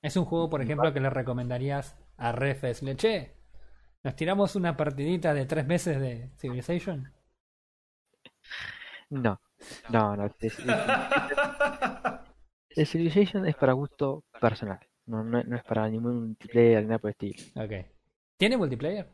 Es 0.03 0.17
un 0.17 0.25
juego, 0.25 0.49
por 0.51 0.63
ejemplo, 0.63 0.93
que 0.93 1.01
le 1.01 1.11
recomendarías 1.11 1.97
a 2.17 2.33
Refes. 2.33 2.83
Le 2.83 2.97
che, 2.97 3.35
¿nos 4.05 4.15
tiramos 4.17 4.57
una 4.57 4.77
partidita 4.77 5.35
de 5.35 5.45
tres 5.47 5.67
meses 5.67 6.01
de 6.01 6.31
Civilization? 6.39 7.13
No, 9.11 9.41
no, 9.91 10.17
no. 10.17 10.27
es- 10.27 10.35
es- 10.41 10.59
el 12.77 12.87
Civilization 12.87 13.47
es 13.47 13.57
para 13.57 13.73
gusto 13.73 14.25
personal. 14.41 14.79
No, 15.07 15.25
no, 15.25 15.43
no 15.43 15.57
es 15.57 15.65
para 15.65 15.89
ningún 15.89 16.29
multiplayer 16.29 16.83
ni 16.83 16.89
nada 16.89 16.99
por 16.99 17.11
el 17.11 17.17
estilo. 17.29 17.65
Ok. 17.65 17.73
¿Tiene 18.37 18.57
multiplayer? 18.57 19.11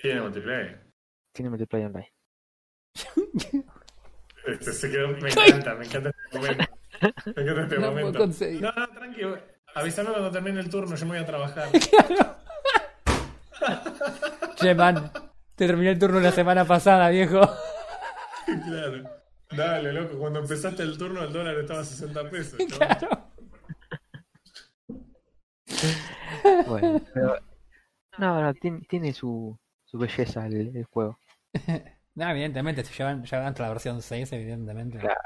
Tiene 0.00 0.20
multiplayer. 0.20 0.92
Tiene 1.32 1.48
multiplayer 1.50 1.86
online. 1.86 2.12
Este, 4.46 4.72
se 4.72 4.90
quedó, 4.90 5.08
me 5.08 5.30
encanta, 5.30 5.74
me 5.74 5.86
encanta 5.86 6.10
este 6.10 6.38
momento. 6.38 6.64
Me 7.00 7.42
encanta 7.42 7.62
este 7.62 7.78
No 7.80 7.90
momento. 7.90 8.26
No, 8.60 8.72
no, 8.72 8.88
tranquilo. 8.88 9.38
Avísame 9.74 10.10
cuando 10.10 10.30
termine 10.30 10.60
el 10.60 10.68
turno, 10.70 10.94
yo 10.96 11.06
me 11.06 11.12
voy 11.12 11.20
a 11.20 11.26
trabajar. 11.26 11.68
Che, 14.56 14.74
man. 14.74 15.10
Te 15.54 15.66
terminé 15.66 15.90
el 15.90 15.98
turno 15.98 16.18
la 16.20 16.32
semana 16.32 16.64
pasada, 16.64 17.08
viejo. 17.10 17.40
claro. 18.66 19.22
Dale, 19.50 19.92
loco, 19.92 20.18
cuando 20.18 20.40
empezaste 20.40 20.82
el 20.82 20.96
turno 20.96 21.22
el 21.22 21.32
dólar 21.32 21.56
estaba 21.58 21.80
a 21.80 21.84
60 21.84 22.30
pesos. 22.30 22.58
chabón. 22.68 22.78
Claro. 22.78 23.28
Bueno, 26.66 27.00
pero. 27.12 27.38
No, 28.18 28.42
no, 28.42 28.54
tiene, 28.54 28.80
tiene 28.88 29.12
su, 29.12 29.56
su 29.84 29.98
belleza 29.98 30.46
el, 30.46 30.76
el 30.76 30.84
juego. 30.84 31.18
No, 32.14 32.28
evidentemente, 32.30 32.84
si 32.84 32.94
llevan, 32.94 33.22
hasta 33.22 33.62
la 33.62 33.68
versión 33.70 34.02
6, 34.02 34.32
evidentemente. 34.32 34.98
Claro. 34.98 35.20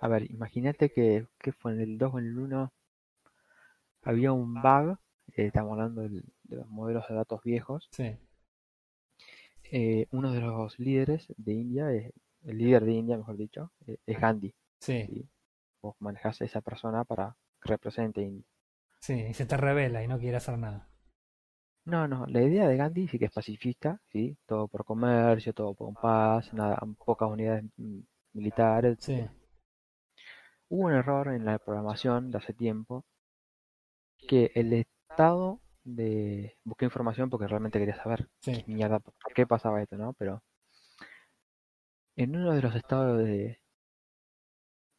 A 0.00 0.08
ver, 0.08 0.30
imagínate 0.30 0.90
que, 0.92 1.26
que 1.38 1.52
fue 1.52 1.72
en 1.72 1.80
el 1.80 1.98
2 1.98 2.14
o 2.14 2.18
en 2.18 2.26
el 2.26 2.38
1 2.38 2.72
había 4.02 4.32
un 4.32 4.54
bug, 4.54 4.98
eh, 5.36 5.46
estamos 5.46 5.72
hablando 5.72 6.02
de 6.02 6.22
los 6.56 6.68
modelos 6.68 7.06
de 7.08 7.14
datos 7.14 7.42
viejos. 7.42 7.88
Sí. 7.90 8.16
eh, 9.70 10.06
uno 10.12 10.32
de 10.32 10.40
los 10.40 10.78
líderes 10.78 11.32
de 11.36 11.52
India, 11.54 11.90
el 11.90 12.12
líder 12.58 12.84
de 12.84 12.92
India, 12.92 13.16
mejor 13.16 13.36
dicho, 13.36 13.72
eh, 13.86 13.98
es 14.06 14.20
Gandhi. 14.20 14.54
Sí. 14.80 15.28
Vos 15.82 15.96
manejás 16.00 16.40
a 16.42 16.44
esa 16.44 16.60
persona 16.60 17.04
para 17.04 17.36
que 17.60 17.68
represente 17.70 18.20
a 18.20 18.24
India. 18.24 18.46
Sí. 19.00 19.14
Y 19.14 19.34
se 19.34 19.46
te 19.46 19.56
revela 19.56 20.02
y 20.02 20.08
no 20.08 20.18
quiere 20.18 20.36
hacer 20.36 20.58
nada. 20.58 20.88
No, 21.86 22.08
no, 22.08 22.26
la 22.26 22.42
idea 22.42 22.66
de 22.68 22.76
Gandhi 22.76 23.06
sí 23.06 23.16
que 23.18 23.26
es 23.26 23.32
pacifista, 23.32 24.00
¿sí? 24.10 24.36
Todo 24.44 24.66
por 24.66 24.84
comercio, 24.84 25.52
todo 25.52 25.72
por 25.72 25.94
paz, 25.94 26.52
nada, 26.52 26.80
pocas 27.04 27.30
unidades 27.30 27.64
mm, 27.76 28.00
militares. 28.32 28.98
Sí. 29.00 29.24
Hubo 30.68 30.86
un 30.86 30.92
error 30.92 31.28
en 31.28 31.44
la 31.44 31.60
programación 31.60 32.32
de 32.32 32.38
hace 32.38 32.52
tiempo 32.52 33.04
que 34.26 34.50
el 34.56 34.72
estado 34.72 35.60
de... 35.84 36.56
Busqué 36.64 36.86
información 36.86 37.30
porque 37.30 37.46
realmente 37.46 37.78
quería 37.78 37.96
saber 38.02 38.28
Sí. 38.40 38.64
mierda, 38.66 38.98
por 38.98 39.14
qué 39.32 39.46
pasaba 39.46 39.80
esto, 39.80 39.96
¿no? 39.96 40.12
Pero 40.14 40.42
en 42.16 42.34
uno 42.34 42.52
de 42.52 42.62
los 42.62 42.74
estados 42.74 43.18
de 43.18 43.60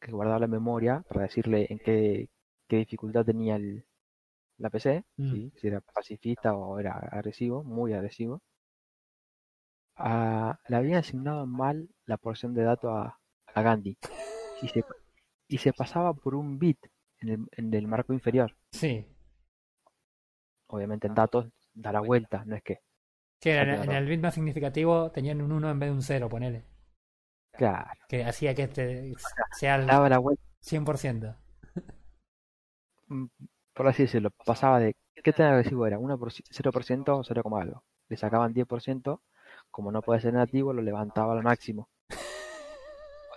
que 0.00 0.12
guardaba 0.12 0.38
la 0.38 0.46
memoria 0.46 1.04
para 1.08 1.22
decirle 1.22 1.66
en 1.68 1.78
qué, 1.80 2.30
qué 2.66 2.76
dificultad 2.76 3.26
tenía 3.26 3.56
el, 3.56 3.84
la 4.58 4.70
PC, 4.70 5.04
Mm. 5.16 5.32
¿sí? 5.32 5.52
si 5.56 5.68
era 5.68 5.80
pacifista 5.80 6.54
o 6.56 6.78
era 6.78 6.92
agresivo, 6.92 7.64
muy 7.64 7.92
agresivo, 7.94 8.42
ah, 9.96 10.58
le 10.68 10.76
habían 10.76 10.98
asignado 10.98 11.46
mal 11.46 11.88
la 12.06 12.16
porción 12.16 12.54
de 12.54 12.62
datos 12.62 12.90
a, 12.94 13.18
a 13.54 13.62
Gandhi 13.62 13.96
y 14.62 14.68
se, 14.68 14.84
y 15.48 15.58
se 15.58 15.72
pasaba 15.72 16.14
por 16.14 16.34
un 16.34 16.58
bit 16.58 16.78
en 17.20 17.28
el, 17.28 17.46
en 17.52 17.74
el 17.74 17.86
marco 17.86 18.12
inferior. 18.12 18.56
Sí. 18.72 19.06
Obviamente 20.68 21.06
en 21.08 21.14
datos 21.14 21.46
da 21.74 21.92
la 21.92 22.00
vuelta, 22.00 22.44
no 22.46 22.56
es 22.56 22.62
que, 22.62 22.80
Sí, 23.40 23.50
en 23.50 23.92
el 23.92 24.06
bit 24.06 24.20
más 24.20 24.34
significativo 24.34 25.12
tenían 25.12 25.40
un 25.40 25.52
1 25.52 25.70
en 25.70 25.78
vez 25.78 25.88
de 25.90 25.94
un 25.94 26.02
0, 26.02 26.28
ponele. 26.28 26.64
claro, 27.52 27.90
Que 28.08 28.24
hacía 28.24 28.54
que 28.54 28.62
este 28.64 29.14
sea 29.58 29.76
el 29.76 29.86
daba 29.86 30.08
la 30.08 30.18
vuelta. 30.18 30.42
100%. 30.60 31.36
Por 33.78 33.86
así 33.86 34.02
decirlo, 34.02 34.30
pasaba 34.44 34.80
de 34.80 34.96
qué 35.22 35.32
tan 35.32 35.52
agresivo 35.52 35.86
era, 35.86 35.98
1%, 35.98 36.18
0% 36.18 37.08
o 37.16 37.22
0, 37.22 37.42
coma 37.44 37.62
algo. 37.62 37.84
Le 38.08 38.16
sacaban 38.16 38.52
10%, 38.52 39.20
como 39.70 39.92
no 39.92 40.02
puede 40.02 40.20
ser 40.20 40.34
nativo, 40.34 40.72
lo 40.72 40.82
levantaba 40.82 41.34
al 41.34 41.44
máximo. 41.44 41.88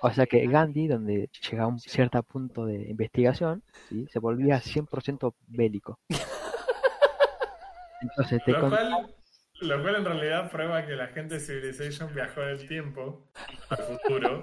O 0.02 0.10
sea 0.10 0.26
que 0.26 0.48
Gandhi, 0.48 0.88
donde 0.88 1.30
llegaba 1.48 1.70
a 1.70 1.74
un 1.74 1.80
cierto 1.80 2.24
punto 2.24 2.66
de 2.66 2.90
investigación, 2.90 3.62
¿sí? 3.88 4.08
se 4.10 4.18
volvía 4.18 4.60
100% 4.60 5.36
bélico. 5.46 6.00
Entonces 8.02 8.44
te 8.44 8.52
Lo 8.54 8.68
cual, 8.68 9.14
lo 9.62 9.82
cual 9.84 9.96
en 9.98 10.06
realidad 10.06 10.50
prueba 10.50 10.84
que 10.88 10.96
la 10.96 11.10
gente 11.10 11.36
de 11.36 11.40
Civilization 11.40 12.16
viajó 12.16 12.42
en 12.42 12.50
el 12.50 12.68
tiempo, 12.68 13.28
al 13.70 13.78
futuro, 13.78 14.42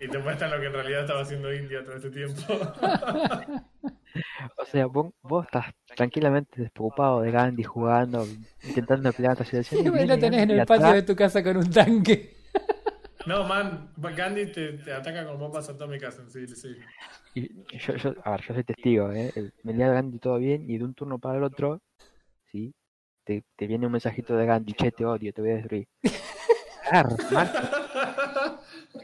y 0.00 0.08
te 0.08 0.18
muestran 0.18 0.50
lo 0.50 0.58
que 0.58 0.66
en 0.66 0.72
realidad 0.72 1.02
estaba 1.02 1.20
haciendo 1.20 1.54
India 1.54 1.84
todo 1.84 1.94
este 1.94 2.10
tiempo. 2.10 2.42
o 4.56 4.64
sea, 4.64 4.86
vos, 4.86 5.12
vos 5.22 5.44
estás 5.44 5.66
tranquilamente 5.96 6.62
despreocupado 6.62 7.20
de 7.22 7.30
Gandhi 7.30 7.62
jugando, 7.62 8.26
intentando 8.62 9.12
pelear 9.12 9.36
a 9.40 9.44
Y 9.44 10.06
lo 10.06 10.18
tenés 10.18 10.42
en 10.42 10.50
el 10.50 10.66
patio 10.66 10.92
de 10.92 11.02
tu 11.02 11.16
casa 11.16 11.42
con 11.42 11.56
un 11.56 11.70
tanque. 11.70 12.36
No, 13.24 13.44
man, 13.44 13.92
Gandhi 13.96 14.46
te, 14.46 14.72
te 14.78 14.92
ataca 14.92 15.24
con 15.24 15.38
bombas 15.38 15.68
atómicas 15.68 16.18
en 16.18 16.28
Civilization. 16.28 16.84
Y 17.34 17.48
yo, 17.78 17.94
yo, 17.94 18.14
a 18.24 18.32
ver, 18.32 18.40
yo 18.42 18.54
soy 18.54 18.64
testigo, 18.64 19.12
¿eh? 19.12 19.32
Venía 19.62 19.92
Gandhi 19.92 20.18
todo 20.18 20.38
bien 20.38 20.68
y 20.68 20.76
de 20.76 20.84
un 20.84 20.94
turno 20.94 21.20
para 21.20 21.38
el 21.38 21.44
otro, 21.44 21.80
¿sí? 22.50 22.74
Te, 23.24 23.44
te 23.54 23.68
viene 23.68 23.86
un 23.86 23.92
mensajito 23.92 24.36
de 24.36 24.46
Gandhi, 24.46 24.72
che, 24.72 24.90
te 24.90 25.04
odio, 25.04 25.32
te 25.32 25.40
voy 25.40 25.52
a 25.52 25.54
destruir. 25.54 25.86
Claro, 26.90 27.16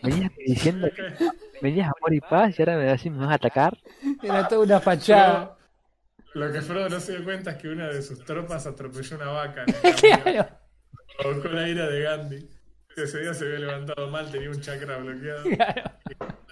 venías 0.03 0.33
diciendo 0.37 0.89
que 0.95 1.03
venías 1.61 1.89
a 1.89 1.93
amor 1.97 2.15
y 2.15 2.21
paz 2.21 2.59
y 2.59 2.63
ahora 2.63 2.77
me 2.77 2.85
decís 2.85 3.11
me 3.13 3.19
vas 3.19 3.31
a 3.31 3.35
atacar. 3.35 3.77
Era 4.23 4.49
toda 4.49 4.63
una 4.63 4.81
fachada. 4.81 5.57
Lo 6.35 6.53
que 6.53 6.61
Frodo 6.61 6.89
no 6.89 7.01
se 7.01 7.13
dio 7.13 7.25
cuenta 7.25 7.53
es 7.53 7.57
que 7.57 7.69
una 7.69 7.89
de 7.89 8.03
sus 8.03 8.25
tropas 8.25 8.67
atropelló 8.67 9.17
una 9.17 9.29
vaca 9.29 9.65
en 9.67 9.75
el 9.75 9.95
camino. 9.95 10.23
Claro. 10.23 10.49
Provocó 11.19 11.49
la 11.49 11.69
ira 11.69 11.89
de 11.89 12.03
Gandhi. 12.03 12.49
Ese 12.97 13.21
día 13.21 13.33
se 13.33 13.45
había 13.45 13.61
levantado 13.61 14.09
mal, 14.09 14.31
tenía 14.31 14.51
un 14.51 14.61
chakra 14.61 14.99
bloqueado. 14.99 15.45
Claro. 15.45 15.83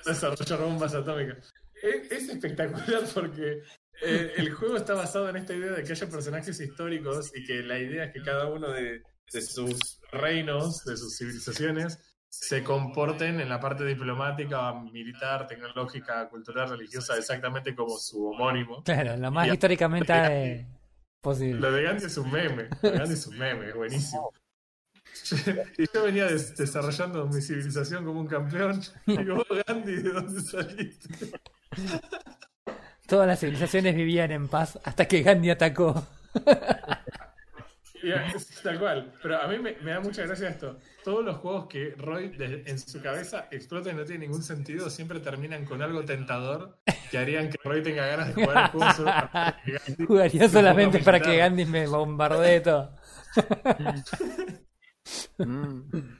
desarrollar 0.04 0.60
bombas 0.60 0.94
atómicas. 0.94 1.52
Es, 1.82 2.10
es 2.10 2.28
espectacular 2.28 3.02
porque 3.14 3.62
eh, 4.02 4.32
el 4.36 4.52
juego 4.52 4.76
está 4.76 4.94
basado 4.94 5.28
en 5.28 5.36
esta 5.36 5.54
idea 5.54 5.72
de 5.72 5.82
que 5.82 5.92
haya 5.92 6.08
personajes 6.08 6.60
históricos 6.60 7.32
y 7.34 7.44
que 7.44 7.62
la 7.62 7.78
idea 7.78 8.04
es 8.04 8.12
que 8.12 8.22
cada 8.22 8.46
uno 8.46 8.70
de, 8.70 9.02
de 9.32 9.42
sus 9.42 10.00
reinos, 10.12 10.84
de 10.84 10.96
sus 10.96 11.16
civilizaciones, 11.16 11.98
se 12.38 12.62
comporten 12.62 13.40
en 13.40 13.48
la 13.48 13.58
parte 13.58 13.84
diplomática, 13.84 14.72
militar, 14.74 15.46
tecnológica, 15.46 16.28
cultural, 16.28 16.68
religiosa, 16.70 17.16
exactamente 17.16 17.74
como 17.74 17.96
su 17.96 18.26
homónimo. 18.28 18.82
Claro, 18.84 19.16
lo 19.16 19.30
más 19.30 19.48
Y- 19.48 19.52
históricamente 19.52 20.12
eh, 20.14 20.66
posible. 21.20 21.60
Lo 21.60 21.72
de 21.72 21.82
Gandhi 21.82 22.04
es 22.06 22.16
un 22.18 22.30
meme, 22.30 22.68
lo 22.82 22.90
de 22.90 22.98
Gandhi 22.98 23.14
es 23.14 23.26
un 23.26 23.38
meme, 23.38 23.68
es 23.68 23.74
buenísimo. 23.74 24.30
Y 25.78 25.86
yo 25.92 26.02
venía 26.04 26.26
des- 26.26 26.54
desarrollando 26.56 27.26
mi 27.26 27.40
civilización 27.40 28.04
como 28.04 28.20
un 28.20 28.26
campeón. 28.26 28.80
Y 29.06 29.16
digo, 29.18 29.36
"Vos, 29.36 29.46
Gandhi, 29.66 29.94
¿de 29.96 30.10
dónde 30.10 30.40
saliste? 30.42 31.30
Todas 33.06 33.26
las 33.26 33.40
civilizaciones 33.40 33.94
vivían 33.96 34.30
en 34.30 34.46
paz 34.48 34.78
hasta 34.84 35.08
que 35.08 35.22
Gandhi 35.22 35.50
atacó. 35.50 36.06
Tal 38.62 38.78
cual. 38.78 39.12
Pero 39.22 39.40
a 39.42 39.46
mí 39.48 39.58
me, 39.58 39.72
me 39.82 39.90
da 39.92 40.00
mucha 40.00 40.24
gracia 40.26 40.48
esto. 40.48 40.78
Todos 41.04 41.24
los 41.24 41.36
juegos 41.38 41.66
que 41.66 41.94
Roy 41.96 42.28
de- 42.30 42.62
en 42.66 42.78
su 42.78 43.00
cabeza 43.00 43.48
explota 43.50 43.90
y 43.90 43.94
no 43.94 44.04
tiene 44.04 44.26
ningún 44.26 44.42
sentido, 44.42 44.88
siempre 44.90 45.20
terminan 45.20 45.64
con 45.64 45.82
algo 45.82 46.04
tentador 46.04 46.78
que 47.10 47.18
harían 47.18 47.48
que 47.50 47.58
Roy 47.62 47.82
tenga 47.82 48.06
ganas 48.06 48.28
de 48.28 48.34
jugar 48.44 48.64
el 48.64 48.70
juego 48.70 48.92
solo 48.92 49.10
para 49.32 49.60
que 49.64 49.72
Gandhi 49.86 50.06
Jugaría 50.06 50.48
solamente 50.48 50.98
para 51.00 51.20
que. 51.20 51.36
Gandhi 51.36 51.64
me 51.64 51.86
bombardee 51.86 52.60
todo. 52.60 52.96
Mm. 55.38 56.18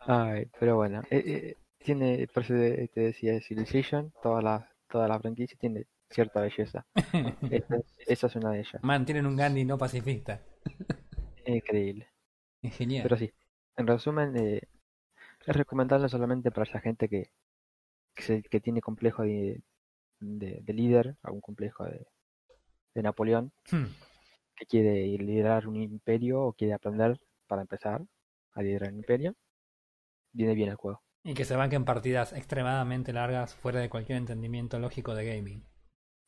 Ay, 0.00 0.46
pero 0.58 0.76
bueno, 0.76 1.02
eh, 1.10 1.22
eh, 1.26 1.56
tiene, 1.78 2.26
por 2.32 2.42
eso 2.42 2.54
te 2.54 2.88
te 2.88 3.00
decía, 3.00 3.40
Civilization, 3.40 4.12
toda 4.22 4.42
la, 4.42 4.70
toda 4.88 5.08
la 5.08 5.18
franquicia 5.20 5.56
tiene 5.58 5.86
cierta 6.10 6.40
belleza. 6.40 6.86
Es- 7.50 7.64
esa 8.06 8.26
es 8.28 8.36
una 8.36 8.50
de 8.52 8.60
ellas. 8.60 8.82
Mantienen 8.82 9.26
un 9.26 9.36
Gandhi 9.36 9.64
no 9.64 9.76
pacifista. 9.78 10.40
Increíble. 11.46 12.08
Genial. 12.62 13.02
Pero 13.04 13.16
sí, 13.16 13.32
en 13.76 13.86
resumen, 13.86 14.36
eh, 14.36 14.62
es 15.46 15.56
recomendable 15.56 16.08
solamente 16.08 16.50
para 16.50 16.64
esa 16.64 16.80
gente 16.80 17.08
que, 17.08 17.30
que, 18.14 18.22
se- 18.22 18.42
que 18.42 18.60
tiene 18.60 18.80
complejo 18.80 19.22
de, 19.22 19.62
de, 20.20 20.60
de 20.62 20.72
líder, 20.72 21.16
algún 21.22 21.40
complejo 21.40 21.84
de, 21.84 22.06
de 22.94 23.02
Napoleón, 23.02 23.52
Hmm. 23.70 23.86
que 24.56 24.66
quiere 24.66 25.04
liderar 25.18 25.68
un 25.68 25.76
imperio 25.76 26.42
o 26.42 26.52
quiere 26.52 26.72
aprender 26.74 27.20
para 27.46 27.62
empezar 27.62 28.02
a 28.52 28.62
liderar 28.62 28.90
un 28.92 28.98
imperio. 28.98 29.34
Viene 30.32 30.54
bien 30.54 30.70
el 30.70 30.76
juego. 30.76 31.02
Y 31.24 31.34
que 31.34 31.44
se 31.44 31.56
banquen 31.56 31.84
partidas 31.84 32.32
extremadamente 32.32 33.12
largas 33.12 33.54
fuera 33.54 33.80
de 33.80 33.88
cualquier 33.88 34.18
entendimiento 34.18 34.78
lógico 34.78 35.14
de 35.14 35.26
gaming. 35.26 35.66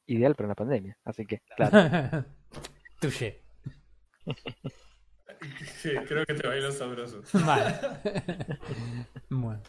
Ideal 0.07 0.35
para 0.35 0.49
una 0.49 0.55
pandemia, 0.55 0.99
así 1.05 1.25
que, 1.25 1.41
claro. 1.57 2.25
Touché. 3.01 3.43
Sí, 5.77 5.91
creo 6.07 6.27
que 6.27 6.35
te 6.35 6.47
bailó 6.47 6.71
sabroso. 6.73 7.23
Vale. 7.47 7.75
bueno. 9.31 9.63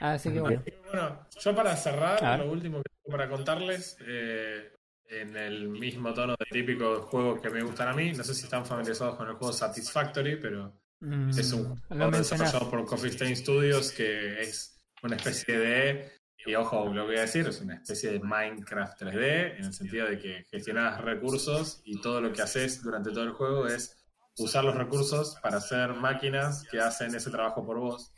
Así 0.00 0.32
que 0.32 0.40
bueno. 0.40 0.62
Bueno, 0.86 1.26
yo 1.40 1.54
para 1.54 1.76
cerrar, 1.76 2.38
lo 2.38 2.52
último 2.52 2.82
que 2.82 2.90
tengo 2.90 3.16
para 3.16 3.28
contarles, 3.28 3.96
eh, 4.06 4.72
en 5.08 5.36
el 5.36 5.68
mismo 5.68 6.12
tono 6.12 6.34
de 6.38 6.46
típico 6.50 7.02
juego 7.02 7.40
que 7.40 7.50
me 7.50 7.62
gustan 7.62 7.88
a 7.88 7.92
mí, 7.94 8.12
no 8.12 8.22
sé 8.22 8.34
si 8.34 8.44
están 8.44 8.64
familiarizados 8.64 9.16
con 9.16 9.28
el 9.28 9.34
juego 9.34 9.52
Satisfactory, 9.52 10.36
pero 10.36 10.72
Mm, 11.00 11.30
es 11.30 11.52
un 11.52 11.76
juego 11.76 12.10
desarrollado 12.10 12.70
por 12.70 12.84
Coffee 12.84 13.10
Stain 13.10 13.36
Studios 13.36 13.92
que 13.92 14.42
es 14.42 14.80
una 15.02 15.16
especie 15.16 15.58
de, 15.58 16.12
y 16.44 16.54
ojo, 16.54 16.86
lo 16.86 17.02
que 17.02 17.08
voy 17.08 17.16
a 17.18 17.22
decir, 17.22 17.46
es 17.46 17.60
una 17.60 17.74
especie 17.74 18.12
de 18.12 18.20
Minecraft 18.20 19.00
3D, 19.02 19.58
en 19.58 19.64
el 19.64 19.72
sentido 19.72 20.08
de 20.08 20.18
que 20.18 20.44
gestionas 20.50 21.00
recursos 21.00 21.80
y 21.84 22.00
todo 22.00 22.20
lo 22.20 22.32
que 22.32 22.42
haces 22.42 22.82
durante 22.82 23.10
todo 23.10 23.24
el 23.24 23.32
juego 23.32 23.66
es 23.66 23.96
usar 24.38 24.64
los 24.64 24.74
recursos 24.74 25.36
para 25.42 25.58
hacer 25.58 25.94
máquinas 25.94 26.64
que 26.70 26.80
hacen 26.80 27.14
ese 27.14 27.30
trabajo 27.30 27.64
por 27.66 27.78
vos. 27.78 28.12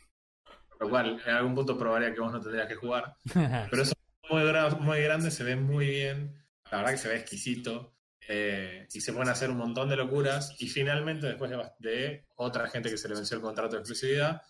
Lo 0.79 0.89
cual 0.89 1.21
en 1.25 1.35
algún 1.35 1.53
punto 1.53 1.77
probaría 1.77 2.13
que 2.13 2.19
vos 2.19 2.31
no 2.31 2.41
tendrías 2.41 2.67
que 2.67 2.75
jugar. 2.75 3.15
Pero 3.69 3.83
eso 3.83 3.93
es 3.93 4.31
muy, 4.31 4.85
muy 4.85 5.01
grande, 5.01 5.29
se 5.29 5.43
ve 5.43 5.55
muy 5.55 5.87
bien. 5.87 6.43
La 6.71 6.77
verdad 6.77 6.91
que 6.91 6.97
se 6.97 7.09
ve 7.09 7.17
exquisito. 7.17 7.93
Eh, 8.33 8.87
y 8.93 9.01
se 9.01 9.11
pueden 9.11 9.27
hacer 9.27 9.49
un 9.49 9.57
montón 9.57 9.89
de 9.89 9.97
locuras. 9.97 10.55
Y 10.59 10.69
finalmente, 10.69 11.27
después 11.27 11.51
de, 11.79 12.25
otra 12.37 12.69
gente 12.69 12.89
que 12.89 12.97
se 12.97 13.09
le 13.09 13.15
venció 13.15 13.35
el 13.35 13.43
contrato 13.43 13.75
de 13.75 13.79
exclusividad, 13.79 14.41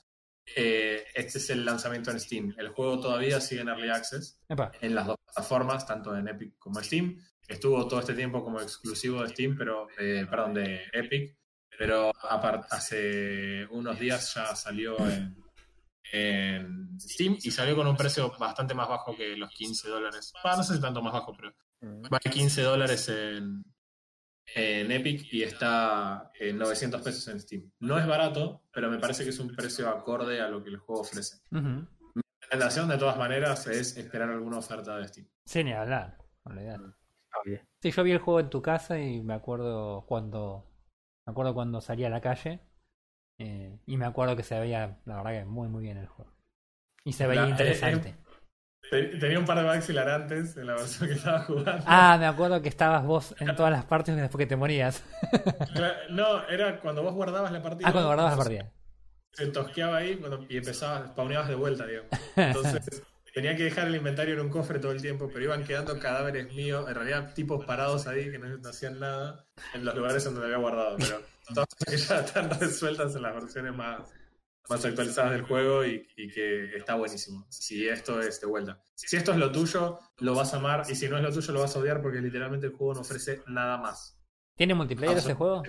eh, 0.56 1.04
este 1.16 1.40
es 1.40 1.50
el 1.50 1.66
lanzamiento 1.66 2.12
en 2.12 2.20
Steam. 2.20 2.54
El 2.60 2.70
juego 2.70 3.00
todavía 3.00 3.42
sigue 3.42 3.62
en 3.62 3.70
Early 3.70 3.90
Access 3.90 4.40
Epa. 4.48 4.72
en 4.82 4.94
las 4.94 5.08
dos 5.08 5.18
plataformas, 5.26 5.88
tanto 5.88 6.16
en 6.16 6.28
Epic 6.28 6.60
como 6.60 6.78
en 6.80 6.86
Steam. 6.86 7.18
Estuvo 7.48 7.88
todo 7.88 8.02
este 8.02 8.14
tiempo 8.14 8.44
como 8.44 8.62
exclusivo 8.62 9.24
de 9.24 9.30
Steam, 9.30 9.58
pero 9.58 9.88
eh, 9.98 10.28
perdón, 10.30 10.54
de 10.54 10.84
Epic, 10.94 11.36
pero 11.76 12.12
hace 12.70 13.66
unos 13.72 14.00
días 14.00 14.32
ya 14.36 14.56
salió 14.56 14.96
en, 15.10 15.36
en 16.14 17.00
Steam 17.00 17.36
y 17.42 17.50
salió 17.50 17.76
con 17.76 17.88
un 17.88 17.98
precio 17.98 18.32
bastante 18.38 18.76
más 18.76 18.88
bajo 18.88 19.18
que 19.18 19.36
los 19.36 19.50
15 19.52 19.90
dólares. 19.90 20.32
No 20.44 20.64
sé 20.64 20.76
si 20.76 20.82
tanto 20.82 21.02
más 21.02 21.14
bajo, 21.14 21.36
pero 21.36 21.52
Mm. 21.82 22.04
vale 22.10 22.30
15 22.30 22.62
dólares 22.62 23.10
en, 23.10 23.64
en 24.56 24.92
Epic 24.92 25.32
y 25.34 25.44
está 25.44 26.32
en 26.40 26.58
900 26.58 27.02
pesos 27.02 27.28
en 27.28 27.40
Steam. 27.40 27.72
No 27.80 27.98
es 27.98 28.06
barato, 28.08 28.64
pero 28.74 28.90
me 28.90 29.00
parece 29.00 29.24
que 29.24 29.30
es 29.30 29.40
un 29.40 29.56
precio 29.56 29.90
acorde 29.90 30.42
a 30.42 30.48
lo 30.50 30.64
que 30.64 30.70
el 30.70 30.78
juego 30.78 31.02
ofrece. 31.02 31.38
Mi 31.52 32.22
recomendación, 32.42 32.90
de 32.90 32.98
todas 32.98 33.18
maneras, 33.18 33.66
es 33.68 33.96
esperar 33.98 34.30
alguna 34.30 34.58
oferta 34.58 34.98
de 34.98 35.08
Steam. 35.08 35.28
Sí, 35.46 35.64
ni 35.64 35.74
hablar. 35.74 36.18
Está 36.46 36.54
bien. 37.46 37.62
Sí, 37.82 37.92
yo 37.92 38.04
vi 38.04 38.12
el 38.12 38.20
juego 38.20 38.40
en 38.40 38.50
tu 38.50 38.62
casa 38.62 39.00
y 39.00 39.22
me 39.22 39.34
acuerdo 39.34 40.06
cuando. 40.06 40.68
Me 41.26 41.32
acuerdo 41.32 41.54
cuando 41.54 41.82
salí 41.82 42.04
a 42.06 42.10
la 42.10 42.22
calle. 42.22 42.60
eh, 43.40 43.80
y 43.88 43.98
me 43.98 44.06
acuerdo 44.06 44.36
que 44.36 44.44
se 44.44 44.60
veía, 44.60 45.00
la 45.06 45.16
verdad 45.16 45.32
que 45.32 45.46
muy 45.46 45.68
muy 45.68 45.82
bien 45.84 45.98
el 45.98 46.06
juego. 46.08 46.32
Y 47.04 47.14
se 47.14 47.26
veía 47.26 47.42
La- 47.42 47.48
eh, 47.48 47.52
interesante. 47.52 48.12
Te- 48.12 48.21
Tenía 48.92 49.40
un 49.40 49.46
par 49.46 49.58
de 49.58 49.64
bugs 49.64 49.90
hilarantes 49.90 50.58
en 50.58 50.68
la 50.68 50.74
versión 50.74 51.08
que 51.08 51.16
estaba 51.16 51.40
jugando. 51.44 51.82
Ah, 51.88 52.18
me 52.20 52.26
acuerdo 52.26 52.62
que 52.62 52.68
estabas 52.68 53.06
vos 53.06 53.34
en 53.40 53.56
todas 53.56 53.72
las 53.72 53.86
partes 53.86 54.18
después 54.18 54.44
que 54.44 54.48
te 54.48 54.58
morías. 54.58 55.02
No, 56.10 56.46
era 56.50 56.78
cuando 56.82 57.02
vos 57.02 57.14
guardabas 57.14 57.54
la 57.54 57.62
partida. 57.62 57.88
Ah, 57.88 57.94
cuando 57.94 58.10
guardabas 58.10 58.34
la 58.34 58.38
partida. 58.38 58.72
Se 59.32 59.48
tosqueaba 59.48 59.96
ahí 59.98 60.18
cuando- 60.18 60.46
y 60.50 60.58
empezabas, 60.58 61.08
spawneabas 61.12 61.48
de 61.48 61.56
vuelta, 61.56 61.86
digamos. 61.86 62.10
Entonces 62.36 63.02
tenía 63.34 63.56
que 63.56 63.64
dejar 63.64 63.88
el 63.88 63.96
inventario 63.96 64.34
en 64.34 64.42
un 64.42 64.50
cofre 64.50 64.78
todo 64.80 64.92
el 64.92 65.02
tiempo, 65.02 65.30
pero 65.32 65.46
iban 65.46 65.64
quedando 65.64 65.98
cadáveres 65.98 66.54
míos, 66.54 66.86
en 66.90 66.96
realidad 66.96 67.34
tipos 67.34 67.64
parados 67.66 68.08
ahí 68.08 68.30
que 68.30 68.40
no, 68.40 68.70
hacían 68.70 69.00
nada 69.00 69.46
en 69.74 69.86
los 69.86 69.96
lugares 69.96 70.26
donde 70.26 70.44
había 70.44 70.58
guardado. 70.58 70.98
Pero 70.98 71.22
todas 71.54 71.68
que 71.88 71.96
ya 71.96 72.20
están 72.20 72.50
resueltas 72.60 73.16
en 73.16 73.22
las 73.22 73.34
versiones 73.36 73.74
más, 73.74 74.02
más 74.72 74.86
actualizadas 74.86 75.32
del 75.32 75.42
juego 75.44 75.86
y, 75.86 76.08
y 76.16 76.30
que 76.32 76.76
está 76.76 76.96
buenísimo. 76.96 77.46
Si 77.50 77.88
esto 77.88 78.20
es 78.22 78.40
de 78.42 78.48
vuelta. 78.48 78.82
Si 78.96 79.16
esto 79.18 79.32
es 79.32 79.38
lo 79.38 79.52
tuyo, 79.52 80.00
lo 80.20 80.34
vas 80.36 80.54
a 80.54 80.58
amar 80.58 80.84
y 80.90 80.96
si 80.96 81.08
no 81.10 81.18
es 81.18 81.24
lo 81.24 81.32
tuyo, 81.32 81.54
lo 81.54 81.62
vas 81.62 81.76
a 81.76 81.80
odiar 81.80 82.02
porque 82.02 82.20
literalmente 82.22 82.68
el 82.68 82.74
juego 82.74 82.94
no 82.96 83.02
ofrece 83.02 83.42
nada 83.48 83.78
más. 83.78 84.18
¿Tiene 84.56 84.74
multiplayer 84.74 85.18
ese 85.18 85.34
juego? 85.34 85.64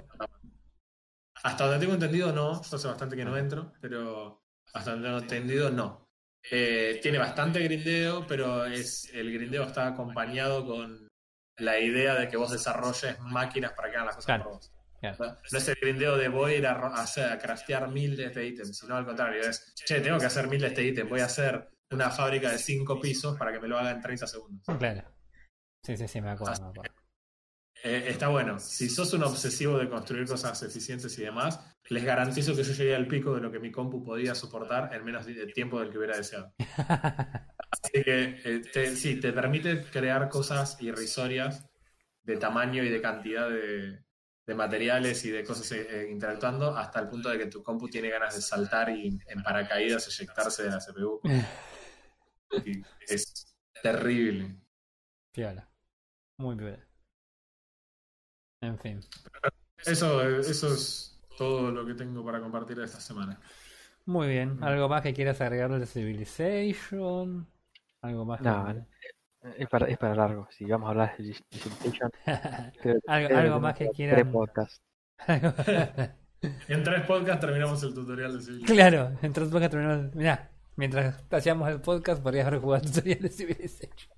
Hasta 1.43 1.65
donde 1.65 1.81
tengo 1.81 1.95
entendido, 1.95 2.33
no. 2.33 2.63
Yo 2.63 2.77
hace 2.77 2.89
bastante 2.89 3.17
que 3.17 3.25
no 3.25 3.37
entro, 3.37 3.73
pero 3.81 4.43
hasta 4.75 4.93
donde 4.93 5.09
tengo 5.09 5.19
entendido, 5.21 5.71
no. 5.71 6.09
Eh, 6.51 6.99
tiene 7.03 7.19
bastante 7.19 7.61
grindeo, 7.61 8.27
pero 8.27 8.67
es 8.67 9.13
el 9.15 9.33
grindeo 9.33 9.65
está 9.65 9.87
acompañado 9.89 10.67
con 10.67 11.09
la 11.59 11.79
idea 11.79 12.15
de 12.15 12.29
que 12.29 12.37
vos 12.37 12.51
desarrolles 12.51 13.19
máquinas 13.21 13.73
para 13.73 13.91
que 13.91 13.97
hagan 13.97 14.07
las 14.07 14.17
cosas 14.17 14.27
Claro. 14.27 14.45
por 14.45 14.53
vos. 14.55 14.73
No 15.03 15.59
es 15.59 15.69
el 15.69 15.75
grindeo 15.81 16.17
de 16.17 16.29
voy 16.29 16.53
a 16.53 16.57
ir 16.59 16.67
a, 16.67 17.39
craftear 17.41 17.89
miles 17.89 18.35
de 18.35 18.47
ítems, 18.47 18.79
sino 18.79 18.97
al 18.97 19.05
contrario, 19.05 19.43
es, 19.43 19.75
che, 19.75 20.01
tengo 20.01 20.19
que 20.19 20.27
hacer 20.27 20.47
miles 20.49 20.75
de 20.75 20.85
ítems, 20.85 21.11
voy 21.11 21.21
a 21.21 21.27
hacer 21.27 21.69
una 21.91 22.11
fábrica 22.11 22.51
de 22.51 22.59
cinco 22.59 23.01
pisos 23.01 23.37
para 23.37 23.53
que 23.53 23.61
me 23.61 23.69
lo 23.69 23.79
haga 23.79 23.91
en 23.91 24.01
30 24.01 24.27
segundos. 24.27 24.65
Claro. 24.79 25.03
Sí, 25.83 25.97
sí, 25.97 26.07
sí, 26.07 26.21
me 26.21 26.31
acuerdo. 26.31 26.63
me 26.63 26.69
acuerdo. 26.71 26.95
Eh, 27.85 28.05
está 28.09 28.29
bueno. 28.29 28.61
Si 28.61 28.89
sos 28.89 29.13
un 29.13 29.25
obsesivo 29.25 29.77
de 29.77 29.89
construir 29.89 30.27
cosas 30.27 30.63
eficientes 30.63 31.19
y 31.19 31.23
demás, 31.23 31.59
les 31.89 32.05
garantizo 32.05 32.55
que 32.55 32.63
yo 32.63 32.73
llegué 32.73 32.95
al 32.95 33.09
pico 33.09 33.35
de 33.35 33.41
lo 33.41 33.51
que 33.51 33.59
mi 33.59 33.73
compu 33.73 34.05
podía 34.05 34.35
soportar 34.35 34.95
en 34.95 35.05
menos 35.05 35.27
de 35.27 35.47
tiempo 35.49 35.81
del 35.81 35.91
que 35.91 35.99
hubiera 35.99 36.17
deseado. 36.17 36.55
Así 37.71 38.05
que 38.05 38.41
eh, 38.45 38.63
te- 38.73 38.95
sí, 38.95 39.19
te 39.19 39.33
permite 39.33 39.83
crear 39.83 40.29
cosas 40.29 40.81
irrisorias 40.81 41.69
de 42.23 42.37
tamaño 42.37 42.85
y 42.85 42.89
de 42.89 43.03
cantidad 43.03 43.51
de, 43.51 44.05
de 44.47 44.55
materiales 44.55 45.25
y 45.25 45.31
de 45.31 45.45
cosas 45.45 45.71
eh, 45.73 45.87
eh, 45.89 46.09
interactuando 46.11 46.77
hasta 46.77 46.99
el 47.01 47.09
punto 47.09 47.29
de 47.29 47.39
que 47.39 47.47
tu 47.47 47.63
compu 47.63 47.89
tiene 47.89 48.09
ganas 48.11 48.35
de 48.35 48.43
saltar 48.43 48.91
y 48.91 49.19
en 49.27 49.43
paracaídas 49.43 50.07
eyectarse 50.09 50.65
de 50.65 50.71
la 50.71 50.79
CPU. 50.81 51.21
Y 52.67 52.83
es 53.09 53.57
terrible. 53.83 54.55
Piola. 55.33 55.67
Muy 56.39 56.55
piola. 56.57 56.87
En 58.61 58.79
fin. 58.79 59.01
Eso, 59.79 60.23
eso 60.39 60.75
es 60.75 61.19
todo 61.39 61.71
lo 61.71 61.87
que 61.87 61.95
tengo 61.95 62.23
para 62.23 62.41
compartir 62.41 62.79
esta 62.81 63.01
semana. 63.01 63.41
Muy 64.05 64.29
bien. 64.29 64.63
¿Algo 64.63 64.87
más 64.89 65.01
que 65.03 65.15
quieras 65.15 65.41
agregarle 65.41 65.79
de 65.79 65.87
Civilization? 65.87 67.51
¿Algo 68.03 68.25
más? 68.27 68.41
que- 68.41 68.49
No, 68.49 68.87
Es 69.59 69.69
para, 69.69 69.89
es 69.89 69.99
para 69.99 70.15
largo. 70.15 70.47
Si 70.51 70.65
vamos 70.65 70.87
a 70.87 70.91
hablar 70.91 71.17
de 71.17 71.35
Civilization, 71.35 72.11
creo 72.81 73.01
algo, 73.07 73.37
algo 73.37 73.61
más 73.61 73.75
que 73.77 73.89
quieran. 73.91 74.15
tres 74.15 74.33
podcasts. 74.33 74.81
En 76.69 76.83
tres 76.83 77.03
podcasts 77.03 77.41
terminamos 77.41 77.83
el 77.83 77.95
tutorial 77.95 78.37
de 78.37 78.43
Civil. 78.43 78.65
claro, 78.67 79.13
entonces 79.23 79.53
porque 79.53 79.69
terminamos. 79.69 80.15
Mirá, 80.15 80.51
mientras 80.77 81.25
hacíamos 81.31 81.69
el 81.69 81.81
podcast 81.81 82.23
podrías 82.23 82.47
haber 82.47 82.61
jugado 82.61 82.85
el 82.85 82.91
tutorial 82.91 83.21
de 83.21 83.29
Civilization. 83.29 84.11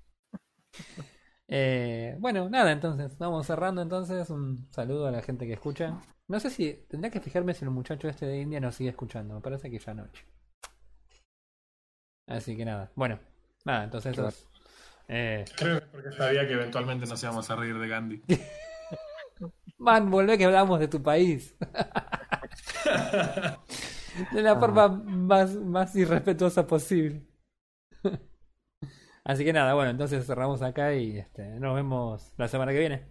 Eh, 1.47 2.17
bueno, 2.19 2.49
nada, 2.49 2.71
entonces, 2.71 3.17
vamos 3.17 3.45
cerrando 3.45 3.81
entonces. 3.81 4.29
Un 4.29 4.67
saludo 4.71 5.07
a 5.07 5.11
la 5.11 5.21
gente 5.21 5.45
que 5.45 5.53
escucha. 5.53 6.01
No 6.27 6.39
sé 6.39 6.49
si 6.49 6.73
tendría 6.87 7.11
que 7.11 7.21
fijarme 7.21 7.53
si 7.53 7.65
el 7.65 7.71
muchacho 7.71 8.07
este 8.07 8.25
de 8.25 8.41
India 8.41 8.59
nos 8.59 8.75
sigue 8.75 8.89
escuchando. 8.89 9.35
Me 9.35 9.41
parece 9.41 9.69
que 9.69 9.79
ya 9.79 9.93
noche. 9.93 10.25
Así 12.27 12.57
que 12.57 12.65
nada, 12.65 12.91
bueno, 12.95 13.19
nada, 13.65 13.83
entonces 13.83 14.13
eso 14.13 14.27
es, 14.27 14.47
eh, 15.07 15.45
Creo 15.55 15.79
que 15.79 15.85
es 15.85 15.91
porque 15.91 16.11
sabía 16.11 16.47
que 16.47 16.53
eventualmente 16.53 17.05
nos 17.05 17.21
íbamos 17.23 17.49
a 17.49 17.55
reír 17.55 17.77
de 17.77 17.87
Gandhi. 17.87 18.23
Man, 19.77 20.09
volvé 20.09 20.37
que 20.37 20.45
hablamos 20.45 20.79
de 20.79 20.87
tu 20.87 21.03
país. 21.03 21.55
de 24.31 24.41
la 24.41 24.57
forma 24.57 24.87
más, 24.87 25.55
más 25.55 25.95
irrespetuosa 25.95 26.65
posible. 26.65 27.27
Así 29.23 29.43
que 29.43 29.53
nada, 29.53 29.73
bueno, 29.73 29.89
entonces 29.89 30.25
cerramos 30.25 30.61
acá 30.61 30.93
y 30.93 31.17
este, 31.17 31.59
nos 31.59 31.75
vemos 31.75 32.33
la 32.37 32.47
semana 32.47 32.71
que 32.71 32.79
viene. 32.79 33.07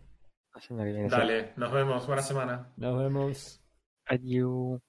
La 0.54 0.60
semana 0.60 0.86
que 0.86 0.92
viene. 0.92 1.08
Dale, 1.08 1.52
nos 1.56 1.72
vemos. 1.72 2.06
Buena 2.06 2.22
semana. 2.22 2.72
Nos 2.76 2.98
vemos. 2.98 3.60
Adiós. 4.06 4.80